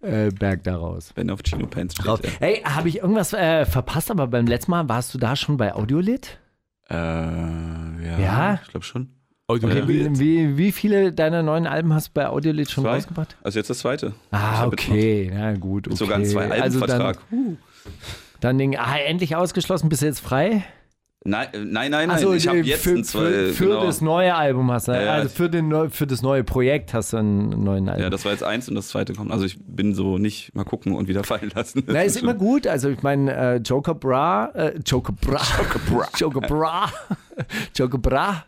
äh, 0.00 0.30
Berg 0.30 0.64
daraus. 0.64 1.12
Wenn 1.14 1.30
auf 1.30 1.40
Chino 1.42 1.66
Pants 1.66 1.94
steht. 1.94 2.06
Ja. 2.06 2.18
Hey, 2.40 2.62
habe 2.64 2.88
ich 2.88 2.98
irgendwas 2.98 3.32
äh, 3.32 3.64
verpasst? 3.64 4.10
Aber 4.10 4.26
beim 4.26 4.46
letzten 4.46 4.72
Mal 4.72 4.88
warst 4.88 5.14
du 5.14 5.18
da 5.18 5.36
schon 5.36 5.56
bei 5.56 5.74
Audiolit? 5.74 6.38
Äh, 6.90 6.94
ja, 6.94 8.18
Ja? 8.18 8.60
ich 8.62 8.68
glaube 8.70 8.84
schon. 8.84 9.10
Okay, 9.48 9.86
Wie, 9.86 10.18
wie, 10.18 10.56
wie 10.58 10.72
viele 10.72 11.12
deiner 11.12 11.44
neuen 11.44 11.68
Alben 11.68 11.92
hast 11.94 12.08
du 12.08 12.12
bei 12.14 12.26
Audiolit 12.28 12.68
schon 12.68 12.82
Zwei? 12.82 12.94
rausgebracht? 12.96 13.36
Also 13.44 13.60
jetzt 13.60 13.70
das 13.70 13.78
zweite. 13.78 14.12
Ah, 14.32 14.66
okay, 14.66 15.30
na 15.32 15.54
gut. 15.54 15.86
Okay. 15.86 15.96
Sogar 15.96 16.16
einen 16.16 16.24
zwei 16.26 16.50
also 16.60 16.80
dann, 16.80 17.00
Albenvertrag. 17.00 17.18
dann 18.40 18.58
den, 18.58 18.76
ah, 18.76 18.96
endlich 18.98 19.36
ausgeschlossen, 19.36 19.88
bist 19.88 20.02
du 20.02 20.06
jetzt 20.06 20.18
frei? 20.18 20.64
Nein, 21.24 21.48
äh, 21.52 21.58
nein, 21.58 21.90
nein, 21.90 21.90
nein. 21.90 22.10
Also 22.10 22.32
ich 22.32 22.48
habe 22.48 22.58
äh, 22.58 22.62
jetzt 22.62 22.82
für, 22.82 22.90
ein 22.90 23.04
zwei. 23.04 23.20
für, 23.20 23.52
für 23.52 23.64
genau. 23.66 23.84
das 23.84 24.00
neue 24.00 24.34
Album 24.34 24.70
hast 24.70 24.88
du, 24.88 24.92
Ja, 24.92 25.02
ja, 25.02 25.12
also 25.14 25.28
für, 25.28 25.48
den, 25.48 25.90
für 25.90 26.06
das 26.06 26.22
neue 26.22 26.44
Projekt 26.44 26.94
hast 26.94 27.12
du 27.12 27.18
einen 27.18 27.64
neuen 27.64 27.88
Album. 27.88 28.02
Ja, 28.02 28.10
das 28.10 28.24
war 28.24 28.32
jetzt 28.32 28.42
eins 28.42 28.68
und 28.68 28.74
das 28.74 28.88
zweite 28.88 29.14
kommt. 29.14 29.30
Also 29.30 29.44
ich 29.44 29.58
bin 29.64 29.94
so 29.94 30.18
nicht 30.18 30.54
mal 30.54 30.64
gucken 30.64 30.94
und 30.94 31.08
wieder 31.08 31.24
fallen 31.24 31.50
lassen. 31.54 31.82
Na, 31.86 32.02
ist 32.02 32.16
immer 32.16 32.34
gut. 32.34 32.66
Also 32.66 32.88
ich 32.88 33.02
meine, 33.02 33.34
äh, 33.34 33.56
Joker 33.56 33.94
Bra, 33.94 34.46
äh, 34.54 34.78
Joker 34.84 35.12
Bra, 35.12 35.42
Joker 35.58 35.78
Bra, 35.90 36.08
Joker 36.16 36.40
Bra, 36.40 36.92
Joker 37.74 37.98
Bra 37.98 38.44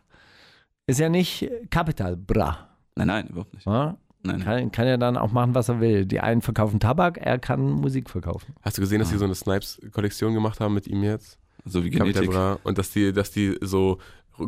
ist 0.86 1.00
ja 1.00 1.08
nicht 1.08 1.48
Capital 1.70 2.16
Bra. 2.16 2.68
Nein, 2.96 3.06
nein, 3.06 3.26
überhaupt 3.28 3.54
nicht. 3.54 3.66
Ja? 3.66 3.96
Nein. 4.24 4.40
Kann, 4.40 4.72
kann 4.72 4.86
er 4.86 4.98
dann 4.98 5.16
auch 5.16 5.30
machen, 5.30 5.54
was 5.54 5.68
er 5.68 5.80
will. 5.80 6.04
Die 6.04 6.20
einen 6.20 6.42
verkaufen 6.42 6.80
Tabak, 6.80 7.18
er 7.18 7.38
kann 7.38 7.60
Musik 7.60 8.10
verkaufen. 8.10 8.54
Hast 8.62 8.76
du 8.76 8.82
gesehen, 8.82 8.98
dass 8.98 9.10
die 9.10 9.16
so 9.16 9.24
eine 9.24 9.34
Snipes-Kollektion 9.34 10.34
gemacht 10.34 10.60
haben 10.60 10.74
mit 10.74 10.86
ihm 10.88 11.02
jetzt? 11.04 11.38
So 11.64 11.84
wie 11.84 11.90
Genetik. 11.90 12.14
Capdebra. 12.14 12.58
Und 12.64 12.78
dass 12.78 12.90
die, 12.90 13.12
dass 13.12 13.30
die 13.30 13.56
so 13.60 13.98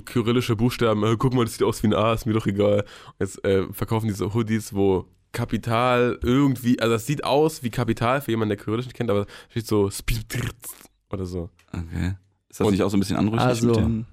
kyrillische 0.05 0.57
Buchstaben, 0.57 1.03
äh, 1.05 1.17
guck 1.19 1.35
mal, 1.35 1.45
das 1.45 1.55
sieht 1.55 1.63
aus 1.65 1.83
wie 1.83 1.89
ein 1.89 1.95
A, 1.95 2.13
ist 2.13 2.25
mir 2.27 2.33
doch 2.33 2.47
egal. 2.47 2.85
Jetzt 3.19 3.45
äh, 3.45 3.65
verkaufen 3.73 4.07
die 4.07 4.13
so 4.15 4.33
Hoodies, 4.33 4.73
wo 4.75 5.07
Kapital 5.33 6.19
irgendwie, 6.23 6.81
also 6.81 6.93
das 6.95 7.07
sieht 7.07 7.25
aus 7.25 7.63
wie 7.63 7.71
Kapital 7.71 8.21
für 8.21 8.31
jemanden, 8.31 8.51
der 8.51 8.59
Kyrillisch 8.59 8.87
nicht 8.87 8.97
kennt, 8.97 9.11
aber 9.11 9.27
steht 9.49 9.67
so 9.67 9.91
oder 11.11 11.27
so. 11.27 11.51
Okay. 11.73 12.15
Ist 12.49 12.61
das 12.61 12.67
Und- 12.67 12.73
nicht 12.73 12.83
auch 12.83 12.91
so 12.91 12.97
ein 12.97 13.01
bisschen 13.01 13.17
anrüchig 13.17 13.41
Also- 13.47 13.67
mit 13.67 13.77
den, 13.77 14.07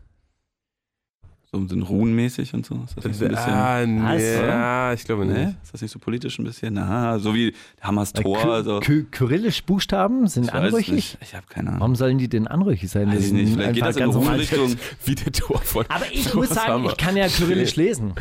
so 1.50 1.58
ein 1.58 1.64
bisschen 1.68 1.82
runenmäßig 1.84 2.54
und 2.54 2.66
so? 2.66 2.76
Ist 2.86 2.98
das 2.98 3.06
nicht 3.06 3.16
so 3.20 3.26
ein 3.26 3.32
bisschen, 3.32 3.54
ah, 3.54 3.86
nee, 3.86 4.36
ja, 4.36 4.94
ich 4.94 5.06
glaube 5.06 5.26
ne? 5.26 5.34
nicht. 5.48 5.58
Ist 5.64 5.74
das 5.74 5.82
nicht 5.82 5.92
so 5.92 6.00
politisch 6.00 6.38
ein 6.40 6.44
bisschen? 6.44 6.74
Na, 6.74 7.20
so 7.20 7.34
wie 7.34 7.54
Hammers 7.82 8.12
Tor. 8.12 8.38
Ky- 8.38 8.64
so. 8.66 8.80
Ky- 8.82 9.06
Kyrillisch 9.10 9.64
Buchstaben 9.64 10.28
sind 10.28 10.46
Ich 10.46 10.54
anrüchig? 10.54 11.18
Ich 11.22 11.36
habe 11.36 11.46
keine 11.48 11.70
Ahnung. 11.70 11.80
Warum 11.80 11.96
sollen 11.96 12.18
die 12.18 12.28
denn 12.28 12.48
anrüchig 12.48 12.90
sein? 12.90 13.08
Weiß 13.10 13.28
ich 13.28 13.32
nicht. 13.32 13.54
Vielleicht 13.54 13.74
geht 13.76 13.84
das 13.86 13.96
in 13.96 14.04
eine 14.14 14.40
Richtung. 14.40 14.76
Wie 15.06 15.16
der 15.16 15.32
Tor 15.32 15.62
von. 15.62 15.86
Aber 15.88 16.06
ich 16.12 16.26
Thomas 16.28 16.50
muss 16.50 16.58
sagen, 16.58 16.74
Hammer. 16.74 16.90
ich 16.90 16.98
kann 16.98 17.16
ja 17.16 17.28
Kyrillisch 17.30 17.78
lesen. 17.78 18.14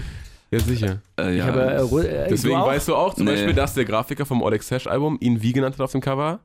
Ja, 0.53 0.61
sicher. 0.61 1.03
Äh, 1.19 1.33
Ich 1.33 1.39
ja, 1.39 1.47
habe, 1.47 1.63
äh, 1.63 2.07
äh, 2.07 2.29
Deswegen 2.31 2.55
du 2.61 2.65
weißt 2.67 2.87
du 2.87 2.95
auch 2.95 3.15
zum 3.15 3.25
Nee. 3.25 3.33
Beispiel, 3.33 3.55
dass 3.55 3.75
der 3.75 3.85
Grafiker 3.85 4.25
vom 4.25 4.41
Oleg 4.43 4.63
Sesh 4.63 4.87
Album 4.87 5.17
ihn 5.21 5.43
wie 5.43 5.53
genannt 5.53 5.75
hat 5.75 5.81
auf 5.81 5.91
dem 5.91 6.01
Cover? 6.01 6.39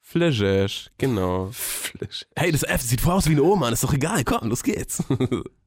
Flejesh, 0.00 0.90
genau. 0.98 1.50
Flash. 1.52 2.26
Hey, 2.34 2.50
das 2.50 2.64
F 2.64 2.82
sieht 2.82 3.00
voll 3.00 3.12
aus 3.14 3.28
wie 3.28 3.34
ein 3.34 3.40
O, 3.40 3.54
Mann, 3.54 3.72
ist 3.72 3.84
doch 3.84 3.94
egal, 3.94 4.24
komm, 4.24 4.48
los 4.48 4.64
geht's. 4.64 5.04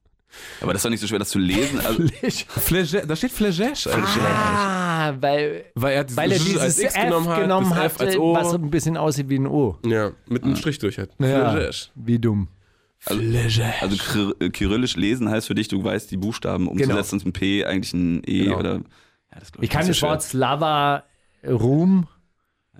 Aber 0.61 0.73
das 0.73 0.79
ist 0.79 0.85
doch 0.85 0.89
nicht 0.89 0.99
so 1.01 1.07
schwer, 1.07 1.19
das 1.19 1.29
zu 1.29 1.39
lesen. 1.39 1.79
Also, 1.79 2.03
Flejesh, 2.47 3.05
da 3.07 3.15
steht 3.15 3.31
eigentlich. 3.41 3.85
Ah, 4.23 5.13
weil, 5.19 5.65
Weil 5.75 5.93
er, 5.93 6.03
dieses 6.05 6.17
weil 6.17 6.31
er 6.31 6.39
dieses 6.39 6.59
als 6.61 6.79
X 6.79 6.95
F 6.95 7.03
genommen 7.03 7.27
hat, 7.27 7.41
genommen 7.41 7.69
das 7.69 7.77
hat, 7.79 7.85
F 7.85 8.01
als 8.01 8.17
O. 8.17 8.33
was 8.35 8.51
so 8.51 8.57
ein 8.57 8.69
bisschen 8.69 8.97
aussieht 8.97 9.29
wie 9.29 9.37
ein 9.39 9.47
O. 9.47 9.77
ja, 9.85 10.11
mit 10.27 10.43
einem 10.43 10.55
Strich 10.55 10.79
durch 10.79 10.97
hat. 10.97 11.09
Ja, 11.19 11.69
wie 11.95 12.19
dumm. 12.19 12.47
Also 13.07 13.21
Kyr- 13.21 14.35
äh, 14.43 14.49
Kyrillisch 14.49 14.95
lesen 14.95 15.29
heißt 15.29 15.45
für 15.47 15.53
dich, 15.55 15.67
du 15.67 15.83
weißt 15.83 16.09
die 16.09 16.17
Buchstaben 16.17 16.67
umzusetzen, 16.67 17.21
ein 17.25 17.33
P 17.33 17.63
eigentlich 17.65 17.93
ein 17.93 18.21
E 18.25 18.45
Genau. 18.45 18.57
oder. 18.59 18.73
Ja, 18.75 19.39
das 19.39 19.51
glaub 19.51 19.63
Ich 19.63 19.69
kann 19.69 19.85
nicht 19.85 20.01
das 20.01 20.09
Wort 20.09 20.23
Slava 20.23 21.03
Ruhm. 21.47 22.07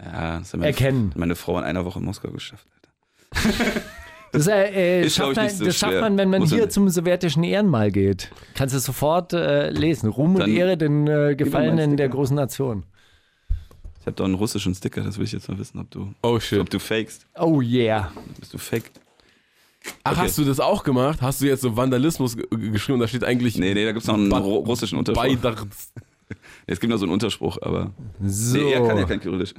Ja, 0.03 0.39
das 0.39 0.51
hat 0.53 0.59
meine, 0.59 0.71
erkennen. 0.71 1.11
meine 1.15 1.35
Frau 1.35 1.57
in 1.59 1.63
einer 1.63 1.85
Woche 1.85 1.99
in 1.99 2.05
Moskau 2.05 2.29
geschafft. 2.31 2.65
Alter. 3.31 3.81
Das, 4.37 4.47
äh, 4.47 5.01
äh, 5.01 5.09
schafft 5.09 5.35
man, 5.35 5.45
nicht 5.45 5.57
so 5.57 5.65
das 5.65 5.75
schafft 5.77 5.99
man, 6.01 6.17
wenn 6.17 6.29
man 6.29 6.41
Muss 6.41 6.51
hier 6.53 6.69
zum 6.69 6.89
sowjetischen 6.89 7.43
Ehrenmal 7.43 7.91
geht. 7.91 8.31
Kannst 8.55 8.75
du 8.75 8.79
sofort 8.79 9.33
äh, 9.33 9.69
lesen. 9.71 10.09
Ruhm 10.09 10.35
und 10.35 10.47
Ehre 10.47 10.77
den 10.77 11.07
äh, 11.07 11.35
Gefallenen 11.35 11.97
der 11.97 12.09
großen 12.09 12.35
Nation. 12.35 12.83
Ich 14.01 14.05
habe 14.07 14.15
da 14.17 14.23
einen 14.25 14.35
russischen 14.35 14.75
Sticker, 14.75 15.01
das 15.01 15.17
will 15.17 15.25
ich 15.25 15.31
jetzt 15.31 15.49
mal 15.49 15.57
wissen, 15.57 15.79
ob 15.79 15.89
du, 15.89 16.13
Oh 16.21 16.35
ob 16.35 16.41
shit. 16.41 16.71
du 16.71 16.77
fakest. 16.79 17.25
Oh 17.39 17.59
yeah. 17.61 18.11
Bist 18.39 18.53
du 18.53 18.57
fake? 18.59 18.91
Ach, 20.03 20.11
Okay. 20.13 20.21
hast 20.21 20.37
du 20.37 20.43
das 20.43 20.59
auch 20.59 20.83
gemacht? 20.83 21.21
Hast 21.21 21.41
du 21.41 21.45
jetzt 21.45 21.61
so 21.61 21.75
Vandalismus 21.75 22.35
ge- 22.37 22.45
geschrieben? 22.71 22.99
Da 22.99 23.07
steht 23.07 23.23
eigentlich 23.23 23.57
Nee, 23.57 23.73
nee, 23.73 23.83
da 23.85 23.91
gibt 23.91 24.01
es 24.03 24.07
noch 24.07 24.15
einen 24.15 24.29
Ba- 24.29 24.39
ru- 24.39 24.65
russischen 24.65 24.97
Unterspruch. 24.99 25.23
Beidarts. 25.23 25.91
Es 26.67 26.79
gibt 26.79 26.89
noch 26.89 26.97
so 26.97 27.05
einen 27.05 27.13
Unterspruch, 27.13 27.59
aber. 27.61 27.91
So. 28.23 28.57
Nee, 28.57 28.71
er 28.71 28.87
kann 28.87 28.97
ja 28.97 29.03
kein 29.05 29.19
Kyrillisch. 29.19 29.53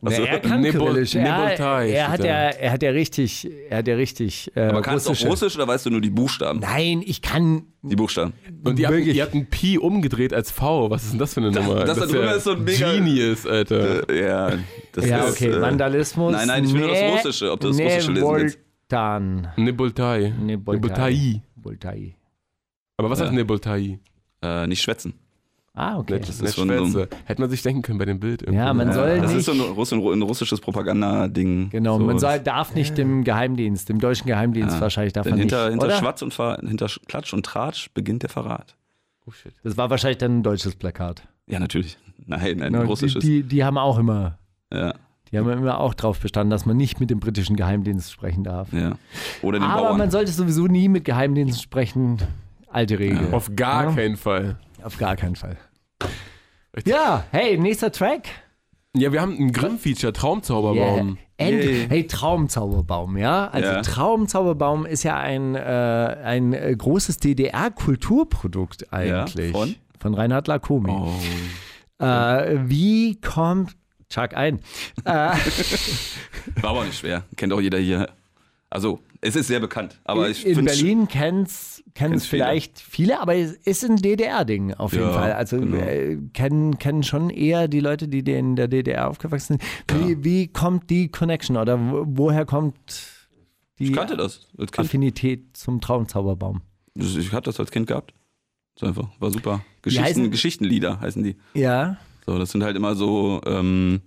Na, 0.00 0.10
Achso. 0.10 0.22
er 0.24 0.38
kann 0.40 0.60
Nebul- 0.62 0.70
Kyrillisch. 0.72 1.14
Er, 1.14 1.22
Nebultai 1.22 1.90
er, 1.90 2.08
hat 2.10 2.20
da. 2.20 2.24
ja, 2.24 2.32
er 2.50 2.72
hat 2.72 2.82
ja 2.82 2.90
richtig, 2.90 3.48
er 3.70 3.78
hat 3.78 3.88
ja 3.88 3.94
richtig 3.96 4.50
äh, 4.56 4.60
Aber 4.68 4.82
kannst 4.82 5.06
du 5.08 5.12
auch. 5.12 5.24
Russisch 5.30 5.56
oder 5.56 5.66
weißt 5.68 5.86
du 5.86 5.90
nur 5.90 6.00
die 6.00 6.10
Buchstaben? 6.10 6.60
Nein, 6.60 7.02
ich 7.04 7.22
kann. 7.22 7.64
Die 7.82 7.96
Buchstaben. 7.96 8.32
Und 8.64 8.78
ihr 8.78 8.88
habt, 8.88 8.98
ihr 8.98 9.22
habt 9.22 9.34
ein 9.34 9.46
Pi 9.46 9.78
umgedreht 9.78 10.32
als 10.34 10.50
V. 10.50 10.90
Was 10.90 11.04
ist 11.04 11.12
denn 11.12 11.18
das 11.18 11.34
für 11.34 11.40
eine 11.40 11.50
Nummer? 11.52 11.84
das 11.84 11.98
da 11.98 12.04
ist 12.04 12.12
drüber 12.12 12.24
ja 12.26 12.32
ist 12.32 12.44
so 12.44 12.52
ein 12.52 12.64
mega- 12.64 12.92
Genius, 12.92 13.46
Alter. 13.46 14.08
Äh, 14.08 14.20
ja, 14.22 14.52
das 14.92 15.06
Ja, 15.06 15.24
ist. 15.24 15.32
okay, 15.36 15.50
äh, 15.50 15.60
Vandalismus. 15.60 16.32
Nein, 16.32 16.46
nein, 16.48 16.64
ich 16.64 16.72
will 16.72 16.80
nur 16.80 16.90
das 16.90 17.02
Russische, 17.24 17.52
ob 17.52 17.60
du 17.60 17.68
das 17.68 17.80
Russische 17.80 18.12
lesen 18.12 18.28
willst. 18.32 18.58
Voltan. 18.88 19.48
Nebultai. 19.56 20.32
Aber 22.98 23.10
was 23.10 23.18
Ja. 23.18 23.24
heißt 23.26 23.34
Nebultai? 23.34 23.98
Äh, 24.42 24.66
nicht 24.66 24.82
schwätzen. 24.82 25.14
Ah, 25.78 25.98
okay. 25.98 26.18
Das 26.18 26.30
ist 26.30 26.40
ist 26.40 26.54
schon 26.56 26.90
so-. 26.90 27.06
Hätte 27.26 27.40
man 27.42 27.50
sich 27.50 27.62
denken 27.62 27.82
können 27.82 27.98
bei 27.98 28.06
dem 28.06 28.18
Bild. 28.18 28.40
irgendwie. 28.42 28.58
Ja, 28.58 28.72
man 28.72 28.88
Ja, 28.88 28.94
soll 28.94 29.20
das 29.20 29.30
nicht. 29.30 29.40
ist 29.40 29.44
so 29.46 29.52
ein, 29.52 29.60
Russ 29.60 29.92
ein 29.92 30.00
russisches 30.22 30.58
Propagandading. 30.60 31.68
Genau, 31.70 31.98
so. 31.98 32.04
man 32.04 32.18
soll, 32.18 32.38
darf 32.40 32.74
nicht 32.74 32.96
dem 32.96 33.24
Geheimdienst, 33.24 33.88
dem 33.88 33.98
deutschen 34.00 34.26
Geheimdienst 34.26 34.76
Ja. 34.76 34.80
wahrscheinlich 34.80 35.12
darf 35.12 35.24
Denn 35.24 35.32
man 35.32 35.40
hinter, 35.40 35.64
nicht. 35.64 35.70
hinter 35.72 35.86
oder? 35.86 35.96
Schwatz 35.98 36.22
und 36.22 36.32
Ver 36.34 36.58
hinter 36.66 36.86
Sch- 36.86 37.04
Klatsch 37.06 37.34
und 37.34 37.44
Tratsch 37.44 37.88
beginnt 37.92 38.22
der 38.22 38.30
Verrat. 38.30 38.74
Oh 39.26 39.32
shit. 39.32 39.52
Das 39.64 39.76
war 39.76 39.90
wahrscheinlich 39.90 40.18
dann 40.18 40.38
ein 40.38 40.42
deutsches 40.42 40.74
Plakat. 40.76 41.22
Ja, 41.46 41.58
natürlich. 41.60 41.98
Nein, 42.26 42.40
ein 42.62 42.72
Genau, 42.72 42.80
die, 42.82 42.86
russisches. 42.88 43.22
die, 43.22 43.42
die 43.42 43.62
haben 43.64 43.76
auch 43.76 43.98
immer, 43.98 44.38
ja, 44.72 44.94
die 45.30 45.38
haben 45.38 45.50
immer 45.50 45.78
auch 45.78 45.92
drauf 45.94 46.20
bestanden, 46.20 46.50
dass 46.50 46.64
man 46.64 46.76
nicht 46.78 47.00
mit 47.00 47.10
dem 47.10 47.20
britischen 47.20 47.54
Geheimdienst 47.56 48.10
sprechen 48.12 48.44
darf. 48.44 48.72
ja. 48.72 48.92
Oder 49.42 49.58
den 49.58 49.64
Aber 49.68 49.82
Bauern. 49.82 49.98
man 49.98 50.10
sollte 50.10 50.30
sowieso 50.32 50.66
nie 50.68 50.88
mit 50.88 51.04
Geheimdiensten 51.04 51.62
sprechen. 51.62 52.16
Alte 52.68 52.98
Regel. 52.98 53.32
Auf 53.32 53.54
gar 53.56 53.84
Ja. 53.84 53.92
keinen 53.92 54.16
Fall. 54.16 54.56
Auf 54.82 54.98
gar 54.98 55.16
keinen 55.16 55.34
Fall. 55.36 55.56
Ja, 56.84 57.24
hey, 57.30 57.56
nächster 57.56 57.90
Track. 57.90 58.28
Ja, 58.94 59.12
wir 59.12 59.20
haben 59.20 59.36
ein 59.38 59.52
Grimm-Feature, 59.52 60.12
Traumzauberbaum. 60.12 61.06
Yeah. 61.08 61.16
End 61.38 61.64
Yay. 61.64 61.86
hey, 61.88 62.06
Traumzauberbaum, 62.06 63.16
ja? 63.18 63.48
Also 63.48 63.68
Ja. 63.68 63.82
Traumzauberbaum 63.82 64.86
ist 64.86 65.02
ja 65.02 65.18
ein, 65.18 65.54
äh, 65.54 65.58
ein 65.60 66.52
äh, 66.54 66.74
großes 66.76 67.18
DDR-Kulturprodukt 67.18 68.92
eigentlich. 68.92 69.52
von? 69.52 69.74
Von 70.00 70.14
Reinhard 70.14 70.48
Lacomi. 70.48 70.90
Oh. 70.90 72.04
Äh, 72.04 72.58
wie 72.68 73.20
kommt 73.20 73.76
Chuck 74.08 74.34
ein? 74.34 74.60
Äh, 75.04 75.10
War 76.60 76.70
aber 76.70 76.84
nicht 76.84 76.98
schwer. 76.98 77.24
Kennt 77.36 77.52
auch 77.52 77.60
jeder 77.60 77.78
hier. 77.78 78.08
Also, 78.70 79.00
es 79.20 79.36
ist 79.36 79.46
sehr 79.48 79.60
bekannt. 79.60 80.00
Aber 80.04 80.28
ich 80.28 80.46
in 80.46 80.64
Berlin 80.64 81.08
kennt's 81.08 81.75
kennen 81.96 82.14
es 82.14 82.26
vielleicht 82.26 82.78
viele, 82.78 83.20
aber 83.20 83.34
es 83.34 83.52
ist 83.52 83.84
ein 83.84 83.96
DDR-Ding 83.96 84.74
auf 84.74 84.92
jeden 84.92 85.06
Ja, 85.06 85.12
Fall. 85.12 85.32
Also 85.32 85.58
genau. 85.58 85.76
äh, 85.78 86.18
kennen, 86.34 86.78
kennen 86.78 87.02
schon 87.02 87.30
eher 87.30 87.68
die 87.68 87.80
Leute, 87.80 88.06
die 88.06 88.18
in 88.20 88.54
der 88.54 88.68
DDR 88.68 89.08
aufgewachsen 89.08 89.58
sind. 89.58 90.06
Wie, 90.06 90.22
wie 90.24 90.48
kommt 90.48 90.90
die 90.90 91.08
Connection 91.08 91.56
oder 91.56 91.78
wo, 91.80 92.04
woher 92.06 92.44
kommt 92.44 92.74
die. 93.78 93.96
Affinität 94.76 95.56
zum 95.56 95.80
Traumzauberbaum? 95.80 96.60
Ich 96.94 97.32
hatte 97.32 97.50
das 97.50 97.58
als 97.60 97.70
Kind 97.70 97.86
gehabt. 97.86 98.12
So 98.78 98.86
einfach. 98.86 99.08
War 99.18 99.30
super. 99.30 99.64
Geschichten, 99.82 100.04
heißen- 100.26 100.30
Geschichtenlieder 100.30 101.00
heißen 101.00 101.22
die. 101.22 101.36
Ja. 101.54 101.96
So, 102.26 102.38
das 102.38 102.50
sind 102.50 102.62
halt 102.62 102.76
immer 102.76 102.94
so, 102.94 103.40
ähm, 103.46 104.00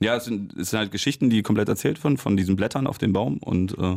ja, 0.00 0.16
es 0.16 0.24
sind, 0.24 0.54
es 0.54 0.70
sind 0.70 0.78
halt 0.78 0.90
Geschichten, 0.90 1.30
die 1.30 1.42
komplett 1.42 1.68
erzählt 1.68 1.98
von, 1.98 2.16
von 2.18 2.36
diesen 2.36 2.56
Blättern 2.56 2.86
auf 2.86 2.98
dem 2.98 3.12
Baum 3.12 3.38
und 3.38 3.78
äh, 3.78 3.96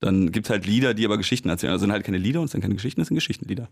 dann 0.00 0.32
gibt 0.32 0.46
es 0.46 0.50
halt 0.50 0.66
Lieder, 0.66 0.94
die 0.94 1.04
aber 1.04 1.18
Geschichten 1.18 1.48
erzählen. 1.48 1.72
Also 1.72 1.82
sind 1.82 1.92
halt 1.92 2.04
keine 2.04 2.18
Lieder 2.18 2.40
und 2.40 2.46
es 2.46 2.52
sind 2.52 2.62
keine 2.62 2.74
Geschichten, 2.74 3.00
es 3.00 3.08
sind 3.08 3.14
Geschichtenlieder. 3.16 3.68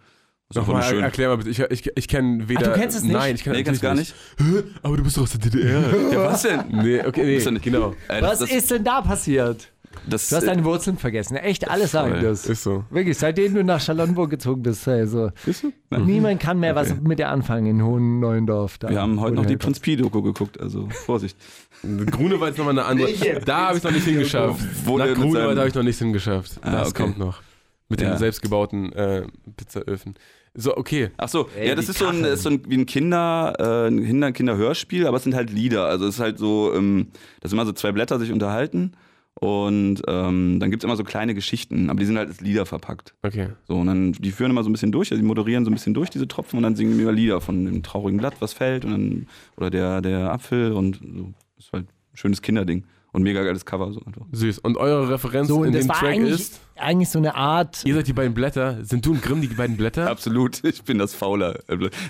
Das 0.49 0.57
ist 0.57 0.61
einfach 0.61 0.73
nur 0.73 0.77
Nochmal, 0.79 0.91
schön. 0.95 1.03
erklär 1.05 1.29
mal 1.29 1.37
bitte. 1.37 1.51
Ich, 1.51 1.59
ich, 1.59 1.93
ich 1.95 2.09
kenne 2.09 2.49
weder. 2.49 2.61
Ach, 2.63 2.75
du 2.75 2.81
kennst 2.81 2.97
es 2.97 3.03
nicht? 3.03 3.13
Nein, 3.13 3.35
ich 3.35 3.45
kenne 3.45 3.57
Nee, 3.57 3.65
kannst 3.65 3.83
gar 3.83 3.95
nicht. 3.95 4.15
Hä? 4.39 4.63
Aber 4.83 4.97
du 4.97 5.03
bist 5.03 5.17
doch 5.17 5.23
aus 5.23 5.33
der 5.33 5.41
DDR. 5.41 6.13
Ja, 6.13 6.25
was 6.25 6.43
denn? 6.43 6.65
nee, 6.71 7.05
okay, 7.05 7.39
nee, 7.39 7.59
genau. 7.61 7.95
Äh, 8.09 8.23
Was 8.23 8.39
das, 8.39 8.49
das, 8.49 8.51
ist 8.51 8.71
denn 8.71 8.85
da 8.85 9.03
passiert? 9.03 9.69
Das, 10.07 10.29
Du 10.29 10.37
hast 10.37 10.43
äh, 10.43 10.47
deine 10.47 10.65
Wurzeln 10.65 10.99
vergessen. 10.99 11.37
Echt, 11.37 11.69
alle 11.69 11.87
sagen 11.87 12.17
das. 12.23 12.47
Ist 12.47 12.63
so. 12.63 12.85
Wirklich, 12.91 13.17
seitdem 13.19 13.55
du 13.55 13.65
nach 13.65 13.81
Charlottenburg 13.81 14.31
gezogen 14.31 14.63
bist. 14.63 14.87
Also, 14.87 15.31
Bist 15.45 15.63
du? 15.63 15.73
Nein. 15.91 16.05
niemand 16.07 16.41
kann 16.41 16.61
mehr 16.61 16.75
was 16.75 16.95
mit 17.01 17.19
dir 17.19 17.29
anfangen 17.29 17.67
in 17.67 17.83
Hohen 17.83 18.21
Neuendorf. 18.21 18.79
Da, 18.79 18.89
Wir 18.89 19.01
haben 19.01 19.21
heute 19.21 19.37
noch 19.37 19.47
die. 19.47 19.57
Prinz 19.57 19.81
Pi-Doku 19.81 20.23
geguckt, 20.23 20.61
also 20.61 20.89
Vorsicht. 20.91 21.37
Grunewald 21.83 22.53
ist 22.53 22.59
nochmal 22.59 22.79
eine 22.79 22.85
andere. 22.85 23.41
Da 23.45 23.69
habe 23.69 23.79
ich 23.79 23.85
noch 23.85 23.91
nicht 23.91 24.05
hingeschafft. 24.05 24.61
Wo 24.85 24.99
Nach 24.99 25.13
Grunewald 25.15 25.59
habe 25.59 25.69
ich 25.69 25.75
noch 25.75 25.83
nicht 25.83 25.99
hingeschafft. 25.99 26.59
Ah, 26.63 26.73
das 26.73 26.91
okay. 26.91 27.03
kommt 27.03 27.19
noch. 27.19 27.43
Mit 27.89 28.01
den 28.01 28.09
Ja. 28.09 28.19
selbstgebauten 28.19 28.93
äh, 28.93 29.27
Pizzaöfen. 29.57 30.15
So, 30.55 30.77
okay. 30.77 31.11
Ach 31.17 31.29
so, 31.29 31.49
Ey, 31.57 31.69
ja, 31.69 31.75
das 31.75 31.89
ist 31.89 31.99
so, 31.99 32.07
ein, 32.07 32.25
ist 32.25 32.43
so 32.43 32.51
ein, 32.51 32.63
wie 32.69 32.77
ein 32.77 32.87
Kinder, 32.87 33.55
äh, 33.59 33.89
ein 33.89 34.05
Kinder, 34.05 34.33
Kinderhörspiel, 34.33 35.07
aber 35.07 35.17
es 35.19 35.23
sind 35.23 35.35
halt 35.35 35.51
Lieder. 35.51 35.85
Also 35.87 36.07
es 36.07 36.17
ist 36.17 36.21
halt 36.21 36.39
so, 36.39 36.73
ähm, 36.75 37.09
dass 37.41 37.53
immer 37.53 37.65
so 37.65 37.73
zwei 37.73 37.93
Blätter 37.93 38.19
sich 38.19 38.33
unterhalten 38.33 38.93
und 39.41 40.03
ähm, 40.09 40.59
dann 40.59 40.71
gibt 40.71 40.83
es 40.83 40.85
immer 40.85 40.97
so 40.97 41.05
kleine 41.05 41.35
Geschichten, 41.35 41.91
aber 41.91 42.01
die 42.01 42.07
sind 42.07 42.19
halt 42.19 42.29
als 42.29 42.41
Lieder 42.41 42.67
verpackt. 42.67 43.15
Okay. 43.23 43.49
So, 43.67 43.77
und 43.77 43.87
dann, 43.87 44.13
die 44.13 44.33
führen 44.33 44.51
immer 44.51 44.65
so 44.65 44.69
ein 44.69 44.73
bisschen 44.73 44.93
durch, 44.93 45.13
also 45.13 45.21
die 45.21 45.27
moderieren 45.27 45.65
so 45.65 45.71
ein 45.71 45.75
bisschen 45.75 45.95
durch 45.95 46.11
diese 46.11 46.27
Tropfen 46.27 46.57
und 46.57 46.65
dann 46.65 46.77
singen 46.77 46.97
die 46.97 47.03
immer 47.03 47.13
Lieder 47.13 47.41
von 47.41 47.65
dem 47.65 47.83
traurigen 47.83 48.19
Blatt, 48.19 48.35
was 48.41 48.53
fällt 48.53 48.85
und 48.85 48.91
dann, 48.91 49.27
oder 49.57 49.71
der, 49.71 50.01
der 50.01 50.33
Apfel 50.33 50.73
und 50.73 50.97
so. 50.97 51.33
Das 51.57 51.67
ist 51.67 51.73
halt 51.73 51.87
ein 51.87 52.17
schönes 52.17 52.43
Kinderding 52.43 52.85
und 53.13 53.23
mega 53.23 53.43
geiles 53.43 53.65
Cover 53.65 53.93
so 53.93 54.01
einfach. 54.05 54.23
Süß. 54.33 54.59
Und 54.59 54.77
eure 54.77 55.09
Referenz 55.11 55.49
So, 55.49 55.65
in 55.65 55.73
dem 55.73 55.89
Track 55.89 56.03
eigentlich, 56.05 56.35
ist. 56.35 56.61
eigentlich 56.77 57.09
so 57.09 57.19
eine 57.19 57.35
Art. 57.35 57.83
Ihr 57.85 57.95
seid 57.95 58.07
die 58.07 58.13
beiden 58.13 58.35
Blätter. 58.35 58.85
Sind 58.85 59.05
du 59.07 59.13
und 59.13 59.23
Grimm 59.23 59.41
die 59.41 59.49
beiden 59.49 59.77
Blätter? 59.77 60.11
Absolut, 60.11 60.63
ich 60.65 60.83
bin 60.83 60.99
das 60.99 61.15
Fauler. 61.15 61.59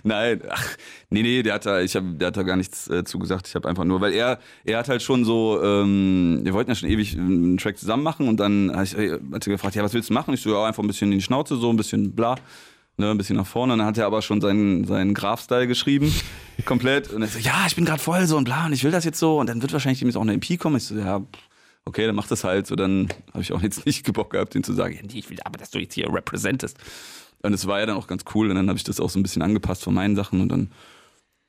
Nein, 0.03 0.43
ach, 0.49 0.67
nee, 1.11 1.23
nee, 1.23 1.43
der 1.43 1.55
hat 1.55 1.67
da, 1.67 1.81
ich 1.81 1.95
hab, 1.95 2.05
der 2.19 2.29
hat 2.29 2.37
da 2.37 2.43
gar 2.43 2.57
nichts 2.57 2.89
äh, 2.89 3.05
zugesagt. 3.05 3.47
Ich 3.49 3.55
habe 3.55 3.69
einfach 3.69 3.85
nur, 3.85 4.01
weil 4.01 4.13
er, 4.13 4.39
er 4.65 4.79
hat 4.79 4.89
halt 4.89 5.03
schon 5.03 5.25
so, 5.25 5.63
ähm, 5.63 6.41
wir 6.43 6.53
wollten 6.53 6.71
ja 6.71 6.75
schon 6.75 6.89
ewig 6.91 7.17
einen 7.17 7.59
Track 7.59 7.79
zusammen 7.79 8.03
machen 8.03 8.29
und 8.29 8.39
dann 8.41 8.75
hat, 8.75 8.87
ich, 8.93 8.99
äh, 8.99 9.13
hat 9.33 9.47
er 9.47 9.53
gefragt, 9.53 9.77
ja, 9.77 9.83
was 9.85 9.95
willst 9.95 10.11
du 10.11 10.15
machen? 10.15 10.35
Ich 10.35 10.41
so, 10.43 10.51
ja, 10.51 10.65
einfach 10.67 10.83
ein 10.83 10.89
bisschen 10.89 11.13
in 11.13 11.19
die 11.19 11.25
Schnauze, 11.25 11.57
so 11.57 11.71
ein 11.71 11.77
bisschen 11.77 12.13
bla. 12.13 12.35
Ne, 12.99 13.11
ein 13.11 13.19
bisschen 13.19 13.37
nach 13.37 13.47
vorne. 13.47 13.73
Und 13.73 13.79
dann 13.79 13.89
hat 13.89 13.99
er 13.99 14.07
aber 14.07 14.21
schon 14.23 14.41
seinen, 14.41 14.85
seinen 14.85 15.15
Graf-Style 15.15 15.67
geschrieben, 15.67 16.13
komplett. 16.65 17.11
Und 17.11 17.23
er 17.23 17.29
so, 17.29 17.39
ja, 17.39 17.65
ich 17.67 17.77
bin 17.77 17.85
gerade 17.85 18.01
voll 18.01 18.27
so 18.27 18.37
und 18.37 18.45
bla 18.45 18.67
und 18.67 18.73
ich 18.73 18.85
will 18.85 18.91
das 18.91 19.05
jetzt 19.05 19.19
so. 19.19 19.39
Und 19.39 19.49
dann 19.49 19.63
wird 19.63 19.73
wahrscheinlich 19.73 20.01
demnächst 20.01 20.19
auch 20.19 20.23
eine 20.23 20.35
EP 20.35 20.59
kommen. 20.59 20.77
Ich 20.77 20.85
so, 20.85 20.97
ja, 20.97 21.23
okay, 21.85 22.07
dann 22.07 22.15
mach 22.15 22.27
das 22.27 22.45
halt. 22.45 22.67
So, 22.67 22.77
dann 22.77 23.09
habe 23.33 23.43
ich 23.43 23.53
auch 23.53 23.63
jetzt 23.63 23.87
nicht 23.87 24.13
Bock 24.13 24.31
gehabt, 24.31 24.55
den 24.55 24.65
zu 24.65 24.75
sagen, 24.75 24.95
ja, 24.95 25.03
nee, 25.03 25.21
ich 25.21 25.31
will 25.31 25.39
aber, 25.45 25.59
dass 25.59 25.71
du 25.71 25.79
jetzt 25.79 25.95
hier 25.95 26.13
representest. 26.13 26.77
Und 27.43 27.53
es 27.53 27.67
war 27.67 27.81
ja 27.81 27.87
dann 27.87 27.97
auch 27.97 28.09
ganz 28.09 28.25
cool. 28.35 28.51
Und 28.51 28.57
dann 28.57 28.69
habe 28.69 28.77
ich 28.77 28.85
das 28.85 29.01
auch 29.01 29.11
so 29.11 29.19
ein 29.19 29.23
bisschen 29.23 29.43
angepasst 29.43 29.85
von 29.85 29.95
meinen 29.95 30.17
Sachen. 30.17 30.41
Und 30.41 30.51
dann 30.51 30.71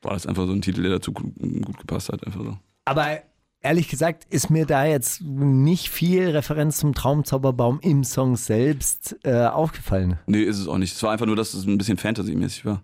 war 0.02 0.14
das 0.14 0.28
einfach 0.28 0.46
so 0.46 0.54
ein 0.54 0.62
Titel, 0.62 0.84
der 0.84 0.92
dazu 0.92 1.12
gut, 1.12 1.34
gut 1.36 1.78
gepasst 1.80 2.10
hat. 2.10 2.26
Einfach 2.26 2.44
so. 2.44 2.58
Aber 2.86 3.20
ehrlich 3.62 3.88
gesagt 3.90 4.26
ist 4.30 4.50
mir 4.50 4.66
da 4.66 4.86
jetzt 4.86 5.22
nicht 5.22 5.90
viel 5.90 6.30
Referenz 6.30 6.78
zum 6.78 6.94
Traumzauberbaum 6.94 7.80
im 7.82 8.04
Song 8.04 8.36
selbst 8.36 9.18
äh, 9.24 9.46
aufgefallen. 9.46 10.18
Nee, 10.28 10.44
ist 10.44 10.60
es 10.60 10.68
auch 10.68 10.78
nicht. 10.78 10.94
Es 10.96 11.04
war 11.04 11.12
einfach 11.12 11.26
nur, 11.26 11.36
dass 11.36 11.54
es 11.54 11.66
ein 11.66 11.78
bisschen 11.78 11.98
Fantasy-mäßig 11.98 12.66
war. 12.66 12.82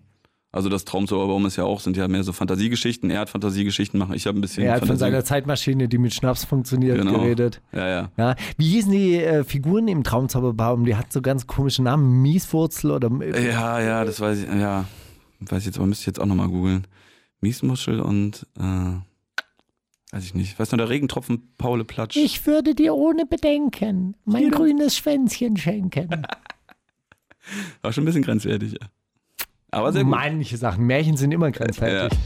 Also 0.52 0.70
das 0.70 0.86
Traumzauberbaum 0.86 1.44
ist 1.44 1.56
ja 1.56 1.64
auch, 1.64 1.80
sind 1.80 1.98
ja 1.98 2.08
mehr 2.08 2.22
so 2.24 2.32
Fantasiegeschichten. 2.32 3.10
Er 3.10 3.20
hat 3.20 3.28
Fantasiegeschichten 3.28 3.98
machen, 3.98 4.14
ich 4.14 4.26
habe 4.26 4.38
ein 4.38 4.40
bisschen 4.40 4.64
Er 4.64 4.72
hat 4.72 4.78
von 4.78 4.88
Fantasie- 4.88 4.98
seiner 5.00 5.24
Zeitmaschine, 5.24 5.86
die 5.86 5.98
mit 5.98 6.14
Schnaps 6.14 6.44
funktioniert, 6.46 6.96
Genau. 6.96 7.12
geredet. 7.20 7.60
Ja, 7.72 7.86
ja. 7.88 8.10
Ja. 8.16 8.36
Wie 8.56 8.68
hießen 8.70 8.90
die 8.90 9.16
äh, 9.16 9.44
Figuren 9.44 9.86
im 9.88 10.02
Traumzauberbaum? 10.02 10.86
Die 10.86 10.96
hat 10.96 11.12
so 11.12 11.20
ganz 11.20 11.46
komische 11.46 11.82
Namen. 11.82 12.22
Mieswurzel 12.22 12.90
oder. 12.92 13.10
Ja, 13.38 13.80
ja, 13.80 14.04
das 14.06 14.18
weiß 14.20 14.38
ich, 14.44 14.48
ja. 14.48 14.86
Weiß 15.40 15.58
ich 15.60 15.66
jetzt, 15.66 15.76
aber 15.76 15.86
müsste 15.88 16.04
ich 16.04 16.06
jetzt 16.06 16.20
auch 16.20 16.26
nochmal 16.26 16.48
googeln. 16.48 16.86
Miesmuschel 17.42 18.00
und, 18.00 18.46
äh, 18.58 18.94
weiß 20.12 20.24
ich 20.24 20.34
nicht. 20.34 20.58
Weiß 20.58 20.70
noch, 20.72 20.78
der 20.78 20.88
Regentropfen 20.88 21.54
Paule 21.58 21.84
Platsch. 21.84 22.16
Ich 22.16 22.46
würde 22.46 22.74
dir 22.74 22.94
ohne 22.94 23.26
Bedenken 23.26 24.16
mein 24.24 24.50
grünes 24.50 24.96
Schwänzchen 24.96 25.56
schenken. 25.56 26.08
War 27.82 27.92
schon 27.92 28.02
ein 28.02 28.06
bisschen 28.06 28.22
grenzwertig, 28.22 28.72
ja. 28.72 28.88
Aber 29.70 29.92
sehr 29.92 30.04
gut. 30.04 30.10
Manche 30.10 30.56
Sachen. 30.56 30.86
Märchen 30.86 31.16
sind 31.16 31.32
immer 31.32 31.50
grenzwertig. 31.50 32.18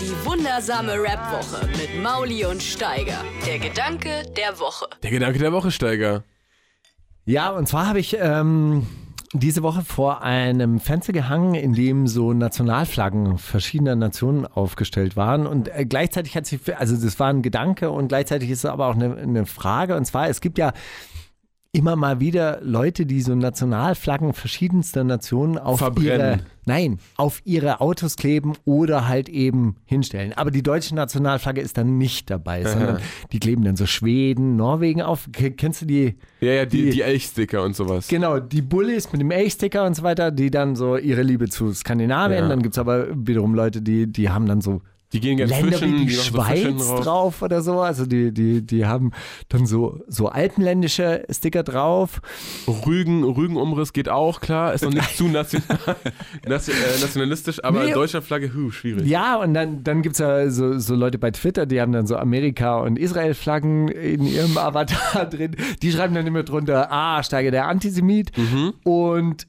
Die 0.00 0.26
wundersame 0.26 0.94
Rap-Woche 0.94 1.68
mit 1.68 2.02
Mauli 2.02 2.44
und 2.44 2.62
Steiger. 2.62 3.24
Der 3.46 3.58
Gedanke 3.58 4.24
der 4.36 4.58
Woche. 4.58 4.86
Der 5.02 5.10
Gedanke 5.10 5.38
der 5.38 5.52
Woche, 5.52 5.70
Steiger. 5.70 6.24
Ja, 7.24 7.50
und 7.50 7.68
zwar 7.68 7.86
habe 7.86 8.00
ich 8.00 8.16
ähm, 8.18 8.86
diese 9.32 9.62
Woche 9.62 9.82
vor 9.82 10.22
einem 10.22 10.78
Fenster 10.78 11.12
gehangen, 11.12 11.54
in 11.54 11.72
dem 11.72 12.06
so 12.06 12.32
Nationalflaggen 12.32 13.38
verschiedener 13.38 13.96
Nationen 13.96 14.46
aufgestellt 14.46 15.16
waren. 15.16 15.46
Und 15.46 15.68
äh, 15.68 15.86
gleichzeitig 15.86 16.36
hat 16.36 16.46
sich, 16.46 16.60
also 16.76 16.96
das 16.96 17.18
war 17.18 17.28
ein 17.28 17.42
Gedanke 17.42 17.90
und 17.90 18.08
gleichzeitig 18.08 18.50
ist 18.50 18.58
es 18.58 18.64
aber 18.66 18.88
auch 18.88 18.94
eine, 18.94 19.16
eine 19.16 19.46
Frage. 19.46 19.96
Und 19.96 20.04
zwar, 20.04 20.28
es 20.28 20.40
gibt 20.40 20.58
ja 20.58 20.72
immer 21.74 21.96
mal 21.96 22.20
wieder 22.20 22.60
Leute, 22.62 23.06
die 23.06 23.22
so 23.22 23.34
Nationalflaggen 23.34 24.34
verschiedenster 24.34 25.04
Nationen 25.04 25.56
auf 25.56 25.78
Verbrennen. 25.78 26.10
ihre, 26.10 26.38
nein, 26.66 26.98
auf 27.16 27.40
ihre 27.46 27.80
Autos 27.80 28.16
kleben 28.16 28.52
oder 28.66 29.08
halt 29.08 29.30
eben 29.30 29.76
hinstellen. 29.86 30.34
Aber 30.34 30.50
die 30.50 30.62
deutsche 30.62 30.94
Nationalflagge 30.94 31.62
ist 31.62 31.78
dann 31.78 31.96
nicht 31.96 32.28
dabei, 32.28 32.64
sondern 32.64 32.98
die 33.32 33.40
kleben 33.40 33.64
dann 33.64 33.76
so 33.76 33.86
Schweden, 33.86 34.56
Norwegen 34.56 35.00
auf. 35.00 35.30
Kennst 35.32 35.80
du 35.80 35.86
die? 35.86 36.16
Ja, 36.42 36.52
ja, 36.52 36.66
die, 36.66 36.82
Die- 36.84 36.90
die 36.90 37.00
Elchsticker 37.02 37.62
und 37.64 37.74
sowas. 37.74 38.06
Genau, 38.06 38.38
die 38.38 38.60
Bullies 38.60 39.10
mit 39.10 39.22
dem 39.22 39.30
Elchsticker 39.30 39.86
und 39.86 39.96
so 39.96 40.02
weiter, 40.02 40.30
die 40.30 40.50
dann 40.50 40.76
so 40.76 40.98
ihre 40.98 41.22
Liebe 41.22 41.48
zu 41.48 41.72
Skandinavien. 41.72 42.42
Ja. 42.44 42.48
Dann 42.50 42.60
gibt 42.62 42.74
es 42.74 42.78
aber 42.78 43.06
wiederum 43.14 43.54
Leute, 43.54 43.80
die, 43.80 44.06
die 44.12 44.28
haben 44.28 44.44
dann 44.44 44.60
so 44.60 44.82
Die 45.12 45.20
gehen 45.20 45.36
gerne 45.36 45.52
Länder 45.52 45.78
fischen, 45.78 45.98
wie 46.00 46.06
die 46.06 46.12
so 46.14 46.42
Fischen 46.42 46.78
Schweiz 46.78 46.86
drauf. 46.88 47.00
drauf 47.04 47.42
oder 47.42 47.62
so. 47.62 47.80
Also 47.80 48.06
die, 48.06 48.32
die, 48.32 48.62
die 48.64 48.86
haben 48.86 49.12
dann 49.48 49.66
so, 49.66 50.00
so 50.08 50.28
alpenländische 50.28 51.24
Sticker 51.30 51.62
drauf. 51.62 52.20
Rügen, 52.86 53.24
Rügenumriss 53.24 53.92
geht 53.92 54.08
auch, 54.08 54.40
klar. 54.40 54.72
Ist 54.74 54.84
noch 54.84 54.92
nicht 54.92 55.16
zu 55.16 55.28
äh, 56.68 57.00
nationalistisch, 57.00 57.62
aber 57.62 57.84
Nee. 57.84 57.92
Deutschlandflagge, 57.92 58.52
huh, 58.54 58.70
schwierig. 58.70 59.06
Ja, 59.06 59.36
und 59.36 59.54
dann, 59.54 59.84
dann 59.84 60.02
gibt 60.02 60.14
es 60.14 60.18
ja 60.20 60.48
so, 60.50 60.78
so 60.78 60.94
Leute 60.94 61.18
bei 61.18 61.30
Twitter, 61.30 61.66
die 61.66 61.80
haben 61.80 61.92
dann 61.92 62.06
so 62.06 62.16
Amerika- 62.16 62.78
und 62.80 62.98
Israel-Flaggen 62.98 63.88
in 63.88 64.26
ihrem 64.26 64.56
Avatar 64.62 65.26
drin. 65.26 65.56
Die 65.82 65.92
schreiben 65.92 66.14
dann 66.14 66.26
immer 66.26 66.42
drunter, 66.42 66.90
ah, 66.90 67.22
steige 67.22 67.50
der 67.50 67.66
Antisemit. 67.66 68.32
Und 68.84 69.46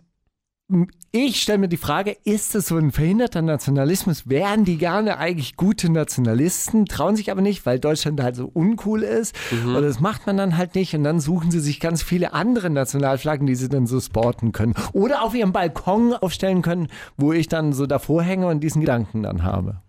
ich 1.12 1.42
stelle 1.42 1.60
mir 1.60 1.68
die 1.68 1.78
Frage, 1.78 2.18
ist 2.24 2.56
das 2.56 2.68
so 2.68 2.78
ein 2.78 2.92
verhinderter 2.92 3.42
Nationalismus? 3.42 4.28
Wären 4.28 4.66
die 4.66 4.78
gerne 4.78 5.18
eigentlich 5.18 5.56
gute 5.56 5.92
Nationalisten, 5.92 6.86
trauen 6.86 7.16
sich 7.16 7.30
aber 7.32 7.42
nicht, 7.42 7.66
weil 7.66 7.80
Deutschland 7.80 8.22
halt 8.22 8.36
so 8.36 8.50
uncool 8.52 9.04
ist. 9.04 9.36
Oder 9.68 9.82
das 9.82 10.00
macht 10.00 10.26
man 10.26 10.38
dann 10.38 10.58
halt 10.58 10.76
nicht. 10.76 10.96
Und 10.96 11.04
dann 11.04 11.20
suchen 11.20 11.52
sie 11.52 11.60
sich 11.60 11.80
ganz 11.80 12.02
viele 12.02 12.34
andere 12.34 12.70
Nationalflaggen, 12.70 13.46
die 13.46 13.56
sie 13.56 13.70
dann 13.70 13.86
so 13.86 14.00
sporten 14.00 14.52
können. 14.52 14.74
Oder 14.94 15.22
auf 15.22 15.36
ihrem 15.36 15.52
Balkon 15.52 16.14
aufstellen 16.14 16.62
können, 16.62 16.88
wo 17.16 17.32
ich 17.32 17.48
dann 17.48 17.74
so 17.74 17.86
davor 17.86 18.24
hänge 18.24 18.48
und 18.48 18.62
diesen 18.62 18.82
Gedanken 18.82 19.24
dann 19.24 19.44
habe. 19.44 19.82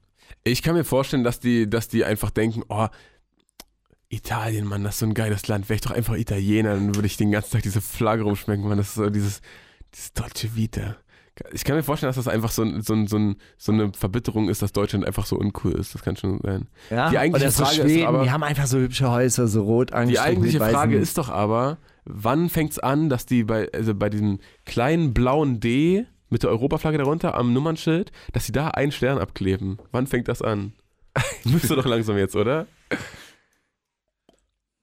Ich 0.43 0.62
kann 0.62 0.74
mir 0.74 0.85
vorstellen, 0.85 1.24
dass 1.24 1.41
die, 1.41 1.70
dass 1.70 1.89
die 1.89 2.05
einfach 2.05 2.30
denken, 2.30 2.62
oh, 2.68 2.89
Italien, 4.11 4.66
Mann, 4.66 4.85
das 4.85 4.97
ist 4.97 4.99
so 5.01 5.07
ein 5.07 5.14
geiles 5.14 5.49
Land. 5.49 5.68
Wäre 5.68 5.76
ich 5.76 5.80
doch 5.80 5.91
einfach 5.91 6.16
Italiener, 6.16 6.74
dann 6.74 6.95
würde 6.95 7.07
ich 7.07 7.16
den 7.16 7.30
ganzen 7.30 7.53
Tag 7.53 7.62
diese 7.62 7.80
Flagge 7.80 8.24
rumschmecken, 8.24 8.68
Mann. 8.68 8.78
Das 8.78 8.89
ist 8.89 8.95
so 8.95 9.09
dieses, 9.11 9.41
dieses 9.95 10.12
deutsche 10.12 10.55
Vita. 10.57 10.97
Ich 11.53 11.64
kann 11.64 11.74
mir 11.74 11.82
vorstellen, 11.82 12.09
dass 12.11 12.16
das 12.16 12.28
einfach 12.32 12.51
so, 12.53 12.62
ein- 12.62 12.80
so, 12.82 12.95
ein- 12.95 13.09
so, 13.09 13.16
ein- 13.16 13.36
so 13.59 13.72
eine 13.72 13.92
Verbitterung 13.92 14.49
ist, 14.49 14.62
dass 14.62 14.70
Deutschland 14.72 15.05
einfach 15.05 15.26
so 15.26 15.36
uncool 15.36 15.72
ist. 15.72 15.92
Das 15.95 16.03
kann 16.03 16.16
schon 16.16 16.38
sein. 16.42 16.68
Ja? 16.90 17.11
Die 17.11 17.18
eigentliche 17.18 17.47
Oder 17.47 17.51
so 17.53 17.64
Frage 17.64 17.76
Schweden, 17.82 17.99
ist 18.03 18.07
aber, 18.07 18.22
die 18.22 18.30
haben 18.30 18.42
einfach 18.45 18.66
so 18.66 18.78
hübsche 18.78 19.11
Häuser, 19.11 19.49
so 19.49 19.62
rot 19.64 19.90
die 20.07 20.18
eigentliche 20.20 20.59
Frage 20.59 20.97
ist 20.97 21.18
doch 21.18 21.30
aber, 21.30 21.78
wann 22.05 22.49
fängt 22.51 22.70
es 22.72 22.78
an, 22.78 23.09
dass 23.09 23.26
die 23.26 23.42
bei, 23.42 23.68
also 23.72 23.95
bei 23.97 24.11
diesem 24.11 24.38
kleinen 24.64 25.12
blauen 25.12 25.59
D 25.59 26.07
mit 26.30 26.45
der 26.45 26.51
Europaflagge 26.51 26.99
darunter 26.99 27.34
am 27.34 27.53
Nummernschild, 27.53 28.12
dass 28.32 28.47
sie 28.47 28.53
da 28.53 28.68
einen 28.68 28.92
Stern 28.92 29.18
abkleben? 29.18 29.78
Wann 29.90 30.07
fängt 30.07 30.28
das 30.28 30.40
an? 30.40 30.72
Müsste 31.45 31.74
doch 31.74 31.86
langsam 31.86 32.16
jetzt, 32.16 32.36
oder? 32.36 32.66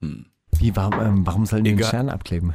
Wie, 0.00 0.76
warum, 0.76 1.00
ähm, 1.00 1.26
warum 1.26 1.46
sollen 1.46 1.64
die 1.64 1.70
den 1.70 1.78
Egal. 1.78 1.88
Stern 1.88 2.08
abkleben? 2.10 2.54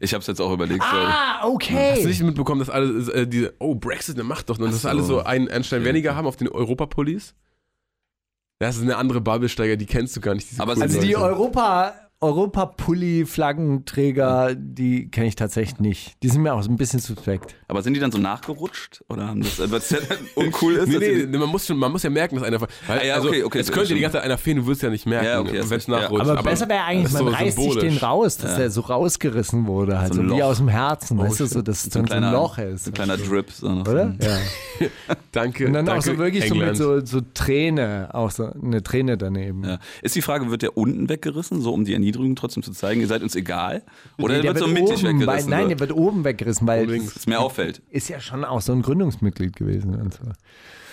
Ich 0.00 0.14
habe 0.14 0.20
es 0.22 0.26
jetzt 0.26 0.40
auch 0.40 0.52
überlegt. 0.52 0.82
Ah, 0.82 1.38
Hast 1.40 1.44
du 1.44 1.48
okay. 1.48 2.04
nicht 2.04 2.22
mitbekommen, 2.22 2.60
dass 2.60 2.70
alle 2.70 3.12
äh, 3.12 3.26
diese, 3.26 3.54
oh, 3.58 3.74
Brexit, 3.74 4.16
ne, 4.16 4.24
macht 4.24 4.48
doch, 4.48 4.58
und 4.58 4.70
dass 4.72 4.82
so. 4.82 4.88
alle 4.88 5.02
so 5.02 5.22
einen, 5.22 5.48
einen 5.48 5.64
Stern 5.64 5.84
weniger 5.84 6.16
haben 6.16 6.26
auf 6.26 6.36
den 6.36 6.48
Europapullis? 6.48 7.34
Das 8.58 8.76
ist 8.76 8.82
eine 8.82 8.96
andere 8.96 9.20
Bubblesteiger, 9.20 9.76
die 9.76 9.86
kennst 9.86 10.16
du 10.16 10.20
gar 10.20 10.34
nicht. 10.34 10.50
diese 10.50 10.62
Aber 10.62 10.72
Also 10.80 11.00
die. 11.00 11.16
Europa, 11.16 12.09
Europa-Pulli-Flaggenträger, 12.20 14.54
die 14.54 15.08
kenne 15.10 15.26
ich 15.28 15.36
tatsächlich 15.36 15.80
nicht. 15.80 16.22
Die 16.22 16.28
sind 16.28 16.42
mir 16.42 16.52
auch 16.54 16.62
so 16.62 16.70
ein 16.70 16.76
bisschen 16.76 17.00
suspekt. 17.00 17.54
Aber 17.68 17.82
sind 17.82 17.94
die 17.94 18.00
dann 18.00 18.12
so 18.12 18.18
nachgerutscht? 18.18 19.02
Oder 19.08 19.28
haben 19.28 19.40
das, 19.42 19.58
weil 19.58 19.72
es 19.78 19.88
ja 19.90 19.98
dann 20.06 20.18
uncool 20.34 20.74
ist? 20.74 20.88
Nee, 20.88 20.98
nee, 20.98 21.20
sie- 21.20 21.26
man 21.38 21.48
muss, 21.48 21.66
schon, 21.66 21.78
man 21.78 21.90
muss 21.92 22.02
ja 22.02 22.10
merken, 22.10 22.34
dass 22.36 22.44
einer. 22.44 22.60
Weil, 22.60 22.68
Ah, 22.88 23.02
ja, 23.04 23.14
also, 23.14 23.28
okay, 23.28 23.42
okay, 23.44 23.58
es 23.60 23.68
könnte 23.72 23.86
stimmt. 23.86 23.98
die 23.98 24.02
ganze 24.02 24.16
Zeit 24.18 24.24
einer 24.24 24.36
fehlen, 24.38 24.58
du 24.58 24.66
wirst 24.66 24.82
ja 24.82 24.90
nicht 24.90 25.06
merken, 25.06 25.26
Ja, 25.26 25.40
okay, 25.40 25.62
wenn 25.66 25.78
es 25.78 25.86
ja. 25.86 25.98
nachrutscht. 26.00 26.28
Aber, 26.28 26.42
besser 26.42 26.68
wäre 26.68 26.84
eigentlich, 26.84 27.12
man 27.12 27.24
so 27.24 27.28
reißt 27.30 27.56
sich 27.56 27.64
symbolisch. 27.72 27.94
den 27.94 28.04
raus, 28.04 28.36
dass 28.36 28.56
der 28.56 28.70
so 28.70 28.80
rausgerissen 28.82 29.66
wurde, 29.66 29.98
halt 29.98 30.12
So 30.14 30.22
wie 30.28 30.42
aus 30.42 30.58
dem 30.58 30.68
Herzen, 30.68 31.18
Oh, 31.18 31.22
weißt 31.22 31.40
du, 31.40 31.46
so, 31.46 31.62
dass 31.62 31.86
es 31.86 31.92
so 31.92 32.00
ein 32.00 32.06
dann 32.06 32.08
so 32.08 32.14
ein 32.14 32.20
kleiner, 32.20 32.32
Loch 32.32 32.58
ist. 32.58 32.84
so 32.84 32.90
ein 32.90 32.94
kleiner 32.94 33.16
Drip. 33.16 33.50
So 33.50 33.68
noch 33.72 33.86
Oder? 33.88 34.14
Ja. 34.20 34.86
Danke. 35.32 35.66
Und 35.66 35.72
dann 35.74 35.86
danke, 35.86 36.00
auch 36.00 36.04
so 36.04 36.18
wirklich 36.18 36.44
England. 36.44 36.76
so 36.76 36.94
mit 36.96 37.08
so, 37.08 37.18
so 37.20 37.24
Träne, 37.34 38.08
auch 38.12 38.30
so 38.30 38.50
eine 38.62 38.82
Träne 38.82 39.16
daneben. 39.16 39.64
Ja. 39.64 39.78
Ist 40.02 40.16
die 40.16 40.22
Frage, 40.22 40.50
wird 40.50 40.62
der 40.62 40.76
unten 40.76 41.08
weggerissen, 41.08 41.60
so 41.60 41.72
um 41.72 41.84
die 41.84 41.94
Erniedrigung 42.10 42.36
trotzdem 42.36 42.62
zu 42.62 42.72
zeigen, 42.72 43.00
ihr 43.00 43.06
seid 43.06 43.22
uns 43.22 43.34
egal? 43.34 43.82
Oder 44.18 44.36
Nee, 44.36 44.42
der 44.42 44.54
wird 44.54 44.64
so 44.64 44.68
mittig 44.68 45.04
oben, 45.04 45.04
weil, 45.20 45.26
weggerissen? 45.26 45.50
nein, 45.50 45.62
so, 45.62 45.68
der 45.68 45.80
wird 45.80 45.92
oben 45.92 46.24
weggerissen, 46.24 46.66
weil 46.66 46.86
das 46.86 47.04
dass 47.04 47.16
es 47.16 47.26
mir 47.26 47.40
auffällt. 47.40 47.82
ist 47.90 48.08
ja 48.08 48.20
schon 48.20 48.44
auch 48.44 48.60
so 48.60 48.72
ein 48.72 48.82
Gründungsmitglied 48.82 49.56
gewesen. 49.56 49.94
Und 49.94 50.14
so. 50.14 50.20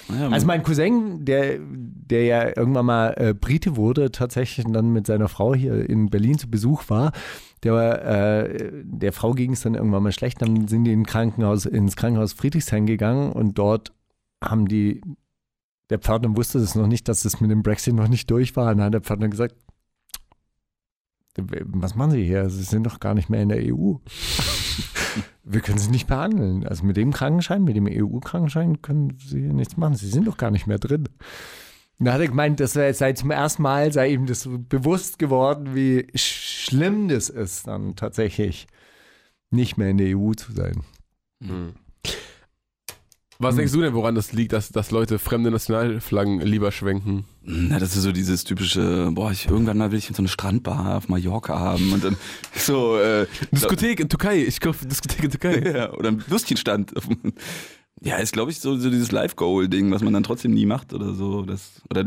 Naja, 0.10 0.30
Also 0.30 0.48
mein 0.48 0.64
Cousin, 0.64 1.26
der, 1.26 1.58
der 1.60 2.24
ja 2.26 2.48
irgendwann 2.58 2.86
mal 2.86 3.14
äh, 3.18 3.34
Brite 3.34 3.76
wurde, 3.76 4.12
tatsächlich 4.12 4.66
und 4.66 4.74
dann 4.74 4.94
mit 4.94 5.06
seiner 5.08 5.28
Frau 5.28 5.54
hier 5.54 5.90
in 5.90 6.10
Berlin 6.10 6.38
zu 6.38 6.50
Besuch 6.50 6.90
war, 6.90 7.12
der, 7.64 7.74
war, 7.74 8.02
äh, 8.06 8.72
der 8.84 9.12
Frau 9.12 9.34
ging 9.34 9.52
es 9.54 9.62
dann 9.62 9.76
irgendwann 9.76 10.04
mal 10.04 10.12
schlecht, 10.12 10.42
dann 10.42 10.68
sind 10.68 10.86
die 10.86 10.94
in 10.94 11.06
Krankenhaus, 11.06 11.66
ins 11.66 11.96
Krankenhaus 11.96 12.34
Friedrichshain 12.34 12.86
gegangen 12.86 13.32
und 13.32 13.58
dort 13.58 13.92
haben 14.42 14.68
die, 14.68 15.02
der 15.90 16.00
Pförtner 16.00 16.38
wusste 16.38 16.60
es 16.60 16.76
noch 16.76 16.88
nicht, 16.88 17.08
dass 17.10 17.26
es 17.26 17.42
mit 17.42 17.50
dem 17.50 17.64
Brexit 17.64 17.96
noch 17.96 18.08
nicht 18.08 18.30
durch 18.30 18.56
war. 18.56 18.72
Und 18.72 18.78
dann 18.78 18.86
hat 18.88 18.94
der 18.94 19.02
Pförtner 19.02 19.28
gesagt, 19.30 19.56
was 21.38 21.96
machen 21.96 22.12
Sie 22.12 22.24
hier? 22.24 22.50
Sie 22.50 22.64
sind 22.64 22.84
doch 22.84 23.00
gar 23.00 23.14
nicht 23.14 23.30
mehr 23.30 23.42
in 23.42 23.50
der 23.50 23.60
EU. 23.64 23.96
Wir 25.44 25.62
können 25.62 25.78
Sie 25.78 25.92
nicht 25.92 26.08
behandeln. 26.08 26.68
Also 26.68 26.84
mit 26.84 26.98
dem 26.98 27.12
Krankenschein, 27.14 27.64
mit 27.64 27.76
dem 27.76 27.88
EU-Krankenschein 27.90 28.82
können 28.82 29.18
Sie 29.24 29.42
hier 29.42 29.54
nichts 29.54 29.78
machen. 29.78 29.96
Sie 29.96 30.10
sind 30.10 30.28
doch 30.28 30.38
gar 30.38 30.52
nicht 30.52 30.68
mehr 30.68 30.80
drin. 30.80 31.08
Da 32.00 32.14
hat 32.14 32.22
er 32.22 32.28
gemeint, 32.28 32.60
das 32.60 32.74
sei, 32.74 33.14
zum 33.14 33.32
ersten 33.32 33.64
Mal, 33.64 33.92
sei 33.92 34.10
ihm 34.12 34.28
das 34.28 34.48
bewusst 34.70 35.18
geworden, 35.18 35.74
wie 35.74 36.02
sch- 36.14 36.66
schlimm 36.66 37.08
das 37.08 37.30
ist, 37.30 37.66
dann 37.68 37.96
tatsächlich 37.96 38.68
nicht 39.50 39.78
mehr 39.78 39.90
in 39.90 39.98
der 39.98 40.16
EU 40.18 40.34
zu 40.34 40.52
sein. 40.52 40.84
Hm. 41.44 41.74
Was 43.40 43.56
denkst 43.56 43.72
du 43.72 43.82
denn, 43.82 43.94
woran 43.94 44.16
das 44.16 44.34
liegt, 44.34 44.54
dass, 44.54 44.70
dass 44.70 44.90
Leute 44.92 45.20
fremde 45.20 45.52
Nationalflaggen 45.52 46.42
lieber 46.42 46.72
schwenken? 46.72 47.26
Na, 47.44 47.78
das 47.78 47.96
ist 47.96 48.04
so 48.04 48.12
dieses 48.12 48.44
typische, 48.44 49.12
boah, 49.12 49.32
ich, 49.32 49.48
irgendwann 49.48 49.78
mal 49.78 49.92
will 49.92 50.00
ich 50.00 50.08
so 50.08 50.14
eine 50.18 50.28
Strandbar 50.28 50.98
auf 50.98 51.08
Mallorca 51.08 51.60
haben 51.60 51.94
und 51.94 52.04
dann 52.04 52.18
so, 52.56 52.98
äh, 52.98 53.28
Diskothek 53.52 54.00
in 54.00 54.10
Türkei, 54.10 54.44
ich 54.44 54.60
kaufe 54.60 54.86
Diskothek 54.88 55.24
in 55.24 55.32
Türkei. 55.32 55.72
ja, 55.76 55.94
oder 55.94 56.10
ein 56.10 56.24
Würstchenstand. 56.28 56.94
Ja, 58.00 58.18
ist 58.18 58.34
glaube 58.34 58.52
ich 58.52 58.60
so, 58.60 58.78
so 58.78 58.92
dieses 58.92 59.12
Live-Goal-Ding, 59.12 59.90
was 59.90 60.04
man 60.04 60.14
dann 60.14 60.22
trotzdem 60.22 60.52
nie 60.52 60.68
macht 60.68 60.94
oder 60.94 61.16
so. 61.16 61.42
Das, 61.42 61.82
oder, 61.90 62.06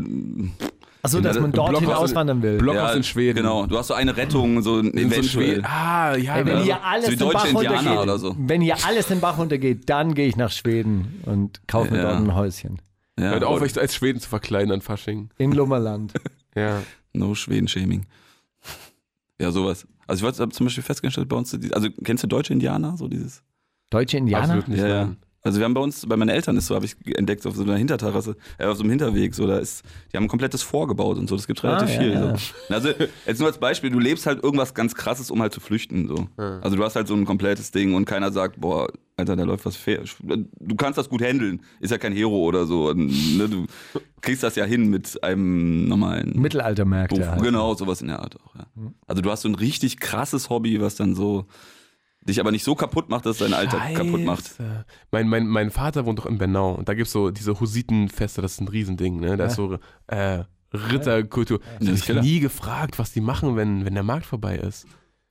Achso, 1.03 1.19
dass 1.19 1.39
man 1.39 1.51
dorthin 1.51 1.79
Blockhaus 1.79 1.97
auswandern 2.11 2.41
will. 2.43 2.57
Blockhaus 2.57 2.95
in 2.95 3.03
Schweden. 3.03 3.37
Genau, 3.37 3.65
du 3.65 3.77
hast 3.77 3.87
so 3.87 3.93
eine 3.95 4.15
Rettung, 4.15 4.61
so 4.61 4.77
ein 4.79 4.91
In 4.91 5.09
so. 5.11 5.23
Schweden. 5.23 5.65
Ah, 5.65 6.15
ja. 6.15 6.37
Ey, 6.37 6.45
wenn 6.45 6.57
ja. 6.59 6.63
hier 6.63 6.83
alles 6.83 7.05
so 7.17 7.25
den 7.25 7.33
Bach 7.33 7.45
Indianer 7.45 7.77
runtergeht, 7.77 7.97
oder 8.03 8.19
so. 8.19 8.35
wenn 8.37 8.61
hier 8.61 8.75
alles 8.85 9.07
den 9.07 9.19
Bach 9.19 9.37
runtergeht, 9.37 9.89
dann 9.89 10.13
gehe 10.13 10.27
ich 10.27 10.35
nach 10.35 10.51
Schweden 10.51 11.21
und 11.25 11.61
kaufe 11.67 11.91
mir 11.91 11.97
Ja. 11.97 12.03
dort 12.11 12.17
ein 12.17 12.35
Häuschen. 12.35 12.81
Ja, 13.19 13.31
Hört 13.31 13.43
auf, 13.43 13.61
euch 13.61 13.77
als 13.79 13.95
Schweden 13.95 14.19
zu 14.19 14.29
verkleiden 14.29 14.71
an 14.71 14.81
Fasching. 14.81 15.29
In 15.37 15.51
Lummerland. 15.51 16.13
Ja. 16.53 16.81
No 17.13 17.33
Schweden-Shaming. 17.33 18.05
Ja, 19.39 19.51
sowas. 19.51 19.87
Also 20.05 20.27
ich 20.27 20.39
habe 20.39 20.51
zum 20.51 20.65
Beispiel 20.65 20.83
festgestellt 20.83 21.29
bei 21.29 21.37
uns, 21.37 21.57
also 21.71 21.87
kennst 22.03 22.23
du 22.23 22.27
deutsche 22.27 22.51
Indianer, 22.51 22.97
so 22.97 23.07
dieses? 23.07 23.41
Deutsche 23.89 24.17
Indianer? 24.17 24.43
Absolut 24.55 24.67
nicht. 24.67 24.79
ja, 24.81 24.87
ja. 24.87 25.15
Also 25.43 25.57
wir 25.59 25.65
haben 25.65 25.73
bei 25.73 25.81
uns, 25.81 26.05
bei 26.05 26.15
meinen 26.17 26.29
Eltern 26.29 26.55
ist 26.57 26.67
so, 26.67 26.75
habe 26.75 26.85
ich 26.85 26.95
entdeckt, 27.17 27.45
auf 27.47 27.55
so 27.55 27.63
einer 27.63 27.75
Hinterterrasse, 27.75 28.35
äh, 28.59 28.65
auf 28.65 28.77
so 28.77 28.83
einem 28.83 28.91
Hinterweg, 28.91 29.33
so, 29.33 29.47
da 29.47 29.57
ist, 29.57 29.83
die 30.11 30.17
haben 30.17 30.25
ein 30.25 30.29
komplettes 30.29 30.61
vorgebaut 30.61 31.17
und 31.17 31.27
so, 31.27 31.35
das 31.35 31.47
gibt 31.47 31.63
relativ 31.63 31.89
Ah, 31.95 31.99
viel. 31.99 32.11
ja. 32.11 32.37
So. 32.37 32.73
Also 32.73 32.89
jetzt 33.25 33.39
nur 33.39 33.47
als 33.47 33.57
Beispiel, 33.57 33.89
du 33.89 33.97
lebst 33.99 34.27
halt 34.27 34.43
irgendwas 34.43 34.73
ganz 34.75 34.93
krasses, 34.93 35.31
um 35.31 35.41
halt 35.41 35.51
zu 35.53 35.59
flüchten, 35.59 36.07
so. 36.07 36.27
Also 36.37 36.75
du 36.77 36.83
hast 36.83 36.95
halt 36.95 37.07
so 37.07 37.15
ein 37.15 37.25
komplettes 37.25 37.71
Ding 37.71 37.95
und 37.95 38.05
keiner 38.05 38.31
sagt, 38.31 38.61
boah, 38.61 38.87
Alter, 39.17 39.35
da 39.35 39.43
läuft 39.43 39.65
was 39.65 39.75
fair. 39.75 40.01
Du 40.23 40.75
kannst 40.75 40.97
das 40.97 41.09
gut 41.09 41.21
handeln, 41.21 41.61
ist 41.79 41.89
ja 41.91 41.97
kein 41.97 42.13
Hero 42.13 42.37
oder 42.37 42.65
so. 42.65 42.89
Und, 42.89 43.07
ne, 43.37 43.47
du 43.49 43.65
kriegst 44.21 44.41
das 44.43 44.55
ja 44.55 44.65
hin 44.65 44.89
mit 44.89 45.23
einem 45.23 45.87
normalen 45.87 46.39
Mittelaltermärkte. 46.39 47.29
Halt. 47.29 47.41
Genau, 47.43 47.73
sowas 47.75 48.01
in 48.01 48.07
der 48.07 48.19
Art 48.19 48.35
auch. 48.41 48.55
Ja. 48.55 48.65
Also 49.07 49.21
du 49.21 49.29
hast 49.31 49.41
so 49.41 49.49
ein 49.49 49.55
richtig 49.55 49.99
krasses 49.99 50.49
Hobby, 50.49 50.79
was 50.81 50.95
dann 50.95 51.13
so 51.13 51.45
dich 52.27 52.39
aber 52.39 52.51
nicht 52.51 52.63
so 52.63 52.75
kaputt 52.75 53.09
macht, 53.09 53.25
dass 53.25 53.33
es 53.33 53.39
deinen 53.39 53.53
Alltag 53.53 53.95
kaputt 53.95 54.21
macht. 54.23 54.47
Scheiße. 54.47 54.85
Mein, 55.11 55.27
mein, 55.27 55.47
mein 55.47 55.71
Vater 55.71 56.05
wohnt 56.05 56.19
doch 56.19 56.25
in 56.27 56.37
Bernau 56.37 56.73
und 56.75 56.87
da 56.87 56.93
gibt 56.93 57.07
es 57.07 57.13
so 57.13 57.31
diese 57.31 57.59
Husitenfeste, 57.59 58.41
das 58.41 58.53
ist 58.53 58.61
ein 58.61 58.67
Riesending, 58.67 59.19
ne? 59.19 59.37
Da 59.37 59.45
ist 59.45 59.55
so 59.55 59.77
äh, 60.07 60.43
Ritterkultur. 60.73 61.59
Ich 61.79 61.87
Ja, 61.87 61.93
habe 61.93 62.01
klar. 62.01 62.23
nie 62.23 62.39
gefragt, 62.39 62.99
was 62.99 63.11
die 63.11 63.21
machen, 63.21 63.55
wenn, 63.55 63.85
wenn 63.85 63.93
der 63.95 64.03
Markt 64.03 64.25
vorbei 64.25 64.55
ist. 64.57 64.85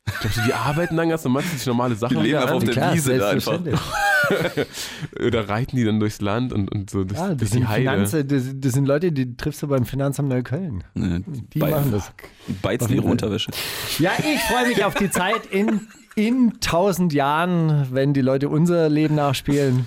Ich 0.07 0.19
glaube, 0.33 0.49
die 0.49 0.55
arbeiten 0.55 0.97
dann 0.97 1.09
ganz 1.11 1.23
normal, 1.25 1.43
sich 1.45 1.65
normale 1.67 1.95
Sachen 1.95 2.17
Die 2.17 2.23
leben 2.25 2.39
einfach 2.39 2.55
auf 2.57 2.65
der 2.65 2.73
Klar, 2.73 2.95
Wiese 2.95 3.19
da 3.19 3.31
einfach. 3.31 3.61
Oder 5.25 5.49
reiten 5.49 5.77
die 5.77 5.85
dann 5.85 6.01
durchs 6.01 6.21
Land 6.21 6.53
und, 6.53 6.71
und 6.73 6.91
so 6.91 7.05
durch, 7.05 7.21
Ah, 7.21 7.29
durch 7.29 7.39
das, 7.39 7.51
die 7.51 7.55
sind 7.59 7.69
Heide. 7.69 7.91
Finanze, 7.91 8.25
das, 8.25 8.43
das 8.55 8.73
sind 8.73 8.87
Leute, 8.87 9.13
die 9.13 9.37
triffst 9.37 9.63
du 9.63 9.69
beim 9.69 9.85
Finanzamt 9.85 10.29
Neukölln. 10.29 10.85
Ne, 10.95 11.23
Die 11.53 11.59
bei- 11.59 11.71
machen 11.71 11.93
das. 11.93 12.13
Die 12.49 12.53
beizen 12.55 12.93
ihre. 12.93 13.03
Unterwäsche. 13.07 13.51
Ja, 13.99 14.13
ich 14.19 14.41
freue 14.43 14.69
mich 14.69 14.85
auf 14.85 14.95
die 14.95 15.11
Zeit 15.11 15.47
in, 15.51 15.89
in 16.27 16.61
tausend 16.61 17.13
Jahren, 17.13 17.87
wenn 17.93 18.13
die 18.13 18.21
Leute 18.21 18.49
unser 18.49 18.89
Leben 18.89 19.15
nachspielen. 19.15 19.87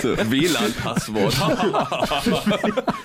So, 0.00 0.16
WLAN-Passwort. 0.16 1.34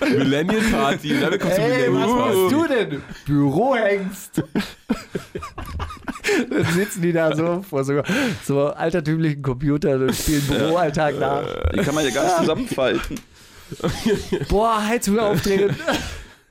Millennial 0.00 0.62
Party. 0.70 1.12
Ey, 1.12 1.22
was 1.22 1.40
Party. 1.40 2.36
machst 2.38 2.52
du 2.52 2.66
denn? 2.66 3.02
Bürohengst. 3.26 4.42
Dann 6.50 6.64
sitzen 6.66 7.02
die 7.02 7.12
da 7.12 7.34
so 7.34 7.62
vor 7.68 7.84
so, 7.84 8.02
so 8.44 8.68
altertümlichen 8.68 9.42
Computern 9.42 10.02
und 10.02 10.14
spielen 10.14 10.42
Büroalltag 10.46 11.18
nach. 11.18 11.42
Die 11.74 11.80
kann 11.80 11.94
man 11.94 12.04
ja 12.04 12.10
gar 12.10 12.24
nicht 12.24 12.36
zusammenfalten. 12.38 13.20
Boah, 14.48 14.84
Heizung 14.86 15.18
aufdrehen. 15.18 15.74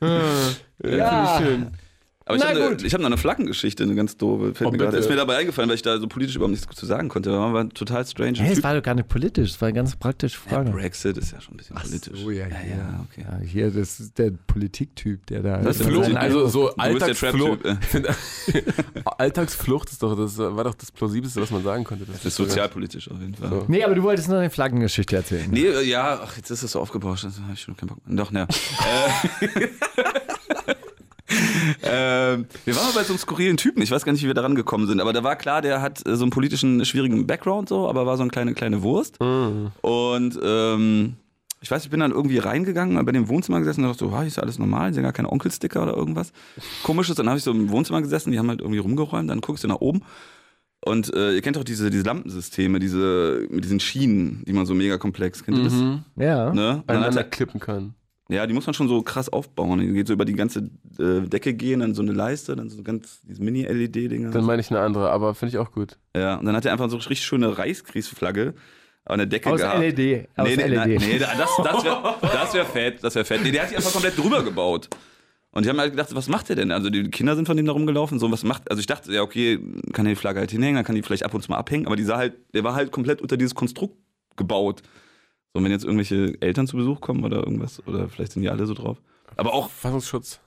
ja. 0.01 1.39
Schön. 1.39 1.67
Aber 2.29 2.37
ich 2.37 2.43
habe 2.45 2.59
ne, 2.59 2.77
ich 2.83 2.93
hab 2.93 3.01
noch 3.01 3.07
eine 3.07 3.17
Flaggengeschichte, 3.17 3.81
eine 3.81 3.95
ganz 3.95 4.15
doofe. 4.15 4.53
Fällt 4.53 4.69
Oh, 4.69 4.71
mir. 4.71 4.93
Ist 4.93 5.09
mir 5.09 5.15
dabei 5.15 5.37
eingefallen, 5.37 5.67
weil 5.67 5.75
ich 5.77 5.81
da 5.81 5.97
so 5.97 6.07
politisch 6.07 6.35
überhaupt 6.35 6.51
nichts 6.51 6.67
zu 6.75 6.85
sagen 6.85 7.09
konnte. 7.09 7.31
Aber 7.31 7.53
war 7.53 7.69
total 7.69 8.05
strange. 8.05 8.37
Hey, 8.37 8.53
es 8.53 8.61
war 8.61 8.75
doch 8.75 8.83
gar 8.83 8.93
nicht 8.93 9.07
politisch, 9.09 9.49
es 9.49 9.59
war 9.61 9.69
eine 9.69 9.75
ganz 9.75 9.95
praktische 9.95 10.37
Ja, 10.45 10.57
Frage. 10.57 10.69
Brexit 10.69 11.17
ist 11.17 11.31
ja 11.31 11.41
schon 11.41 11.55
ein 11.55 11.57
bisschen 11.57 11.75
politisch. 11.75 12.19
So, 12.21 12.29
ja, 12.29 12.47
ja, 12.47 12.53
ja, 12.69 13.05
okay. 13.09 13.25
Ja, 13.27 13.39
hier, 13.43 13.71
das 13.71 13.99
ist 13.99 14.15
der 14.19 14.31
Politiktyp, 14.45 15.25
der 15.25 15.41
da. 15.41 15.57
Das 15.57 15.79
ist 15.79 15.87
Flucht, 15.87 16.05
Sein 16.05 16.17
also 16.17 16.47
so 16.47 16.75
Alltagsflucht. 16.75 17.61
Alltagsflucht 19.17 19.89
ist 19.89 20.03
doch, 20.03 20.15
das 20.15 20.37
war 20.37 20.63
doch 20.63 20.75
das 20.75 20.91
plausibelste, 20.91 21.41
was 21.41 21.49
man 21.49 21.63
sagen 21.63 21.83
konnte. 21.83 22.05
Das 22.05 22.23
ist 22.23 22.35
sozialpolitisch 22.35 23.09
auf 23.09 23.19
jeden 23.19 23.33
Fall. 23.33 23.49
So. 23.49 23.65
Nee, 23.67 23.83
aber 23.83 23.95
du 23.95 24.03
wolltest 24.03 24.29
noch 24.29 24.37
eine 24.37 24.51
Flaggengeschichte 24.51 25.15
erzählen. 25.15 25.47
Nee, 25.49 25.65
äh, 25.65 25.83
ja, 25.83 26.19
ach, 26.23 26.37
jetzt 26.37 26.51
ist 26.51 26.61
es 26.61 26.73
so 26.73 26.79
aufgebauscht. 26.79 27.23
Da 27.23 27.29
habe 27.43 27.53
ich 27.53 27.61
schon 27.61 27.75
keinen 27.75 27.87
Bock 27.89 27.97
mehr. 28.05 28.15
Doch, 28.17 28.29
ne. 28.31 28.47
Äh, 31.83 32.33
ähm, 32.33 32.45
wir 32.65 32.75
waren 32.75 32.85
mal 32.85 32.93
bei 32.93 33.03
so 33.03 33.13
einem 33.13 33.19
skurrilen 33.19 33.57
Typen. 33.57 33.81
Ich 33.81 33.91
weiß 33.91 34.05
gar 34.05 34.11
nicht, 34.11 34.23
wie 34.23 34.27
wir 34.27 34.33
da 34.33 34.41
rangekommen 34.41 34.87
sind. 34.87 35.01
Aber 35.01 35.13
da 35.13 35.23
war 35.23 35.35
klar, 35.35 35.61
der 35.61 35.81
hat 35.81 36.05
äh, 36.07 36.15
so 36.15 36.23
einen 36.23 36.31
politischen, 36.31 36.83
schwierigen 36.85 37.27
Background, 37.27 37.69
so, 37.69 37.87
aber 37.87 38.05
war 38.05 38.17
so 38.17 38.23
eine 38.23 38.31
kleine, 38.31 38.53
kleine 38.53 38.81
Wurst. 38.81 39.19
Und 39.81 40.39
ähm, 40.43 41.15
ich 41.61 41.69
weiß, 41.69 41.83
ich 41.83 41.89
bin 41.89 41.99
dann 41.99 42.11
irgendwie 42.11 42.37
reingegangen, 42.37 43.03
bei 43.05 43.11
dem 43.11 43.27
Wohnzimmer 43.27 43.59
gesessen 43.59 43.83
und 43.83 43.89
dachte 43.89 44.05
so, 44.05 44.11
ah, 44.11 44.23
ist 44.23 44.37
ja 44.37 44.43
alles 44.43 44.59
normal, 44.59 44.93
sind 44.93 45.03
gar 45.03 45.11
keine 45.11 45.31
Onkelsticker 45.31 45.83
oder 45.83 45.95
irgendwas. 45.95 46.31
Komisches. 46.83 47.15
Dann 47.15 47.27
habe 47.27 47.37
ich 47.37 47.43
so 47.43 47.51
im 47.51 47.69
Wohnzimmer 47.69 48.01
gesessen, 48.01 48.31
die 48.31 48.39
haben 48.39 48.49
halt 48.49 48.61
irgendwie 48.61 48.79
rumgeräumt. 48.79 49.29
Dann 49.29 49.41
guckst 49.41 49.63
du 49.63 49.67
nach 49.67 49.81
oben. 49.81 50.03
Und 50.85 51.13
äh, 51.13 51.33
ihr 51.33 51.41
kennt 51.41 51.57
doch 51.57 51.65
diese, 51.65 51.89
diese 51.89 52.03
Lampensysteme, 52.03 52.79
diese, 52.79 53.45
mit 53.49 53.65
diesen 53.65 53.81
Schienen, 53.81 54.43
die 54.47 54.53
man 54.53 54.65
so 54.65 54.73
mega 54.73 54.97
komplex, 54.97 55.43
kennt 55.43 55.57
ihr 55.57 55.65
das? 55.65 55.73
Mhm. 55.73 56.03
Ja. 56.15 56.53
Ne? 56.53 56.53
Und 56.53 56.55
dann 56.55 56.77
hat 56.77 56.89
Aneinander 56.89 57.21
er, 57.21 57.29
klippen 57.29 57.59
kann. 57.59 57.95
Ja, 58.29 58.45
die 58.45 58.53
muss 58.53 58.67
man 58.67 58.75
schon 58.75 58.87
so 58.87 59.01
krass 59.01 59.27
aufbauen. 59.27 59.79
Die 59.79 59.91
geht 59.91 60.07
so 60.07 60.13
über 60.13 60.23
die 60.23 60.35
ganze 60.35 60.69
äh, 60.99 61.21
Decke 61.21 61.53
gehen, 61.55 61.79
dann 61.79 61.95
so 61.95 62.03
eine 62.03 62.11
Leiste, 62.11 62.55
dann 62.55 62.69
so 62.69 62.83
ganz 62.83 63.21
diese 63.23 63.41
Mini-LED-Dinger. 63.41 64.29
Dann 64.29 64.45
meine 64.45 64.61
ich 64.61 64.69
eine 64.69 64.79
andere, 64.81 65.09
aber 65.09 65.33
finde 65.33 65.55
ich 65.55 65.57
auch 65.57 65.71
gut. 65.71 65.97
Ja, 66.15 66.35
und 66.35 66.45
dann 66.45 66.55
hat 66.55 66.63
er 66.65 66.71
einfach 66.71 66.89
so 66.89 66.97
eine 66.97 67.09
richtig 67.09 67.25
schöne 67.25 67.57
Reichskriegsflagge 67.57 68.53
an 69.05 69.17
der 69.17 69.25
Decke 69.25 69.49
Aus 69.49 69.59
gehabt. 69.59 69.79
LED. 69.79 70.29
Aus 70.35 70.47
nee, 70.47 70.55
nee, 70.55 70.63
LED. 70.63 70.77
nein, 70.77 70.89
nee, 70.99 71.17
das, 71.17 71.29
das 71.57 71.83
wäre 71.83 72.15
das 72.21 72.53
wär 72.53 72.65
fett, 72.65 73.03
das 73.03 73.15
wäre 73.15 73.25
fett. 73.25 73.41
Nee, 73.43 73.51
der 73.51 73.63
hat 73.63 73.71
die 73.71 73.75
einfach 73.75 73.91
komplett 73.91 74.15
drüber 74.15 74.43
gebaut. 74.43 74.89
Und 75.51 75.65
die 75.65 75.69
haben 75.69 75.79
halt 75.79 75.93
gedacht, 75.93 76.13
was 76.13 76.29
macht 76.29 76.49
der 76.49 76.55
denn? 76.55 76.71
Also 76.71 76.91
die 76.91 77.09
Kinder 77.09 77.35
sind 77.35 77.47
von 77.47 77.57
dem 77.57 77.65
da 77.65 77.71
rumgelaufen, 77.71 78.19
so 78.19 78.31
was 78.31 78.43
macht, 78.43 78.69
also 78.69 78.79
ich 78.79 78.85
dachte, 78.85 79.11
ja 79.11 79.23
okay, 79.23 79.59
kann 79.93 80.05
er 80.05 80.11
die 80.11 80.15
Flagge 80.15 80.39
halt 80.39 80.51
hinhängen, 80.51 80.75
dann 80.75 80.85
kann 80.85 80.93
die 80.93 81.01
vielleicht 81.01 81.25
ab 81.25 81.33
und 81.33 81.41
zu 81.41 81.49
mal 81.49 81.57
abhängen, 81.57 81.87
aber 81.87 81.95
die 81.95 82.03
sah 82.03 82.17
halt, 82.17 82.35
der 82.53 82.63
war 82.63 82.75
halt 82.75 82.91
komplett 82.91 83.21
unter 83.23 83.35
dieses 83.35 83.55
Konstrukt 83.55 83.97
gebaut. 84.35 84.83
So, 85.53 85.57
und 85.59 85.63
wenn 85.65 85.71
jetzt 85.71 85.83
irgendwelche 85.85 86.39
Eltern 86.41 86.67
zu 86.67 86.77
Besuch 86.77 87.01
kommen 87.01 87.23
oder 87.23 87.37
irgendwas, 87.37 87.81
oder 87.87 88.07
vielleicht 88.09 88.33
sind 88.33 88.43
die 88.43 88.49
alle 88.49 88.65
so 88.65 88.73
drauf. 88.73 89.01
Aber 89.35 89.53
auch, 89.53 89.69
Fassungsschutz. 89.69 90.39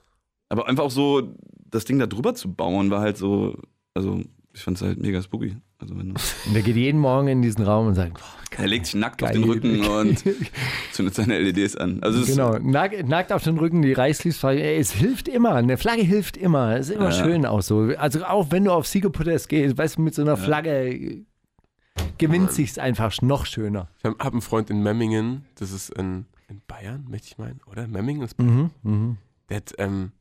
aber 0.49 0.67
einfach 0.67 0.83
auch 0.83 0.91
so, 0.91 1.35
das 1.69 1.85
Ding 1.85 1.99
da 1.99 2.05
drüber 2.07 2.35
zu 2.35 2.53
bauen, 2.53 2.89
war 2.91 3.01
halt 3.01 3.17
so, 3.17 3.57
also 3.93 4.21
ich 4.53 4.61
fand 4.61 4.77
es 4.77 4.83
halt 4.83 4.99
mega 5.01 5.21
spooky. 5.21 5.57
Also 5.79 5.97
wenn 5.97 6.11
Und 6.11 6.53
der 6.53 6.61
geht 6.61 6.75
jeden 6.77 6.99
Morgen 7.01 7.27
in 7.27 7.41
diesen 7.41 7.65
Raum 7.65 7.87
und 7.87 7.95
sagt, 7.95 8.13
boah, 8.13 8.59
er 8.61 8.67
legt 8.67 8.85
sich 8.85 8.95
nackt 8.95 9.21
auf 9.23 9.29
geil. 9.31 9.41
den 9.41 9.49
Rücken 9.49 9.81
und 9.85 10.23
zündet 10.93 11.15
seine 11.15 11.39
LEDs 11.39 11.75
an. 11.75 12.01
Also 12.03 12.23
Genau, 12.25 12.57
nackt, 12.59 13.05
nackt 13.09 13.33
auf 13.33 13.43
den 13.43 13.57
Rücken, 13.57 13.81
die 13.81 13.91
Reichskriegsflagge. 13.93 14.61
Ey, 14.63 14.77
Es 14.77 14.91
hilft 14.93 15.27
immer, 15.27 15.55
eine 15.55 15.75
Flagge 15.77 16.03
hilft 16.03 16.37
immer. 16.37 16.77
Es 16.77 16.87
ist 16.89 16.95
immer 16.95 17.05
Ja. 17.09 17.11
schön 17.11 17.45
auch 17.45 17.61
so. 17.63 17.91
Also 17.97 18.23
auch 18.23 18.51
wenn 18.51 18.63
du 18.65 18.71
auf 18.71 18.87
Siegerprotest 18.87 19.49
gehst, 19.49 19.77
weißt 19.77 19.97
du, 19.97 20.01
mit 20.03 20.13
so 20.15 20.21
einer 20.21 20.37
Flagge 20.37 21.25
gewinnt 22.17 22.51
sich's 22.51 22.77
einfach 22.77 23.21
noch 23.21 23.45
schöner. 23.45 23.89
Ich 23.99 24.05
habe 24.05 24.17
hab 24.19 24.33
einen 24.33 24.41
Freund 24.41 24.69
in 24.69 24.81
Memmingen, 24.83 25.45
das 25.55 25.71
ist 25.71 25.89
in, 25.89 26.25
in 26.47 26.61
Bayern, 26.67 27.05
möchte 27.09 27.27
ich 27.27 27.37
meinen, 27.37 27.59
oder? 27.65 27.87
Memmingen 27.87 28.23
ist 28.23 28.39
Mhm, 28.39 28.71
mhm. 28.83 29.17
Der 29.49 29.57
hat 29.57 29.73
ähm, 29.77 30.11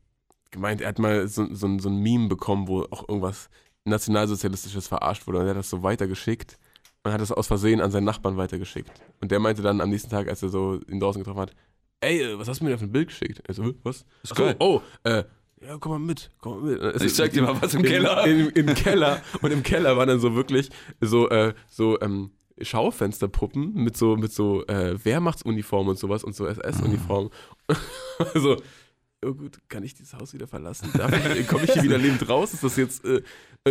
gemeint, 0.51 0.81
er 0.81 0.89
hat 0.89 0.99
mal 0.99 1.27
so, 1.29 1.47
so, 1.55 1.79
so 1.79 1.89
ein 1.89 1.97
Meme 1.99 2.29
bekommen, 2.29 2.69
wo 2.69 2.83
auch 2.91 3.09
irgendwas 3.09 3.49
Nationalsozialistisches 3.85 4.89
verarscht 4.89 5.27
wurde 5.27 5.39
und 5.39 5.45
er 5.47 5.51
hat 5.51 5.57
das 5.57 5.71
so 5.71 5.83
weitergeschickt 5.83 6.59
und 7.05 7.13
hat 7.13 7.21
das 7.21 7.33
aus 7.33 7.47
Versehen 7.47 7.81
an 7.81 7.91
seinen 7.91 8.05
Nachbarn 8.05 8.37
weitergeschickt. 8.37 8.91
Und 9.21 9.31
der 9.31 9.41
meinte 9.41 9.63
dann 9.63 9.81
am 9.81 9.91
nächsten 9.91 10.11
Tag, 10.11 10.29
als 10.29 10.43
er 10.43 10.49
so 10.51 10.81
ihn 10.89 11.01
draußen 11.01 11.23
getroffen 11.23 11.41
hat, 11.41 11.55
ey, 12.01 12.21
äh, 12.23 12.39
was 12.39 12.49
hast 12.49 12.61
du 12.61 12.65
mir 12.65 12.71
da 12.71 12.79
für 12.79 12.85
ein 12.85 12.93
Bild 12.93 13.09
geschickt? 13.09 13.43
Er 13.47 13.55
so, 13.55 13.65
"Hä, 13.65 13.75
was? 13.83 14.05
Ist 14.23 14.35
geil. 14.35 14.57
oh, 14.61 14.81
äh, 15.05 15.25
ja, 15.67 15.79
komm 15.79 15.93
mal 15.93 15.99
mit, 15.99 16.31
komm 16.41 16.61
mal 16.61 16.73
mit. 16.73 16.81
Also 16.81 17.05
Ich 17.05 17.15
zeig 17.15 17.33
dir 17.33 17.43
mal 17.43 17.61
was 17.61 17.75
im 17.75 17.85
in, 17.85 17.87
Keller. 17.91 18.27
In, 18.27 18.49
Im 18.51 18.75
Keller. 18.75 19.23
Und 19.41 19.53
im 19.53 19.63
Keller 19.63 19.97
waren 19.97 20.09
dann 20.09 20.21
so 20.21 20.35
wirklich 20.35 20.71
so, 21.01 21.29
äh, 21.29 21.55
so, 21.71 22.01
ähm, 22.01 22.31
Schaufensterpuppen 22.61 23.75
mit 23.75 23.97
so, 23.97 24.17
mit 24.17 24.33
so 24.33 24.67
äh, 24.67 25.03
Wehrmachtsuniformen 25.05 25.91
und 25.91 25.99
sowas 25.99 26.23
und 26.25 26.35
so 26.35 26.47
SS-Uniformen. 26.47 27.31
also, 28.35 28.57
oh 29.25 29.35
gut, 29.35 29.59
kann 29.69 29.83
ich 29.83 29.95
dieses 29.95 30.15
Haus 30.15 30.33
wieder 30.35 30.47
verlassen? 30.47 30.91
Komme 31.49 31.65
ich 31.65 31.73
hier 31.73 31.83
wieder 31.83 31.99
lebend 31.99 32.29
raus? 32.29 32.53
Ist 32.53 32.63
das 32.65 32.77
jetzt, 32.77 33.05
Äh, 33.05 33.23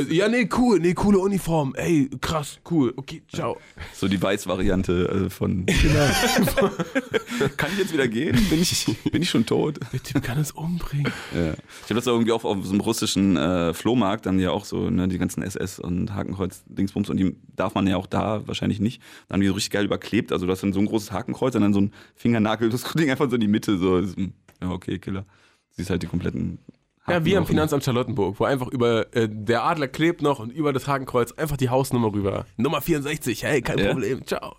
ja, 0.09 0.29
nee, 0.29 0.47
cool, 0.57 0.79
nee, 0.79 0.93
coole 0.93 1.19
Uniform. 1.19 1.75
Ey, 1.75 2.09
krass, 2.21 2.59
cool. 2.69 2.93
Okay, 2.95 3.23
ciao. 3.27 3.57
So 3.93 4.07
die 4.07 4.21
Weiß-Variante 4.21 5.25
äh, 5.25 5.29
von. 5.29 5.65
Genau. 5.81 6.07
kann 7.57 7.71
ich 7.73 7.79
jetzt 7.79 7.93
wieder 7.93 8.07
gehen? 8.07 8.37
Bin 8.49 8.61
ich, 8.61 8.85
bin 9.11 9.21
ich 9.21 9.29
schon 9.29 9.45
tot? 9.45 9.79
Der 9.91 10.01
Typ 10.01 10.23
kann 10.23 10.39
es 10.39 10.51
umbringen. 10.51 11.11
Ja. 11.35 11.53
Ich 11.53 11.89
habe 11.89 11.95
das 11.95 12.07
irgendwie 12.07 12.31
auch 12.31 12.45
auf 12.45 12.63
so 12.63 12.71
einem 12.71 12.79
russischen 12.79 13.35
äh, 13.35 13.73
Flohmarkt, 13.73 14.27
dann 14.27 14.39
ja 14.39 14.51
auch 14.51 14.63
so 14.63 14.89
ne, 14.89 15.07
die 15.07 15.17
ganzen 15.17 15.43
SS 15.43 15.79
und 15.79 16.13
Hakenkreuz-Dingsbums 16.13 17.09
und 17.09 17.17
die 17.17 17.35
darf 17.55 17.73
man 17.73 17.87
ja 17.87 17.97
auch 17.97 18.07
da 18.07 18.47
wahrscheinlich 18.47 18.79
nicht. 18.79 19.01
Dann 19.27 19.35
haben 19.35 19.41
die 19.41 19.47
so 19.47 19.53
richtig 19.53 19.71
geil 19.71 19.85
überklebt. 19.85 20.31
Also 20.31 20.45
du 20.45 20.51
hast 20.51 20.63
dann 20.63 20.71
so 20.71 20.79
ein 20.79 20.85
großes 20.85 21.11
Hakenkreuz 21.11 21.55
und 21.55 21.61
dann 21.63 21.73
so 21.73 21.81
ein 21.81 21.93
Fingernagel, 22.15 22.69
das 22.69 22.83
Ding 22.93 23.09
einfach 23.09 23.29
so 23.29 23.35
in 23.35 23.41
die 23.41 23.47
Mitte. 23.47 23.77
So, 23.77 23.97
ist, 23.97 24.17
ja, 24.17 24.69
okay, 24.69 24.99
Killer. 24.99 25.25
Siehst 25.71 25.89
halt 25.89 26.03
die 26.03 26.07
kompletten. 26.07 26.59
Ja, 27.07 27.25
wie 27.25 27.35
am 27.35 27.45
Finanzamt 27.47 27.83
Charlottenburg, 27.83 28.39
wo 28.39 28.43
einfach 28.45 28.67
über 28.67 29.13
äh, 29.15 29.27
der 29.29 29.63
Adler 29.63 29.87
klebt 29.87 30.21
noch 30.21 30.39
und 30.39 30.51
über 30.51 30.71
das 30.71 30.87
Hakenkreuz 30.87 31.31
einfach 31.33 31.57
die 31.57 31.69
Hausnummer 31.69 32.13
rüber. 32.13 32.45
Nummer 32.57 32.79
64, 32.81 33.43
hey, 33.43 33.61
kein 33.61 33.79
Ja. 33.79 33.91
Problem, 33.91 34.25
ciao. 34.25 34.55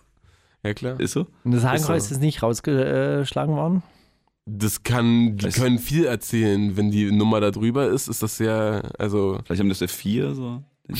Ja, 0.63 0.73
klar. 0.73 0.99
Ist 0.99 1.13
so? 1.13 1.27
Und 1.43 1.51
das 1.53 1.63
Hakenkreuz 1.63 2.03
Ist 2.03 2.09
so. 2.09 2.15
ist 2.15 2.21
nicht 2.21 2.43
rausgeschlagen 2.43 3.55
worden? 3.55 3.83
Das 4.45 4.83
kann, 4.83 5.37
die 5.37 5.45
Das- 5.45 5.55
können 5.55 5.79
viel 5.79 6.05
erzählen. 6.05 6.75
Wenn 6.75 6.91
die 6.91 7.11
Nummer 7.11 7.39
da 7.39 7.49
drüber 7.51 7.87
ist, 7.87 8.09
ist 8.09 8.21
das 8.21 8.39
ja, 8.39 8.81
also. 8.99 9.39
Vielleicht 9.45 9.61
haben 9.61 9.69
das 9.69 9.79
ja 9.79 9.87
vier 9.87 10.33
so. 10.35 10.61
Die 10.89 10.95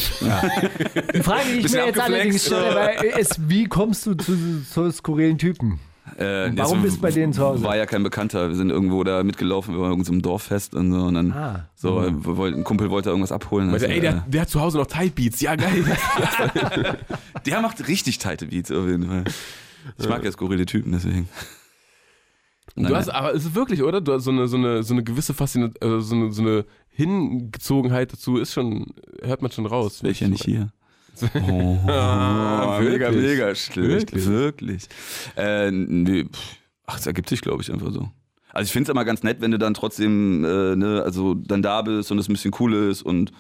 Frage, 1.24 1.44
die 1.54 1.60
ich 1.60 1.72
mir 1.74 1.86
jetzt 1.88 2.00
allerdings 2.00 2.46
stelle, 2.46 2.74
weil, 2.74 3.04
ist, 3.20 3.50
wie 3.50 3.66
kommst 3.66 4.06
du 4.06 4.14
zu 4.14 4.34
so 4.64 4.90
skurrilen 4.90 5.38
Typen? 5.38 5.80
Äh, 6.18 6.52
das 6.52 6.70
warum 6.70 6.82
bist 6.82 6.98
du 6.98 7.02
bei 7.02 7.12
denen 7.12 7.32
zu 7.34 7.42
Hause? 7.42 7.64
War 7.64 7.78
ja 7.78 7.86
kein 7.86 8.04
Bekannter. 8.04 8.50
Wir 8.50 8.56
sind 8.56 8.70
irgendwo 8.70 9.04
da 9.04 9.24
mitgelaufen, 9.24 9.74
wir 9.74 9.82
waren 9.82 9.92
irgendwo 9.92 10.12
einem 10.12 10.22
Dorffest 10.22 10.76
und 10.76 10.92
so. 10.92 11.06
Und 11.06 11.14
dann 11.14 11.32
Ah. 11.32 11.70
so, 11.76 12.02
äh, 12.02 12.12
wir 12.12 12.38
wollten, 12.38 12.60
ein 12.60 12.64
Kumpel 12.64 12.90
wollte 12.90 13.10
irgendwas 13.10 13.32
abholen. 13.32 13.70
Also, 13.72 13.86
ey, 13.86 14.00
der, 14.02 14.12
äh, 14.18 14.30
der 14.30 14.42
hat 14.42 14.50
zu 14.50 14.60
Hause 14.60 14.78
noch 14.78 14.88
Tight 14.88 15.16
Beats. 15.16 15.40
Ja, 15.42 15.56
geil. 15.56 15.84
der 17.46 17.62
macht 17.62 17.88
richtig 17.88 18.18
tighte 18.18 18.48
Beats 18.48 18.72
auf 18.72 18.86
jeden 18.86 19.08
Fall. 19.08 19.24
Ich 19.98 20.08
mag 20.08 20.24
ja 20.24 20.32
skurrile 20.32 20.66
Typen, 20.66 20.92
deswegen. 20.92 21.28
du 22.76 22.96
hast, 22.96 23.10
aber 23.10 23.34
es 23.34 23.46
ist 23.46 23.56
wirklich, 23.56 23.82
oder? 23.84 24.02
Du 24.02 24.14
hast 24.14 24.24
so 24.26 24.32
eine, 24.32 24.48
so 24.48 24.58
eine, 24.58 24.84
so 24.84 24.94
eine 24.94 25.04
gewisse 25.04 25.34
Faszination, 25.34 25.76
also 25.82 26.00
so 26.02 26.16
eine, 26.16 26.32
so 26.32 26.42
eine 26.42 26.66
Hingezogenheit 26.90 28.14
dazu 28.14 28.38
ist 28.38 28.54
schon, 28.54 28.94
hört 29.22 29.42
man 29.42 29.52
schon 29.52 29.66
raus. 29.66 30.04
Wäre 30.04 30.12
ich 30.12 30.20
ja 30.20 30.28
nicht 30.28 30.44
hier. 30.44 30.72
Oh, 31.22 31.78
Ah, 31.88 32.80
mega, 32.84 33.12
mega 33.12 33.54
schlecht. 33.56 34.14
Wirklich? 34.14 34.26
Wirklich. 34.26 34.84
Äh, 35.36 35.72
nee, 35.72 36.26
pff, 36.26 36.58
ach, 36.86 36.98
es 37.00 37.06
ergibt 37.06 37.30
sich, 37.30 37.42
glaube 37.42 37.62
ich, 37.62 37.72
einfach 37.72 37.92
so. 37.92 38.10
Also 38.52 38.68
ich 38.68 38.72
finde 38.72 38.84
es 38.84 38.90
immer 38.90 39.06
ganz 39.06 39.24
nett, 39.24 39.42
wenn 39.42 39.52
du 39.52 39.58
dann 39.58 39.74
trotzdem, 39.74 40.46
äh, 40.46 40.76
ne, 40.76 41.02
also 41.04 41.34
dann 41.34 41.62
da 41.62 41.82
bist 41.82 42.12
und 42.12 42.20
es 42.20 42.30
ein 42.30 42.34
bisschen 42.34 42.54
cool 42.60 42.74
ist 42.74 43.02
und 43.02 43.32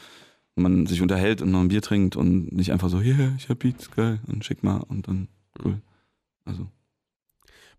man 0.55 0.85
sich 0.85 1.01
unterhält 1.01 1.41
und 1.41 1.51
noch 1.51 1.61
ein 1.61 1.67
Bier 1.67 1.81
trinkt 1.81 2.15
und 2.15 2.51
nicht 2.51 2.71
einfach 2.71 2.89
so, 2.89 2.99
hier, 3.01 3.33
ich 3.37 3.49
hab 3.49 3.59
Beats, 3.59 3.91
geil, 3.91 4.19
und 4.27 4.43
schick 4.45 4.63
mal 4.63 4.77
und 4.87 5.07
dann 5.07 5.27
cool. 5.63 5.81
Also. 6.45 6.67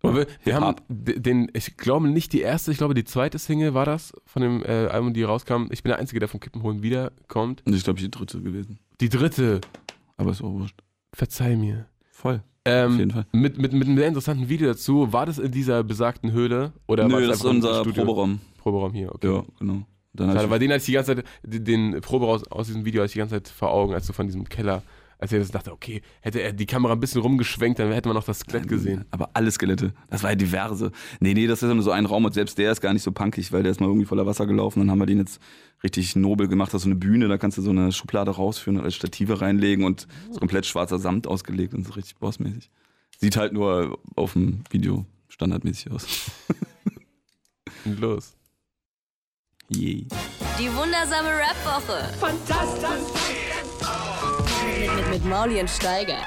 Aber 0.01 0.15
wir, 0.15 0.27
wir 0.43 0.55
haben 0.55 0.75
den, 0.87 1.49
ich 1.53 1.77
glaube 1.77 2.07
nicht 2.07 2.31
die 2.31 2.41
erste, 2.41 2.71
ich 2.71 2.77
glaube 2.77 2.93
die 2.93 3.05
zweite 3.05 3.39
Single 3.39 3.73
war 3.73 3.85
das 3.85 4.13
von 4.25 4.41
dem 4.41 4.63
äh, 4.63 4.87
Album, 4.87 5.13
die 5.13 5.23
rauskam. 5.23 5.67
Ich 5.71 5.83
bin 5.83 5.89
der 5.89 5.99
Einzige, 5.99 6.19
der 6.19 6.29
vom 6.29 6.39
Kippenholen 6.39 6.83
wiederkommt. 6.83 7.63
Und 7.65 7.73
ich 7.73 7.83
glaube, 7.83 7.99
ich 7.99 8.05
die 8.05 8.11
dritte 8.11 8.41
gewesen. 8.41 8.79
Die 9.01 9.09
dritte, 9.09 9.61
Aber 10.17 10.31
ist 10.31 10.41
auch 10.41 10.51
wurscht. 10.53 10.79
verzeih 11.13 11.55
mir. 11.55 11.87
Voll. 12.11 12.35
Auf 12.35 12.41
Ähm, 12.65 12.97
jeden 12.97 13.11
Fall. 13.11 13.25
mit, 13.31 13.57
mit, 13.57 13.73
mit 13.73 13.87
einem 13.87 13.97
sehr 13.97 14.07
interessanten 14.07 14.49
Video 14.49 14.67
dazu. 14.67 15.11
War 15.13 15.25
das 15.25 15.37
in 15.37 15.51
dieser 15.51 15.83
besagten 15.83 16.31
Höhle? 16.31 16.73
Oder 16.87 17.03
war 17.11 17.19
Nö, 17.19 17.23
es 17.25 17.29
das 17.29 17.37
ist 17.39 17.45
unser 17.45 17.81
Studio? 17.81 18.05
Proberaum. 18.05 18.39
Proberaum 18.57 18.93
hier, 18.93 19.13
okay. 19.13 19.31
Ja, 19.33 19.43
genau. 19.59 19.85
Dann 20.13 20.31
Schade, 20.31 20.49
weil 20.49 20.59
den 20.59 20.69
hatte 20.71 20.79
ich 20.79 20.85
die 20.85 20.93
ganze 20.93 21.15
Zeit, 21.17 21.25
den 21.43 21.63
den 21.65 22.01
Proberaum 22.01 22.35
aus, 22.35 22.47
aus 22.49 22.67
diesem 22.67 22.85
Video 22.85 23.01
hatte 23.01 23.07
ich 23.07 23.13
die 23.13 23.19
ganze 23.19 23.35
Zeit 23.35 23.49
vor 23.49 23.71
Augen, 23.71 23.93
als 23.93 24.07
du 24.07 24.13
von 24.13 24.25
diesem 24.27 24.47
Keller, 24.47 24.81
als 25.25 25.33
er 25.33 25.39
das 25.39 25.49
dachte, 25.49 25.71
okay, 25.71 26.03
hätte 26.21 26.39
er 26.39 26.53
die 26.53 26.67
Kamera 26.67 26.93
ein 26.93 26.99
bisschen 26.99 27.19
rumgeschwenkt, 27.21 27.79
dann 27.79 27.91
hätte 27.91 28.07
man 28.07 28.15
noch 28.15 28.25
das 28.25 28.39
Skelett 28.41 28.67
gesehen. 28.67 29.05
Aber 29.09 29.31
alle 29.33 29.49
Skelette. 29.49 29.91
Das 30.07 30.21
war 30.21 30.29
ja 30.29 30.35
diverse. 30.35 30.91
Nee, 31.19 31.33
nee, 31.33 31.47
das 31.47 31.63
ist 31.63 31.73
nur 31.73 31.81
so 31.81 31.89
ein 31.89 32.05
Raum 32.05 32.25
und 32.25 32.33
selbst 32.35 32.59
der 32.59 32.71
ist 32.71 32.79
gar 32.79 32.93
nicht 32.93 33.01
so 33.01 33.11
punkig, 33.11 33.51
weil 33.51 33.63
der 33.63 33.71
ist 33.71 33.81
mal 33.81 33.87
irgendwie 33.87 34.05
voller 34.05 34.27
Wasser 34.27 34.45
gelaufen. 34.45 34.81
Dann 34.81 34.91
haben 34.91 34.99
wir 34.99 35.07
den 35.07 35.17
jetzt 35.17 35.41
richtig 35.83 36.15
nobel 36.15 36.47
gemacht. 36.47 36.71
Das 36.71 36.81
ist 36.81 36.83
so 36.83 36.89
eine 36.89 36.99
Bühne, 36.99 37.27
da 37.27 37.39
kannst 37.39 37.57
du 37.57 37.63
so 37.63 37.71
eine 37.71 37.91
Schublade 37.91 38.29
rausführen 38.29 38.77
und 38.77 38.85
als 38.85 38.93
Stative 38.93 39.41
reinlegen 39.41 39.83
und 39.83 40.07
ist 40.29 40.39
komplett 40.39 40.67
schwarzer 40.67 40.99
Samt 40.99 41.25
ausgelegt 41.25 41.73
und 41.73 41.87
so 41.87 41.93
richtig 41.93 42.17
bossmäßig. 42.17 42.69
Sieht 43.17 43.35
halt 43.35 43.51
nur 43.51 43.97
auf 44.15 44.33
dem 44.33 44.63
Video 44.69 45.07
standardmäßig 45.29 45.91
aus. 45.91 46.05
Und 47.85 47.99
los. 47.99 48.35
Yay. 49.69 50.07
Die 50.59 50.69
wundersame 50.75 51.29
Rap-Woche. 51.29 52.13
Fantastisch. 52.19 53.44
Mit, 55.15 55.23
Mauli 55.29 55.61
und 55.61 55.69
Steiger. 55.69 56.17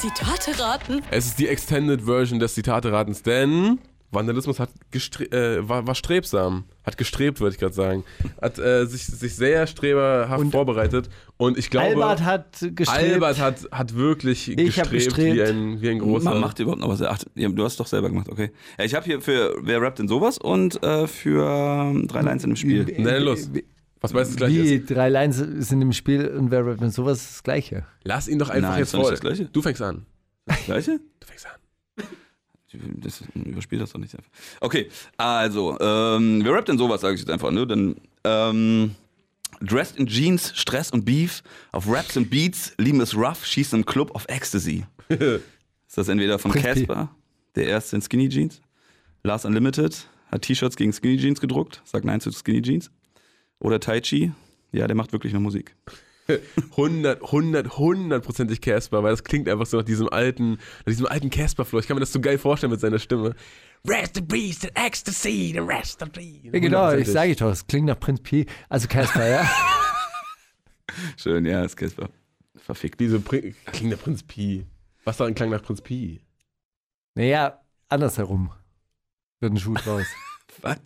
Zitate 0.00 0.58
raten. 0.58 1.02
Es 1.10 1.26
ist 1.26 1.38
die 1.38 1.48
Extended 1.48 2.00
Version 2.00 2.38
des 2.38 2.54
Zitate-Ratens, 2.54 3.22
denn 3.22 3.78
Vandalismus 4.10 4.58
hat 4.58 4.70
gestre 4.90 5.24
äh, 5.24 5.68
war, 5.68 5.86
war 5.86 5.94
strebsam. 5.94 6.64
Hat 6.82 6.96
gestrebt, 6.96 7.40
würde 7.40 7.52
ich 7.52 7.60
gerade 7.60 7.74
sagen. 7.74 8.04
Hat 8.40 8.58
äh, 8.58 8.86
sich, 8.86 9.04
sich 9.04 9.36
sehr 9.36 9.66
streberhaft 9.66 10.40
Und 10.40 10.50
vorbereitet. 10.52 11.10
Und 11.36 11.58
ich 11.58 11.68
glaube, 11.68 11.88
Albert 11.88 12.24
hat 12.24 12.46
gestrebt. 12.74 12.88
Albert 13.12 13.38
hat, 13.38 13.68
hat 13.70 13.94
wirklich 13.94 14.48
Ich 14.48 14.56
gestrebt, 14.56 14.90
gestrebt. 14.92 15.36
Wie, 15.36 15.42
ein, 15.42 15.82
wie 15.82 15.90
ein 15.90 15.98
großer. 15.98 16.32
Ma- 16.32 16.40
Macht 16.40 16.58
überhaupt 16.58 16.80
noch 16.80 16.88
was? 16.88 17.02
Ach, 17.02 17.18
du 17.34 17.64
hast 17.64 17.78
doch 17.78 17.86
selber 17.86 18.08
gemacht, 18.08 18.30
okay. 18.30 18.50
Ja, 18.78 18.84
ich 18.86 18.94
habe 18.94 19.04
hier 19.04 19.20
für 19.20 19.58
Wer 19.60 19.82
rappt 19.82 19.98
denn 19.98 20.08
sowas 20.08 20.38
und 20.38 20.82
äh, 20.82 21.06
für 21.06 21.44
ähm, 21.90 22.08
drei 22.08 22.22
Lines 22.22 22.44
in 22.44 22.50
dem 22.52 22.56
Spiel. 22.56 22.86
Na, 22.96 23.10
dann 23.10 23.24
los. 23.24 23.50
Was 24.00 24.14
weißt 24.14 24.30
du 24.30 24.34
das 24.34 24.36
gleiche 24.36 24.64
Wie 24.64 24.74
ist? 24.74 24.90
drei 24.90 25.08
Lines 25.08 25.36
sind 25.36 25.82
im 25.82 25.92
Spiel 25.92 26.28
und 26.28 26.50
wer 26.50 26.64
rappt 26.64 26.82
und 26.82 26.90
sowas 26.90 27.20
ist 27.20 27.30
das 27.30 27.42
Gleiche. 27.42 27.84
Lass 28.04 28.28
ihn 28.28 28.38
doch 28.38 28.48
einfach 28.48 28.70
Nein, 28.70 28.78
jetzt 28.80 28.94
ist 28.94 29.00
vor. 29.00 29.10
das 29.10 29.20
Gleiche. 29.20 29.46
Du 29.46 29.62
fängst 29.62 29.82
an. 29.82 30.06
Das 30.46 30.64
gleiche? 30.64 31.00
Du 31.20 31.26
fängst 31.26 31.46
an. 31.46 31.52
Das, 33.00 33.22
überspiel 33.34 33.78
das 33.78 33.92
doch 33.92 33.98
nicht 33.98 34.14
einfach. 34.14 34.30
Okay, 34.60 34.90
also, 35.16 35.78
ähm, 35.80 36.44
wer 36.44 36.52
rappt 36.52 36.68
denn 36.68 36.76
sowas, 36.76 37.00
sage 37.00 37.14
ich 37.14 37.20
jetzt 37.22 37.30
einfach, 37.30 37.50
ne? 37.50 37.66
Dann, 37.66 37.96
ähm, 38.24 38.94
dressed 39.62 39.96
in 39.96 40.06
Jeans, 40.06 40.52
Stress 40.54 40.90
und 40.90 41.06
Beef, 41.06 41.42
auf 41.72 41.88
Raps 41.88 42.18
und 42.18 42.28
Beats, 42.28 42.74
lieben 42.76 43.00
es 43.00 43.16
rough, 43.16 43.44
schießt 43.46 43.72
im 43.72 43.86
Club 43.86 44.14
auf 44.14 44.26
Ecstasy. 44.28 44.84
ist 45.08 45.40
das 45.96 46.08
entweder 46.08 46.38
von. 46.38 46.52
Casper, 46.52 47.08
der 47.54 47.66
erste 47.68 47.96
in 47.96 48.02
Skinny 48.02 48.28
Jeans, 48.28 48.60
Lars 49.22 49.46
Unlimited, 49.46 50.06
hat 50.30 50.42
T-Shirts 50.42 50.76
gegen 50.76 50.92
Skinny 50.92 51.16
Jeans 51.16 51.40
gedruckt, 51.40 51.80
sagt 51.84 52.04
Nein 52.04 52.20
zu 52.20 52.30
Skinny 52.32 52.60
Jeans, 52.60 52.90
oder 53.60 53.80
Tai 53.80 54.00
Chi, 54.00 54.32
ja, 54.72 54.86
der 54.86 54.96
macht 54.96 55.12
wirklich 55.12 55.32
noch 55.32 55.40
Musik. 55.40 55.74
100, 56.72 57.22
100, 57.22 57.78
hundertprozentig 57.78 58.60
Casper, 58.60 59.02
weil 59.02 59.12
das 59.12 59.24
klingt 59.24 59.48
einfach 59.48 59.64
so 59.64 59.78
nach 59.78 59.84
diesem 59.84 60.08
alten, 60.10 60.52
nach 60.52 60.88
diesem 60.88 61.06
alten 61.06 61.30
Casper-Flow. 61.30 61.78
Ich 61.78 61.86
kann 61.86 61.96
mir 61.96 62.00
das 62.00 62.12
so 62.12 62.20
geil 62.20 62.36
vorstellen 62.36 62.70
mit 62.70 62.80
seiner 62.80 62.98
Stimme. 62.98 63.34
Rest 63.86 64.16
the 64.16 64.20
beast 64.20 64.64
and 64.64 64.72
ecstasy, 64.76 65.52
the 65.54 65.60
rest 65.60 66.02
of 66.02 66.10
the. 66.14 66.40
Ja, 66.42 66.58
genau, 66.58 66.92
ich 66.92 67.08
sage 67.08 67.30
ich 67.30 67.38
doch, 67.38 67.50
es 67.50 67.66
klingt 67.66 67.86
nach 67.86 67.98
Prinz 67.98 68.20
Pi. 68.20 68.44
Also 68.68 68.88
Casper, 68.88 69.26
ja. 69.26 69.50
Schön, 71.16 71.46
ja, 71.46 71.64
ist 71.64 71.76
Casper. 71.76 72.10
Verfickt. 72.56 73.00
Diese 73.00 73.20
Pri 73.20 73.54
klingt 73.72 73.92
nach 73.92 74.00
Prinz 74.00 74.22
Pi. 74.22 74.66
Was 75.04 75.16
daran 75.16 75.34
klang 75.34 75.50
nach 75.50 75.62
Prinz 75.62 75.80
Pi? 75.80 76.20
Naja, 77.14 77.60
andersherum. 77.88 78.50
Wird 79.40 79.52
ein 79.52 79.58
Schuh 79.58 79.74
draus. 79.74 80.06
Was? 80.60 80.78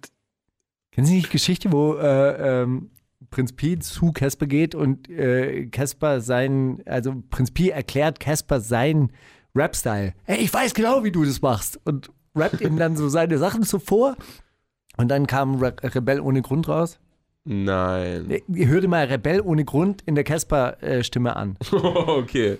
Kennen 0.92 1.06
Sie 1.06 1.14
nicht 1.14 1.28
die 1.28 1.32
Geschichte, 1.32 1.72
wo 1.72 1.94
äh, 1.94 2.62
ähm, 2.62 2.90
Prinz 3.30 3.52
Pi 3.52 3.78
zu 3.78 4.12
Casper 4.12 4.46
geht 4.46 4.74
und 4.74 5.08
äh, 5.08 5.66
Casper 5.66 6.20
sein, 6.20 6.82
also 6.84 7.14
Prinz 7.30 7.50
Pi 7.50 7.70
erklärt 7.70 8.20
Casper 8.20 8.60
seinen 8.60 9.10
Rap-Style. 9.54 10.12
Hey, 10.24 10.38
ich 10.42 10.52
weiß 10.52 10.74
genau, 10.74 11.02
wie 11.02 11.10
du 11.10 11.24
das 11.24 11.40
machst. 11.40 11.80
Und 11.84 12.10
rappt 12.34 12.60
ihm 12.60 12.76
dann 12.76 12.96
so 12.96 13.08
seine 13.08 13.38
Sachen 13.38 13.62
so 13.62 13.78
vor. 13.78 14.16
Und 14.98 15.08
dann 15.08 15.26
kam 15.26 15.56
Re 15.56 15.74
Rebell 15.82 16.20
ohne 16.20 16.42
Grund 16.42 16.68
raus. 16.68 16.98
Nein. 17.44 18.40
Ihr 18.48 18.68
hört 18.68 18.86
mal 18.86 19.06
Rebell 19.06 19.40
ohne 19.40 19.64
Grund 19.64 20.02
in 20.02 20.14
der 20.14 20.24
Casper-Stimme 20.24 21.34
an. 21.34 21.56
okay. 21.72 22.58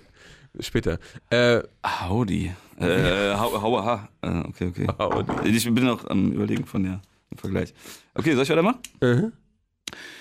Später. 0.59 0.99
Äh, 1.31 1.61
Howdy. 2.09 2.53
Äh, 2.79 3.35
hau, 3.35 3.63
hau, 3.63 3.85
ha. 3.85 4.09
Äh, 4.23 4.41
okay, 4.41 4.67
okay. 4.69 4.87
Howdy. 4.99 5.51
Ich 5.51 5.65
bin 5.65 5.85
noch 5.85 6.09
am 6.09 6.33
Überlegen 6.33 6.65
von 6.65 6.83
der 6.83 7.01
im 7.33 7.39
Vergleich. 7.39 7.75
Okay, 8.15 8.35
soll 8.35 8.45
ich 8.45 8.51
weitermachen? 8.51 8.79
Mhm. 9.01 9.33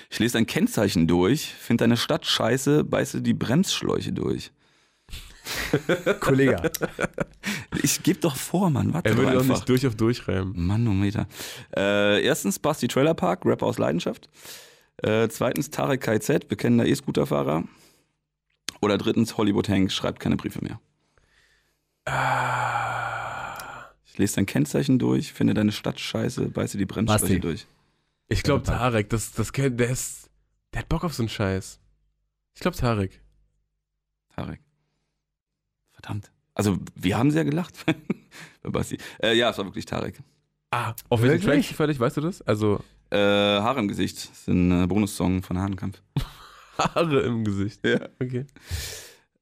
Ich 0.09 0.19
lese 0.19 0.33
dein 0.33 0.45
Kennzeichen 0.45 1.07
durch, 1.07 1.53
finde 1.53 1.83
deine 1.83 1.97
Stadt 1.97 2.25
scheiße, 2.25 2.83
beiße 2.83 3.21
die 3.21 3.33
Bremsschläuche 3.33 4.11
durch. 4.11 4.51
Kollege. 6.19 6.71
Ich 7.81 8.03
geb 8.03 8.21
doch 8.21 8.35
vor, 8.35 8.69
Mann. 8.69 8.93
Warte 8.93 9.09
er 9.09 9.17
würde 9.17 9.33
doch 9.33 9.45
nicht 9.45 9.67
durch 9.67 9.87
auf 9.87 9.95
durchreimen. 9.95 10.53
Manometer. 10.55 11.27
Äh, 11.75 12.23
erstens 12.23 12.59
Basti 12.59 12.87
Trailer 12.87 13.13
Park, 13.13 13.45
Rapper 13.45 13.65
aus 13.65 13.77
Leidenschaft. 13.77 14.29
Äh, 14.97 15.29
zweitens 15.29 15.69
Tarek 15.69 16.01
KZ, 16.01 16.47
bekennender 16.47 16.85
E-Scooter-Fahrer. 16.85 17.63
Oder 18.81 18.97
drittens 18.97 19.37
Hollywood 19.37 19.69
Hank, 19.69 19.91
schreibt 19.91 20.19
keine 20.19 20.35
Briefe 20.35 20.59
mehr. 20.61 20.79
Ich 24.11 24.17
lese 24.17 24.35
dein 24.35 24.45
Kennzeichen 24.45 24.99
durch, 24.99 25.31
finde 25.31 25.53
deine 25.53 25.71
Stadt 25.71 25.97
scheiße, 25.97 26.49
beiße 26.49 26.77
die 26.77 26.85
Bremsschläuche 26.85 27.39
durch. 27.39 27.65
Ich 28.27 28.43
glaube, 28.43 28.63
Tarek, 28.63 29.09
das, 29.09 29.31
das 29.31 29.53
kennt, 29.53 29.79
der 29.79 29.89
ist. 29.89 30.29
Der 30.73 30.81
hat 30.81 30.89
Bock 30.89 31.05
auf 31.05 31.13
so 31.13 31.23
einen 31.23 31.29
Scheiß. 31.29 31.79
glaube 32.59 32.75
Tarek. 32.75 33.21
Tarek. 34.35 34.59
Verdammt. 35.91 36.29
Also, 36.53 36.77
wir 36.95 37.17
haben 37.17 37.31
sehr 37.31 37.45
gelacht. 37.45 37.73
Bei 38.63 38.69
Basti. 38.69 38.97
Äh, 39.21 39.35
ja, 39.37 39.49
es 39.49 39.57
war 39.57 39.65
wirklich 39.65 39.85
Tarek. 39.85 40.19
Ah, 40.71 40.93
auf 41.09 41.21
welchen 41.21 41.37
Track 41.41 41.47
Wirklich? 41.47 41.67
zufällig, 41.69 41.99
weißt 41.99 42.17
du 42.17 42.21
das? 42.21 42.41
Also 42.41 42.81
Äh, 43.11 43.17
Haare 43.17 43.79
im 43.79 43.87
Gesicht. 43.87 44.29
Das 44.29 44.39
ist 44.39 44.47
ein 44.47 44.83
äh, 44.83 44.87
Bonussong 44.87 45.41
von 45.43 45.57
Hahnenkampf. 45.57 46.01
Haare 46.77 47.21
im 47.21 47.43
Gesicht. 47.45 47.85
Ja. 47.85 48.09
Okay. 48.21 48.45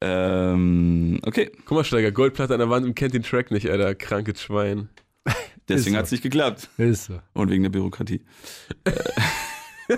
Ähm, 0.02 1.20
okay. 1.26 1.52
Guck 1.66 1.78
mal, 1.78 1.84
Steiger, 1.84 2.12
Goldplatte 2.12 2.54
an 2.54 2.60
der 2.60 2.70
Wand 2.70 2.86
und 2.86 2.96
kennt 2.96 3.14
den 3.14 3.24
Track 3.24 3.52
nicht, 3.52 3.70
Alter. 3.70 3.96
Krankes 3.96 4.42
Schwein. 4.42 4.90
Deswegen 5.68 5.94
so. 5.94 5.98
hat 5.98 6.06
es 6.06 6.12
nicht 6.12 6.24
geklappt. 6.24 6.70
Ist 6.78 7.06
so. 7.06 7.20
Und 7.34 7.50
wegen 7.50 7.64
der 7.64 7.70
Bürokratie. 7.70 8.22
Äh. 8.86 8.94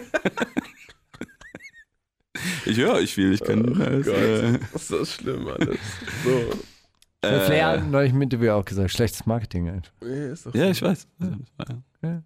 ich 2.65 2.77
höre 2.77 2.93
euch 2.93 3.13
viel. 3.13 3.33
Ich 3.33 3.43
kann. 3.43 3.77
Oh 3.79 3.83
alles, 3.83 4.05
Gott, 4.05 4.15
äh, 4.15 4.59
das 4.73 4.81
ist 4.81 4.91
das 4.91 5.13
schlimm 5.13 5.47
alles. 5.47 5.77
So. 6.23 6.49
Der 7.23 7.41
Flair 7.45 7.67
hat 7.67 7.81
äh, 7.81 7.83
neulich 7.83 8.11
im 8.11 8.21
Interview 8.21 8.51
auch 8.51 8.65
gesagt, 8.65 8.91
schlechtes 8.91 9.25
Marketing 9.25 9.69
einfach. 9.69 9.93
Nee, 10.01 10.31
ist 10.31 10.45
doch 10.45 10.55
ja, 10.55 10.65
so. 10.65 10.71
ich 10.71 10.81
weiß. 10.81 11.07
Ja. 12.01 12.23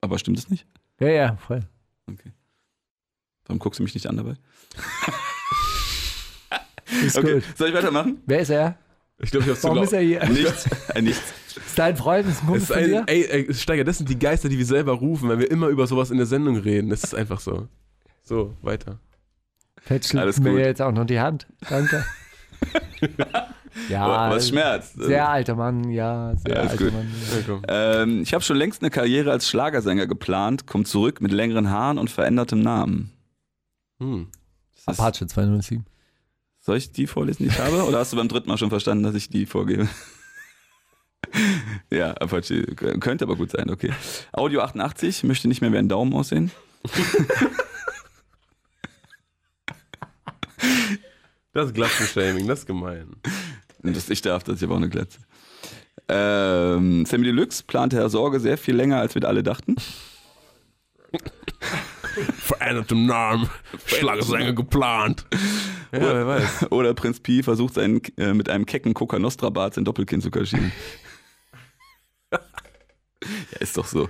Aber 0.00 0.18
stimmt 0.18 0.38
es 0.38 0.50
nicht? 0.50 0.66
Ja, 1.00 1.08
ja, 1.08 1.36
voll. 1.36 1.60
Warum 3.46 3.58
guckst 3.60 3.78
du 3.78 3.84
mich 3.84 3.94
nicht 3.94 4.06
an 4.08 4.16
dabei? 4.16 4.34
Ist 7.04 7.16
Okay, 7.18 7.34
gut. 7.34 7.44
soll 7.56 7.68
ich 7.68 7.74
weitermachen? 7.74 8.22
Wer 8.26 8.40
ist 8.40 8.50
er? 8.50 8.76
Ich 9.18 9.30
glaube, 9.30 9.44
ich 9.44 9.50
hab's 9.50 9.60
zu 9.62 9.64
Warum 9.68 9.76
laut. 9.78 9.86
ist 9.86 9.92
er 9.92 10.00
hier? 10.00 10.24
Nichts. 10.28 10.66
Äh, 10.94 11.02
nichts. 11.02 11.22
Ist 11.56 11.78
dein 11.78 11.96
Freund? 11.96 12.28
Ist 12.28 12.42
ein 12.42 12.46
Kumpel 12.46 12.62
Es 12.62 12.70
ist 12.70 12.76
von 12.76 12.84
dir? 12.84 13.00
ein, 13.00 13.08
ey, 13.08 13.24
ey, 13.48 13.54
Steiger, 13.54 13.84
das 13.84 13.96
sind 13.98 14.08
die 14.10 14.18
Geister, 14.18 14.48
die 14.50 14.58
wir 14.58 14.66
selber 14.66 14.92
rufen, 14.92 15.28
wenn 15.30 15.38
wir 15.38 15.50
immer 15.50 15.68
über 15.68 15.86
sowas 15.86 16.10
in 16.10 16.18
der 16.18 16.26
Sendung 16.26 16.56
reden. 16.56 16.90
Das 16.90 17.02
ist 17.02 17.14
einfach 17.14 17.40
so. 17.40 17.66
So, 18.24 18.54
weiter. 18.60 18.98
Tätschelt 19.86 20.22
Alles 20.22 20.38
mir 20.38 20.50
gut. 20.50 20.58
jetzt 20.60 20.82
auch 20.82 20.92
noch 20.92 21.04
die 21.06 21.18
Hand. 21.20 21.46
Danke. 21.68 22.04
ja, 23.88 24.30
Was 24.30 24.48
schmerzt? 24.48 24.94
sehr 25.00 25.28
alter 25.28 25.54
Mann, 25.54 25.90
ja, 25.90 26.34
sehr 26.36 26.58
Alles 26.58 26.72
alter 26.72 26.84
gut. 26.84 26.92
Mann. 26.94 27.06
Ja, 27.30 27.42
komm. 27.46 27.62
Ähm, 27.68 28.22
ich 28.22 28.34
habe 28.34 28.42
schon 28.44 28.56
längst 28.56 28.82
eine 28.82 28.90
Karriere 28.90 29.30
als 29.30 29.48
Schlagersänger 29.48 30.06
geplant, 30.06 30.66
komme 30.66 30.84
zurück 30.84 31.20
mit 31.20 31.32
längeren 31.32 31.70
Haaren 31.70 31.98
und 31.98 32.10
verändertem 32.10 32.60
Namen. 32.60 33.12
Hm. 34.00 34.28
Apache 34.86 35.26
207. 35.26 35.84
Soll 36.66 36.78
ich 36.78 36.90
die 36.90 37.06
vorlesen, 37.06 37.44
die 37.44 37.50
ich 37.50 37.58
habe? 37.60 37.84
Oder 37.84 38.00
hast 38.00 38.12
du 38.12 38.16
beim 38.16 38.26
dritten 38.26 38.48
Mal 38.48 38.58
schon 38.58 38.70
verstanden, 38.70 39.04
dass 39.04 39.14
ich 39.14 39.28
die 39.28 39.46
vorgebe? 39.46 39.88
ja, 41.92 42.10
Apache. 42.14 42.64
Könnte 42.74 43.24
aber 43.24 43.36
gut 43.36 43.52
sein, 43.52 43.70
okay. 43.70 43.92
Audio 44.32 44.62
88 44.62 45.22
möchte 45.22 45.46
nicht 45.46 45.60
mehr 45.60 45.72
wie 45.72 45.78
ein 45.78 45.88
Daumen 45.88 46.12
aussehen. 46.12 46.50
Das 51.52 51.68
ist 51.68 51.74
Glatzenshaming, 51.74 52.46
das 52.46 52.58
ist 52.58 52.66
gemein. 52.66 53.16
Das 53.82 54.10
ich 54.10 54.20
darf, 54.20 54.44
das 54.44 54.56
ist 54.56 54.62
aber 54.62 54.74
auch 54.74 54.76
eine 54.76 54.90
Glatze. 54.90 55.20
Ähm, 56.06 57.06
Sammy 57.06 57.24
Deluxe 57.24 57.64
plante 57.66 57.96
Herr 57.96 58.10
Sorge 58.10 58.40
sehr 58.40 58.58
viel 58.58 58.76
länger, 58.76 59.00
als 59.00 59.14
wir 59.14 59.24
alle 59.24 59.42
dachten. 59.42 59.76
Verändertem 62.36 63.06
Namen, 63.06 63.48
Schlagersänger 63.86 64.52
geplant. 64.52 65.24
Ja, 65.92 66.00
wer 66.00 66.26
weiß. 66.26 66.66
Oder 66.72 66.94
Prinz 66.94 67.20
Pi 67.20 67.42
versucht 67.42 67.74
seinen, 67.74 68.00
äh, 68.16 68.34
mit 68.34 68.48
einem 68.48 68.66
kecken 68.66 68.94
Coca 68.94 69.18
Nostra 69.18 69.50
Bart 69.50 69.74
sein 69.74 69.84
Doppelkinn 69.84 70.20
zu 70.20 70.30
kaschieren. 70.30 70.72
ja, 72.32 72.38
ist 73.60 73.76
doch 73.76 73.86
so. 73.86 74.08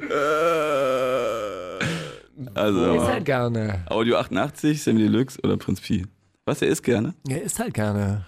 Also, 2.54 2.94
Ist 2.94 3.08
halt 3.08 3.24
gerne. 3.24 3.84
Audio 3.88 4.16
88, 4.16 4.82
Sammy 4.82 5.00
Deluxe 5.02 5.38
oder 5.42 5.56
Prinz 5.56 5.80
Pi. 5.80 6.04
Was, 6.44 6.62
er 6.62 6.68
ist 6.68 6.82
gerne? 6.82 7.14
Er 7.28 7.42
ist 7.42 7.58
halt 7.58 7.74
gerne. 7.74 8.26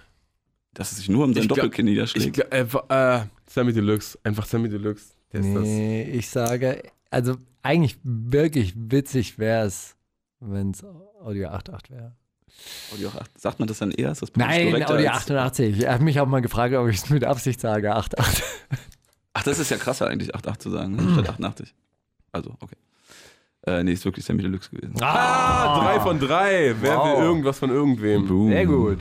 Dass 0.73 0.91
es 0.91 0.97
sich 0.99 1.09
nur 1.09 1.23
um 1.23 1.33
sein 1.33 1.43
Ich 1.43 1.47
Doppelkinn 1.47 1.87
Ich, 1.87 1.93
niederschlägt. 1.93 2.33
glaub, 2.33 2.91
äh, 2.91 3.17
äh, 3.17 3.21
Sammy 3.47 3.73
Deluxe, 3.73 4.17
einfach 4.23 4.45
Sammy 4.45 4.69
Deluxe. 4.69 5.13
Der 5.31 5.41
ist 5.41 5.47
Nee, 5.47 6.03
ich 6.03 6.29
sage, 6.29 6.83
also 7.11 7.37
eigentlich 7.61 7.97
wirklich 8.03 8.73
witzig 8.75 9.37
wäre 9.37 9.65
es, 9.65 9.95
wenn 10.39 10.71
es 10.71 10.83
Audio 11.21 11.49
88 11.49 11.91
wäre. 11.91 12.15
Audio 12.93 13.09
8, 13.09 13.39
sagt 13.39 13.59
man 13.59 13.67
das 13.67 13.79
dann 13.79 13.91
eher? 13.91 14.11
Ist 14.11 14.21
das 14.21 14.31
Nein, 14.35 14.73
als- 14.83 14.89
88. 15.07 15.83
Er 15.83 15.93
hat 15.93 16.01
mich 16.01 16.19
auch 16.19 16.27
mal 16.27 16.41
gefragt, 16.41 16.73
ob 16.75 16.87
ich 16.89 16.97
es 16.97 17.09
mit 17.09 17.23
Absicht 17.23 17.59
sage. 17.61 17.93
88. 17.95 18.43
Ach, 19.33 19.43
das 19.43 19.59
ist 19.59 19.71
ja 19.71 19.77
krasser 19.77 20.07
eigentlich, 20.07 20.33
88 20.35 20.59
zu 20.61 20.69
sagen, 20.71 20.95
ne? 20.95 21.13
statt 21.13 21.29
88. 21.29 21.73
Also, 22.31 22.55
okay. 22.59 22.75
Äh, 23.65 23.83
nee, 23.83 23.91
ist 23.93 24.05
wirklich 24.05 24.25
Sammy 24.25 24.41
Deluxe 24.41 24.69
gewesen. 24.71 24.93
das. 24.95 25.01
Ah, 25.07 25.79
drei 25.83 25.99
von 25.99 26.19
drei. 26.19 26.75
Wer 26.79 26.97
Wow. 26.97 27.05
will 27.17 27.23
irgendwas 27.25 27.59
von 27.59 27.69
irgendwem? 27.69 28.27
Boom. 28.27 28.49
Sehr 28.49 28.65
gut. 28.65 28.99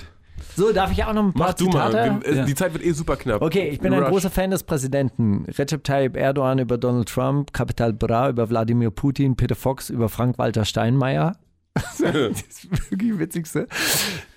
So, 0.56 0.72
darf 0.72 0.90
ich 0.92 1.02
auch 1.04 1.12
noch 1.12 1.24
ein 1.24 1.32
paar 1.32 1.48
Mach 1.48 1.54
du 1.54 1.68
mal. 1.68 1.94
Äh. 2.24 2.44
Die 2.44 2.54
Zeit 2.54 2.72
wird 2.72 2.84
eh 2.84 2.92
super 2.92 3.16
knapp. 3.16 3.42
Okay, 3.42 3.68
ich 3.70 3.80
bin 3.80 3.92
ein 3.92 4.00
Rush. 4.02 4.10
großer 4.10 4.30
Fan 4.30 4.50
des 4.50 4.62
Präsidenten. 4.64 5.44
Recep 5.46 5.82
Tayyip 5.84 6.16
Erdogan 6.16 6.58
über 6.58 6.78
Donald 6.78 7.08
Trump, 7.08 7.52
Capital 7.52 7.92
Bra 7.92 8.28
über 8.28 8.48
Wladimir 8.48 8.90
Putin, 8.90 9.36
Peter 9.36 9.54
Fox 9.56 9.90
über 9.90 10.08
Frank-Walter 10.08 10.64
Steinmeier. 10.64 11.36
Das 11.82 12.00
ist 12.00 12.70
wirklich 12.90 13.18
Witzigste. 13.18 13.66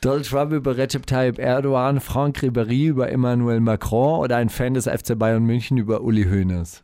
Donald 0.01 0.27
Trump 0.27 0.51
über 0.53 0.77
Recep 0.77 1.05
Tayyip 1.05 1.39
Erdogan, 1.39 1.99
Franck 1.99 2.39
Ribéry 2.39 2.87
über 2.87 3.11
Emmanuel 3.11 3.59
Macron 3.59 4.19
oder 4.19 4.37
ein 4.37 4.49
Fan 4.49 4.73
des 4.73 4.85
FC 4.85 5.17
Bayern 5.17 5.43
München 5.43 5.77
über 5.77 6.01
Uli 6.01 6.23
Hoeneß. 6.25 6.83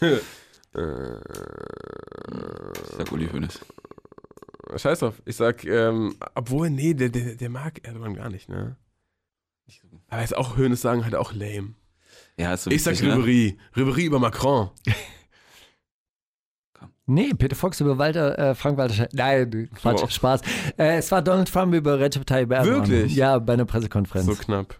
Ich 0.78 0.82
sag 2.98 3.10
Uli 3.10 3.28
Hoeneß. 3.32 3.60
Scheiß 4.76 4.98
drauf. 4.98 5.22
Ich 5.24 5.36
sag, 5.36 5.64
ähm, 5.64 6.16
obwohl, 6.34 6.68
nee, 6.68 6.92
der, 6.92 7.08
der, 7.08 7.34
der 7.36 7.48
mag 7.48 7.80
Erdogan 7.82 8.14
gar 8.14 8.28
nicht, 8.28 8.50
ne? 8.50 8.76
Aber 10.08 10.20
jetzt 10.20 10.36
auch 10.36 10.58
Hönes 10.58 10.82
sagen, 10.82 11.04
halt 11.04 11.14
auch 11.14 11.32
lame. 11.32 11.74
Ja, 12.36 12.52
ist 12.54 12.64
so 12.64 12.70
Ich 12.70 12.82
sag 12.82 13.00
ne? 13.02 13.14
Ribery. 13.14 13.58
Ribery 13.74 14.04
über 14.04 14.18
Macron. 14.18 14.70
Nee, 17.08 17.32
Peter 17.34 17.54
Fox 17.54 17.80
über 17.80 17.98
Walter, 17.98 18.36
äh, 18.38 18.54
Frank-Walter 18.56 18.94
Steinmeier. 18.94 19.46
Nein, 19.46 19.70
Quatsch, 19.76 20.02
Wow. 20.02 20.10
Spaß. 20.10 20.40
Äh, 20.76 20.96
es 20.98 21.12
war 21.12 21.22
Donald 21.22 21.48
Trump 21.48 21.72
über 21.72 22.00
Recep 22.00 22.26
Tayyip 22.26 22.50
Erdogan. 22.50 22.88
Wirklich? 22.88 23.14
Ja, 23.14 23.38
bei 23.38 23.52
einer 23.52 23.64
Pressekonferenz. 23.64 24.26
So 24.26 24.34
knapp. 24.34 24.74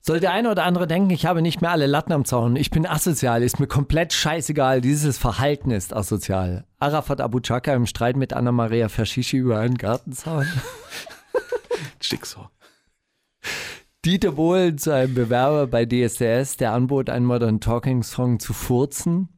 Soll 0.00 0.20
der 0.20 0.32
eine 0.32 0.50
oder 0.50 0.64
andere 0.64 0.86
denken, 0.86 1.10
ich 1.10 1.24
habe 1.24 1.40
nicht 1.40 1.62
mehr 1.62 1.70
alle 1.70 1.86
Latten 1.86 2.12
am 2.12 2.24
Zaun, 2.26 2.56
ich 2.56 2.70
bin 2.70 2.84
asozial, 2.86 3.42
ist 3.42 3.58
mir 3.58 3.66
komplett 3.68 4.12
scheißegal, 4.12 4.80
dieses 4.82 5.16
Verhalten 5.16 5.70
ist 5.70 5.94
asozial. 5.96 6.66
Arafat 6.78 7.22
Abu 7.22 7.40
Chaka 7.40 7.72
im 7.72 7.86
Streit 7.86 8.16
mit 8.16 8.32
Anna-Maria 8.34 8.88
Fashishi 8.90 9.38
über 9.38 9.60
einen 9.60 9.78
Gartenzaun. 9.78 10.46
Schicksal. 12.00 12.50
Dieter 14.04 14.32
Bohlen 14.32 14.76
zu 14.76 14.90
einem 14.92 15.14
Bewerber 15.14 15.66
bei 15.68 15.86
DSDS, 15.86 16.58
der 16.58 16.72
anbot, 16.72 17.08
einen 17.08 17.24
Modern 17.24 17.60
Talking 17.60 18.02
Song 18.02 18.38
zu 18.40 18.52
furzen. 18.52 19.28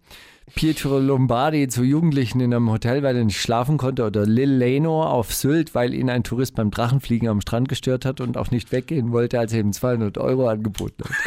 Pietro 0.54 0.98
Lombardi 1.00 1.68
zu 1.68 1.82
Jugendlichen 1.82 2.40
in 2.40 2.54
einem 2.54 2.70
Hotel, 2.70 3.02
weil 3.02 3.16
er 3.16 3.24
nicht 3.24 3.40
schlafen 3.40 3.78
konnte. 3.78 4.04
Oder 4.04 4.24
Lil 4.26 4.50
Leno 4.50 5.02
auf 5.04 5.34
Sylt, 5.34 5.74
weil 5.74 5.92
ihn 5.92 6.08
ein 6.08 6.22
Tourist 6.22 6.54
beim 6.54 6.70
Drachenfliegen 6.70 7.28
am 7.28 7.40
Strand 7.40 7.68
gestört 7.68 8.04
hat 8.04 8.20
und 8.20 8.36
auch 8.36 8.50
nicht 8.50 8.70
weggehen 8.72 9.12
wollte, 9.12 9.38
als 9.40 9.52
er 9.52 9.60
ihm 9.60 9.72
200 9.72 10.18
Euro 10.18 10.48
angeboten 10.48 11.04
hat. 11.04 11.10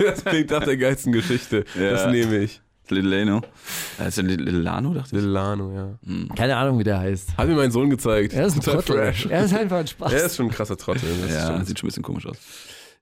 Das 0.00 0.24
klingt 0.24 0.50
nach 0.52 0.62
der 0.62 0.76
geilsten 0.76 1.10
Geschichte. 1.10 1.64
Ja. 1.76 1.90
Das 1.90 2.12
nehme 2.12 2.36
ich. 2.38 2.60
Little 2.88 3.10
Leno. 3.10 3.42
Äh, 4.00 4.06
ist 4.06 4.16
der 4.16 4.22
Little 4.24 4.50
Lano, 4.60 4.94
dachte 4.94 5.16
ich. 5.16 5.22
Lilano, 5.22 5.72
ja. 5.74 5.98
Keine 6.36 6.56
Ahnung, 6.56 6.78
wie 6.78 6.84
der 6.84 7.00
heißt. 7.00 7.36
Hat 7.36 7.48
mir 7.48 7.56
mein 7.56 7.72
Sohn 7.72 7.90
gezeigt. 7.90 8.32
Er 8.32 8.46
ist 8.46 8.54
ein 8.54 8.60
Total 8.60 8.82
Trottel. 8.82 8.96
fresh. 9.12 9.26
Er 9.26 9.44
ist 9.44 9.52
einfach 9.54 9.78
ein 9.78 9.88
Spaß. 9.88 10.12
Er 10.12 10.24
ist 10.24 10.36
schon 10.36 10.46
ein 10.46 10.52
krasser 10.52 10.76
Trottel. 10.76 11.08
Das 11.22 11.32
Ja, 11.34 11.46
stimmt. 11.50 11.66
sieht 11.66 11.78
schon 11.80 11.86
ein 11.86 11.90
bisschen 11.90 12.02
komisch 12.04 12.26
aus. 12.26 12.36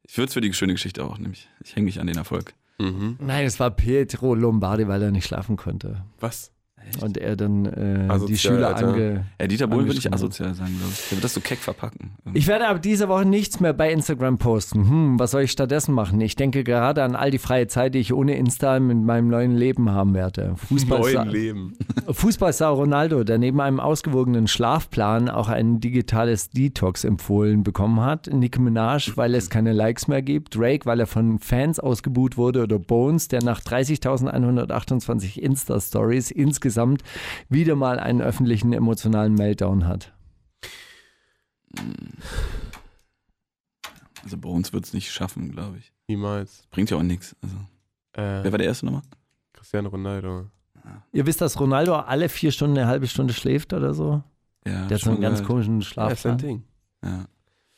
Ich 0.09 0.17
würde 0.17 0.29
es 0.29 0.33
für 0.33 0.41
die 0.41 0.55
schöne 0.55 0.73
Geschichte 0.73 1.05
auch, 1.05 1.19
nämlich. 1.19 1.51
Ich 1.63 1.77
hänge 1.77 1.85
mich 1.85 2.01
an 2.01 2.07
den 2.07 2.17
Erfolg. 2.17 2.55
Mhm. 2.79 3.17
Nein, 3.21 3.47
es 3.47 3.59
war 3.59 3.71
Pietro 3.71 4.35
Lombardi, 4.35 4.87
weil 4.89 5.03
er 5.03 5.11
nicht 5.11 5.27
schlafen 5.27 5.57
konnte. 5.57 6.05
Was? 6.21 6.53
Und 7.01 7.19
er 7.19 7.37
dann 7.37 7.67
äh, 7.67 8.07
Asozial, 8.09 8.27
die 8.27 8.39
Schüler 8.39 8.69
Alter. 8.69 8.89
ange. 8.89 9.27
Ja, 9.41 9.47
Dieter 9.47 9.67
Bohlen 9.67 9.87
würde 9.87 9.99
ich 9.99 10.13
asozial 10.13 10.55
sagen, 10.55 10.75
glaube 10.79 10.93
ich. 10.93 11.09
Der 11.09 11.17
wird 11.19 11.25
das 11.25 11.35
so 11.35 11.41
keck 11.41 11.59
verpacken. 11.59 12.13
Ich 12.33 12.47
werde 12.47 12.69
ab 12.69 12.81
dieser 12.81 13.09
Woche 13.09 13.25
nichts 13.27 13.61
mehr 13.61 13.73
bei 13.73 13.91
Instagram 13.93 14.39
posten. 14.39 14.89
Hm, 14.89 15.19
was 15.19 15.33
soll 15.33 15.43
ich 15.43 15.51
stattdessen 15.51 15.95
machen? 15.95 16.21
Ich 16.21 16.37
denke 16.37 16.65
gerade 16.65 17.03
an 17.03 17.17
all 17.17 17.31
die 17.31 17.39
freie 17.39 17.67
Zeit, 17.67 17.95
die 17.95 17.99
ich 17.99 18.13
ohne 18.15 18.37
Insta 18.37 18.79
mit 18.79 18.99
meinem 18.99 19.29
neuen 19.29 19.57
Leben 19.57 19.91
haben 19.91 20.15
werde. 20.15 20.55
Fußballstar, 20.57 21.25
Neuen 21.25 21.35
Leben. 21.35 21.73
Fußballstar 22.09 22.73
Ronaldo, 22.73 23.25
der 23.25 23.39
neben 23.39 23.61
einem 23.61 23.81
ausgewogenen 23.81 24.47
Schlafplan 24.47 25.29
auch 25.29 25.49
ein 25.49 25.81
digitales 25.81 26.51
Detox 26.51 27.05
empfohlen 27.05 27.63
bekommen 27.65 28.01
hat. 28.01 28.29
Nicki 28.33 28.61
Minaj, 28.61 29.13
weil 29.17 29.35
es 29.35 29.51
keine 29.51 29.73
Likes 29.73 30.09
mehr 30.09 30.23
gibt. 30.23 30.57
Drake, 30.57 30.87
weil 30.87 31.01
er 31.01 31.07
von 31.07 31.41
Fans 31.41 31.81
ausgebuht 31.81 32.37
wurde. 32.37 32.63
Oder 32.63 32.79
Bones, 32.79 33.29
der 33.29 33.43
nach 33.43 33.61
30.128 33.61 35.39
Insta-Stories 35.39 36.31
insgesamt 36.31 36.76
wieder 37.49 37.77
mal 37.77 37.99
einen 37.99 38.21
öffentlichen 38.23 38.73
emotionalen 38.73 39.35
Meltdown 39.35 39.87
hat. 39.87 40.13
Also 44.23 44.39
bei 44.39 44.49
uns 44.49 44.73
wird 44.73 44.85
es 44.85 44.93
nicht 44.93 45.11
schaffen, 45.13 45.51
glaube 45.53 45.79
ich. 45.79 45.93
Niemals. 46.09 46.65
Bringt 46.71 46.91
ja 46.91 46.97
auch 46.97 47.03
nichts. 47.03 47.37
Also, 47.43 47.57
Äh, 48.13 48.45
wer 48.45 48.53
war 48.53 48.59
der 48.59 48.67
erste 48.67 48.87
nochmal? 48.87 49.03
Cristiano 49.53 49.89
Ronaldo. 49.89 50.47
Ihr 51.13 51.27
wisst, 51.27 51.41
dass 51.41 51.59
Ronaldo 51.59 51.95
alle 51.97 52.29
vier 52.29 52.53
Stunden 52.53 52.79
eine 52.79 52.87
halbe 52.87 53.09
Stunde 53.09 53.35
schläft 53.35 53.73
oder 53.73 53.93
so? 53.93 54.23
Ja, 54.65 54.87
Der 54.87 54.97
hat 54.97 55.05
so 55.05 55.11
einen 55.11 55.21
ganz 55.21 55.39
gehört. 55.39 55.47
komischen 55.49 55.81
Ja, 55.81 55.81
ist 55.81 55.95
sein 55.95 56.39
Schlafplan. 56.39 56.39
Ding. 56.39 56.65
Ja. 57.05 57.25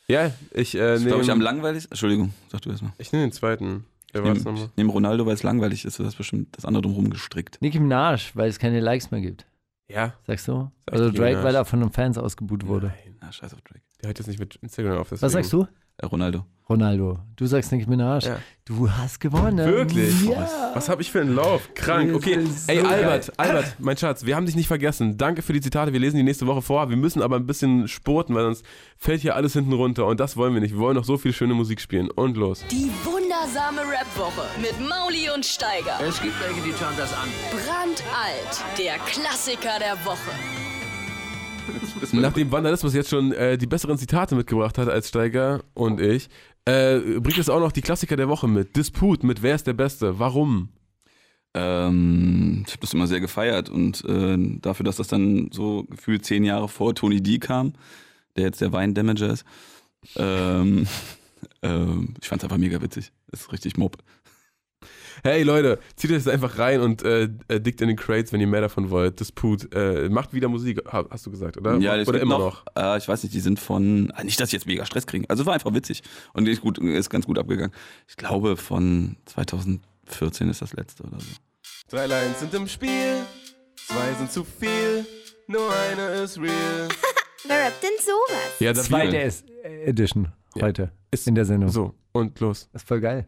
Ja, 0.07 0.31
ich 0.53 0.75
äh, 0.75 0.97
glaube 0.99 1.21
ich, 1.23 1.29
am 1.31 1.37
nehme 1.39 1.43
langweiligsten. 1.43 1.91
Entschuldigung, 1.91 2.33
sag 2.51 2.61
du 2.61 2.69
erstmal. 2.71 2.93
ich 2.97 3.11
nehm 3.11 3.21
den 3.21 3.31
zweiten. 3.31 3.85
Wer 4.13 4.21
Ich 4.23 4.27
war 4.27 4.33
es 4.35 4.45
nehme 4.45 4.69
nehm 4.77 4.89
Ronaldo, 4.89 5.25
weil 5.25 5.33
es 5.33 5.43
langweilig 5.43 5.85
ist. 5.85 5.99
Du 5.99 6.05
hast 6.05 6.15
bestimmt 6.15 6.55
das 6.57 6.65
andere 6.65 6.81
drumherum 6.81 7.09
gestrickt. 7.09 7.61
Nicki 7.61 7.79
Minaj, 7.79 8.31
weil 8.33 8.49
es 8.49 8.59
keine 8.59 8.79
Likes 8.79 9.11
mehr 9.11 9.21
gibt. 9.21 9.45
Ja. 9.87 10.13
Sagst 10.27 10.47
du? 10.47 10.71
Sag 10.85 10.93
Also 10.93 11.11
Drake, 11.11 11.29
Minaj. 11.37 11.43
weil 11.43 11.55
er 11.55 11.65
von 11.65 11.79
den 11.79 11.91
Fans 11.91 12.17
ausgebuht 12.17 12.65
wurde. 12.67 12.87
Nein, 12.87 13.17
Ja, 13.21 13.31
scheiß 13.31 13.53
auf 13.53 13.61
Drake. 13.61 13.81
der 14.01 14.07
hört 14.09 14.19
jetzt 14.19 14.27
nicht 14.27 14.39
mit 14.39 14.55
Instagram 14.57 14.97
auf. 14.99 15.11
Was 15.11 15.19
deswegen. 15.19 15.43
sagst 15.43 15.53
du? 15.53 15.67
Äh, 16.01 16.05
Ronaldo. 16.05 16.45
Ronaldo. 16.69 17.17
Du 17.35 17.47
sagst 17.47 17.71
Nicki 17.71 17.89
Minaj. 17.89 18.25
Ja. 18.25 18.37
Du 18.63 18.91
hast 18.91 19.19
gewonnen. 19.19 19.57
Wirklich? 19.57 20.25
Ja. 20.25 20.47
Was 20.75 20.87
habe 20.87 21.01
ich 21.01 21.11
für 21.11 21.19
einen 21.19 21.33
Lauf? 21.35 21.73
Krank. 21.73 22.13
Okay. 22.13 22.45
Ey, 22.67 22.81
Albert, 22.81 23.33
Albert, 23.37 23.75
mein 23.79 23.97
Schatz, 23.97 24.23
wir 24.23 24.35
haben 24.35 24.45
dich 24.45 24.55
nicht 24.55 24.67
vergessen. 24.67 25.17
Danke 25.17 25.41
für 25.41 25.51
die 25.51 25.61
Zitate. 25.61 25.93
Wir 25.93 25.99
lesen 25.99 26.17
die 26.17 26.23
nächste 26.23 26.45
Woche 26.45 26.61
vor. 26.61 26.89
Wir 26.89 26.95
müssen 26.95 27.23
aber 27.23 27.37
ein 27.37 27.47
bisschen 27.47 27.87
spurten, 27.87 28.35
weil 28.35 28.43
sonst 28.43 28.63
fällt 28.97 29.21
hier 29.21 29.35
alles 29.35 29.53
hinten 29.53 29.73
runter. 29.73 30.05
Und 30.05 30.19
das 30.19 30.37
wollen 30.37 30.53
wir 30.53 30.61
nicht. 30.61 30.73
Wir 30.73 30.79
wollen 30.79 30.95
noch 30.95 31.05
so 31.05 31.17
viel 31.17 31.33
schöne 31.33 31.55
Musik 31.55 31.81
spielen. 31.81 32.11
Und 32.11 32.37
los. 32.37 32.63
Die 32.69 32.91
wundersame 33.03 33.81
Rap-Woche 33.81 34.45
mit 34.61 34.79
Mauli 34.87 35.31
und 35.33 35.43
Steiger. 35.43 35.99
Es 36.07 36.21
gibt 36.21 36.35
welche, 36.39 36.61
die 36.61 36.73
schauen 36.77 36.93
das 36.97 37.11
an. 37.13 37.27
Brandalt, 37.49 38.63
der 38.77 38.99
Klassiker 38.99 39.79
der 39.79 39.95
Woche. 40.05 40.68
Nachdem 42.13 42.51
Vandalismus 42.51 42.93
jetzt 42.93 43.09
schon 43.09 43.31
äh, 43.31 43.57
die 43.57 43.67
besseren 43.67 43.97
Zitate 43.97 44.35
mitgebracht 44.35 44.77
hat 44.77 44.89
als 44.89 45.09
Steiger 45.09 45.63
und 45.73 45.99
ich, 45.99 46.29
äh, 46.65 46.99
bringt 47.19 47.37
es 47.37 47.49
auch 47.49 47.59
noch 47.59 47.71
die 47.71 47.81
Klassiker 47.81 48.15
der 48.15 48.29
Woche 48.29 48.47
mit. 48.47 48.75
Disput 48.75 49.23
mit 49.23 49.41
Wer 49.41 49.55
ist 49.55 49.67
der 49.67 49.73
Beste? 49.73 50.19
Warum? 50.19 50.69
Ähm, 51.53 52.63
ich 52.67 52.73
habe 52.73 52.81
das 52.81 52.93
immer 52.93 53.07
sehr 53.07 53.19
gefeiert 53.19 53.69
und 53.69 54.03
äh, 54.05 54.37
dafür, 54.61 54.83
dass 54.83 54.97
das 54.97 55.07
dann 55.07 55.49
so 55.51 55.83
gefühlt 55.85 56.25
zehn 56.25 56.43
Jahre 56.43 56.69
vor 56.69 56.93
Tony 56.93 57.21
D 57.21 57.39
kam, 57.39 57.73
der 58.35 58.45
jetzt 58.45 58.61
der 58.61 58.71
Wein-Damager 58.71 59.31
ist, 59.31 59.45
ähm, 60.15 60.85
ähm, 61.61 62.13
ich 62.21 62.27
fand's 62.27 62.43
einfach 62.43 62.57
mega 62.57 62.81
witzig. 62.81 63.11
Das 63.31 63.41
ist 63.41 63.51
richtig 63.51 63.77
Mob. 63.77 63.97
Hey 65.23 65.43
Leute, 65.43 65.79
zieht 65.95 66.11
euch 66.11 66.17
das 66.23 66.27
einfach 66.27 66.57
rein 66.57 66.81
und 66.81 67.03
äh, 67.03 67.29
äh, 67.47 67.59
dickt 67.59 67.81
in 67.81 67.87
den 67.87 67.97
Crates, 67.97 68.31
wenn 68.33 68.41
ihr 68.41 68.47
mehr 68.47 68.61
davon 68.61 68.89
wollt. 68.89 69.19
Disput. 69.19 69.73
Äh, 69.73 70.09
macht 70.09 70.33
wieder 70.33 70.47
Musik, 70.47 70.81
ha- 70.91 71.05
hast 71.09 71.25
du 71.25 71.31
gesagt, 71.31 71.57
oder? 71.57 71.77
Ja, 71.77 71.97
das 71.97 72.07
oder 72.07 72.19
immer 72.21 72.37
noch. 72.37 72.65
noch. 72.75 72.83
Äh, 72.95 72.97
ich 72.97 73.07
weiß 73.07 73.23
nicht, 73.23 73.33
die 73.35 73.39
sind 73.39 73.59
von. 73.59 74.09
Äh, 74.17 74.23
nicht, 74.23 74.39
dass 74.39 74.49
ich 74.49 74.53
jetzt 74.53 74.65
mega 74.67 74.85
Stress 74.85 75.05
kriegen. 75.07 75.25
Also 75.29 75.43
es 75.43 75.47
war 75.47 75.53
einfach 75.53 75.73
witzig 75.73 76.03
und 76.33 76.47
ist, 76.47 76.61
gut, 76.61 76.77
ist 76.77 77.09
ganz 77.09 77.25
gut 77.25 77.37
abgegangen. 77.37 77.71
Ich 78.07 78.15
glaube, 78.17 78.57
von 78.57 79.17
2014 79.25 80.49
ist 80.49 80.61
das 80.61 80.73
letzte 80.73 81.03
oder 81.03 81.19
so. 81.19 81.25
Drei 81.89 82.05
Lines 82.05 82.39
sind 82.39 82.53
im 82.53 82.67
Spiel, 82.67 83.17
zwei 83.75 84.13
sind 84.17 84.31
zu 84.31 84.43
viel, 84.43 85.05
nur 85.47 85.69
eine 85.91 86.21
ist 86.21 86.37
real. 86.39 86.87
Wer 87.47 87.65
rappt 87.67 87.81
denn 87.83 87.89
sowas? 87.99 88.59
Ja, 88.59 88.73
das 88.73 88.85
Zweite 88.87 89.17
ist 89.17 89.45
Edition 89.63 90.27
Ja. 90.55 90.63
heute 90.63 90.91
Ist- 91.11 91.27
in 91.27 91.35
der 91.35 91.45
Sendung. 91.45 91.69
So, 91.69 91.95
und 92.11 92.39
los. 92.39 92.69
Das 92.73 92.83
ist 92.83 92.87
voll 92.87 92.99
geil. 93.01 93.27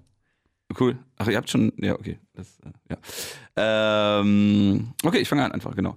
Cool. 0.80 0.98
Ach, 1.18 1.28
ihr 1.28 1.38
habt 1.38 1.50
schon. 1.50 1.74
Ja, 1.78 1.94
okay. 1.94 2.20
Das, 2.34 2.60
äh, 2.60 2.96
ja. 3.56 4.20
Ähm, 4.20 4.94
okay, 5.04 5.20
ich 5.20 5.30
fange 5.30 5.44
an 5.44 5.52
einfach, 5.52 5.76
genau. 5.76 5.96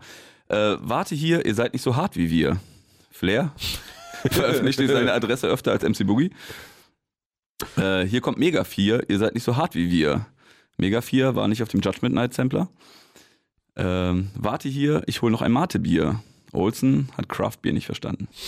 Äh, 0.48 0.76
warte 0.80 1.14
hier, 1.14 1.44
ihr 1.46 1.54
seid 1.54 1.72
nicht 1.72 1.82
so 1.82 1.96
hart 1.96 2.16
wie 2.16 2.30
wir. 2.30 2.58
Flair 3.10 3.52
veröffentlichte 4.30 4.86
seine 4.88 5.12
Adresse 5.12 5.46
öfter 5.46 5.72
als 5.72 5.84
MC 5.84 6.06
Boogie. 6.06 6.30
Äh, 7.76 8.02
hier 8.02 8.20
kommt 8.20 8.38
Mega 8.38 8.64
4, 8.64 9.08
ihr 9.08 9.18
seid 9.18 9.34
nicht 9.34 9.44
so 9.44 9.56
hart 9.56 9.74
wie 9.74 9.90
wir. 9.90 10.26
Mega 10.76 11.00
4 11.00 11.36
war 11.36 11.46
nicht 11.46 11.62
auf 11.62 11.68
dem 11.68 11.80
Judgment 11.80 12.14
Night 12.14 12.34
Sampler. 12.34 12.68
Ähm, 13.76 14.30
warte 14.34 14.68
hier, 14.68 15.02
ich 15.06 15.22
hole 15.22 15.32
noch 15.32 15.42
ein 15.42 15.52
Mate-Bier. 15.52 16.20
Olsen 16.52 17.08
hat 17.16 17.28
Craft 17.28 17.58
Bier 17.62 17.72
nicht 17.72 17.86
verstanden. 17.86 18.28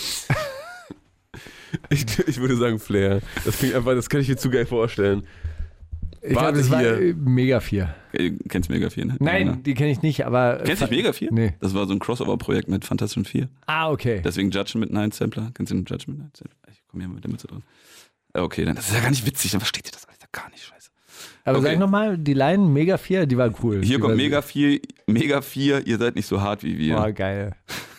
Ich, 1.90 2.06
ich 2.26 2.38
würde 2.38 2.56
sagen 2.56 2.78
Flair. 2.78 3.20
Das 3.44 3.58
klingt 3.58 3.74
einfach, 3.74 3.94
das 3.94 4.08
kann 4.08 4.20
ich 4.20 4.28
mir 4.28 4.36
zu 4.36 4.50
geil 4.50 4.64
vorstellen. 4.64 5.26
Ich 6.22 6.34
Warte 6.34 6.52
glaube, 6.52 6.58
das 6.58 6.70
war 6.70 6.80
hier. 6.80 7.00
äh, 7.00 7.14
Mega 7.14 7.60
4. 7.60 7.94
Äh, 8.12 8.32
kennst 8.48 8.70
Mega 8.70 8.90
4, 8.90 9.04
ne? 9.06 9.16
Nein, 9.20 9.46
Ja. 9.46 9.56
die 9.56 9.74
kenne 9.74 9.90
ich 9.90 10.02
nicht, 10.02 10.24
aber. 10.26 10.60
Kennst 10.64 10.82
du 10.82 10.86
nicht 10.86 10.96
Mega 10.96 11.12
4? 11.12 11.32
Nee. 11.32 11.54
Das 11.60 11.74
war 11.74 11.86
so 11.86 11.92
ein 11.92 11.98
Crossover-Projekt 11.98 12.68
mit 12.68 12.84
Phantasm 12.84 13.22
4. 13.24 13.48
Ah, 13.66 13.90
okay. 13.90 14.20
Deswegen 14.24 14.50
Judgment 14.50 14.92
Night 14.92 15.14
Sampler. 15.14 15.50
Kennst 15.54 15.70
du 15.72 15.76
den 15.76 15.84
Judgment 15.84 16.20
Night 16.20 16.36
Sampler? 16.36 16.56
Ich 16.72 16.82
komme 16.88 17.02
hier 17.02 17.08
mal 17.08 17.14
mit 17.16 17.24
der 17.24 17.30
Mütze 17.30 17.46
dran. 17.46 17.62
Äh, 18.34 18.40
Okay, 18.40 18.64
dann 18.66 18.76
das 18.76 18.88
ist 18.88 18.94
ja 18.94 19.00
gar 19.00 19.10
nicht 19.10 19.24
witzig, 19.26 19.50
dann 19.52 19.60
versteht 19.60 19.86
ihr 19.86 19.92
das 19.92 20.06
alles 20.06 20.18
ja 20.20 20.26
gar 20.30 20.50
nicht, 20.50 20.62
scheiße. 20.64 20.90
Aber 21.46 21.58
okay. 21.58 21.68
sag 21.70 21.78
nochmal, 21.78 22.18
die 22.18 22.34
Line 22.34 22.66
Mega 22.66 22.98
4, 22.98 23.24
die 23.26 23.38
war 23.38 23.50
cool. 23.62 23.82
Hier 23.82 23.96
die 23.96 24.02
kommt 24.02 24.16
Mega 24.16 24.42
4, 24.42 24.80
Mega 25.06 25.40
4, 25.40 25.86
ihr 25.86 25.96
seid 25.98 26.16
nicht 26.16 26.26
so 26.26 26.40
hart 26.42 26.62
wie 26.62 26.76
wir. 26.76 26.96
Boah, 26.96 27.12
geil. 27.12 27.52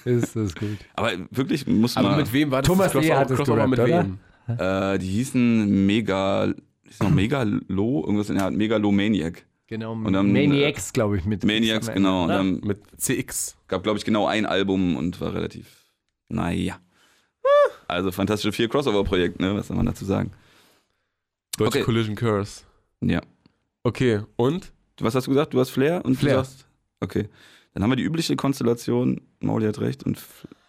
Ist 0.05 0.35
das 0.35 0.53
gut. 0.53 0.77
Aber 0.93 1.11
wirklich 1.31 1.65
muss 1.65 1.97
Aber 1.97 2.09
man. 2.09 2.19
mit 2.19 2.31
wem 2.33 2.51
war 2.51 2.61
das? 2.61 2.67
Thomas 2.67 2.91
das 2.91 3.01
Crossover, 3.03 3.25
du 3.25 3.35
Crossover 3.35 3.67
mit 3.67 3.79
gerappt, 3.83 4.09
wem? 4.47 4.57
Äh, 4.59 4.97
die 4.99 5.07
hießen 5.07 5.85
Mega. 5.87 6.53
Ist 6.89 7.01
noch 7.03 7.09
Megalo? 7.09 8.01
Irgendwas 8.05 8.29
in 8.29 8.35
der 8.35 8.45
Art. 8.45 8.53
Megalomaniac. 8.53 9.45
Genau, 9.67 9.91
Und 9.93 10.13
dann, 10.13 10.31
Maniacs, 10.31 10.93
glaube 10.93 11.17
ich, 11.17 11.25
mit. 11.25 11.43
Maniacs, 11.43 11.89
am 11.89 11.95
Ende, 11.97 12.07
genau. 12.09 12.23
Und 12.23 12.29
dann 12.29 12.59
Mit 12.61 12.79
CX. 13.01 13.57
gab, 13.67 13.83
glaube 13.83 13.99
ich, 13.99 14.05
genau 14.05 14.25
ein 14.25 14.45
Album 14.45 14.95
und 14.95 15.19
war 15.19 15.33
relativ. 15.33 15.85
Naja. 16.29 16.79
Also 17.89 18.11
Fantastische 18.11 18.51
4 18.53 18.69
Crossover-Projekt, 18.69 19.39
ne? 19.41 19.55
Was 19.55 19.67
soll 19.67 19.77
man 19.77 19.85
dazu 19.85 20.05
sagen? 20.05 20.31
Deutsche 21.57 21.79
Okay. 21.79 21.83
Collision 21.83 22.15
Curse. 22.15 22.63
Ja. 23.01 23.21
Okay, 23.83 24.21
und? 24.37 24.71
Was 24.99 25.15
hast 25.15 25.27
du 25.27 25.31
gesagt? 25.31 25.53
Du 25.53 25.59
hast 25.59 25.69
Flair 25.69 26.03
und 26.05 26.15
Flair. 26.15 26.37
du 26.37 26.43
sagst. 26.43 26.65
Okay. 27.01 27.27
Dann 27.73 27.83
haben 27.83 27.89
wir 27.91 27.95
die 27.97 28.03
übliche 28.03 28.35
Konstellation. 28.35 29.21
Mauli 29.39 29.65
hat 29.67 29.79
recht 29.79 30.03
und 30.03 30.17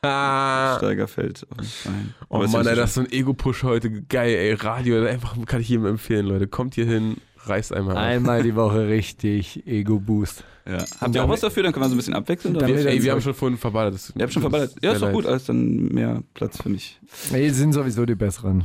Ah. 0.03 0.77
Steiger 0.79 1.09
fällt 1.09 1.47
auf 1.51 1.57
den 1.57 1.67
Stein. 1.67 2.15
Oh 2.29 2.39
Mann, 2.39 2.53
ey, 2.53 2.59
nicht 2.59 2.79
das 2.79 2.91
ist 2.91 2.95
so 2.95 3.01
ein 3.01 3.11
Ego-Push 3.11 3.65
heute. 3.65 3.91
Geil, 4.03 4.31
ey. 4.35 4.53
Radio, 4.55 5.05
einfach 5.05 5.37
kann 5.47 5.61
ich 5.61 5.69
jedem 5.69 5.87
empfehlen, 5.87 6.27
Leute. 6.27 6.47
Kommt 6.47 6.75
hier 6.75 6.87
hin, 6.87 7.17
reißt 7.45 7.73
einmal 7.73 7.97
auf. 7.97 8.03
Einmal 8.03 8.43
die 8.43 8.55
Woche 8.55 8.87
richtig 8.89 9.67
Ego-Boost. 9.67 10.45
Ja. 10.67 10.85
Habt 11.01 11.15
ihr 11.15 11.25
auch 11.25 11.29
was 11.29 11.41
dafür? 11.41 11.63
Dann 11.63 11.73
können 11.73 11.85
wir 11.85 11.89
so 11.89 11.95
ein 11.95 11.99
bisschen 11.99 12.15
abwechseln. 12.15 12.55
Wir, 12.55 12.67
wir 12.69 12.87
ey, 12.87 13.03
wir 13.03 13.13
haben 13.13 13.21
schon 13.23 13.35
vorhin 13.35 13.59
verballert. 13.59 13.95
Das, 13.95 14.13
Ihr 14.15 14.23
habt 14.23 14.33
schon 14.33 14.43
verballert. 14.43 14.75
Ja, 14.83 14.93
ist 14.93 15.03
doch 15.03 15.13
gut. 15.13 15.27
Alles 15.27 15.47
dann 15.47 15.87
mehr 15.87 16.23
Platz 16.35 16.63
für 16.63 16.69
mich. 16.69 17.01
Die 17.33 17.51
sind 17.51 17.73
sowieso 17.73 18.05
die 18.07 18.15
Besseren. 18.15 18.65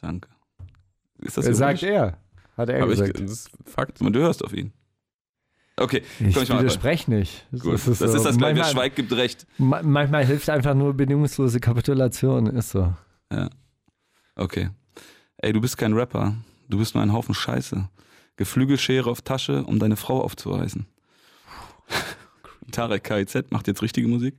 Danke. 0.00 0.28
Ist 1.20 1.36
das 1.38 1.46
Das 1.46 1.58
sagt 1.58 1.82
er. 1.82 2.18
Hat 2.56 2.68
er 2.68 2.82
Aber 2.82 2.92
ich, 2.92 2.98
gesagt. 2.98 3.20
das 3.20 3.30
ist 3.30 3.50
Fakt. 3.64 4.00
Und 4.00 4.12
du 4.12 4.20
hörst 4.20 4.44
auf 4.44 4.52
ihn. 4.52 4.72
Okay, 5.78 6.02
Ich, 6.20 6.34
komm 6.34 6.42
ich 6.42 6.48
mal 6.48 6.60
widerspreche 6.60 7.10
nicht. 7.10 7.46
Das 7.52 7.60
Gut. 7.60 7.74
Das 7.74 7.86
ist, 7.88 8.00
ist, 8.00 8.12
so. 8.12 8.24
das 8.24 8.36
gleiche. 8.38 8.56
Wer 8.56 8.64
schweigt, 8.64 8.96
gibt 8.96 9.12
recht. 9.12 9.46
ma- 9.58 9.82
manchmal 9.82 10.24
hilft 10.26 10.48
einfach 10.50 10.74
nur 10.74 10.94
bedingungslose 10.94 11.60
Kapitulation. 11.60 12.46
Ist 12.46 12.70
so. 12.70 12.92
Okay. 14.36 14.70
Ey, 15.38 15.52
du 15.52 15.60
bist 15.60 15.76
kein 15.78 15.92
Rapper. 15.92 16.34
Du 16.68 16.78
bist 16.78 16.94
nur 16.94 17.02
ein 17.02 17.12
Haufen 17.12 17.34
Scheiße. 17.34 17.88
Geflügelschere 18.36 19.10
auf 19.10 19.22
Tasche, 19.22 19.64
um 19.64 19.78
deine 19.78 19.96
Frau 19.96 20.22
aufzureißen. 20.22 20.86
Tarek 22.72 23.04
KIZ 23.04 23.50
macht 23.50 23.66
jetzt 23.66 23.82
richtige 23.82 24.06
Musik. 24.08 24.36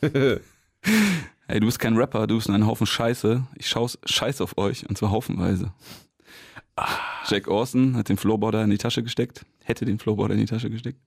Ey, 1.48 1.60
du 1.60 1.66
bist 1.66 1.78
kein 1.78 1.96
Rapper, 1.96 2.26
du 2.26 2.36
bist 2.36 2.48
nur 2.48 2.56
ein 2.56 2.66
Haufen 2.66 2.86
Scheiße. 2.86 3.46
Ich 3.56 3.68
schau's 3.68 3.98
Scheiß 4.04 4.40
auf 4.40 4.58
euch 4.58 4.88
und 4.88 4.96
zwar 4.98 5.10
haufenweise. 5.10 5.72
Jack 7.28 7.48
Orson 7.48 7.96
hat 7.96 8.08
den 8.08 8.16
Flowboarder 8.16 8.62
in 8.64 8.70
die 8.70 8.78
Tasche 8.78 9.02
gesteckt. 9.02 9.44
Hätte 9.66 9.84
den 9.84 9.98
Flowboarder 9.98 10.34
in 10.34 10.40
die 10.40 10.46
Tasche 10.46 10.70
gesteckt. 10.70 11.00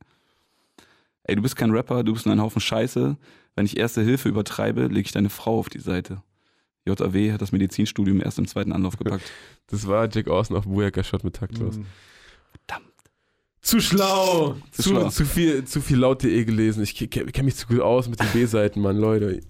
Ey, 1.24 1.36
du 1.36 1.42
bist 1.42 1.56
kein 1.56 1.72
Rapper, 1.72 2.04
du 2.04 2.12
bist 2.14 2.26
nur 2.26 2.36
ein 2.36 2.42
Haufen 2.42 2.60
Scheiße. 2.60 3.16
Wenn 3.56 3.66
ich 3.66 3.78
erste 3.78 4.02
Hilfe 4.02 4.28
übertreibe, 4.28 4.88
lege 4.88 5.02
ich 5.06 5.12
deine 5.14 5.30
Frau 5.30 5.60
auf 5.60 5.70
die 5.70 5.80
Seite. 5.80 6.22
JAW 6.86 7.32
hat 7.32 7.42
das 7.42 7.52
Medizinstudium 7.52 8.22
erst 8.22 8.38
im 8.40 8.48
zweiten 8.48 8.74
Anlauf 8.74 8.98
gepackt. 8.98 9.24
Das 9.72 9.86
war 9.88 10.10
Jack 10.12 10.28
Austin 10.28 10.58
auf 10.58 10.66
Booyaka 10.66 11.04
Shot 11.04 11.24
mit 11.24 11.36
taktlos. 11.36 11.78
Mhm. 11.78 11.86
Verdammt. 12.66 12.92
Zu 13.62 13.80
schlau! 13.80 14.56
Zu 14.72 14.82
Zu, 14.82 14.90
schlau. 14.90 15.10
zu 15.10 15.26
viel, 15.26 15.64
zu 15.66 15.80
viel 15.80 15.98
laut.de 15.98 16.44
gelesen. 16.44 16.82
Ich 16.82 16.96
kenne 17.12 17.32
kenn 17.32 17.46
mich 17.46 17.56
zu 17.56 17.68
gut 17.68 17.82
aus 17.82 18.10
mit 18.10 18.20
den 18.20 18.28
B-Seiten, 18.34 18.82
Mann, 18.82 18.98
Leute. 18.98 19.42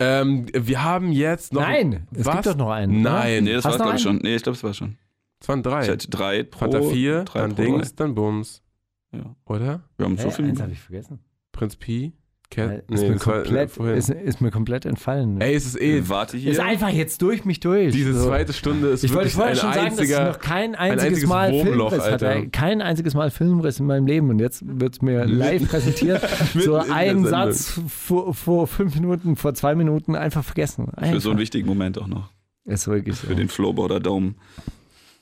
Ähm, 0.00 0.44
wir 0.52 0.84
haben 0.84 1.12
jetzt 1.12 1.54
noch. 1.54 1.62
Nein, 1.62 2.06
es 2.14 2.26
Was? 2.26 2.34
gibt 2.34 2.46
doch 2.46 2.56
noch 2.56 2.70
einen. 2.70 3.00
Nein, 3.00 3.44
Nee, 3.44 3.54
das 3.54 3.64
war 3.64 3.72
du 3.72 3.78
glaube 3.78 3.96
ich 3.96 4.02
schon. 4.02 4.16
Nee, 4.18 4.36
ich 4.36 4.42
glaube, 4.42 4.56
es 4.56 4.62
war 4.64 4.74
schon. 4.74 4.98
Es 5.40 5.48
waren 5.48 5.58
Ich 5.60 5.64
drei. 5.64 5.86
hatte 5.86 6.08
drei 6.10 6.42
pro. 6.42 6.58
Fanta 6.60 6.82
4, 6.82 7.24
drei 7.24 7.40
dann 7.40 7.54
pro 7.54 7.62
Dings, 7.62 7.94
dann 7.94 8.14
Bums. 8.14 8.62
drei. 9.10 9.18
Ja. 9.18 9.36
Oder? 9.46 9.82
Wir 9.96 10.06
haben 10.06 10.16
Hä? 10.16 10.22
so 10.22 10.30
viel. 10.30 10.46
Eins 10.46 10.60
habe 10.60 10.72
ich 10.72 10.80
vergessen. 10.80 11.20
Prinz 11.52 11.76
P? 11.76 12.12
Cat? 12.50 12.84
ist, 12.90 13.00
Nee, 13.00 13.08
mir 13.08 13.14
das 13.14 13.26
war, 13.26 13.34
äh, 13.36 13.42
komplett, 13.42 13.70
vorhin. 13.70 13.94
ist, 13.96 14.10
ist 14.10 14.40
mir 14.40 14.50
komplett 14.50 14.84
entfallen. 14.84 15.40
Ey, 15.40 15.54
es 15.54 15.64
ist 15.66 15.80
eh. 15.80 16.08
Warte 16.08 16.36
hier. 16.36 16.52
ist 16.52 16.60
einfach 16.60 16.90
jetzt 16.90 17.22
durch 17.22 17.44
mich 17.44 17.58
durch. 17.60 17.92
Diese 17.92 18.12
So. 18.14 18.26
zweite 18.28 18.52
Stunde 18.52 18.88
ist 18.88 19.02
Ich 19.02 19.12
wollte 19.14 19.34
wirklich 19.34 19.34
vorher 19.34 19.52
ein 19.52 19.56
schon 19.56 19.72
sagen, 19.72 19.96
dass 19.96 20.04
ich 20.06 20.14
einziger. 20.16 20.28
noch 20.32 20.38
kein 20.40 20.74
einziges, 20.74 21.04
einziges 21.06 21.28
Mal 21.28 21.52
Wurmloch, 21.52 21.90
Filmriss 21.90 22.10
hatte. 22.12 22.28
Alter. 22.28 22.48
Kein 22.50 22.82
einziges 22.82 23.14
Mal 23.14 23.30
Filmriss 23.30 23.80
in 23.80 23.86
meinem 23.86 24.06
Leben. 24.06 24.28
Und 24.30 24.38
jetzt 24.40 24.62
wird 24.66 24.94
es 24.94 25.02
mir 25.02 25.24
live 25.26 25.68
präsentiert. 25.68 26.22
so 26.54 26.76
ein 26.76 26.86
Sendung. 27.24 27.26
Satz 27.26 27.80
vor, 27.88 28.34
vor 28.34 28.66
fünf 28.66 28.94
Minuten, 28.94 29.36
vor 29.36 29.54
zwei 29.54 29.74
Minuten 29.74 30.14
einfach 30.14 30.44
vergessen. 30.44 30.86
Für 30.88 30.98
Einfach. 30.98 31.20
so 31.22 31.30
einen 31.30 31.38
wichtigen 31.38 31.66
Moment 31.66 31.98
auch 31.98 32.06
noch. 32.08 32.30
ist 32.66 32.86
wirklich 32.88 33.16
so. 33.16 33.26
Für 33.28 33.34
den 33.36 33.48
Flowboarder 33.48 34.00
Dome. 34.00 34.34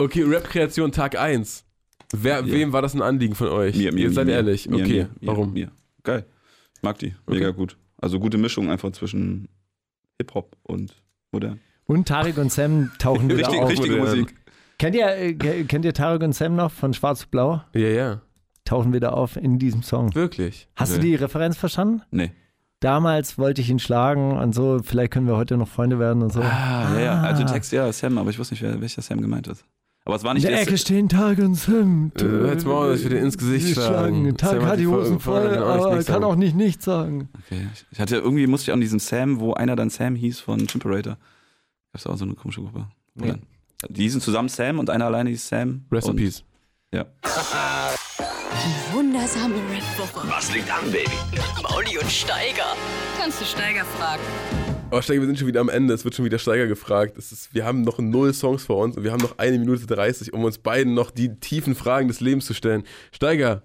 Okay, 0.05 0.23
Rap-Kreation 0.23 0.93
Tag 0.93 1.19
1. 1.19 1.65
Wer, 2.15 2.41
Ja. 2.41 2.47
Wem 2.53 2.73
war 2.73 2.83
das 2.83 2.95
ein 2.95 3.03
Anliegen 3.03 3.35
von 3.35 3.49
euch? 3.49 3.77
Mir, 3.77 3.93
mir, 3.93 4.01
Ihr 4.01 4.12
seid 4.12 4.27
mir, 4.27 4.33
ehrlich. 4.33 4.69
Mir, 4.69 4.83
okay, 4.83 5.07
warum? 5.23 5.53
Mir. 5.53 5.70
Geil. 6.03 6.27
Mag 6.83 6.99
die. 6.99 7.15
Mega 7.27 7.49
Okay. 7.49 7.57
gut. 7.57 7.77
Also 8.01 8.19
gute 8.19 8.37
Mischung 8.39 8.69
einfach 8.70 8.91
zwischen 8.93 9.49
Hip-Hop 10.19 10.57
und 10.65 10.95
modern. 11.31 11.61
Und 11.87 12.09
Tarek 12.09 12.37
und 12.39 12.51
Sam 12.53 12.91
tauchen 12.99 13.29
wieder 13.29 13.39
Richtig, 13.39 13.61
auf. 13.61 13.70
richtige 13.70 13.97
modern. 13.97 14.20
Musik. 14.20 14.35
Kennt 14.79 14.97
ihr, 14.97 15.07
äh, 15.16 15.35
ke- 15.35 15.65
kennt 15.65 15.85
ihr 15.85 15.95
Tarek 15.95 16.23
und 16.23 16.35
Sam 16.35 16.57
noch 16.57 16.73
von 16.73 16.93
Schwarz 16.95 17.23
und 17.24 17.31
Blau? 17.31 17.62
Ja, 17.74 17.89
ja. 17.89 18.23
Tauchen 18.65 18.93
wieder 18.93 19.16
auf 19.16 19.37
in 19.37 19.59
diesem 19.59 19.83
Song. 19.83 20.15
Wirklich. 20.15 20.69
Hast 20.77 20.93
du 20.95 20.97
Nee. 21.01 21.03
die 21.11 21.15
Referenz 21.15 21.57
verstanden? 21.57 22.03
Nee. 22.11 22.33
Damals 22.81 23.39
wollte 23.39 23.61
ich 23.61 23.70
ihn 23.70 23.79
schlagen 23.79 24.33
und 24.39 24.55
so, 24.55 24.81
vielleicht 24.83 25.12
können 25.12 25.29
wir 25.29 25.37
heute 25.37 25.57
noch 25.57 25.69
Freunde 25.69 26.01
werden 26.01 26.23
und 26.23 26.33
so. 26.33 26.41
Ah, 26.41 26.93
ja, 26.95 27.01
ja. 27.01 27.20
Also 27.23 27.45
Text, 27.45 27.70
ja, 27.73 27.93
Sam, 27.93 28.19
aber 28.19 28.31
ich 28.31 28.39
wusste 28.41 28.55
nicht, 28.55 28.62
wer, 28.62 28.81
welcher 28.81 29.03
Sam 29.03 29.20
gemeint 29.20 29.47
ist. 29.47 29.65
Aber 30.05 30.16
es 30.16 30.24
war 30.24 30.33
In 30.33 30.37
nicht 30.37 30.45
der 30.49 30.53
der 30.57 30.62
Ecke 30.62 30.77
stehen 30.79 31.09
Tarek 31.09 31.39
und 31.39 31.55
Sam. 31.55 32.11
Äh, 32.19 32.49
halt's 32.49 32.65
Maul, 32.65 32.95
ich 32.97 33.05
will 33.05 33.11
dir 33.11 33.20
ins 33.20 33.39
Gesicht 33.39 33.69
schlagen. 33.74 34.37
Sam 34.37 34.66
hat 34.66 34.81
die 34.81 34.87
Hosen 34.89 35.20
voll- 35.20 35.57
aber 35.57 35.91
kann 35.95 36.03
sagen. 36.03 36.24
auch 36.24 36.35
nicht 36.35 36.57
nichts 36.57 36.85
sagen. 36.85 37.29
Okay. 37.47 37.69
Ich- 37.73 37.87
Ich 37.93 38.01
hatte 38.01 38.16
irgendwie, 38.16 38.47
musste 38.49 38.70
ich 38.70 38.74
an 38.74 38.81
diesen 38.81 38.99
Sam, 38.99 39.39
wo 39.39 39.55
einer 39.55 39.77
dann 39.77 39.91
Sam 39.91 40.16
hieß 40.16 40.41
von 40.41 40.66
Chimperator. 40.66 41.19
Das 41.93 42.03
ist 42.03 42.07
auch 42.09 42.16
so 42.16 42.24
eine 42.24 42.35
komische 42.35 42.62
Gruppe. 42.62 42.89
Dann- 43.15 43.43
Die 43.89 44.03
hießen 44.03 44.20
zusammen 44.20 44.49
Sam 44.49 44.79
und 44.81 44.91
einer 44.91 45.07
alleine 45.07 45.31
hieß 45.31 45.49
Sam. 45.49 45.85
Rest 45.93 46.09
in 46.09 46.16
Peace. 46.16 46.43
Ja. 46.93 47.05
Die 47.24 48.95
wundersame 48.95 49.55
Rap-Woche. 49.55 50.29
Was 50.29 50.53
liegt 50.55 50.70
an, 50.70 50.91
Baby? 50.91 51.11
Mauli 51.62 51.99
und 51.99 52.11
Steiger. 52.11 52.77
Kannst 53.20 53.41
du 53.41 53.45
Steiger 53.45 53.85
fragen? 53.85 54.23
Oh, 54.94 55.01
Steiger, 55.01 55.20
wir 55.23 55.27
sind 55.27 55.39
schon 55.39 55.48
wieder 55.48 55.62
am 55.62 55.70
Ende. 55.70 55.94
Es 55.94 56.05
wird 56.05 56.14
schon 56.14 56.27
wieder 56.27 56.39
Steiger 56.39 56.66
gefragt. 56.66 57.16
Ist, 57.16 57.55
wir 57.55 57.64
haben 57.64 57.81
noch 57.81 57.98
null 57.98 58.35
Songs 58.35 58.64
vor 58.64 58.77
uns 58.85 58.94
und 58.94 59.05
wir 59.05 59.10
haben 59.12 59.23
noch 59.23 59.39
eine 59.39 59.59
Minute 59.59 59.86
30, 59.86 60.35
um 60.35 60.44
uns 60.44 60.59
beiden 60.59 60.93
noch 60.93 61.10
die 61.10 61.35
tiefen 61.40 61.74
Fragen 61.74 62.09
des 62.09 62.20
Lebens 62.20 62.44
zu 62.44 62.52
stellen. 62.52 62.82
Steiger, 63.10 63.62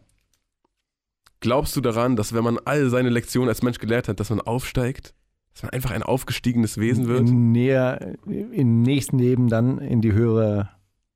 glaubst 1.41 1.75
du 1.75 1.81
daran, 1.81 2.15
dass 2.15 2.33
wenn 2.33 2.45
man 2.45 2.57
all 2.63 2.89
seine 2.89 3.09
Lektionen 3.09 3.49
als 3.49 3.61
Mensch 3.61 3.77
gelehrt 3.77 4.07
hat, 4.07 4.21
dass 4.21 4.29
man 4.29 4.39
aufsteigt? 4.39 5.13
Dass 5.53 5.63
man 5.63 5.71
einfach 5.71 5.91
ein 5.91 6.01
aufgestiegenes 6.03 6.77
Wesen 6.77 7.07
wird? 7.07 7.27
Im, 7.27 7.51
näher, 7.51 8.15
Im 8.25 8.81
nächsten 8.83 9.19
Leben 9.19 9.49
dann 9.49 9.79
in 9.79 9.99
die 10.01 10.13
höhere 10.13 10.69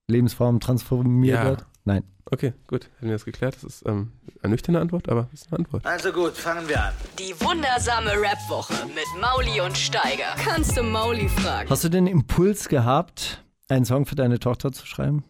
Lebensform 0.07 0.59
transformiert 0.59 1.38
Ja. 1.38 1.45
wird? 1.51 1.65
Nein. 1.83 2.03
Okay, 2.25 2.53
gut. 2.67 2.85
Hätten 2.95 3.07
wir 3.07 3.13
das 3.13 3.25
geklärt? 3.25 3.55
Das 3.55 3.63
ist 3.63 3.85
ähm, 3.87 4.11
eine 4.41 4.51
nüchterne 4.51 4.79
Antwort, 4.79 5.09
aber 5.09 5.27
es 5.33 5.41
ist 5.41 5.51
eine 5.51 5.59
Antwort. 5.59 5.85
Also 5.85 6.11
gut, 6.11 6.33
fangen 6.33 6.67
wir 6.69 6.81
an. 6.81 6.93
Die 7.17 7.33
wundersame 7.41 8.11
Rap-Woche 8.11 8.73
mit 8.87 9.05
Mauli 9.19 9.59
und 9.61 9.77
Steiger. 9.77 10.35
Kannst 10.37 10.77
du 10.77 10.83
Mauli 10.83 11.27
fragen? 11.27 11.69
Hast 11.69 11.83
du 11.83 11.89
den 11.89 12.07
Impuls 12.07 12.69
gehabt, 12.69 13.43
einen 13.67 13.85
Song 13.85 14.05
für 14.05 14.15
deine 14.15 14.39
Tochter 14.39 14.71
zu 14.71 14.85
schreiben? 14.85 15.23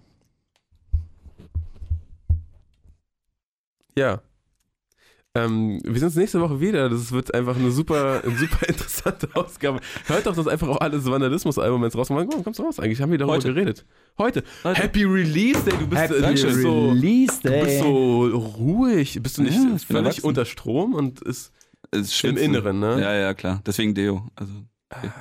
Ja. 3.96 4.22
Ähm, 5.34 5.80
wir 5.84 5.94
sehen 5.96 6.08
uns 6.08 6.16
nächste 6.16 6.42
Woche 6.42 6.60
wieder. 6.60 6.90
Das 6.90 7.12
wird 7.12 7.34
einfach 7.34 7.56
eine 7.56 7.72
super, 7.72 8.22
eine 8.26 8.36
super 8.38 8.68
interessante 8.68 9.30
Ausgabe. 9.34 9.80
Hört 10.08 10.26
doch 10.26 10.36
das 10.36 10.48
einfach 10.48 10.68
auch 10.68 10.82
alles 10.82 11.06
Vandalismus-Album, 11.06 11.82
wenn 11.82 11.88
es 11.88 11.96
rauskommt. 11.96 12.34
Wann 12.34 12.44
kommt's 12.44 12.60
raus 12.60 12.80
eigentlich? 12.80 13.02
Haben 13.02 13.12
wir 13.12 13.18
darüber 13.18 13.36
Heute. 13.36 13.54
geredet? 13.54 13.86
Heute. 14.18 14.44
Happy 14.64 15.06
Release 15.06 15.64
Day. 15.64 15.74
Du 15.80 15.88
bist, 15.88 16.02
Happy 16.02 16.16
äh, 16.16 16.22
du 16.22 16.32
bist 16.34 16.62
so, 16.62 16.90
Release 16.90 17.40
du 17.42 17.50
Day. 17.50 17.64
bist 17.64 17.80
so 17.80 18.26
ruhig. 18.28 19.20
Bist 19.24 19.38
du 19.38 19.44
nicht 19.44 19.54
Ja, 19.54 19.78
völlig 19.78 19.90
erwachsen. 19.90 20.26
unter 20.26 20.46
Strom 20.46 20.94
und 20.94 21.22
ist 21.22 21.54
ist 21.92 22.24
im. 22.24 22.38
Inneren, 22.38 22.80
ne? 22.80 23.00
Ja, 23.02 23.14
ja, 23.14 23.34
klar. 23.34 23.62
Deswegen 23.66 23.94
Deo. 23.94 24.28
Also 24.36 24.54
okay. 24.90 25.12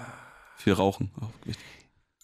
viel 0.57 0.73
Rauchen. 0.73 1.11
Auch 1.21 1.31
wichtig. 1.45 1.65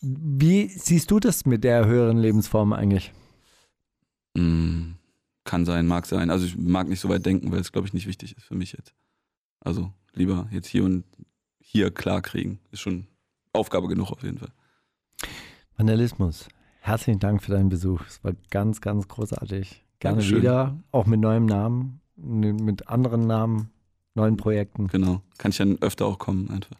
Wie 0.00 0.68
siehst 0.68 1.10
du 1.10 1.18
das 1.20 1.46
mit 1.46 1.64
der 1.64 1.86
höheren 1.86 2.18
Lebensform 2.18 2.72
eigentlich? 2.72 3.12
Mm, 4.36 4.92
kann 5.46 5.64
sein, 5.64 5.86
mag 5.86 6.06
sein. 6.06 6.30
Also 6.30 6.44
ich 6.44 6.56
mag 6.56 6.88
nicht 6.88 7.00
so 7.00 7.08
weit 7.08 7.24
denken, 7.24 7.50
weil 7.50 7.60
es, 7.60 7.72
glaube 7.72 7.86
ich, 7.86 7.94
nicht 7.94 8.06
wichtig 8.06 8.36
ist 8.36 8.44
für 8.44 8.54
mich 8.54 8.72
jetzt. 8.72 8.94
Also 9.60 9.92
lieber 10.12 10.48
jetzt 10.50 10.68
hier 10.68 10.84
und 10.84 11.04
hier 11.58 11.90
klar 11.90 12.22
kriegen. 12.22 12.58
Ist 12.70 12.80
schon 12.80 13.06
Aufgabe 13.52 13.88
genug 13.88 14.10
auf 14.10 14.22
jeden 14.22 14.38
Fall. 14.38 14.50
Vandalismus. 15.76 16.48
Herzlichen 16.80 17.18
Dank 17.18 17.42
für 17.42 17.50
deinen 17.52 17.68
Besuch. 17.68 18.02
Es 18.06 18.22
war 18.22 18.32
ganz, 18.50 18.80
ganz 18.80 19.08
großartig. 19.08 19.84
Gerne 19.98 20.18
Dankeschön. 20.18 20.38
wieder, 20.42 20.78
auch 20.92 21.06
mit 21.06 21.20
neuem 21.20 21.46
Namen, 21.46 22.00
mit 22.16 22.88
anderen 22.88 23.26
Namen, 23.26 23.70
neuen 24.14 24.36
Projekten. 24.36 24.88
Genau. 24.88 25.22
Kann 25.38 25.50
ich 25.50 25.56
dann 25.56 25.80
öfter 25.80 26.06
auch 26.06 26.18
kommen 26.18 26.50
einfach. 26.50 26.76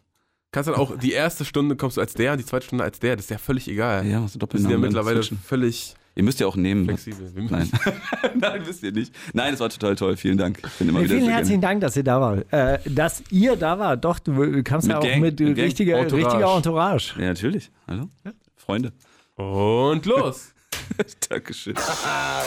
Kannst 0.51 0.69
dann 0.69 0.75
auch 0.77 0.97
die 0.97 1.11
erste 1.11 1.45
Stunde 1.45 1.75
kommst 1.75 1.97
du 1.97 2.01
als 2.01 2.13
der, 2.13 2.37
die 2.37 2.45
zweite 2.45 2.65
Stunde 2.67 2.83
als 2.83 2.99
der. 2.99 3.15
Das 3.15 3.25
ist 3.25 3.31
ja 3.31 3.37
völlig 3.37 3.67
egal. 3.67 4.05
Ja, 4.05 4.23
was 4.23 4.23
wir 4.23 4.29
sind 4.29 4.41
ja 4.41 4.47
Doppelnamen. 4.47 4.81
mittlerweile 4.81 5.21
switchen. 5.21 5.39
völlig 5.39 5.95
Ihr 6.17 6.23
müsst 6.23 6.39
ja 6.39 6.47
auch 6.47 6.55
nehmen. 6.55 6.85
flexibel. 6.85 7.31
Wir 7.35 7.43
Nein. 7.43 7.69
Nein, 8.39 8.61
wisst 8.65 8.81
ihr 8.81 8.91
nicht. 8.91 9.13
Nein, 9.33 9.53
es 9.53 9.59
war 9.59 9.69
total 9.69 9.95
toll. 9.95 10.17
Vielen 10.17 10.39
Dank. 10.39 10.59
Vielen 10.79 10.95
herzlichen 10.95 11.29
gerne. 11.29 11.59
Dank, 11.61 11.81
dass 11.81 11.95
ihr 11.95 12.03
da 12.03 12.19
wart. 12.19 12.51
Äh, 12.51 12.79
dass 12.89 13.21
ihr 13.29 13.55
da 13.55 13.77
wart. 13.77 14.03
Doch, 14.03 14.17
du 14.17 14.63
kamst 14.63 14.87
Mit 14.87 14.95
ja 14.95 14.99
auch 14.99 15.03
Gang, 15.03 15.21
mit, 15.21 15.39
mit 15.39 15.55
Gang. 15.55 15.65
richtiger, 15.67 15.99
Entourage. 15.99 16.25
richtiger 16.25 16.55
Entourage. 16.57 17.19
Ja, 17.19 17.27
natürlich. 17.27 17.69
Hallo? 17.87 18.09
Freunde. 18.55 18.93
Und 19.35 20.07
los. 20.07 20.55
Dankeschön. 21.29 21.75